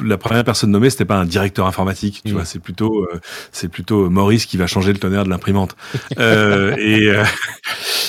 la 0.03 0.17
première 0.17 0.43
personne 0.43 0.71
nommée 0.71 0.89
c'était 0.89 1.05
pas 1.05 1.17
un 1.17 1.25
directeur 1.25 1.67
informatique 1.67 2.21
tu 2.25 2.33
vois 2.33 2.45
c'est 2.45 2.59
plutôt 2.59 3.07
c'est 3.51 3.67
plutôt 3.67 4.09
Maurice 4.09 4.45
qui 4.45 4.57
va 4.57 4.67
changer 4.67 4.93
le 4.93 4.99
tonnerre 4.99 5.25
de 5.25 5.29
l'imprimante. 5.29 5.75
Et 6.77 7.11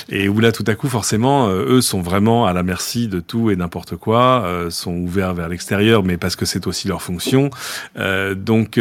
et 0.08 0.28
où 0.28 0.40
là 0.40 0.52
tout 0.52 0.64
à 0.66 0.74
coup 0.74 0.88
forcément 0.88 1.48
eux 1.50 1.80
sont 1.80 2.02
vraiment 2.02 2.46
à 2.46 2.52
la 2.52 2.62
merci 2.62 3.08
de 3.08 3.20
tout 3.20 3.50
et 3.50 3.56
n'importe 3.56 3.96
quoi 3.96 4.66
sont 4.70 4.94
ouverts 4.94 5.34
vers 5.34 5.48
l'extérieur 5.48 6.02
mais 6.02 6.16
parce 6.16 6.36
que 6.36 6.44
c'est 6.44 6.66
aussi 6.66 6.88
leur 6.88 7.02
fonction. 7.02 7.50
Donc 8.36 8.78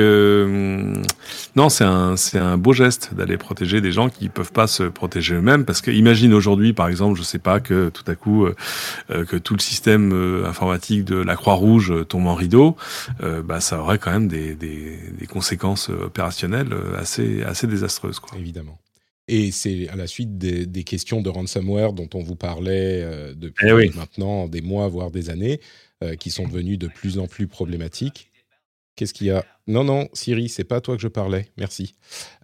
non 1.55 1.69
c'est 1.81 1.87
un, 1.87 2.15
c'est 2.15 2.37
un 2.37 2.59
beau 2.59 2.73
geste 2.73 3.15
d'aller 3.15 3.37
protéger 3.37 3.81
des 3.81 3.91
gens 3.91 4.09
qui 4.09 4.29
peuvent 4.29 4.51
pas 4.51 4.67
se 4.67 4.83
protéger 4.83 5.33
eux-mêmes. 5.33 5.65
Parce 5.65 5.81
que 5.81 5.89
imagine 5.89 6.31
aujourd'hui, 6.31 6.73
par 6.73 6.87
exemple, 6.87 7.17
je 7.17 7.23
sais 7.23 7.39
pas, 7.39 7.59
que 7.59 7.89
tout 7.89 8.03
à 8.05 8.13
coup, 8.13 8.45
euh, 8.45 8.55
euh, 9.09 9.25
que 9.25 9.35
tout 9.35 9.55
le 9.55 9.59
système 9.59 10.13
euh, 10.13 10.45
informatique 10.45 11.05
de 11.05 11.15
la 11.15 11.35
Croix-Rouge 11.35 12.07
tombe 12.07 12.27
en 12.27 12.35
rideau, 12.35 12.75
bah, 13.43 13.59
ça 13.61 13.79
aurait 13.79 13.97
quand 13.97 14.11
même 14.11 14.27
des, 14.27 14.55
des, 14.55 14.97
des 15.17 15.25
conséquences 15.25 15.89
opérationnelles 15.89 16.73
assez, 16.97 17.43
assez 17.43 17.65
désastreuses. 17.65 18.19
Quoi. 18.19 18.37
Évidemment. 18.37 18.77
Et 19.27 19.51
c'est 19.51 19.87
à 19.89 19.95
la 19.95 20.07
suite 20.07 20.37
des, 20.37 20.65
des, 20.65 20.83
questions 20.83 21.21
de 21.21 21.29
ransomware 21.29 21.93
dont 21.93 22.09
on 22.13 22.21
vous 22.21 22.35
parlait 22.35 23.05
depuis 23.35 23.67
eh 23.69 23.97
maintenant 23.97 24.47
des 24.47 24.61
mois, 24.61 24.87
voire 24.87 25.09
des 25.09 25.29
années, 25.29 25.59
qui 26.19 26.31
sont 26.31 26.47
devenues 26.47 26.77
de 26.77 26.87
plus 26.87 27.17
en 27.17 27.27
plus 27.27 27.47
problématiques. 27.47 28.30
Qu'est-ce 28.95 29.13
qu'il 29.13 29.27
y 29.27 29.31
a? 29.31 29.45
Non, 29.67 29.83
non, 29.83 30.09
Siri, 30.13 30.49
c'est 30.49 30.63
pas 30.63 30.77
à 30.77 30.81
toi 30.81 30.95
que 30.95 31.01
je 31.01 31.07
parlais. 31.07 31.47
Merci. 31.57 31.95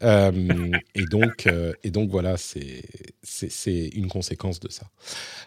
Euh, 0.02 0.72
et 0.95 1.06
donc, 1.06 1.45
euh, 1.45 1.74
et 1.84 1.91
donc 1.91 2.10
voilà, 2.10 2.36
c'est 2.38 3.89
une 3.93 4.08
conséquence 4.08 4.60
de 4.60 4.70
ça. 4.72 4.88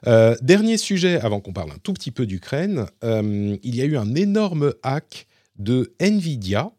Euh, 0.06 0.36
dernier 0.42 0.76
sujet, 0.76 1.18
avant 1.20 1.40
qu'on 1.40 1.52
parle 1.52 1.70
un 1.70 1.78
tout 1.82 1.94
petit 1.94 2.10
peu 2.10 2.26
d'Ukraine, 2.26 2.86
il 3.02 3.74
y 3.74 3.80
a 3.80 3.84
eu 3.84 3.96
un 3.96 4.14
énorme 4.14 4.74
hack 4.82 5.26
de 5.58 5.94
Nvidia 6.00 6.72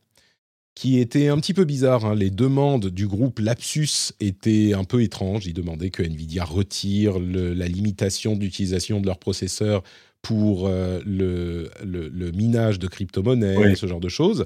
qui 0.76 1.00
était 1.00 1.28
un 1.28 1.38
petit 1.38 1.54
peu 1.54 1.66
bizarre. 1.66 2.06
Hein. 2.06 2.16
Les 2.16 2.30
demandes 2.30 2.88
du 2.88 3.08
groupe 3.08 3.40
Lapsus 3.40 4.14
étaient 4.20 4.74
un 4.74 4.84
peu 4.84 5.02
étranges. 5.02 5.46
Ils 5.46 5.54
demandaient 5.54 5.90
que 5.90 6.04
Nvidia 6.04 6.44
retire 6.44 7.20
la 7.20 7.68
limitation 7.68 8.36
d'utilisation 8.36 9.02
de 9.02 9.06
leur 9.06 9.20
processeur 9.20 9.84
pour 10.22 10.68
euh, 10.68 11.02
le, 11.06 11.72
le, 11.84 12.32
minage 12.32 12.80
de 12.80 12.88
crypto-monnaies, 12.88 13.76
ce 13.76 13.88
genre 13.88 14.00
de 14.00 14.10
choses. 14.10 14.46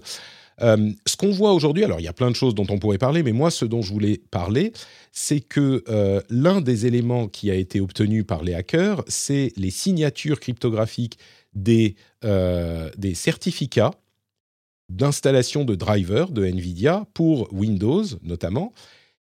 Euh, 0.61 0.91
ce 1.05 1.17
qu'on 1.17 1.31
voit 1.31 1.51
aujourd'hui, 1.51 1.83
alors 1.83 1.99
il 1.99 2.03
y 2.03 2.07
a 2.07 2.13
plein 2.13 2.31
de 2.31 2.35
choses 2.35 2.55
dont 2.55 2.65
on 2.69 2.79
pourrait 2.79 2.97
parler, 2.97 3.23
mais 3.23 3.33
moi, 3.33 3.51
ce 3.51 3.65
dont 3.65 3.81
je 3.81 3.91
voulais 3.91 4.21
parler, 4.31 4.71
c'est 5.11 5.41
que 5.41 5.83
euh, 5.89 6.21
l'un 6.29 6.61
des 6.61 6.85
éléments 6.85 7.27
qui 7.27 7.51
a 7.51 7.55
été 7.55 7.81
obtenu 7.81 8.23
par 8.23 8.41
les 8.41 8.53
hackers, 8.53 9.03
c'est 9.07 9.51
les 9.57 9.69
signatures 9.69 10.39
cryptographiques 10.39 11.17
des, 11.53 11.95
des 12.21 13.15
certificats 13.15 13.91
d'installation 14.89 15.63
de 15.63 15.75
drivers 15.75 16.29
de 16.29 16.45
NVIDIA 16.45 17.05
pour 17.13 17.51
Windows 17.53 18.03
notamment. 18.23 18.73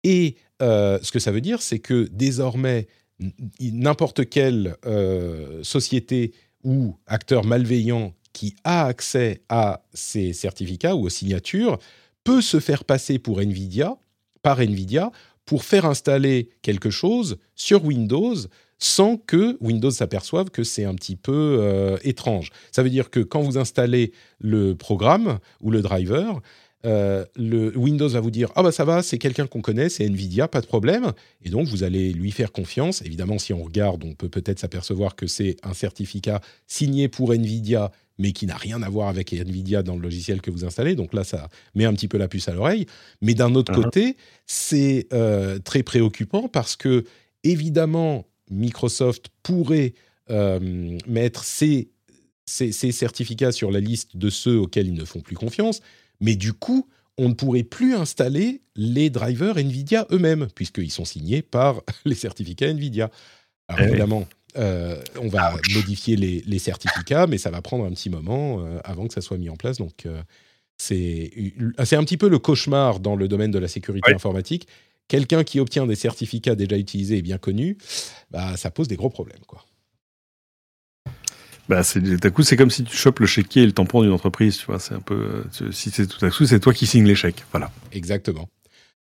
Et 0.03 0.37
ce 0.61 1.11
que 1.11 1.19
ça 1.19 1.31
veut 1.31 1.43
dire, 1.43 1.61
c'est 1.61 1.79
que 1.79 2.09
désormais, 2.11 2.89
n'importe 3.61 4.29
quelle 4.29 4.77
euh, 4.85 5.63
société 5.63 6.33
ou 6.65 6.97
acteur 7.07 7.45
malveillant 7.45 8.15
qui 8.33 8.55
a 8.65 8.87
accès 8.87 9.43
à 9.49 9.83
ces 9.95 10.33
certificats 10.33 10.95
ou 10.95 11.07
aux 11.07 11.11
signatures 11.11 11.79
peut 12.25 12.43
se 12.43 12.61
faire 12.61 12.85
passer 12.85 13.19
pour 13.19 13.41
Nvidia, 13.41 13.97
par 14.43 14.61
Nvidia, 14.61 15.13
pour 15.47 15.65
faire 15.65 15.87
installer 15.87 16.51
quelque 16.61 16.91
chose 16.91 17.39
sur 17.55 17.85
Windows 17.85 18.35
sans 18.79 19.17
que 19.17 19.57
Windows 19.61 19.91
s'aperçoive 19.91 20.51
que 20.51 20.63
c'est 20.63 20.85
un 20.85 20.95
petit 20.95 21.17
peu 21.17 21.59
euh, 21.61 21.97
étrange. 22.03 22.51
Ça 22.73 22.83
veut 22.83 22.91
dire 22.91 23.11
que 23.11 23.21
quand 23.21 23.41
vous 23.41 23.57
installez 23.57 24.13
le 24.39 24.75
programme 24.75 25.39
ou 25.63 25.71
le 25.71 25.81
driver, 25.81 26.43
euh, 26.85 27.25
le 27.35 27.77
Windows 27.77 28.09
va 28.09 28.21
vous 28.21 28.31
dire 28.31 28.53
ah 28.55 28.63
bah 28.63 28.71
ça 28.71 28.85
va, 28.85 29.03
c'est 29.03 29.19
quelqu'un 29.19 29.47
qu'on 29.47 29.63
connaît, 29.63 29.89
c'est 29.89 30.05
Nvidia, 30.05 30.47
pas 30.47 30.61
de 30.61 30.67
problème. 30.67 31.13
Et 31.43 31.51
donc 31.51 31.67
vous 31.69 31.83
allez 31.83 32.13
lui 32.13 32.31
faire 32.31 32.53
confiance. 32.53 33.03
Évidemment, 33.03 33.39
si 33.39 33.53
on 33.53 33.63
regarde, 33.63 34.05
on 34.05 34.15
peut 34.15 34.29
peut-être 34.29 34.59
s'apercevoir 34.59 35.17
que 35.17 35.27
c'est 35.27 35.57
un 35.63 35.75
certificat 35.75 36.41
signé 36.67 37.09
pour 37.09 37.33
Nvidia, 37.33 37.91
mais 38.19 38.33
qui 38.33 38.47
n'a 38.47 38.57
rien 38.57 38.83
à 38.83 38.89
voir 38.89 39.09
avec 39.09 39.33
Nvidia 39.33 39.83
dans 39.83 39.97
le 39.97 40.03
logiciel 40.03 40.41
que 40.41 40.51
vous 40.51 40.65
installez. 40.65 40.95
Donc 40.95 41.13
là, 41.13 41.25
ça 41.25 41.49
met 41.75 41.87
un 41.87 41.95
petit 41.95 42.09
peu 42.09 42.19
la 42.19 42.29
puce 42.29 42.49
à 42.49 42.53
l'oreille. 42.53 42.87
Mais 43.21 43.35
d'un 43.35 43.55
autre 43.55 43.73
uh-huh. 43.73 43.85
côté, 43.85 44.17
c'est 44.47 45.07
euh, 45.13 45.59
très 45.59 45.83
préoccupant 45.83 46.49
parce 46.49 46.77
que 46.77 47.05
évidemment, 47.43 48.27
Microsoft 48.51 49.27
pourrait 49.43 49.95
euh, 50.31 50.99
mettre 51.07 51.45
ces 51.45 51.91
certificats 52.47 53.53
sur 53.53 53.71
la 53.73 53.81
liste 53.81 54.17
de 54.17 54.31
ceux 54.31 54.59
auxquels 54.59 54.87
ils 54.87 54.95
ne 54.95 55.05
font 55.05 55.21
plus 55.21 55.37
confiance 55.37 55.81
mais 56.21 56.37
du 56.37 56.53
coup, 56.53 56.89
on 57.19 57.29
ne 57.29 57.35
pourrait 57.35 57.63
plus 57.63 57.95
installer 57.95 58.63
les 58.75 59.11
drivers 59.11 59.57
NVIDIA 59.57 60.07
eux-mêmes, 60.11 60.49
puisqu'ils 60.55 60.91
sont 60.91 61.05
signés 61.05 61.43
par 61.43 61.83
les 62.05 62.15
certificats 62.15 62.73
NVIDIA. 62.73 63.11
Alors 63.69 63.85
eh 63.85 63.89
évidemment, 63.89 64.27
euh, 64.59 65.01
on 65.21 65.29
va 65.29 65.57
modifier 65.75 66.17
les, 66.17 66.59
certificats, 66.59 67.27
mais 67.27 67.39
ça 67.39 67.51
va 67.51 67.63
prendre 67.63 67.85
un 67.85 67.91
petit 67.91 68.11
moment 68.11 68.61
euh, 68.61 68.79
avant 68.85 69.07
que 69.07 69.15
ça 69.15 69.21
soit 69.21 69.39
mis 69.39 69.49
en 69.49 69.57
place. 69.57 69.79
Donc, 69.79 70.07
euh, 70.07 70.23
c'est 70.79 71.31
un 71.97 72.05
petit 72.05 72.17
peu 72.17 72.29
le 72.29 72.39
cauchemar 72.39 73.01
dans 73.01 73.17
le 73.17 73.29
domaine 73.29 73.51
de 73.51 73.59
la 73.59 73.69
sécurité 73.69 74.15
informatique. 74.15 74.67
Quelqu'un 75.09 75.45
qui 75.45 75.61
obtient 75.61 75.87
des 75.87 75.95
certificats 75.95 76.55
déjà 76.55 76.77
utilisés 76.77 77.19
et 77.19 77.23
bien 77.23 77.39
connus, 77.39 77.79
bah, 78.31 78.57
ça 78.57 78.71
pose 78.71 78.89
des 78.89 78.97
gros 78.97 79.11
problèmes. 79.11 79.45
quoi. 79.47 79.65
Bah, 81.69 81.83
c'est 81.83 82.31
coup, 82.33 82.43
c'est 82.43 82.57
comme 82.57 82.71
si 82.71 82.85
tu 82.85 82.97
chopes 82.97 83.19
le 83.21 83.27
chéquier 83.27 83.63
et 83.63 83.67
le 83.67 83.73
tampon 83.73 84.03
d'une 84.03 84.13
entreprise, 84.13 84.59
tu 84.59 84.67
vois. 84.67 84.79
C'est 84.79 84.95
un 84.95 85.01
peu, 85.01 85.45
si 85.73 85.91
c'est 85.91 86.07
tout 86.07 86.25
à 86.25 86.31
coup, 86.31 86.47
c'est 86.47 86.61
toi 86.61 86.73
qui 86.73 86.87
signes 86.87 87.07
l'échec, 87.07 87.45
voilà. 87.53 87.71
Exactement. 87.93 88.49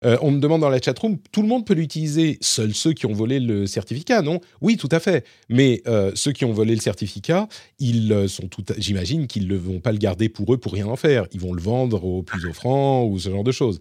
Euh, 0.05 0.19
on 0.21 0.31
me 0.31 0.41
demande 0.41 0.61
dans 0.61 0.69
la 0.69 0.81
chatroom, 0.81 1.19
tout 1.33 1.41
le 1.43 1.49
monde 1.49 1.67
peut 1.67 1.75
l'utiliser, 1.75 2.39
seuls 2.43 2.75
ceux 2.75 2.93
qui 2.93 3.07
ont 3.07 3.15
volé 3.15 3.41
le 3.41 3.67
certificat, 3.67 4.21
non? 4.21 4.41
Oui, 4.61 4.77
tout 4.77 4.89
à 4.91 5.01
fait. 5.01 5.25
Mais 5.49 5.83
euh, 5.87 6.13
ceux 6.15 6.33
qui 6.33 6.45
ont 6.45 6.53
volé 6.53 6.75
le 6.75 6.81
certificat, 6.81 7.49
ils 7.79 8.13
euh, 8.13 8.29
sont 8.29 8.47
tout, 8.49 8.65
j'imagine 8.77 9.27
qu'ils 9.27 9.49
ne 9.49 9.57
vont 9.57 9.81
pas 9.81 9.93
le 9.93 9.99
garder 9.99 10.29
pour 10.29 10.53
eux 10.53 10.59
pour 10.59 10.73
rien 10.73 10.87
en 10.87 10.97
faire. 10.97 11.27
Ils 11.33 11.41
vont 11.41 11.55
le 11.55 11.63
vendre 11.63 12.05
au 12.05 12.23
plus 12.23 12.45
offrant 12.47 13.05
ou 13.05 13.19
ce 13.19 13.31
genre 13.31 13.45
de 13.45 13.53
choses. 13.53 13.81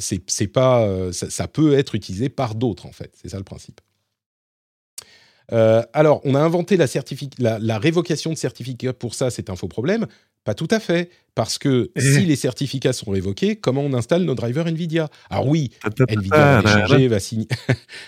c'est, 0.00 0.48
pas, 0.48 1.12
ça, 1.12 1.48
peut 1.48 1.78
être 1.78 1.94
utilisé 1.94 2.28
par 2.28 2.54
d'autres 2.54 2.86
en 2.86 2.92
fait. 2.92 3.12
C'est 3.14 3.28
ça 3.28 3.38
le 3.38 3.44
principe. 3.44 3.80
Alors, 5.48 6.20
on 6.24 6.34
a 6.34 6.40
inventé 6.40 6.76
la, 6.76 6.86
la, 7.38 7.58
la, 7.58 7.78
révocation 7.78 8.32
de 8.32 8.36
certificat 8.36 8.92
pour 8.92 9.14
ça, 9.14 9.30
c'est 9.30 9.50
un 9.50 9.56
faux 9.56 9.68
problème. 9.68 10.06
Pas 10.46 10.54
tout 10.54 10.68
à 10.70 10.78
fait, 10.78 11.10
parce 11.34 11.58
que 11.58 11.90
eh. 11.96 12.00
si 12.00 12.20
les 12.20 12.36
certificats 12.36 12.92
sont 12.92 13.10
révoqués, 13.10 13.56
comment 13.56 13.80
on 13.80 13.92
installe 13.92 14.22
nos 14.22 14.36
drivers 14.36 14.68
NVIDIA? 14.68 15.08
Alors 15.28 15.48
oui, 15.48 15.72
NVIDIA 16.08 16.60
va, 17.08 17.18
signer, 17.18 17.48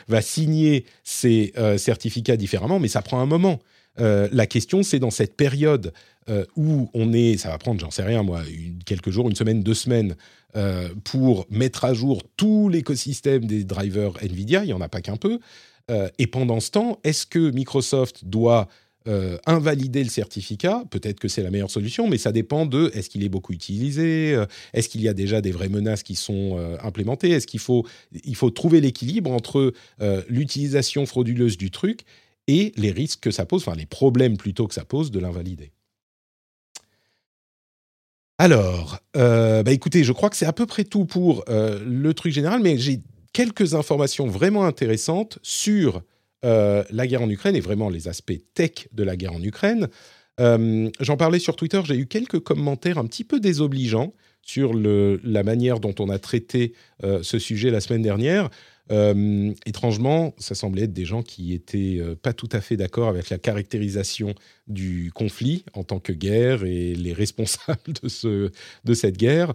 va 0.07 0.23
signer 0.23 0.85
ses 1.03 1.53
euh, 1.59 1.79
certificats 1.79 2.37
différemment, 2.37 2.79
mais 2.79 2.87
ça 2.87 3.03
prend 3.03 3.21
un 3.21 3.27
moment. 3.27 3.59
Euh, 3.99 4.29
la 4.31 4.47
question, 4.47 4.85
c'est 4.85 5.01
dans 5.01 5.11
cette 5.11 5.37
période 5.37 5.93
euh, 6.31 6.45
où 6.55 6.89
on 6.95 7.13
est, 7.13 7.39
ça 7.39 7.49
va 7.49 7.59
prendre, 7.59 7.81
j'en 7.81 7.91
sais 7.91 8.05
rien 8.05 8.23
moi, 8.23 8.43
quelques 8.87 9.11
jours, 9.11 9.29
une 9.29 9.35
semaine, 9.35 9.65
deux 9.65 9.75
semaines, 9.75 10.15
pour 11.05 11.47
mettre 11.51 11.85
à 11.85 11.95
jour 11.95 12.23
tout 12.37 12.69
l'écosystème 12.69 13.45
des 13.47 13.63
drivers 13.63 14.13
NVIDIA, 14.23 14.65
il 14.65 14.67
n'y 14.67 14.73
en 14.73 14.81
a 14.81 14.89
pas 14.89 15.01
qu'un 15.01 15.17
peu. 15.17 15.39
Et 16.19 16.27
pendant 16.27 16.61
ce 16.61 16.71
temps, 16.71 17.01
est-ce 17.03 17.27
que 17.27 17.51
Microsoft 17.51 18.25
doit 18.25 18.69
euh, 19.09 19.39
invalider 19.47 20.05
le 20.05 20.11
certificat, 20.11 20.83
peut-être 20.91 21.19
que 21.19 21.29
c'est 21.29 21.43
la 21.43 21.51
meilleure 21.51 21.71
solution, 21.71 22.09
mais 22.09 22.19
ça 22.19 22.31
dépend 22.31 22.67
de 22.67 22.91
est-ce 22.93 23.09
qu'il 23.09 23.25
est 23.25 23.31
beaucoup 23.31 23.55
utilisé, 23.55 24.35
euh, 24.35 24.45
est-ce 24.75 24.91
qu'il 24.91 25.01
y 25.01 25.09
a 25.09 25.15
déjà 25.15 25.41
des 25.41 25.51
vraies 25.51 25.71
menaces 25.71 26.03
qui 26.03 26.15
sont 26.15 26.59
euh, 26.59 26.77
implémentées, 26.83 27.31
est-ce 27.31 27.47
qu'il 27.47 27.61
faut, 27.61 27.87
il 28.13 28.37
faut 28.37 28.51
trouver 28.51 28.83
l'équilibre 28.83 29.31
entre 29.31 29.73
l'utilisation 30.29 31.07
frauduleuse 31.07 31.57
du 31.57 31.71
truc 31.71 32.03
et 32.49 32.73
les 32.77 32.91
risques 32.91 33.21
que 33.21 33.31
ça 33.31 33.47
pose, 33.47 33.63
enfin 33.63 33.77
les 33.77 33.87
problèmes 33.87 34.37
plutôt 34.37 34.67
que 34.67 34.75
ça 34.75 34.85
pose 34.85 35.11
de 35.11 35.21
l'invalider? 35.21 35.73
Alors, 38.37 38.99
bah 39.15 39.73
écoutez, 39.73 40.05
je 40.05 40.13
crois 40.13 40.29
que 40.29 40.37
c'est 40.37 40.47
à 40.47 40.53
peu 40.53 40.67
près 40.67 40.85
tout 40.85 41.07
pour 41.07 41.45
le 41.49 42.13
truc 42.13 42.33
général, 42.33 42.61
mais 42.63 42.77
j'ai 42.77 43.01
quelques 43.33 43.75
informations 43.75 44.27
vraiment 44.27 44.65
intéressantes 44.65 45.39
sur 45.43 46.03
euh, 46.45 46.85
la 46.91 47.07
guerre 47.09 47.23
en 47.23 47.31
Ukraine 47.31 47.57
et 47.57 47.61
vraiment 47.61 47.89
les 47.89 48.07
aspects 48.07 48.39
tech 48.55 48.87
de 48.93 49.03
la 49.03 49.17
guerre 49.17 49.33
en 49.33 49.43
Ukraine. 49.43 49.89
Euh, 50.39 50.89
j'en 51.01 51.17
parlais 51.17 51.41
sur 51.41 51.57
Twitter, 51.57 51.81
j'ai 51.85 51.97
eu 51.97 52.07
quelques 52.07 52.39
commentaires 52.39 52.99
un 52.99 53.07
petit 53.07 53.25
peu 53.25 53.41
désobligeants 53.41 54.15
sur 54.43 54.73
la 54.73 55.43
manière 55.43 55.81
dont 55.81 55.95
on 55.99 56.09
a 56.09 56.19
traité 56.21 56.75
euh, 57.03 57.25
ce 57.25 57.41
sujet 57.41 57.71
la 57.71 57.81
semaine 57.81 58.03
dernière. 58.03 58.51
étrangement, 59.67 60.33
ça 60.39 60.55
semblait 60.55 60.85
être 60.85 60.93
des 60.93 61.05
gens 61.05 61.23
qui 61.23 61.53
étaient 61.53 62.01
pas 62.23 62.33
tout 62.33 62.49
à 62.53 62.61
fait 62.61 62.77
d'accord 62.77 63.09
avec 63.09 63.29
la 63.29 63.37
caractérisation 63.37 64.35
du 64.69 65.11
conflit 65.13 65.65
en 65.75 65.83
tant 65.83 65.99
que 65.99 66.13
guerre 66.13 66.65
et 66.65 66.95
les 66.95 67.13
responsables 67.13 67.93
de, 68.03 68.53
de 68.85 68.95
cette 68.95 69.19
guerre 69.19 69.53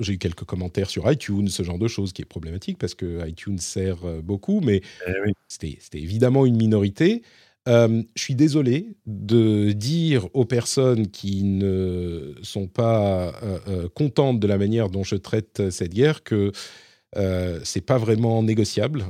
j'ai 0.00 0.14
eu 0.14 0.18
quelques 0.18 0.44
commentaires 0.44 0.90
sur 0.90 1.10
iTunes, 1.10 1.48
ce 1.48 1.62
genre 1.62 1.78
de 1.78 1.88
choses 1.88 2.12
qui 2.12 2.22
est 2.22 2.26
problématique 2.26 2.78
parce 2.78 2.94
que 2.94 3.26
iTunes 3.28 3.58
sert 3.58 4.04
euh, 4.04 4.20
beaucoup, 4.22 4.60
mais 4.60 4.82
eh 5.06 5.32
c'était 5.48 5.78
évidemment 5.98 6.46
une 6.46 6.56
minorité. 6.56 7.22
Euh, 7.68 8.02
je 8.14 8.22
suis 8.22 8.34
désolé 8.34 8.96
de 9.06 9.72
dire 9.72 10.28
aux 10.32 10.46
personnes 10.46 11.08
qui 11.08 11.42
ne 11.42 12.34
sont 12.42 12.66
pas 12.66 13.34
euh, 13.42 13.88
contentes 13.94 14.40
de 14.40 14.46
la 14.46 14.56
manière 14.56 14.88
dont 14.88 15.04
je 15.04 15.16
traite 15.16 15.70
cette 15.70 15.92
guerre 15.92 16.22
que 16.22 16.50
euh, 17.16 17.60
c'est 17.64 17.82
pas 17.82 17.98
vraiment 17.98 18.42
négociable 18.42 19.06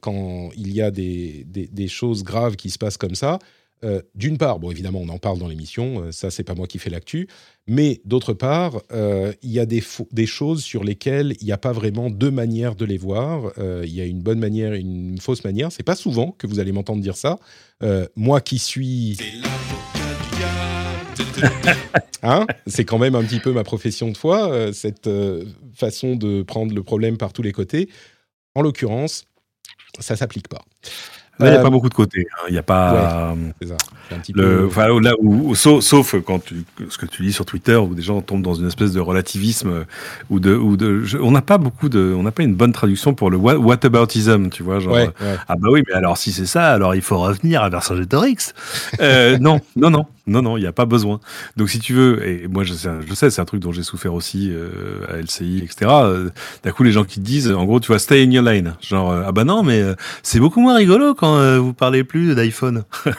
quand 0.00 0.50
il 0.56 0.72
y 0.72 0.80
a 0.80 0.90
des, 0.90 1.44
des, 1.46 1.88
choses 1.88 2.22
graves 2.22 2.56
qui 2.56 2.70
se 2.70 2.78
passent 2.78 2.98
comme 2.98 3.14
ça. 3.14 3.38
Euh, 3.82 4.02
d'une 4.14 4.36
part, 4.36 4.58
bon, 4.58 4.70
évidemment, 4.70 5.00
on 5.00 5.08
en 5.08 5.18
parle 5.18 5.38
dans 5.38 5.48
l'émission, 5.48 6.02
euh, 6.02 6.12
ça, 6.12 6.30
c'est 6.30 6.44
pas 6.44 6.54
moi 6.54 6.66
qui 6.66 6.78
fais 6.78 6.90
l'actu, 6.90 7.28
mais 7.66 8.02
d'autre 8.04 8.34
part, 8.34 8.82
euh, 8.92 9.32
il 9.42 9.50
y 9.50 9.58
a 9.58 9.64
des, 9.64 9.82
des, 10.12 10.26
choses 10.26 10.62
sur 10.62 10.84
lesquelles 10.84 11.34
il 11.40 11.46
n'y 11.46 11.52
a 11.52 11.58
pas 11.58 11.72
vraiment 11.72 12.10
deux 12.10 12.30
manières 12.30 12.74
de 12.74 12.84
les 12.84 12.98
voir. 12.98 13.52
Il 13.58 13.94
y 13.94 14.00
a 14.00 14.04
une 14.04 14.20
bonne 14.20 14.38
manière 14.38 14.74
et 14.74 14.80
une 14.80 15.18
fausse 15.18 15.44
manière. 15.44 15.72
C'est 15.72 15.82
pas 15.82 15.94
souvent 15.94 16.32
que 16.32 16.46
vous 16.46 16.58
allez 16.58 16.72
m'entendre 16.72 17.00
dire 17.00 17.16
ça. 17.16 17.38
moi 18.16 18.40
qui 18.40 18.58
suis. 18.58 19.18
hein? 22.22 22.46
C'est 22.66 22.84
quand 22.84 22.98
même 22.98 23.14
un 23.14 23.22
petit 23.22 23.40
peu 23.40 23.52
ma 23.52 23.64
profession 23.64 24.10
de 24.10 24.16
foi, 24.16 24.72
cette 24.72 25.08
façon 25.74 26.16
de 26.16 26.42
prendre 26.42 26.74
le 26.74 26.82
problème 26.82 27.16
par 27.16 27.32
tous 27.32 27.42
les 27.42 27.52
côtés. 27.52 27.88
En 28.54 28.62
l'occurrence, 28.62 29.24
ça 30.00 30.16
s'applique 30.16 30.48
pas. 30.48 30.64
Il 31.46 31.50
n'y 31.50 31.56
a 31.56 31.62
pas 31.62 31.70
beaucoup 31.70 31.88
de 31.88 31.94
côtés. 31.94 32.26
Hein. 32.32 32.44
Il 32.48 32.52
n'y 32.52 32.58
a 32.58 32.62
pas. 32.62 33.34
c'est 33.60 33.68
ça. 33.68 33.76
Le, 34.34 34.68
là 35.00 35.14
où, 35.20 35.54
sauf, 35.54 36.14
quand 36.26 36.44
tu, 36.44 36.64
ce 36.88 36.98
que 36.98 37.06
tu 37.06 37.22
lis 37.22 37.32
sur 37.32 37.44
Twitter 37.44 37.76
où 37.76 37.94
des 37.94 38.02
gens 38.02 38.20
tombent 38.20 38.42
dans 38.42 38.54
une 38.54 38.66
espèce 38.66 38.92
de 38.92 39.00
relativisme 39.00 39.84
ou 40.30 40.40
de, 40.40 40.54
ou 40.54 40.76
de, 40.76 41.04
on 41.20 41.30
n'a 41.30 41.42
pas 41.42 41.58
beaucoup 41.58 41.88
de, 41.88 42.14
on 42.16 42.22
n'a 42.22 42.32
pas 42.32 42.42
une 42.42 42.54
bonne 42.54 42.72
traduction 42.72 43.14
pour 43.14 43.30
le 43.30 43.36
what, 43.36 43.56
whataboutism, 43.56 44.48
tu 44.50 44.62
vois, 44.62 44.80
genre 44.80 44.96
ah 45.20 45.56
bah 45.56 45.68
oui, 45.70 45.82
mais 45.86 45.94
alors 45.94 46.16
si 46.16 46.32
c'est 46.32 46.46
ça, 46.46 46.72
alors 46.72 46.94
il 46.94 47.02
faut 47.02 47.18
revenir 47.18 47.62
à 47.62 47.68
Vercingétorix. 47.68 48.52
euh, 49.00 49.38
non, 49.40 49.60
non, 49.76 49.90
non, 49.90 50.06
non, 50.26 50.42
non, 50.42 50.56
il 50.56 50.60
n'y 50.60 50.66
a 50.66 50.72
pas 50.72 50.86
besoin. 50.86 51.20
Donc 51.56 51.70
si 51.70 51.78
tu 51.80 51.94
veux, 51.94 52.26
et 52.26 52.48
moi 52.48 52.64
je 52.64 52.74
sais, 52.74 52.88
je 53.06 53.14
sais 53.14 53.30
c'est 53.30 53.40
un 53.40 53.44
truc 53.44 53.60
dont 53.60 53.72
j'ai 53.72 53.82
souffert 53.82 54.14
aussi 54.14 54.50
euh, 54.50 55.04
à 55.08 55.16
LCI, 55.16 55.62
etc. 55.64 55.90
Euh, 55.90 56.30
D'un 56.62 56.70
coup, 56.72 56.82
les 56.82 56.92
gens 56.92 57.04
qui 57.04 57.16
te 57.20 57.24
disent, 57.24 57.50
en 57.50 57.64
gros, 57.64 57.80
tu 57.80 57.88
vois, 57.88 57.98
stay 57.98 58.22
in 58.24 58.30
your 58.30 58.44
lane, 58.44 58.76
genre 58.80 59.10
euh, 59.10 59.24
ah 59.26 59.32
bah 59.32 59.44
non, 59.44 59.62
mais 59.62 59.80
euh, 59.80 59.94
c'est 60.22 60.40
beaucoup 60.40 60.60
moins 60.60 60.76
rigolo 60.76 61.14
quand 61.14 61.29
vous 61.58 61.72
parlez 61.72 62.04
plus 62.04 62.34
d'iPhone. 62.34 62.84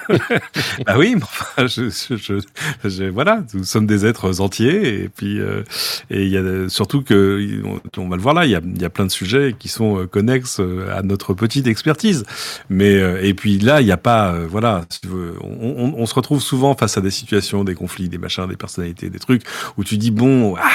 bah 0.85 0.95
oui, 0.97 1.15
enfin, 1.21 1.67
je, 1.67 1.89
je, 1.89 2.39
je, 2.83 3.03
voilà, 3.05 3.43
nous 3.53 3.63
sommes 3.63 3.87
des 3.87 4.05
êtres 4.05 4.41
entiers 4.41 5.03
et 5.03 5.09
puis 5.09 5.39
euh, 5.39 5.63
et 6.09 6.23
il 6.23 6.29
y 6.29 6.37
a 6.37 6.69
surtout 6.69 7.01
que 7.01 7.61
on, 7.97 8.09
va 8.09 8.15
le 8.15 8.21
voir 8.21 8.33
là, 8.33 8.45
il 8.45 8.51
y 8.51 8.55
a, 8.55 8.61
y 8.79 8.85
a 8.85 8.89
plein 8.89 9.05
de 9.05 9.11
sujets 9.11 9.55
qui 9.57 9.67
sont 9.67 9.99
euh, 9.99 10.07
connexes 10.07 10.59
euh, 10.59 10.95
à 10.95 11.01
notre 11.01 11.33
petite 11.33 11.67
expertise. 11.67 12.25
Mais 12.69 12.91
et 13.21 13.33
puis 13.33 13.59
là, 13.59 13.81
il 13.81 13.85
n'y 13.85 13.91
a 13.91 13.97
pas, 13.97 14.33
voilà, 14.47 14.81
veux, 15.03 15.35
on, 15.41 15.93
on, 15.97 16.05
se 16.05 16.13
retrouve 16.13 16.41
souvent 16.41 16.75
face 16.75 16.97
à 16.97 17.01
des 17.01 17.11
situations, 17.11 17.63
des 17.63 17.75
conflits, 17.75 18.09
des 18.09 18.17
machins, 18.17 18.47
des 18.47 18.55
personnalités, 18.55 19.09
des 19.09 19.19
trucs 19.19 19.43
où 19.77 19.83
tu 19.83 19.97
dis 19.97 20.11
bon, 20.11 20.55
ah, 20.57 20.69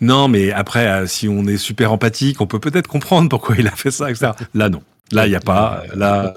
non, 0.00 0.28
mais 0.28 0.52
après, 0.52 1.06
si 1.06 1.28
on 1.28 1.46
est 1.46 1.56
super 1.56 1.92
empathique, 1.92 2.40
on 2.40 2.46
peut 2.46 2.58
peut-être 2.58 2.88
comprendre 2.88 3.28
pourquoi 3.28 3.56
il 3.58 3.66
a 3.66 3.72
fait 3.72 3.90
ça, 3.90 4.10
etc. 4.10 4.32
Là, 4.54 4.68
non. 4.68 4.82
Là, 5.14 5.26
il 5.26 5.30
n'y 5.30 5.36
a 5.36 5.40
pas. 5.40 5.84
Là, 5.94 6.34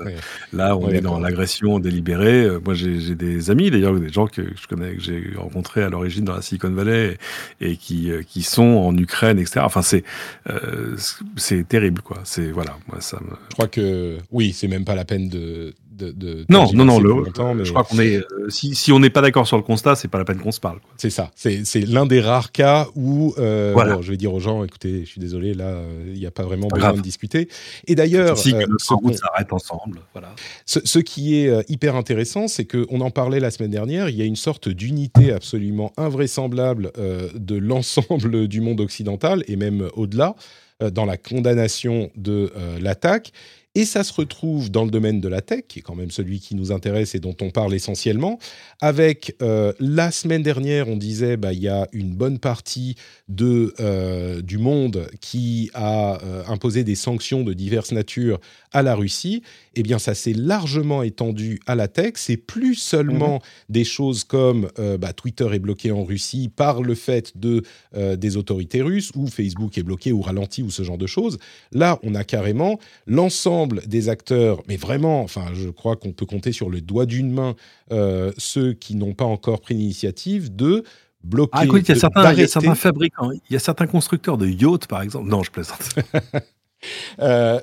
là, 0.54 0.78
on 0.78 0.90
est 0.90 1.02
dans 1.02 1.20
l'agression 1.20 1.80
délibérée. 1.80 2.48
Moi, 2.64 2.74
j'ai 2.74 3.16
des 3.16 3.52
amis, 3.52 3.72
d'ailleurs, 3.72 4.00
des 4.00 4.10
gens 4.10 4.28
que 4.28 4.44
je 4.56 4.68
connais, 4.68 4.96
que 4.96 5.02
j'ai 5.02 5.34
rencontrés 5.36 5.84
à 5.84 5.90
l'origine 5.90 6.26
dans 6.26 6.36
la 6.36 6.42
Silicon 6.42 6.72
Valley 6.72 7.18
et, 7.62 7.78
qui, 7.78 8.12
euh, 8.12 8.22
qui 8.24 8.44
sont 8.44 8.64
en 8.64 8.96
Ukraine, 8.98 9.40
etc. 9.40 9.62
Enfin, 9.64 9.82
c'est 9.82 10.04
euh, 10.50 10.96
c'est 11.36 11.68
terrible, 11.68 12.02
quoi. 12.02 12.20
C'est 12.24 12.52
voilà, 12.52 12.78
moi, 12.88 13.02
ça 13.02 13.18
me. 13.22 13.36
Je 13.50 13.54
crois 13.54 13.68
que 13.68 14.18
oui, 14.32 14.54
c'est 14.54 14.68
même 14.68 14.86
pas 14.86 14.96
la 14.96 15.06
peine 15.06 15.30
de 15.30 15.74
de, 15.98 16.46
non, 16.50 16.72
non, 16.74 16.86
non, 16.86 17.00
le, 17.00 17.64
je 17.64 17.72
crois 17.72 17.84
qu'on 17.84 18.00
est. 18.00 18.18
Euh, 18.18 18.50
si, 18.50 18.76
si, 18.76 18.92
on 18.92 19.00
n'est 19.00 19.10
pas 19.10 19.22
d'accord 19.22 19.48
sur 19.48 19.58
le 19.58 19.64
constat, 19.64 19.96
c'est 19.96 20.08
pas 20.08 20.18
la 20.18 20.26
peine 20.26 20.40
qu'on 20.40 20.52
se 20.52 20.60
parle. 20.60 20.80
C'est 20.98 21.10
ça. 21.10 21.32
C'est 21.36 21.82
l'un 21.88 22.06
des 22.06 22.22
rares 22.22 22.52
cas 22.52 22.88
où 22.96 23.34
euh, 23.38 23.72
voilà. 23.74 24.00
je 24.02 24.12
vais 24.12 24.18
dire 24.18 24.34
aux 24.34 24.40
gens, 24.40 24.64
écoutez, 24.64 25.02
je 25.02 25.10
suis 25.10 25.20
désolé, 25.22 25.54
là, 25.54 25.66
euh, 25.66 26.04
il 26.08 26.20
n'y 26.20 26.26
a 26.26 26.32
pas 26.32 26.44
vraiment 26.44 26.68
besoin 26.68 26.94
de 26.94 27.02
discuter. 27.02 27.50
Et 27.88 27.96
d'ailleurs, 27.96 28.38
si 28.38 28.54
euh, 28.54 28.66
on 29.04 29.14
s'arrête 29.14 29.52
ensemble. 29.52 30.02
Voilà. 30.14 30.34
Ce, 30.66 30.80
ce, 30.84 31.00
qui 31.00 31.36
est 31.36 31.70
hyper 31.70 31.96
intéressant, 31.96 32.48
c'est 32.48 32.66
qu'on 32.66 33.02
en 33.02 33.12
parlait 33.12 33.40
la 33.40 33.52
semaine 33.52 33.72
dernière. 33.72 34.10
Il 34.10 34.16
y 34.16 34.22
a 34.22 34.26
une 34.26 34.36
sorte 34.36 34.70
d'unité 34.70 35.32
absolument 35.32 35.92
invraisemblable 35.98 36.92
de 37.34 37.56
l'ensemble 37.56 38.48
du 38.48 38.62
monde 38.62 38.82
occidental 38.82 39.44
et 39.48 39.56
même 39.56 39.90
au-delà 39.96 40.36
dans 40.80 41.06
la 41.06 41.18
condamnation 41.18 42.12
de 42.16 42.52
l'attaque. 42.80 43.32
Et 43.78 43.86
ça 43.86 44.04
se 44.04 44.12
retrouve 44.12 44.72
dans 44.72 44.86
le 44.86 44.90
domaine 44.90 45.22
de 45.22 45.28
la 45.28 45.42
tech, 45.42 45.66
qui 45.68 45.78
est 45.78 45.82
quand 45.84 45.94
même 45.94 46.10
celui 46.10 46.40
qui 46.40 46.56
nous 46.56 46.72
intéresse 46.72 47.14
et 47.14 47.20
dont 47.20 47.36
on 47.42 47.52
parle 47.52 47.76
essentiellement, 47.76 48.40
avec 48.82 49.36
euh, 49.44 49.72
la 49.80 50.10
semaine 50.10 50.42
dernière, 50.42 50.90
on 50.90 50.98
disait, 50.98 51.38
bah, 51.38 51.54
il 51.54 51.60
y 51.60 51.68
a 51.68 51.88
une 51.92 52.16
bonne 52.16 52.40
partie 52.40 52.96
de, 53.30 53.76
euh, 53.80 54.42
du 54.42 54.58
monde 54.58 55.08
qui 55.22 55.70
a 55.76 56.18
euh, 56.24 56.44
imposé 56.48 56.84
des 56.84 56.96
sanctions 56.96 57.44
de 57.44 57.54
diverses 57.54 57.92
natures 57.92 58.40
à 58.72 58.82
la 58.82 58.96
Russie. 58.96 59.44
Eh 59.76 59.84
bien, 59.84 60.00
ça 60.00 60.16
s'est 60.16 60.34
largement 60.34 61.04
étendu 61.04 61.60
à 61.68 61.76
la 61.76 61.88
tech. 61.88 62.14
C'est 62.16 62.38
plus 62.38 62.74
seulement 62.74 63.36
mhm. 63.36 63.40
des 63.70 63.84
choses 63.84 64.24
comme 64.24 64.72
bah, 65.00 65.14
Twitter 65.14 65.48
est 65.54 65.60
bloqué 65.60 65.92
en 65.92 66.04
Russie 66.04 66.50
par 66.50 66.82
le 66.82 66.96
fait 66.96 67.38
de, 67.38 67.62
des 67.94 68.38
autorités 68.38 68.82
russes, 68.82 69.12
ou 69.16 69.28
Facebook 69.28 69.78
est 69.78 69.84
bloqué 69.84 70.12
ou 70.12 70.22
ralenti, 70.22 70.64
ou 70.64 70.72
ce 70.72 70.82
genre 70.82 70.98
de 70.98 71.06
choses. 71.06 71.38
Là, 71.72 72.00
on 72.02 72.16
a 72.16 72.24
carrément 72.24 72.80
l'ensemble 73.06 73.67
des 73.68 74.10
acteurs, 74.10 74.62
mais 74.68 74.78
vraiment, 74.78 75.22
enfin, 75.22 75.48
je 75.54 75.70
crois 75.70 75.96
qu'on 75.96 76.12
peut 76.12 76.26
compter 76.26 76.52
sur 76.52 76.70
le 76.70 76.82
doigt 76.82 77.06
d'une 77.06 77.32
main 77.32 77.56
euh, 77.92 78.32
ceux 78.38 78.74
qui 78.74 78.96
n'ont 78.96 79.14
pas 79.14 79.26
encore 79.26 79.62
pris 79.62 79.76
l'initiative 79.76 80.56
de 80.56 80.84
bloqué. 81.24 81.52
Ah, 81.54 81.66
écoute, 81.66 81.84
il 81.88 81.90
y, 81.90 81.98
a 81.98 82.00
certains, 82.00 82.34
il 82.34 82.40
y 82.40 82.44
a 82.44 82.48
certains 82.48 82.76
fabricants, 82.76 83.32
il 83.32 83.54
y 83.54 83.56
a 83.56 83.60
certains 83.60 83.88
constructeurs 83.88 84.38
de 84.38 84.48
yachts, 84.48 84.88
par 84.88 85.02
exemple. 85.02 85.30
Non, 85.30 85.44
je 85.44 85.52
plaisante. 85.52 85.90
euh, 87.20 87.60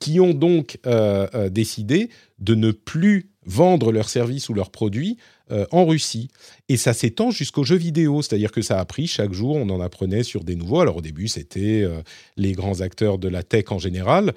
qui 0.00 0.20
ont 0.20 0.34
donc 0.34 0.78
euh, 0.86 1.26
euh, 1.34 1.48
décidé 1.48 2.10
de 2.38 2.54
ne 2.54 2.72
plus 2.72 3.30
vendre 3.46 3.92
leurs 3.92 4.08
services 4.08 4.48
ou 4.48 4.54
leurs 4.54 4.70
produits 4.70 5.16
euh, 5.50 5.66
en 5.72 5.86
Russie. 5.86 6.28
Et 6.70 6.76
ça 6.76 6.92
s'étend 6.92 7.32
jusqu'aux 7.32 7.64
jeux 7.64 7.74
vidéo, 7.74 8.22
c'est-à-dire 8.22 8.52
que 8.52 8.62
ça 8.62 8.78
a 8.78 8.84
pris 8.84 9.08
chaque 9.08 9.32
jour, 9.32 9.56
on 9.56 9.68
en 9.70 9.80
apprenait 9.80 10.22
sur 10.22 10.44
des 10.44 10.54
nouveaux. 10.54 10.78
Alors 10.78 10.98
au 10.98 11.00
début, 11.00 11.26
c'était 11.26 11.82
euh, 11.82 12.00
les 12.36 12.52
grands 12.52 12.80
acteurs 12.80 13.18
de 13.18 13.28
la 13.28 13.42
tech 13.42 13.64
en 13.70 13.80
général. 13.80 14.34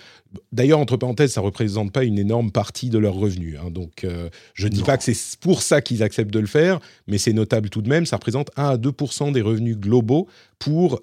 D'ailleurs, 0.51 0.80
entre 0.80 0.97
parenthèses, 0.97 1.34
ça 1.34 1.41
ne 1.41 1.45
représente 1.45 1.91
pas 1.91 2.03
une 2.03 2.18
énorme 2.18 2.51
partie 2.51 2.89
de 2.89 2.97
leurs 2.97 3.14
revenus. 3.14 3.60
Hein. 3.64 3.69
Donc 3.69 4.03
euh, 4.03 4.30
je 4.55 4.65
ne 4.68 4.73
dis 4.73 4.81
pas 4.81 4.97
que 4.97 5.03
c'est 5.03 5.39
pour 5.41 5.61
ça 5.61 5.81
qu'ils 5.81 6.01
acceptent 6.01 6.34
de 6.34 6.39
le 6.39 6.47
faire, 6.47 6.80
mais 7.05 7.19
c'est 7.19 7.34
notable 7.34 7.69
tout 7.69 7.84
de 7.84 7.89
même. 7.89 8.07
Ça 8.07 8.15
représente 8.15 8.49
1 8.57 8.64
à 8.64 8.77
2% 8.77 9.31
des 9.31 9.41
revenus 9.41 9.77
globaux 9.77 10.27
pour 10.57 11.01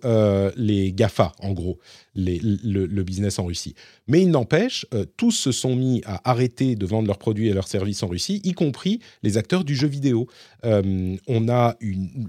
les 0.56 0.90
GAFA, 0.90 1.32
en 1.40 1.52
gros, 1.52 1.78
les, 2.14 2.40
le, 2.40 2.86
le, 2.86 3.02
business 3.04 3.38
en 3.38 3.44
Russie. 3.44 3.74
Mais 4.08 4.22
il 4.22 4.30
n'empêche, 4.30 4.86
tous 5.18 5.32
se 5.32 5.52
sont 5.52 5.76
mis 5.76 6.00
à 6.06 6.30
arrêter 6.30 6.76
de 6.76 6.86
vendre 6.86 7.06
leurs 7.06 7.18
produits 7.18 7.48
et 7.48 7.52
leurs 7.52 7.68
services 7.68 8.02
en 8.02 8.08
Russie, 8.08 8.40
y 8.42 8.54
compris 8.54 9.00
les 9.22 9.36
acteurs 9.36 9.62
du 9.62 9.76
jeu 9.76 9.86
vidéo 9.86 10.00
vidéo. 10.00 10.26
Euh, 10.64 11.16
on 11.26 11.48
a 11.48 11.76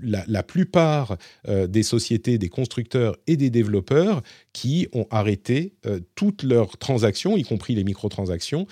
la, 0.02 0.44
plupart 0.44 1.18
euh, 1.48 1.68
des 1.68 1.84
sociétés, 1.84 2.38
des 2.38 2.50
constructeurs 2.50 3.16
et 3.28 3.38
des 3.38 3.50
développeurs 3.50 4.22
qui 4.54 4.88
ont 4.94 5.08
arrêté 5.10 5.74
euh, 5.86 6.00
toutes 6.16 6.44
leurs 6.44 6.78
transactions, 6.78 7.38
y 7.38 7.44
compris 7.44 7.76
les 7.76 7.84
microtransactions, 7.84 8.68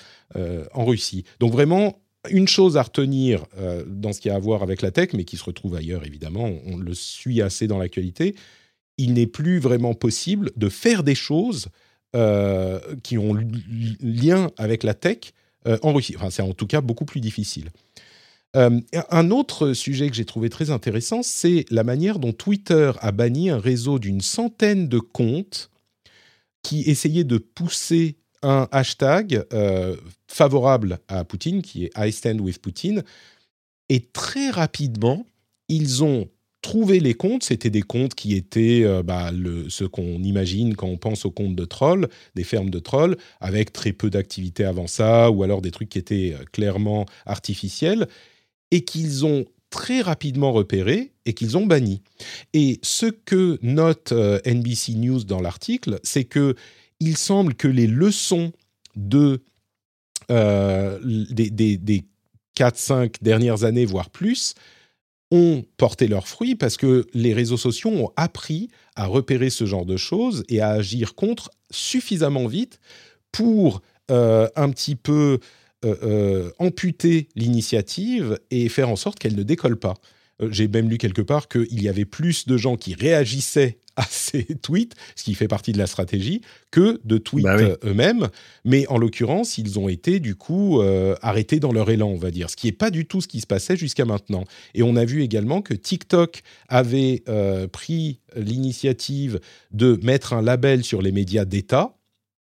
en 0.74 0.86
Russie. 0.86 1.24
Donc 1.40 1.52
vraiment, 1.52 2.00
une 2.30 2.48
chose 2.48 2.78
à 2.78 2.84
retenir 2.84 3.46
dans 3.88 4.14
ce 4.14 4.22
qui 4.22 4.30
a 4.30 4.36
à 4.36 4.40
voir 4.40 4.62
avec 4.62 4.84
la 4.84 4.92
tech, 4.92 5.10
mais 5.14 5.24
qui 5.24 5.38
se 5.38 5.44
retrouve 5.44 5.76
ailleurs 5.76 6.06
évidemment, 6.06 6.52
on, 6.66 6.78
le 6.78 6.94
suit 6.94 7.42
assez 7.42 7.66
dans 7.66 7.80
l'actualité, 7.80 8.36
il 8.98 9.14
n'est 9.14 9.26
plus 9.26 9.58
vraiment 9.58 9.96
possible 9.96 10.52
de 10.56 10.70
faire 10.70 11.04
des 11.04 11.16
choses 11.16 11.70
qui 13.02 13.18
ont 13.18 13.34
lien 14.02 14.52
avec 14.58 14.84
la 14.84 14.94
tech 14.94 15.34
en 15.82 15.94
Russie. 15.94 16.14
Enfin, 16.16 16.30
c'est 16.30 16.44
en 16.44 16.54
tout 16.54 16.68
cas 16.68 16.82
beaucoup 16.82 17.06
plus 17.06 17.22
difficile. 17.22 17.72
Euh, 18.56 18.80
un 19.12 19.30
autre 19.30 19.74
sujet 19.74 20.10
que 20.10 20.16
j'ai 20.16 20.26
trouvé 20.26 20.50
très 20.50 20.72
intéressant, 20.72 21.22
c'est 21.22 21.66
la 21.70 21.84
manière 21.84 22.18
dont 22.18 22.34
Twitter 22.34 22.92
a 23.00 23.12
banni 23.12 23.50
un 23.50 23.60
réseau 23.60 24.00
d'une 24.00 24.22
centaine 24.22 24.88
de 24.88 25.00
comptes 25.00 25.70
qui 26.64 26.82
essayaient 26.82 27.24
de 27.24 27.38
pousser 27.38 28.18
un 28.42 28.68
hashtag 28.72 29.46
euh, 29.54 29.96
favorable 30.28 31.00
à 31.08 31.24
Poutine, 31.26 31.62
qui 31.62 31.86
est 31.86 31.92
I 31.96 32.12
stand 32.12 32.42
with 32.42 32.62
Putin. 32.62 33.02
Et 33.90 34.02
très 34.02 34.50
rapidement, 34.50 35.26
ils 35.68 36.04
ont 36.04 36.28
trouvé 36.62 37.00
les 37.00 37.14
comptes. 37.14 37.44
C'était 37.44 37.70
des 37.70 37.84
comptes 37.84 38.16
qui 38.16 38.36
étaient 38.36 38.82
euh, 38.84 39.04
bah, 39.04 39.32
ce 39.68 39.84
qu'on 39.84 40.24
imagine 40.24 40.76
quand 40.76 40.88
on 40.88 40.98
pense 40.98 41.24
aux 41.24 41.32
comptes 41.32 41.56
de 41.56 41.66
trolls, 41.66 42.10
des 42.34 42.44
fermes 42.44 42.72
de 42.72 42.80
trolls, 42.80 43.16
avec 43.42 43.74
très 43.74 43.94
peu 43.94 44.10
d'activité 44.10 44.64
avant 44.66 44.88
ça, 44.88 45.30
ou 45.30 45.44
alors 45.44 45.62
des 45.62 45.72
trucs 45.72 45.90
qui 45.90 46.00
étaient 46.00 46.36
clairement 46.52 47.06
artificiels 47.28 48.08
et 48.72 48.84
qu'ils 48.84 49.26
ont 49.26 49.46
très 49.70 50.02
rapidement 50.02 50.52
repéré 50.52 51.12
et 51.26 51.34
qu'ils 51.34 51.58
ont 51.58 51.66
banni. 51.66 52.02
Et 52.54 52.80
ce 52.82 53.06
que 53.06 53.60
note 53.62 54.12
euh, 54.12 54.40
NBC 54.46 54.94
News 54.94 55.24
dans 55.24 55.42
l'article, 55.42 56.00
c'est 56.04 56.24
que 56.24 56.56
il 57.00 57.18
semble 57.18 57.54
que 57.54 57.68
les 57.68 57.88
leçons 57.88 58.52
de 58.96 59.42
euh, 60.32 61.00
des, 61.04 61.78
des, 61.78 62.06
4-5 62.58 63.16
dernières 63.22 63.64
années, 63.64 63.86
voire 63.86 64.10
plus, 64.10 64.54
ont 65.32 65.64
porté 65.78 66.08
leurs 66.08 66.28
fruits 66.28 66.56
parce 66.56 66.76
que 66.76 67.08
les 67.14 67.34
réseaux 67.34 67.58
sociaux 67.58 67.90
ont 67.90 68.12
appris 68.18 68.70
à 68.96 69.06
repérer 69.06 69.50
ce 69.50 69.66
genre 69.66 69.86
de 69.86 69.96
choses 69.96 70.44
et 70.50 70.60
à 70.60 70.70
agir 70.70 71.16
contre 71.16 71.52
suffisamment 71.72 72.48
vite 72.48 72.80
pour 73.32 73.82
euh, 74.12 74.50
un 74.56 74.70
petit 74.72 74.96
peu 74.96 75.40
amputer 76.60 77.30
l'initiative 77.36 78.40
et 78.52 78.70
faire 78.70 78.90
en 78.90 78.96
sorte 78.96 79.20
qu'elle 79.20 79.36
ne 79.36 79.44
décolle 79.44 79.78
pas. 79.78 79.96
Euh, 80.42 80.50
j'ai 80.52 80.68
même 80.68 80.90
lu 80.90 80.98
quelque 80.98 81.22
part 81.22 81.48
qu'il 81.48 81.82
y 81.82 81.90
avait 81.90 82.06
plus 82.06 82.48
de 82.48 82.58
gens 82.58 82.76
qui 82.76 82.94
réagissaient 82.94 83.80
à 83.96 84.04
ces 84.10 84.46
tweets, 84.46 84.96
ce 85.16 85.24
qui 85.24 85.34
fait 85.34 85.48
partie 85.48 85.72
de 85.72 85.78
la 85.78 85.88
stratégie, 85.88 86.42
que 86.72 87.02
de 87.04 87.18
tweets 87.18 87.44
bah 87.44 87.58
eux-mêmes. 87.84 88.30
Mais 88.64 88.88
en 88.88 88.98
l'occurrence, 88.98 89.58
ils 89.58 89.78
ont 89.78 89.90
été 89.90 90.20
du 90.20 90.36
coup 90.36 90.82
arrêtés 91.22 91.60
dans 91.60 91.74
leur 91.74 91.90
élan, 91.90 92.08
on 92.08 92.18
va 92.18 92.32
dire, 92.32 92.50
ce 92.50 92.56
qui 92.56 92.68
n'est 92.68 92.74
pas 92.74 92.92
du 92.92 93.06
tout 93.06 93.20
ce 93.20 93.28
qui 93.28 93.42
se 93.42 93.48
passait 93.48 93.76
jusqu'à 93.76 94.06
maintenant. 94.06 94.46
Et 94.74 94.84
on 94.84 94.96
a 94.96 95.04
vu 95.04 95.22
également 95.22 95.62
que 95.62 95.74
TikTok 95.74 96.44
avait 96.70 97.24
pris 97.74 98.22
l'initiative 98.36 99.42
de 99.72 100.00
mettre 100.02 100.34
un 100.34 100.42
label 100.42 100.84
sur 100.86 101.02
les 101.02 101.12
médias 101.12 101.44
d'État 101.44 101.99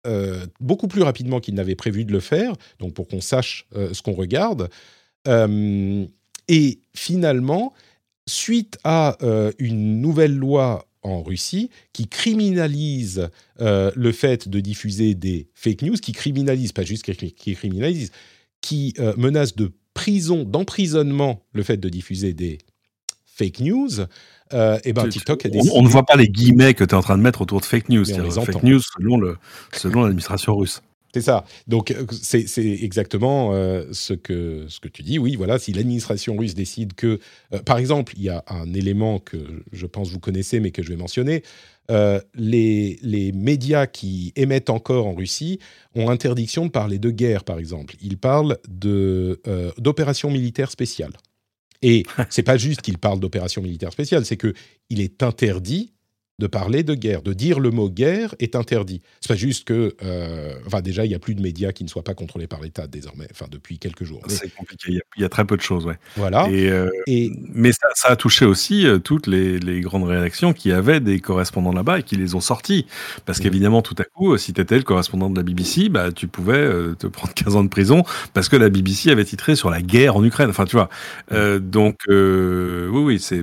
euh, 0.07 0.47
beaucoup 0.61 0.89
plus 0.89 1.03
rapidement 1.03 1.41
qu'il 1.41 1.55
n'avait 1.55 1.75
prévu 1.75 2.05
de 2.05 2.13
le 2.13 2.21
faire, 2.21 2.55
donc 2.79 2.95
pour 2.95 3.09
qu'on 3.09 3.21
sache 3.21 3.67
euh, 3.75 3.95
ce 3.95 4.03
qu'on 4.03 4.13
regarde. 4.13 4.69
Euh, 5.27 6.05
et 6.49 6.81
finalement, 6.95 7.73
suite 8.27 8.79
à 8.85 9.17
une 9.59 10.01
nouvelle 10.01 10.35
loi 10.35 10.87
en 11.03 11.23
Russie 11.23 11.71
qui 11.93 12.07
criminalise 12.07 13.29
le 13.59 14.13
fait 14.13 14.49
de 14.49 14.61
diffuser 14.61 15.15
des 15.15 15.49
fake 15.55 15.83
news, 15.83 15.97
qui 15.97 16.13
criminalise, 16.13 16.73
pas 16.73 16.85
juste 16.85 17.03
qui 17.03 17.55
criminalise, 17.55 18.13
qui 18.61 18.95
menace 19.17 19.57
de 19.57 19.73
prison, 19.95 20.45
d'emprisonnement 20.45 21.43
le 21.53 21.63
fait 21.63 21.79
de 21.79 21.89
diffuser 21.89 22.35
des 22.35 22.59
fake 23.35 23.61
news, 23.61 24.07
euh, 24.53 24.79
et 24.85 24.93
ben 24.93 25.09
TikTok 25.09 25.47
a 25.47 25.49
décidé... 25.49 25.73
on, 25.75 25.83
ne 25.83 25.89
voit 25.89 26.05
pas 26.05 26.17
les 26.17 26.29
guillemets 26.29 26.75
que 26.75 26.85
tu 26.85 26.91
es 26.91 26.95
en 26.95 27.03
train 27.03 27.17
de 27.17 27.23
mettre 27.23 27.41
autour 27.41 27.61
de 27.61 27.67
fake 27.67 27.89
news. 27.89 28.05
Fake 28.05 28.63
news 28.63 28.81
selon, 28.81 29.17
le, 29.19 29.37
selon 29.73 30.03
l'administration 30.03 30.55
russe. 30.57 30.83
C'est 31.13 31.21
ça. 31.21 31.45
Donc, 31.69 31.93
euh, 31.93 32.07
c'est 32.11 32.45
exactement 32.59 33.53
euh, 33.53 33.85
ce, 33.93 34.15
que, 34.15 34.67
ce 34.69 34.81
que 34.81 34.89
tu 34.89 35.03
dis. 35.03 35.19
Oui, 35.19 35.37
voilà, 35.37 35.59
si 35.59 35.73
l'administration 35.73 36.37
russe 36.37 36.55
décide 36.55 36.95
que, 36.95 37.21
par 37.65 37.79
exemple, 37.79 38.15
il 38.17 38.25
y 38.25 38.31
a 38.31 38.45
un 38.49 38.73
élément 38.73 39.19
que 39.19 39.37
je 39.73 39.87
pense 39.87 40.11
vous 40.11 40.21
connaissez, 40.21 40.61
mais 40.61 40.71
que 40.71 40.83
je 40.83 40.89
vais 40.89 40.97
mentionner, 40.97 41.43
les, 41.89 42.99
les, 43.03 43.33
médias 43.33 43.87
qui 43.87 44.33
émettent 44.37 44.71
encore 44.71 45.07
en 45.07 45.15
Russie 45.15 45.61
ont 45.95 46.11
interdiction 46.11 46.67
de 46.67 46.71
parler 46.71 46.99
de 46.99 47.11
guerre, 47.11 47.45
par 47.45 47.59
exemple. 47.59 47.95
Ils 48.03 48.19
parlent 48.19 48.59
d'opérations 48.69 50.31
militaires 50.31 50.71
spéciales. 50.71 51.13
Et 51.85 52.03
c'est 52.31 52.43
pas 52.43 52.57
juste 52.57 52.81
qu'il 52.81 52.97
parle 52.97 53.21
d'opération 53.21 53.61
militaire 53.61 53.93
spéciale, 53.93 54.25
c'est 54.25 54.39
que 54.39 54.55
il 54.89 55.03
est 55.03 55.23
interdit 55.23 55.93
de 56.41 56.49
parler 56.49 56.83
de 56.83 56.95
guerre, 56.95 57.23
de 57.23 57.33
dire 57.33 57.61
le 57.61 57.71
mot 57.71 57.89
guerre 57.89 58.35
est 58.41 58.57
interdit. 58.57 59.03
C'est 59.21 59.29
pas 59.29 59.37
juste 59.37 59.65
que, 59.69 59.95
euh, 60.03 60.53
enfin 60.67 60.81
déjà 60.81 61.05
il 61.05 61.13
y 61.13 61.15
a 61.15 61.21
plus 61.21 61.37
de 61.37 61.41
médias 61.41 61.71
qui 61.71 61.85
ne 61.85 61.89
soient 61.89 62.03
pas 62.03 62.15
contrôlés 62.15 62.49
par 62.49 62.61
l'État 62.61 62.89
désormais, 62.89 63.29
enfin 63.31 63.47
depuis 63.49 63.79
quelques 63.79 64.03
jours. 64.03 64.21
C'est 64.27 64.53
compliqué, 64.53 64.99
il 65.17 65.23
y, 65.23 65.25
a, 65.25 65.29
très 65.29 65.45
peu 65.45 65.57
de 65.57 65.63
choses, 65.63 65.87
ouais. 65.87 65.97
Voilà. 66.17 66.49
Et, 66.51 66.69
euh, 66.69 66.91
mais 67.55 67.71
ça, 67.73 68.09
a 68.09 68.17
touché 68.17 68.45
aussi 68.45 68.87
euh, 68.87 68.99
toutes 68.99 69.29
les, 69.29 69.81
grandes 69.81 70.05
rédactions 70.05 70.53
qui 70.53 70.73
avaient 70.73 71.01
des 71.01 71.21
correspondants 71.21 71.73
là-bas 71.73 72.01
et 72.01 72.03
qui 72.03 72.17
les 72.17 72.35
ont 72.35 72.41
sortis, 72.41 72.87
parce 73.27 73.39
qu'évidemment 73.39 73.83
tout 73.83 73.95
à 73.99 74.05
coup, 74.05 74.37
si 74.37 74.53
tu 74.53 74.61
étais 74.61 74.77
le 74.77 74.83
correspondant 74.83 75.31
de 75.31 75.37
la 75.37 75.43
BBC, 75.43 75.89
bah 75.89 76.11
tu 76.11 76.27
pouvais 76.27 76.69
te 76.99 77.07
prendre 77.07 77.33
15 77.35 77.57
ans 77.57 77.65
de 77.65 77.69
prison 77.69 78.03
parce 78.33 78.49
que 78.49 78.57
la 78.57 78.71
BBC 78.71 79.11
avait 79.11 79.25
titré 79.25 79.55
sur 79.55 79.71
la 79.71 79.83
guerre 79.83 80.17
en 80.17 80.25
Ukraine. 80.25 80.51
Enfin 80.51 80.65
tu 80.65 80.77
vois, 80.77 80.89
donc 81.61 82.01
oui 82.09 83.19
oui 83.29 83.43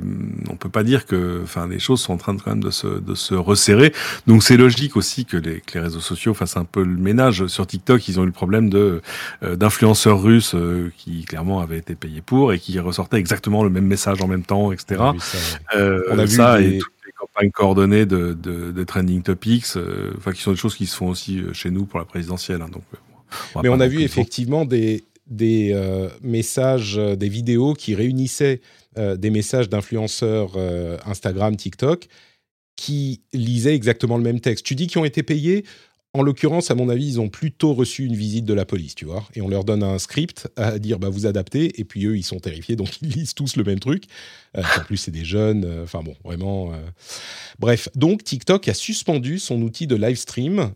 on 0.50 0.56
peut 0.58 0.70
pas 0.70 0.84
dire 0.84 1.06
que, 1.06 1.42
enfin 1.44 1.68
les 1.68 1.80
choses 1.80 2.02
sont 2.02 2.14
en 2.14 2.18
train 2.18 2.34
de 2.34 2.42
quand 2.42 2.52
même 2.52 2.64
de 2.64 2.70
se 2.70 2.81
de 2.86 3.16
se 3.16 3.34
resserrer. 3.34 3.94
Donc 4.28 4.44
c'est 4.44 4.58
logique 4.58 4.96
aussi 4.96 5.26
que 5.26 5.38
les, 5.38 5.62
que 5.62 5.76
les, 5.76 5.80
réseaux 5.82 6.00
sociaux 6.00 6.34
fassent 6.34 6.58
un 6.58 6.66
peu 6.66 6.84
le 6.84 6.96
ménage. 6.96 7.48
Sur 7.48 7.68
TikTok, 7.68 8.08
ils 8.08 8.20
ont 8.20 8.24
eu 8.24 8.28
le 8.28 8.32
problème 8.32 8.70
de 8.70 9.02
euh, 9.44 9.56
d'influenceurs 9.56 10.22
russes 10.22 10.56
euh, 10.56 10.92
qui 10.98 11.24
clairement 11.26 11.60
avaient 11.60 11.78
été 11.78 11.96
payés 11.96 12.22
pour 12.22 12.54
et 12.54 12.60
qui 12.60 12.80
ressortaient 12.80 13.18
exactement 13.18 13.64
le 13.64 13.70
même 13.70 13.86
message 13.86 14.22
en 14.22 14.28
même 14.28 14.44
temps, 14.44 14.72
etc. 14.72 15.00
On 15.00 15.10
a 15.10 15.14
vu 15.14 15.20
ça, 15.20 15.38
euh, 15.76 16.04
On 16.10 16.20
a 16.20 16.26
vu 16.26 16.36
ça 16.36 16.62
et 16.62 16.78
toutes 16.78 16.94
les 17.06 17.12
campagnes 17.12 17.52
coordonnées 17.52 18.06
de, 18.06 18.34
de, 18.34 18.72
de 18.72 18.84
trending 18.84 19.22
topics, 19.22 19.66
enfin 20.18 20.32
qui 20.32 20.42
sont 20.42 20.52
des 20.52 20.58
choses 20.58 20.76
qui 20.76 20.86
se 20.86 20.96
font 20.96 21.10
aussi 21.10 21.42
chez 21.54 21.72
nous 21.72 21.86
pour 21.86 22.00
la 22.00 22.06
présidentielle. 22.06 22.62
Hein, 22.62 22.70
donc, 22.72 22.84
Mais 23.64 23.70
on 23.70 23.80
a 23.80 23.88
vu 23.88 24.02
effectivement 24.02 24.66
des 24.66 25.04
des 25.28 25.74
messages, 26.22 26.96
des 26.96 27.30
vidéos 27.30 27.74
qui 27.74 27.96
réunissaient 27.96 28.60
des 28.98 29.30
messages 29.30 29.70
d'influenceurs 29.70 30.58
Instagram, 31.06 31.56
TikTok, 31.56 32.10
qui 32.76 33.22
lisaient 33.34 33.76
exactement 33.76 34.18
le 34.18 34.24
même 34.24 34.40
texte. 34.40 34.66
Tu 34.66 34.76
dis 34.76 34.88
qu'ils 34.88 35.00
ont 35.00 35.06
été 35.06 35.24
payés. 35.24 35.64
En 36.14 36.24
l'occurrence, 36.24 36.70
à 36.72 36.76
mon 36.76 36.90
avis, 36.90 37.08
ils 37.08 37.22
ont 37.22 37.30
plutôt 37.30 37.74
reçu 37.74 38.04
une 38.04 38.18
visite 38.18 38.44
de 38.44 38.54
la 38.54 38.66
police, 38.66 38.96
tu 38.96 39.06
vois. 39.06 39.26
Et 39.34 39.42
on 39.42 39.48
leur 39.48 39.64
donne 39.64 39.82
un 39.82 39.98
script 39.98 40.50
à 40.58 40.78
dire, 40.78 41.00
bah, 41.00 41.08
vous 41.08 41.26
adaptez. 41.26 41.80
Et 41.80 41.86
puis 41.86 42.06
eux, 42.06 42.18
ils 42.18 42.24
sont 42.24 42.40
terrifiés, 42.42 42.76
donc 42.76 43.02
ils 43.02 43.08
lisent 43.08 43.34
tous 43.34 43.56
le 43.56 43.64
même 43.64 43.80
truc. 43.80 44.04
Euh, 44.58 44.62
en 44.78 44.84
plus, 44.84 44.98
c'est 44.98 45.12
des 45.12 45.24
jeunes. 45.24 45.64
Euh, 45.64 45.84
enfin 45.84 46.04
bon, 46.04 46.14
vraiment. 46.26 46.74
Euh. 46.74 46.78
Bref, 47.60 47.88
donc 47.96 48.26
TikTok 48.26 48.68
a 48.68 48.74
suspendu 48.74 49.40
son 49.40 49.62
outil 49.62 49.88
de 49.88 49.96
live 49.96 50.18
stream 50.18 50.74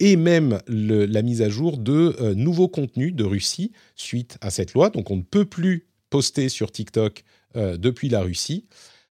et 0.00 0.16
même 0.16 0.60
la 0.68 1.22
mise 1.22 1.42
à 1.42 1.50
jour 1.50 1.76
de 1.76 2.32
nouveaux 2.34 2.68
contenus 2.68 3.14
de 3.14 3.24
Russie 3.24 3.72
suite 3.96 4.38
à 4.40 4.50
cette 4.50 4.72
loi. 4.72 4.88
Donc 4.90 5.10
on 5.10 5.16
ne 5.16 5.22
peut 5.22 5.44
plus 5.44 5.88
postés 6.08 6.48
sur 6.48 6.70
TikTok 6.70 7.24
depuis 7.54 8.08
la 8.08 8.20
Russie. 8.20 8.64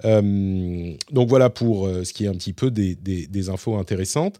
Donc 0.03 1.27
voilà 1.27 1.49
pour 1.49 1.87
ce 1.87 2.13
qui 2.13 2.25
est 2.25 2.27
un 2.27 2.33
petit 2.33 2.53
peu 2.53 2.71
des, 2.71 3.49
infos 3.49 3.75
intéressantes. 3.77 4.39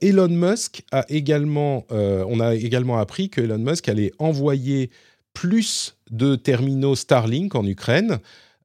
Elon 0.00 0.28
Musk 0.28 0.82
a 0.92 1.04
également, 1.08 1.84
on 1.90 2.40
a 2.40 2.54
également 2.54 2.98
appris 2.98 3.28
que 3.28 3.40
Elon 3.40 3.58
Musk 3.58 3.88
allait 3.88 4.12
envoyer 4.18 4.90
plus 5.34 5.96
de 6.10 6.36
terminaux 6.36 6.96
Starlink 6.96 7.54
en 7.54 7.64
Ukraine. 7.64 8.18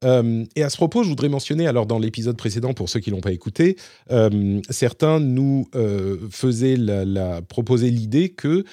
Euh, 0.04 0.44
et 0.56 0.62
à 0.62 0.70
ce 0.70 0.76
propos, 0.76 1.02
je 1.02 1.08
voudrais 1.08 1.28
mentionner, 1.28 1.66
alors 1.66 1.86
dans 1.86 1.98
l'épisode 1.98 2.36
précédent, 2.36 2.74
pour 2.74 2.88
ceux 2.88 3.00
qui 3.00 3.10
ne 3.10 3.16
l'ont 3.16 3.20
pas 3.20 3.32
écouté, 3.32 3.76
euh, 4.10 4.60
certains 4.70 5.20
nous 5.20 5.68
euh, 5.74 6.18
faisaient 6.30 6.76
la, 6.76 7.42
proposer 7.42 7.90
l'idée 7.90 8.30
que 8.30 8.64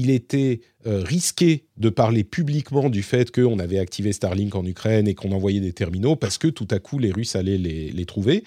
il 0.00 0.10
était 0.10 0.60
risqué 0.84 1.66
de 1.76 1.90
parler 1.90 2.24
publiquement 2.24 2.88
du 2.88 3.02
fait 3.02 3.30
qu'on 3.30 3.58
avait 3.58 3.78
activé 3.78 4.12
Starlink 4.12 4.54
en 4.54 4.64
Ukraine 4.64 5.06
et 5.06 5.14
qu'on 5.14 5.32
envoyait 5.32 5.60
des 5.60 5.74
terminaux 5.74 6.16
parce 6.16 6.38
que 6.38 6.48
tout 6.48 6.68
à 6.70 6.78
coup 6.78 6.98
les 6.98 7.12
Russes 7.12 7.36
allaient 7.36 7.58
les, 7.58 7.90
les 7.90 8.06
trouver. 8.06 8.44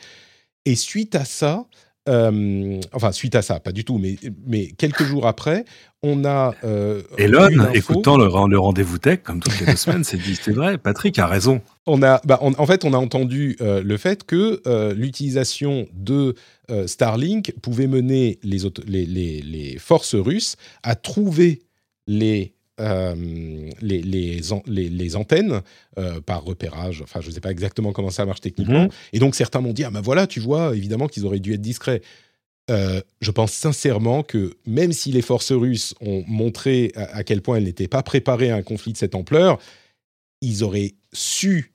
Et 0.66 0.76
suite 0.76 1.14
à 1.14 1.26
ça, 1.26 1.68
euh, 2.10 2.80
enfin, 2.92 3.12
suite 3.12 3.36
à 3.36 3.42
ça, 3.42 3.60
pas 3.60 3.72
du 3.72 3.86
tout, 3.86 3.98
mais, 3.98 4.18
mais 4.46 4.68
quelques 4.78 5.04
jours 5.04 5.26
après, 5.26 5.66
on 6.02 6.26
a. 6.26 6.54
Euh, 6.64 7.02
Elon, 7.18 7.72
écoutant 7.74 8.18
le, 8.18 8.26
le 8.26 8.60
rendez-vous 8.60 8.98
tech, 8.98 9.20
comme 9.24 9.40
toutes 9.40 9.60
les 9.60 9.66
deux 9.66 9.76
semaines, 9.78 10.04
s'est 10.04 10.18
dit 10.18 10.36
c'est 10.36 10.52
vrai, 10.52 10.78
Patrick 10.78 11.18
a 11.20 11.28
raison. 11.28 11.62
On 11.86 12.04
a, 12.04 12.22
bah, 12.26 12.40
en 12.42 12.66
fait, 12.66 12.84
on 12.84 12.94
a 12.94 12.98
entendu 12.98 13.56
euh, 13.62 13.82
le 13.82 13.98
fait 13.98 14.26
que 14.26 14.62
euh, 14.68 14.94
l'utilisation 14.94 15.88
de 15.94 16.36
Starlink 16.88 17.54
pouvait 17.62 17.88
mener 17.88 18.40
les, 18.42 18.60
les, 18.88 19.06
les, 19.06 19.42
les, 19.42 19.78
forces 19.78 20.16
russes 20.16 20.56
à 20.82 20.96
trouver 20.96 21.62
les 22.08 22.54
euh, 22.84 23.16
les, 23.82 24.02
les, 24.02 24.42
les, 24.68 25.16
antennes 25.16 25.62
euh, 25.98 26.20
par 26.20 26.44
repérage. 26.44 27.02
Enfin, 27.02 27.22
je 27.22 27.30
ne 27.30 27.34
sais 27.34 27.40
pas 27.40 27.52
exactement 27.52 27.94
comment 27.94 28.10
ça 28.10 28.26
marche 28.26 28.42
techniquement. 28.42 28.84
Mhm. 28.84 28.90
Et 29.14 29.20
donc, 29.20 29.36
certains 29.36 29.62
m'ont 29.62 29.74
dit 29.74 29.84
Ah 29.84 29.90
ben 29.90 30.02
voilà, 30.02 30.28
tu 30.28 30.40
vois, 30.40 30.76
évidemment 30.76 31.08
qu'ils 31.08 31.26
auraient 31.26 31.40
dû 31.40 31.54
être 31.54 31.62
discrets. 31.62 32.02
Euh, 32.70 33.02
je 33.22 33.32
pense 33.32 33.52
sincèrement 33.52 34.24
que 34.24 34.54
même 34.66 34.92
si 34.92 35.12
les 35.12 35.22
forces 35.22 35.52
russes 35.52 35.96
ont 36.02 36.24
montré 36.28 36.92
à, 36.96 37.24
quel 37.24 37.42
point 37.42 37.58
elles 37.58 37.66
n'étaient 37.66 37.88
pas 37.88 38.04
préparées 38.04 38.52
à 38.52 38.56
un 38.56 38.64
conflit 38.64 38.94
de 38.94 38.98
cette 38.98 39.16
ampleur, 39.16 39.60
ils 40.42 40.64
auraient 40.64 40.94
su 41.14 41.72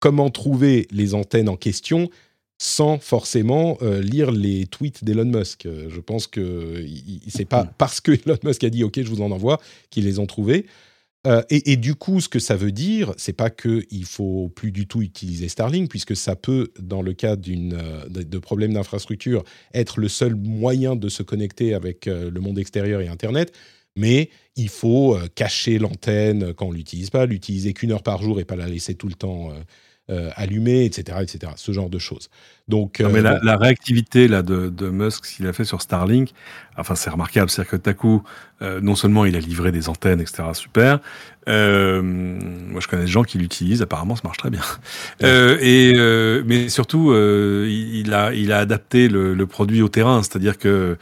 comment 0.00 0.30
trouver 0.30 0.88
les 0.90 1.14
antennes 1.14 1.48
en 1.48 1.56
question 1.56 2.10
sans 2.62 2.98
forcément 2.98 3.78
euh, 3.80 4.02
lire 4.02 4.30
les 4.30 4.66
tweets 4.66 5.02
d'Elon 5.02 5.24
Musk. 5.24 5.64
Euh, 5.64 5.88
je 5.88 5.98
pense 5.98 6.26
que 6.26 6.84
c'est 7.26 7.46
pas 7.46 7.64
hmm. 7.64 7.70
parce 7.78 8.02
que 8.02 8.12
Elon 8.26 8.36
Musk 8.44 8.62
a 8.62 8.68
dit 8.68 8.84
OK, 8.84 9.00
je 9.02 9.08
vous 9.08 9.22
en 9.22 9.30
envoie 9.30 9.58
qu'ils 9.88 10.04
les 10.04 10.18
ont 10.18 10.26
trouvés. 10.26 10.66
Euh, 11.26 11.42
et, 11.50 11.76
du 11.76 11.94
coup, 11.94 12.20
ce 12.20 12.30
que 12.30 12.38
ça 12.38 12.56
veut 12.56 12.72
dire, 12.72 13.12
c'est 13.18 13.34
pas 13.34 13.50
qu'il 13.50 14.04
faut 14.04 14.50
plus 14.54 14.72
du 14.72 14.86
tout 14.86 15.02
utiliser 15.02 15.48
Starlink, 15.48 15.90
puisque 15.90 16.16
ça 16.16 16.34
peut, 16.34 16.72
dans 16.78 17.02
le 17.02 17.12
cas 17.12 17.36
d'une 17.36 17.78
de, 18.08 18.38
problèmes 18.38 18.72
d'infrastructure, 18.72 19.44
être 19.74 20.00
le 20.00 20.08
seul 20.08 20.34
moyen 20.34 20.96
de 20.96 21.10
se 21.10 21.22
connecter 21.22 21.74
avec 21.74 22.06
le 22.06 22.40
monde 22.40 22.58
extérieur 22.58 23.02
et 23.02 23.08
Internet. 23.08 23.52
Mais 23.96 24.30
il 24.56 24.70
faut 24.70 25.18
cacher 25.34 25.78
l'antenne 25.78 26.54
quand 26.54 26.68
on 26.68 26.72
l'utilise 26.72 27.10
pas, 27.10 27.26
l'utiliser 27.26 27.74
qu'une 27.74 27.92
heure 27.92 28.02
par 28.02 28.22
jour 28.22 28.40
et 28.40 28.46
pas 28.46 28.56
la 28.56 28.66
laisser 28.66 28.94
tout 28.94 29.08
le 29.08 29.12
temps 29.12 29.52
allumé, 30.34 30.84
etc., 30.84 31.18
etc. 31.22 31.52
Ce 31.56 31.72
genre 31.72 31.90
de 31.90 31.98
choses. 31.98 32.28
Donc, 32.70 33.00
mais 33.00 33.18
euh, 33.26 33.38
la, 33.42 33.56
réactivité 33.56 34.28
là 34.28 34.42
de, 34.42 34.68
de 34.68 34.88
Musk, 34.88 35.26
ce 35.26 35.36
qu'il 35.36 35.46
a 35.48 35.52
fait 35.52 35.64
sur 35.64 35.82
Starlink, 35.82 36.30
enfin 36.76 36.94
c'est 36.94 37.10
remarquable, 37.10 37.50
c'est-à-dire 37.50 37.80
que 37.82 37.90
coup, 37.90 38.22
euh, 38.62 38.80
non 38.80 38.94
seulement 38.94 39.24
il 39.24 39.34
a 39.34 39.40
livré 39.40 39.72
des 39.72 39.88
antennes, 39.88 40.20
etc., 40.20 40.44
super. 40.52 41.00
moi, 41.48 42.80
je 42.80 42.86
connais 42.86 43.02
des 43.02 43.10
gens 43.10 43.24
qui 43.24 43.38
l'utilisent. 43.38 43.82
Apparemment, 43.82 44.14
ça 44.14 44.22
marche 44.22 44.38
très 44.38 44.50
bien. 44.50 44.62
et 45.60 45.92
mais 46.46 46.68
surtout, 46.68 47.12
il 47.12 48.14
a 48.14 48.32
il 48.32 48.52
a 48.52 48.58
adapté 48.58 49.08
le, 49.08 49.34
le 49.34 49.46
produit 49.46 49.82
au 49.82 49.88
terrain, 49.88 50.22
c'est-à-dire 50.22 50.56
que, 50.56 50.96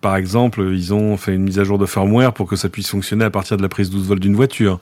par 0.00 0.16
exemple, 0.16 0.62
ils 0.72 0.94
ont 0.94 1.18
fait 1.18 1.34
une 1.34 1.42
mise 1.42 1.58
à 1.58 1.64
jour 1.64 1.76
de 1.76 1.84
firmware 1.84 2.32
pour 2.32 2.48
que 2.48 2.56
ça 2.56 2.70
puisse 2.70 2.88
fonctionner 2.88 3.26
à 3.26 3.30
partir 3.30 3.58
de 3.58 3.62
la 3.62 3.68
prise 3.68 3.90
12 3.90 4.08
volts 4.08 4.22
d'une 4.22 4.36
voiture. 4.36 4.80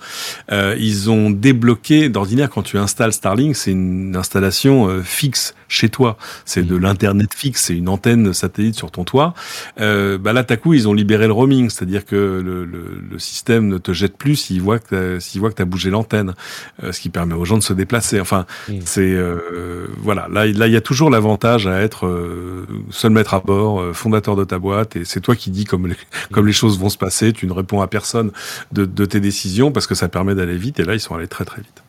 ils 0.52 1.10
ont 1.10 1.30
débloqué, 1.30 2.08
d'ordinaire, 2.08 2.50
quand 2.50 2.62
tu 2.62 2.78
installes 2.78 3.12
Starlink, 3.12 3.56
c'est 3.56 3.72
une 3.72 4.14
installation 4.14 5.02
fixe 5.02 5.55
chez 5.68 5.88
toi. 5.88 6.16
C'est 6.44 6.62
de 6.62 6.76
l'internet 6.76 7.34
fixe, 7.34 7.64
c'est 7.64 7.76
une 7.76 7.88
antenne 7.88 8.32
satellite 8.32 8.76
sur 8.76 8.90
ton 8.90 9.04
toit. 9.04 9.34
Euh, 9.80 10.18
bah 10.18 10.32
là, 10.32 10.44
à 10.48 10.56
coup, 10.56 10.74
ils 10.74 10.88
ont 10.88 10.94
libéré 10.94 11.26
le 11.26 11.32
roaming, 11.32 11.70
c'est-à-dire 11.70 12.04
que 12.04 12.16
le, 12.16 12.64
le, 12.64 13.02
le, 13.10 13.18
système 13.18 13.68
ne 13.68 13.78
te 13.78 13.92
jette 13.92 14.16
plus 14.16 14.36
s'il 14.36 14.62
voit 14.62 14.78
que 14.78 15.18
s'il 15.18 15.40
voit 15.40 15.50
que 15.50 15.56
t'as 15.56 15.64
bougé 15.64 15.90
l'antenne, 15.90 16.34
euh, 16.82 16.92
ce 16.92 17.00
qui 17.00 17.08
permet 17.08 17.34
aux 17.34 17.44
gens 17.44 17.58
de 17.58 17.62
se 17.62 17.72
déplacer. 17.72 18.20
Enfin, 18.20 18.46
c'est 18.84 19.14
euh, 19.14 19.86
voilà. 19.98 20.28
Là, 20.30 20.46
là, 20.46 20.66
il 20.66 20.72
y 20.72 20.76
a 20.76 20.80
toujours 20.80 21.10
l'avantage 21.10 21.66
à 21.66 21.80
être 21.80 22.06
euh, 22.06 22.66
seul 22.90 23.10
maître 23.10 23.34
à 23.34 23.40
bord, 23.40 23.80
euh, 23.80 23.92
fondateur 23.92 24.36
de 24.36 24.44
ta 24.44 24.58
boîte, 24.58 24.96
et 24.96 25.04
c'est 25.04 25.20
toi 25.20 25.36
qui 25.36 25.50
dis 25.50 25.64
comme 25.64 25.86
les, 25.86 25.96
comme 26.32 26.46
les 26.46 26.52
choses 26.52 26.78
vont 26.78 26.88
se 26.88 26.98
passer. 26.98 27.32
Tu 27.32 27.46
ne 27.46 27.52
réponds 27.52 27.80
à 27.80 27.88
personne 27.88 28.30
de, 28.72 28.84
de 28.84 29.04
tes 29.04 29.20
décisions 29.20 29.72
parce 29.72 29.86
que 29.86 29.94
ça 29.94 30.08
permet 30.08 30.34
d'aller 30.34 30.56
vite. 30.56 30.80
Et 30.80 30.84
là, 30.84 30.94
ils 30.94 31.00
sont 31.00 31.14
allés 31.14 31.28
très 31.28 31.44
très 31.44 31.60
vite. 31.60 31.85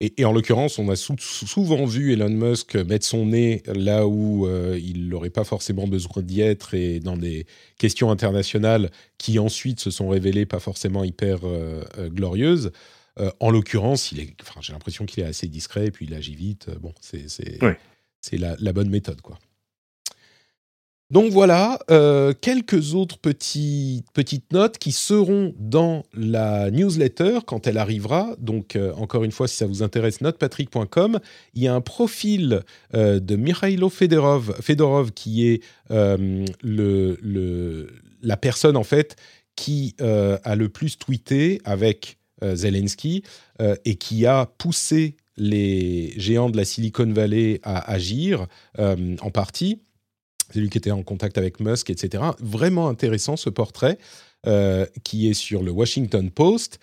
Et, 0.00 0.24
en 0.24 0.32
l'occurrence, 0.32 0.78
on 0.78 0.88
a 0.90 0.96
souvent 0.96 1.84
vu 1.86 2.12
Elon 2.12 2.28
Musk 2.28 2.74
mettre 2.74 3.06
son 3.06 3.26
nez 3.26 3.62
là 3.66 4.06
où 4.06 4.46
euh, 4.46 4.78
il 4.82 5.08
n'aurait 5.08 5.30
pas 5.30 5.44
forcément 5.44 5.86
besoin 5.86 6.22
d'y 6.22 6.40
être 6.40 6.74
et 6.74 6.98
dans 6.98 7.16
des 7.16 7.46
questions 7.78 8.10
internationales 8.10 8.90
qui 9.18 9.38
ensuite 9.38 9.80
se 9.80 9.90
sont 9.90 10.08
révélées 10.08 10.46
pas 10.46 10.58
forcément 10.58 11.04
hyper 11.04 11.40
euh, 11.44 11.84
euh, 11.98 12.08
glorieuses. 12.10 12.72
en 13.38 13.50
l'occurrence, 13.50 14.12
j'ai 14.12 14.72
l'impression 14.72 15.06
qu'il 15.06 15.22
est 15.22 15.26
assez 15.26 15.46
discret 15.46 15.86
et 15.86 15.90
puis 15.92 16.06
il 16.06 16.14
agit 16.14 16.34
vite. 16.34 16.68
Bon, 16.80 16.92
c'est 17.00 17.58
la, 18.32 18.56
la, 18.58 18.72
bonne 18.72 18.90
méthode, 18.90 19.20
quoi. 19.20 19.38
Donc 21.14 21.30
voilà, 21.30 21.78
euh, 21.92 22.32
quelques 22.40 22.96
autres 22.96 23.18
petites 23.20 24.52
notes 24.52 24.78
qui 24.78 24.90
seront 24.90 25.54
dans 25.60 26.02
la 26.12 26.72
newsletter 26.72 27.38
quand 27.46 27.68
elle 27.68 27.78
arrivera. 27.78 28.34
Donc 28.40 28.74
euh, 28.74 28.92
encore 28.94 29.22
une 29.22 29.30
fois, 29.30 29.46
si 29.46 29.54
ça 29.54 29.66
vous 29.66 29.84
intéresse, 29.84 30.22
notepatrick.com. 30.22 31.20
Il 31.54 31.62
y 31.62 31.68
a 31.68 31.74
un 31.74 31.80
profil 31.80 32.62
euh, 32.94 33.20
de 33.20 33.36
Mikhailo 33.36 33.90
Fedorov, 33.90 35.12
qui 35.12 35.46
est 35.46 35.62
le, 35.88 37.86
la 38.20 38.36
personne 38.36 38.76
en 38.76 38.82
fait 38.82 39.14
qui 39.54 39.94
a 40.00 40.56
le 40.56 40.68
plus 40.68 40.98
tweeté 40.98 41.60
avec 41.64 42.18
Zelensky 42.42 43.22
et 43.84 43.94
qui 43.94 44.26
a 44.26 44.46
poussé 44.58 45.16
les 45.36 46.12
géants 46.16 46.50
de 46.50 46.56
la 46.56 46.64
Silicon 46.64 47.12
Valley 47.12 47.60
à 47.62 47.88
agir 47.92 48.48
en 48.76 49.30
partie 49.30 49.78
c'est 50.50 50.60
lui 50.60 50.70
qui 50.70 50.78
était 50.78 50.90
en 50.90 51.02
contact 51.02 51.38
avec 51.38 51.60
Musk, 51.60 51.90
etc. 51.90 52.22
Vraiment 52.40 52.88
intéressant 52.88 53.36
ce 53.36 53.50
portrait 53.50 53.98
euh, 54.46 54.86
qui 55.04 55.28
est 55.30 55.34
sur 55.34 55.62
le 55.62 55.70
Washington 55.70 56.30
Post 56.30 56.78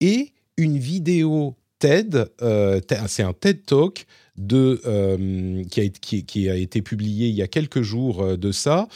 et 0.00 0.32
une 0.56 0.78
vidéo 0.78 1.54
TED, 1.78 2.30
euh, 2.42 2.80
c'est 3.08 3.22
un 3.22 3.32
TED 3.32 3.64
Talk 3.64 4.06
de, 4.36 4.80
euh, 4.86 5.64
qui, 5.64 5.80
a, 5.80 5.88
qui, 5.88 6.50
a, 6.50 6.56
été 6.56 6.82
publié 6.82 7.28
il 7.28 7.34
y 7.34 7.42
a 7.42 7.48
quelques 7.48 7.82
jours 7.82 8.36
de 8.36 8.52
ça. 8.52 8.88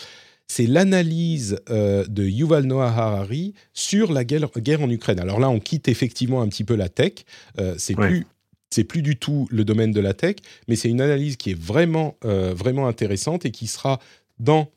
C'est 0.49 0.67
l'analyse 0.67 1.61
de 1.69 2.25
Yuval 2.25 2.65
Noah 2.65 2.89
Harari 2.89 3.55
sur 3.73 4.13
la 4.13 4.25
guerre, 4.25 4.51
guerre, 4.59 4.83
en 4.83 4.91
Ukraine. 4.91 5.21
Alors 5.21 5.39
là, 5.39 5.49
on 5.49 5.61
quitte 5.61 5.89
effectivement 5.89 6.43
un 6.43 6.49
petit 6.49 6.65
peu 6.65 6.75
la 6.75 6.89
tech. 6.89 7.25
c'est 7.79 7.95
plus 7.95 8.27
c'est 8.71 8.85
plus 8.85 9.03
du 9.03 9.17
tout 9.17 9.49
le 9.51 9.65
domaine 9.65 9.93
de 9.93 10.01
la 10.01 10.15
tech, 10.15 10.37
mais 10.69 10.77
c'est 10.77 10.89
une 10.89 11.01
analyse 11.01 11.37
qui 11.37 11.51
est 11.51 11.59
vraiment, 11.59 12.17
vraiment 12.23 12.87
intéressante 12.87 13.45
et 13.45 13.51
qui 13.51 13.67
sera 13.67 13.99
dans 14.39 14.71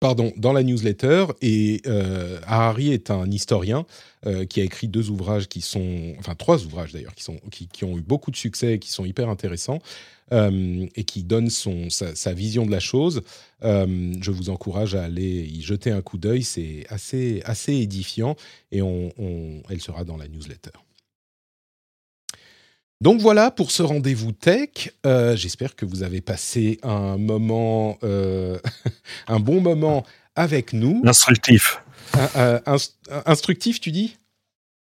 pardon, 0.00 0.32
dans 0.36 0.52
la 0.52 0.62
newsletter. 0.62 1.26
Et 1.42 1.82
euh, 1.86 2.38
Harari 2.46 2.92
est 2.92 3.10
un 3.10 3.30
historien 3.30 3.86
euh, 4.26 4.44
qui 4.44 4.60
a 4.60 4.64
écrit 4.64 4.88
deux 4.88 5.10
ouvrages 5.10 5.48
qui 5.48 5.60
sont, 5.60 6.14
enfin 6.18 6.34
trois 6.34 6.64
ouvrages 6.64 6.92
d'ailleurs, 6.92 7.14
qui, 7.50 7.68
qui, 7.68 7.84
ont 7.84 7.96
eu 7.98 8.02
beaucoup 8.02 8.30
de 8.30 8.36
succès 8.36 8.74
et 8.74 8.78
qui 8.78 8.90
sont 8.90 9.04
hyper 9.04 9.28
intéressants 9.28 9.80
euh, 10.32 10.86
et 10.94 11.04
qui 11.04 11.22
donnent 11.22 11.50
son, 11.50 11.88
sa, 11.90 12.32
vision 12.32 12.66
de 12.66 12.70
la 12.70 12.80
chose. 12.80 13.22
je 13.62 14.30
vous 14.30 14.50
encourage 14.50 14.94
à 14.94 15.04
aller 15.04 15.44
y 15.44 15.62
jeter 15.62 15.90
un 15.90 16.02
coup 16.02 16.18
d'œil, 16.18 16.42
c'est 16.42 16.84
assez, 16.88 17.42
assez 17.44 17.74
édifiant 17.74 18.36
et 18.72 18.82
on, 18.82 19.12
elle 19.70 19.80
sera 19.80 20.04
dans 20.04 20.16
la 20.16 20.28
newsletter. 20.28 20.85
Donc 23.00 23.20
voilà 23.20 23.50
pour 23.50 23.70
ce 23.70 23.82
rendez-vous 23.82 24.32
tech. 24.32 24.90
Euh, 25.04 25.36
j'espère 25.36 25.76
que 25.76 25.84
vous 25.84 26.02
avez 26.02 26.20
passé 26.20 26.78
un 26.82 27.18
moment, 27.18 27.98
euh, 28.02 28.58
un 29.28 29.38
bon 29.38 29.60
moment 29.60 30.04
avec 30.34 30.72
nous. 30.72 31.02
Instructif. 31.04 31.82
instructif, 33.26 33.80
tu 33.80 33.92
dis? 33.92 34.16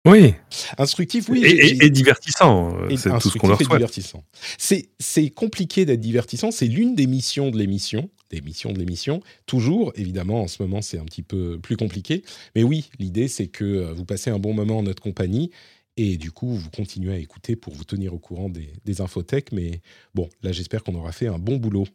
Oui. 0.06 0.34
Instructif, 0.78 1.30
oui. 1.30 1.44
Et, 1.46 1.90
divertissant. 1.90 2.76
C'est 2.98 3.10
tout 3.20 3.30
ce 3.30 3.38
qu'on 3.38 3.48
leur 3.48 3.58
souhaite. 3.58 3.72
divertissant. 3.72 4.24
C'est 4.58 5.30
compliqué 5.30 5.86
d'être 5.86 6.02
divertissant. 6.02 6.52
C'est 6.52 6.68
l'une 6.68 6.96
des 6.96 7.08
missions 7.08 7.50
de 7.50 7.58
l'émission. 7.58 8.10
Des 8.30 8.42
missions 8.42 8.74
de 8.74 8.80
l'émission. 8.80 9.22
Toujours, 9.46 9.94
évidemment, 9.96 10.42
en 10.42 10.48
ce 10.48 10.62
moment, 10.62 10.82
c'est 10.82 10.98
un 10.98 11.06
petit 11.06 11.22
peu 11.22 11.60
plus 11.60 11.78
compliqué. 11.78 12.24
Mais 12.56 12.64
oui, 12.64 12.90
l'idée, 13.00 13.28
c'est 13.28 13.48
que 13.48 13.64
euh, 13.64 13.94
vous 13.94 14.06
passez 14.06 14.30
un 14.30 14.40
bon 14.40 14.54
moment 14.54 14.80
en 14.80 14.84
notre 14.84 15.02
compagnie 15.02 15.52
Et 15.96 16.18
du 16.18 16.32
coup, 16.32 16.56
vous 16.56 16.70
continuez 16.70 17.14
à 17.14 17.18
écouter 17.18 17.56
pour 17.56 17.74
vous 17.74 17.84
tenir 17.84 18.14
au 18.14 18.20
courant 18.20 18.50
des, 18.50 18.74
des 18.86 19.02
infothèques. 19.02 19.52
Mais 19.52 19.82
bon, 20.16 20.30
là, 20.42 20.52
j'espère 20.52 20.84
qu'on 20.84 20.96
aura 20.96 21.12
fait 21.12 21.28
un 21.28 21.38
bon 21.38 21.58
boulot. 21.58 21.86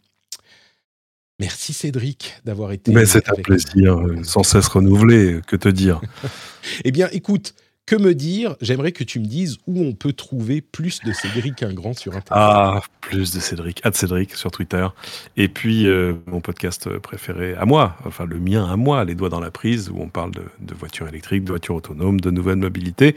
Merci 1.40 1.72
Cédric 1.72 2.34
d'avoir 2.44 2.72
été. 2.72 2.92
Mais 2.92 3.06
c'est 3.06 3.28
un 3.28 3.34
plaisir, 3.34 3.98
sans 4.24 4.42
cesse 4.42 4.66
renouvelé. 4.66 5.40
Que 5.46 5.56
te 5.56 5.68
dire 5.68 6.00
Eh 6.84 6.90
bien, 6.90 7.08
écoute, 7.12 7.54
que 7.88 7.96
me 7.96 8.14
dire? 8.14 8.54
J'aimerais 8.60 8.92
que 8.92 9.02
tu 9.02 9.18
me 9.18 9.24
dises 9.24 9.56
où 9.66 9.82
on 9.82 9.94
peut 9.94 10.12
trouver 10.12 10.60
plus 10.60 11.00
de 11.00 11.12
Cédric 11.12 11.62
Ingrand 11.62 11.94
sur 11.94 12.14
Internet. 12.14 12.30
Ah, 12.30 12.82
plus 13.00 13.32
de 13.32 13.40
Cédric, 13.40 13.82
de 13.82 13.94
Cédric 13.94 14.34
sur 14.34 14.50
Twitter. 14.50 14.86
Et 15.38 15.48
puis, 15.48 15.86
euh, 15.86 16.12
mon 16.26 16.42
podcast 16.42 16.90
préféré 16.98 17.54
à 17.54 17.64
moi, 17.64 17.96
enfin 18.04 18.26
le 18.26 18.38
mien 18.38 18.70
à 18.70 18.76
moi, 18.76 19.04
Les 19.06 19.14
Doigts 19.14 19.30
dans 19.30 19.40
la 19.40 19.50
prise, 19.50 19.88
où 19.88 20.02
on 20.02 20.08
parle 20.08 20.32
de, 20.32 20.74
voitures 20.74 21.08
électriques, 21.08 21.44
de 21.44 21.48
voitures 21.48 21.76
autonomes, 21.76 22.20
de 22.20 22.30
nouvelles 22.30 22.56
mobilités. 22.56 23.16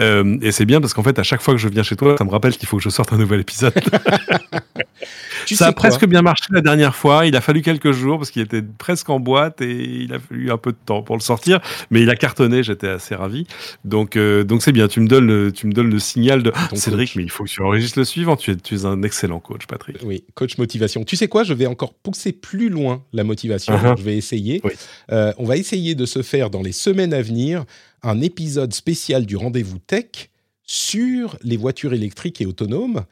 Euh, 0.00 0.36
et 0.42 0.50
c'est 0.50 0.66
bien 0.66 0.80
parce 0.80 0.94
qu'en 0.94 1.04
fait, 1.04 1.20
à 1.20 1.22
chaque 1.22 1.40
fois 1.40 1.54
que 1.54 1.60
je 1.60 1.68
viens 1.68 1.84
chez 1.84 1.94
toi, 1.94 2.16
ça 2.18 2.24
me 2.24 2.30
rappelle 2.30 2.56
qu'il 2.56 2.68
faut 2.68 2.78
que 2.78 2.82
je 2.82 2.90
sorte 2.90 3.12
un 3.12 3.18
nouvel 3.18 3.40
épisode. 3.40 3.72
ça 5.46 5.68
a 5.68 5.72
presque 5.72 6.06
bien 6.06 6.22
marché 6.22 6.46
la 6.50 6.60
dernière 6.60 6.94
fois. 6.94 7.26
Il 7.26 7.36
a 7.36 7.40
fallu 7.40 7.62
quelques 7.62 7.92
jours 7.92 8.18
parce 8.18 8.30
qu'il 8.30 8.42
était 8.42 8.62
presque 8.62 9.08
en 9.10 9.20
boîte 9.20 9.60
et 9.60 9.72
il 9.72 10.12
a 10.12 10.18
fallu 10.18 10.50
un 10.50 10.58
peu 10.58 10.72
de 10.72 10.78
temps 10.84 11.02
pour 11.02 11.16
le 11.16 11.22
sortir. 11.22 11.60
Mais 11.90 12.02
il 12.02 12.10
a 12.10 12.16
cartonné, 12.16 12.62
j'étais 12.62 12.88
assez 12.88 13.14
ravi. 13.14 13.46
Donc, 13.84 14.07
euh, 14.16 14.44
donc 14.44 14.62
c'est 14.62 14.72
bien. 14.72 14.88
Tu 14.88 15.00
me 15.00 15.08
donnes 15.08 15.26
le, 15.26 15.52
tu 15.52 15.66
me 15.66 15.72
donnes 15.72 15.90
le 15.90 15.98
signal 15.98 16.42
de 16.42 16.52
Cédric, 16.74 17.16
mais 17.16 17.22
il 17.22 17.30
faut 17.30 17.44
que 17.44 17.48
tu 17.48 17.62
enregistres 17.62 17.98
le 17.98 18.04
suivant. 18.04 18.36
Tu 18.36 18.52
es, 18.52 18.56
tu 18.56 18.74
es 18.74 18.84
un 18.84 19.02
excellent 19.02 19.40
coach, 19.40 19.66
Patrick. 19.66 19.98
Oui, 20.02 20.24
coach 20.34 20.58
motivation. 20.58 21.04
Tu 21.04 21.16
sais 21.16 21.28
quoi 21.28 21.44
Je 21.44 21.54
vais 21.54 21.66
encore 21.66 21.94
pousser 21.94 22.32
plus 22.32 22.68
loin 22.68 23.04
la 23.12 23.24
motivation. 23.24 23.74
Uh-huh. 23.74 23.96
Je 23.98 24.02
vais 24.02 24.16
essayer. 24.16 24.62
Euh, 25.10 25.32
on 25.38 25.44
va 25.44 25.56
essayer 25.56 25.94
de 25.94 26.06
se 26.06 26.22
faire 26.22 26.50
dans 26.50 26.62
les 26.62 26.72
semaines 26.72 27.12
à 27.12 27.22
venir 27.22 27.64
un 28.02 28.20
épisode 28.20 28.72
spécial 28.72 29.26
du 29.26 29.36
rendez-vous 29.36 29.78
tech 29.78 30.30
sur 30.62 31.36
les 31.42 31.56
voitures 31.56 31.94
électriques 31.94 32.40
et 32.40 32.46
autonomes. 32.46 33.04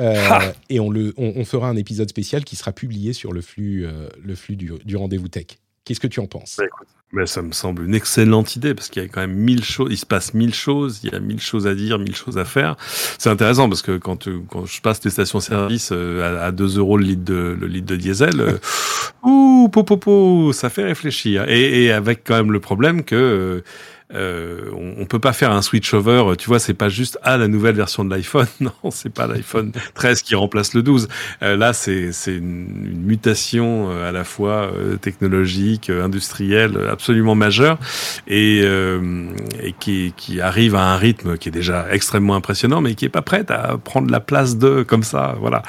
Euh, 0.00 0.40
et 0.70 0.80
on, 0.80 0.90
le, 0.90 1.14
on, 1.16 1.44
fera 1.44 1.68
un 1.68 1.76
épisode 1.76 2.08
spécial 2.08 2.44
qui 2.44 2.56
sera 2.56 2.72
publié 2.72 3.12
sur 3.12 3.32
le 3.32 3.40
flux, 3.40 3.86
le 4.22 4.34
flux 4.34 4.56
du, 4.56 4.72
du 4.84 4.96
rendez-vous 4.96 5.28
tech. 5.28 5.58
Qu'est-ce 5.84 6.00
que 6.00 6.06
tu 6.06 6.20
en 6.20 6.26
penses? 6.26 6.56
Bah, 6.58 6.64
bah, 7.12 7.26
Ça 7.26 7.42
me 7.42 7.52
semble 7.52 7.84
une 7.84 7.94
excellente 7.94 8.56
idée 8.56 8.74
parce 8.74 8.88
qu'il 8.88 9.02
y 9.02 9.04
a 9.04 9.08
quand 9.08 9.20
même 9.20 9.34
mille 9.34 9.62
choses, 9.64 9.88
il 9.90 9.98
se 9.98 10.06
passe 10.06 10.32
mille 10.32 10.54
choses, 10.54 11.00
il 11.02 11.12
y 11.12 11.14
a 11.14 11.20
mille 11.20 11.40
choses 11.40 11.66
à 11.66 11.74
dire, 11.74 11.98
mille 11.98 12.16
choses 12.16 12.38
à 12.38 12.44
faire. 12.44 12.76
C'est 13.18 13.28
intéressant 13.28 13.68
parce 13.68 13.82
que 13.82 13.98
quand, 13.98 14.28
quand 14.48 14.64
je 14.64 14.80
passe 14.80 15.00
des 15.00 15.10
stations-service 15.10 15.90
euh, 15.92 16.46
à, 16.46 16.52
2 16.52 16.78
euros 16.78 16.96
le 16.96 17.04
litre 17.04 17.24
de, 17.24 17.56
le 17.58 17.66
litre 17.66 17.86
de 17.86 17.96
diesel, 17.96 18.58
ouh, 19.22 19.68
po, 19.68 20.52
ça 20.52 20.70
fait 20.70 20.84
réfléchir. 20.84 21.48
Et, 21.48 21.84
et, 21.84 21.92
avec 21.92 22.24
quand 22.24 22.36
même 22.36 22.52
le 22.52 22.60
problème 22.60 23.04
que 23.04 23.62
euh, 24.12 24.70
on, 24.72 25.02
on, 25.02 25.06
peut 25.06 25.18
pas 25.18 25.32
faire 25.32 25.50
un 25.50 25.62
switch 25.62 25.94
over. 25.94 26.34
Tu 26.38 26.48
vois, 26.48 26.58
c'est 26.58 26.74
pas 26.74 26.88
juste 26.88 27.18
ah 27.22 27.36
la 27.36 27.48
nouvelle 27.48 27.74
version 27.74 28.04
de 28.04 28.10
l'iPhone. 28.10 28.46
Non, 28.60 28.90
c'est 28.90 29.12
pas 29.12 29.26
l'iPhone 29.26 29.72
13 29.94 30.22
qui 30.22 30.34
remplace 30.34 30.74
le 30.74 30.82
12. 30.82 31.08
Euh, 31.42 31.56
là, 31.56 31.72
c'est 31.72 32.12
c'est 32.12 32.34
une, 32.34 32.86
une, 32.86 33.02
mutation 33.02 33.90
euh, 33.90 34.08
à 34.08 34.12
la 34.12 34.24
fois 34.24 34.70
euh, 34.74 34.96
technologique, 34.96 35.90
industrielle, 35.90 36.78
absolument 36.90 37.34
majeure 37.34 37.78
et, 38.26 38.60
et 38.60 39.72
qui 39.78 40.12
qui 40.16 40.40
arrive 40.40 40.74
à 40.74 40.92
un 40.92 40.96
rythme 40.96 41.36
qui 41.36 41.48
est 41.48 41.52
déjà 41.52 41.86
extrêmement 41.90 42.34
impressionnant, 42.34 42.80
mais 42.80 42.94
qui 42.94 43.04
est 43.04 43.10
pas 43.10 43.22
prête 43.22 43.50
à 43.50 43.78
prendre 43.78 44.10
la 44.10 44.20
place 44.20 44.56
de 44.56 44.82
comme 44.82 45.02
ça. 45.02 45.36
Voilà. 45.40 45.62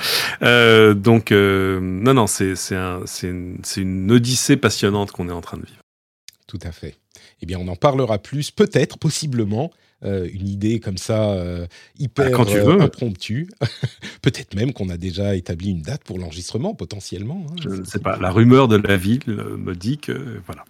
donc 0.94 1.32
non 1.32 2.14
non, 2.14 2.28
c'est 2.28 2.56
c'est 2.56 2.76
un, 2.76 3.02
c'est 3.06 3.28
une, 3.28 3.58
une 3.78 4.12
odyssée 4.12 4.58
passionnante 4.58 5.12
qu'on 5.12 5.30
est 5.30 5.34
en 5.34 5.42
train 5.42 5.58
de 5.58 5.66
vivre. 5.66 5.82
Tout 6.48 6.60
à 6.64 6.72
fait 6.72 6.96
eh 7.42 7.46
bien, 7.46 7.60
on 7.60 7.68
en 7.68 7.76
parlera 7.76 8.18
plus, 8.20 8.52
peut-être, 8.52 8.98
possiblement. 8.98 9.72
Euh, 10.04 10.30
une 10.32 10.48
idée 10.48 10.80
comme 10.80 10.98
ça 10.98 11.32
euh, 11.32 11.66
hyper 11.98 12.40
ah, 12.40 12.44
euh, 12.50 12.82
impromptue. 12.82 13.48
Peut-être 14.22 14.54
même 14.54 14.74
qu'on 14.74 14.90
a 14.90 14.98
déjà 14.98 15.36
établi 15.36 15.72
une 15.72 15.82
date 15.82 16.04
pour 16.04 16.20
l'enregistrement, 16.20 16.76
potentiellement. 16.76 17.46
Hein. 17.50 17.56
Je 17.64 17.70
ne 17.70 17.84
sais 17.86 18.00
pas. 18.00 18.18
La 18.18 18.30
rumeur 18.30 18.68
de 18.68 18.76
la 18.76 18.98
ville 18.98 19.24
me 19.26 19.74
dit 19.74 19.98
que 19.98 20.42
voilà. 20.46 20.66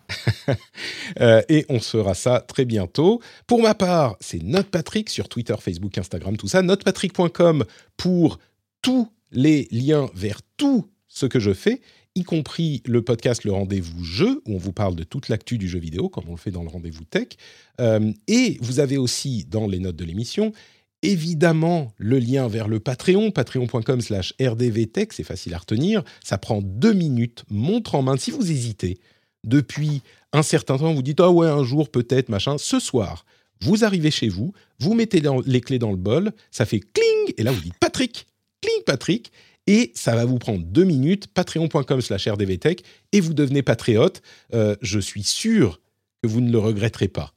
et 1.49 1.65
on 1.69 1.79
fera 1.79 2.13
ça 2.13 2.39
très 2.39 2.65
bientôt. 2.65 3.19
Pour 3.47 3.61
ma 3.61 3.73
part, 3.73 4.15
c'est 4.21 4.41
Note 4.41 4.67
Patrick 4.67 5.09
sur 5.09 5.27
Twitter, 5.27 5.55
Facebook, 5.59 5.97
Instagram, 5.97 6.37
tout 6.37 6.47
ça. 6.47 6.61
Notepatrick.com 6.61 7.65
pour 7.97 8.39
tous 8.81 9.11
les 9.31 9.67
liens 9.71 10.07
vers 10.13 10.39
tout 10.55 10.87
ce 11.07 11.25
que 11.25 11.39
je 11.39 11.53
fais 11.53 11.81
y 12.15 12.23
compris 12.23 12.81
le 12.85 13.01
podcast 13.01 13.43
Le 13.43 13.51
Rendez-vous 13.51 14.03
Jeu, 14.03 14.41
où 14.45 14.55
on 14.55 14.57
vous 14.57 14.71
parle 14.71 14.95
de 14.95 15.03
toute 15.03 15.27
l'actu 15.27 15.57
du 15.57 15.67
jeu 15.67 15.79
vidéo, 15.79 16.07
comme 16.07 16.23
on 16.29 16.31
le 16.31 16.37
fait 16.37 16.51
dans 16.51 16.63
le 16.63 16.69
Rendez-vous 16.69 17.03
Tech. 17.03 17.27
Euh, 17.81 18.11
et 18.27 18.57
vous 18.61 18.79
avez 18.79 18.97
aussi, 18.97 19.45
dans 19.45 19.67
les 19.67 19.79
notes 19.79 19.97
de 19.97 20.05
l'émission, 20.05 20.53
évidemment 21.01 21.93
le 21.97 22.17
lien 22.19 22.47
vers 22.47 22.69
le 22.69 22.79
Patreon, 22.79 23.31
patreon.com 23.31 23.99
slash 23.99 24.33
rdvtech, 24.41 25.11
c'est 25.11 25.23
facile 25.23 25.53
à 25.53 25.57
retenir, 25.57 26.03
ça 26.23 26.37
prend 26.37 26.61
deux 26.61 26.93
minutes, 26.93 27.43
montre 27.49 27.95
en 27.95 28.01
main. 28.01 28.15
Si 28.15 28.31
vous 28.31 28.49
hésitez, 28.49 28.97
depuis 29.43 30.01
un 30.31 30.41
certain 30.41 30.77
temps, 30.77 30.93
vous 30.93 31.03
dites 31.03 31.19
«Ah 31.21 31.31
ouais, 31.31 31.47
un 31.47 31.63
jour 31.63 31.89
peut-être, 31.89 32.29
machin», 32.29 32.57
ce 32.59 32.79
soir, 32.79 33.25
vous 33.61 33.83
arrivez 33.83 34.09
chez 34.09 34.29
vous, 34.29 34.53
vous 34.79 34.93
mettez 34.93 35.21
les 35.45 35.61
clés 35.61 35.79
dans 35.79 35.91
le 35.91 35.97
bol, 35.97 36.31
ça 36.49 36.65
fait 36.65 36.79
cling, 36.79 37.33
et 37.37 37.43
là 37.43 37.51
vous 37.51 37.61
dites 37.61 37.77
«Patrick!» 37.79 38.25
Cling 38.61 38.83
Patrick, 38.85 39.31
et 39.67 39.91
ça 39.95 40.15
va 40.15 40.25
vous 40.25 40.37
prendre 40.37 40.63
deux 40.65 40.83
minutes, 40.83 41.27
patreon.com 41.27 42.01
slash 42.01 42.27
rdvtech, 42.27 42.83
et 43.11 43.19
vous 43.19 43.33
devenez 43.33 43.63
patriote. 43.63 44.21
Euh, 44.53 44.75
je 44.81 44.99
suis 44.99 45.23
sûr 45.23 45.81
que 46.21 46.27
vous 46.27 46.41
ne 46.41 46.51
le 46.51 46.59
regretterez 46.59 47.07
pas. 47.07 47.33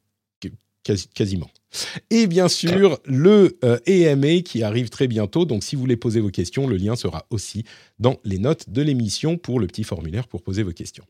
quasiment. 1.15 1.51
Et 2.11 2.27
bien 2.27 2.49
sûr, 2.49 2.99
le 3.05 3.59
euh, 3.63 3.79
qui 4.41 4.63
arrive 4.63 4.89
très 4.89 5.07
bientôt. 5.07 5.45
Donc, 5.45 5.63
si 5.63 5.77
vous 5.77 5.83
voulez 5.83 5.97
poser 5.97 6.21
vos 6.21 6.31
questions, 6.31 6.67
le 6.67 6.77
lien 6.77 6.97
sera 6.97 7.27
aussi 7.31 7.65
dans 7.99 8.17
les 8.25 8.39
notes 8.39 8.71
de 8.71 8.83
l'émission 8.83 9.37
pour 9.37 9.61
le 9.61 9.67
petit 9.67 9.85
formulaire 9.85 10.29
pour 10.29 10.43
poser 10.43 10.63
vos 10.63 10.73
questions. 10.73 11.05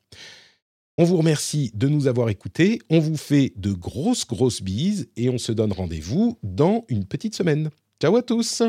On 1.01 1.05
vous 1.05 1.16
remercie 1.16 1.70
de 1.74 1.86
nous 1.86 2.09
avoir 2.09 2.28
écoutés. 2.28 2.81
On 2.90 2.99
vous 2.99 3.16
fait 3.16 3.53
de 3.57 3.73
grosses, 3.73 4.27
grosses 4.27 4.62
bises 4.62 5.09
et 5.16 5.31
on 5.31 5.39
se 5.39 5.53
donne 5.53 5.73
rendez-vous 5.73 6.39
dans 6.43 6.85
une 6.89 7.05
petite 7.05 7.36
semaine. 7.36 7.70
Ciao 8.01 8.16
à 8.16 8.23
tous! 8.23 8.62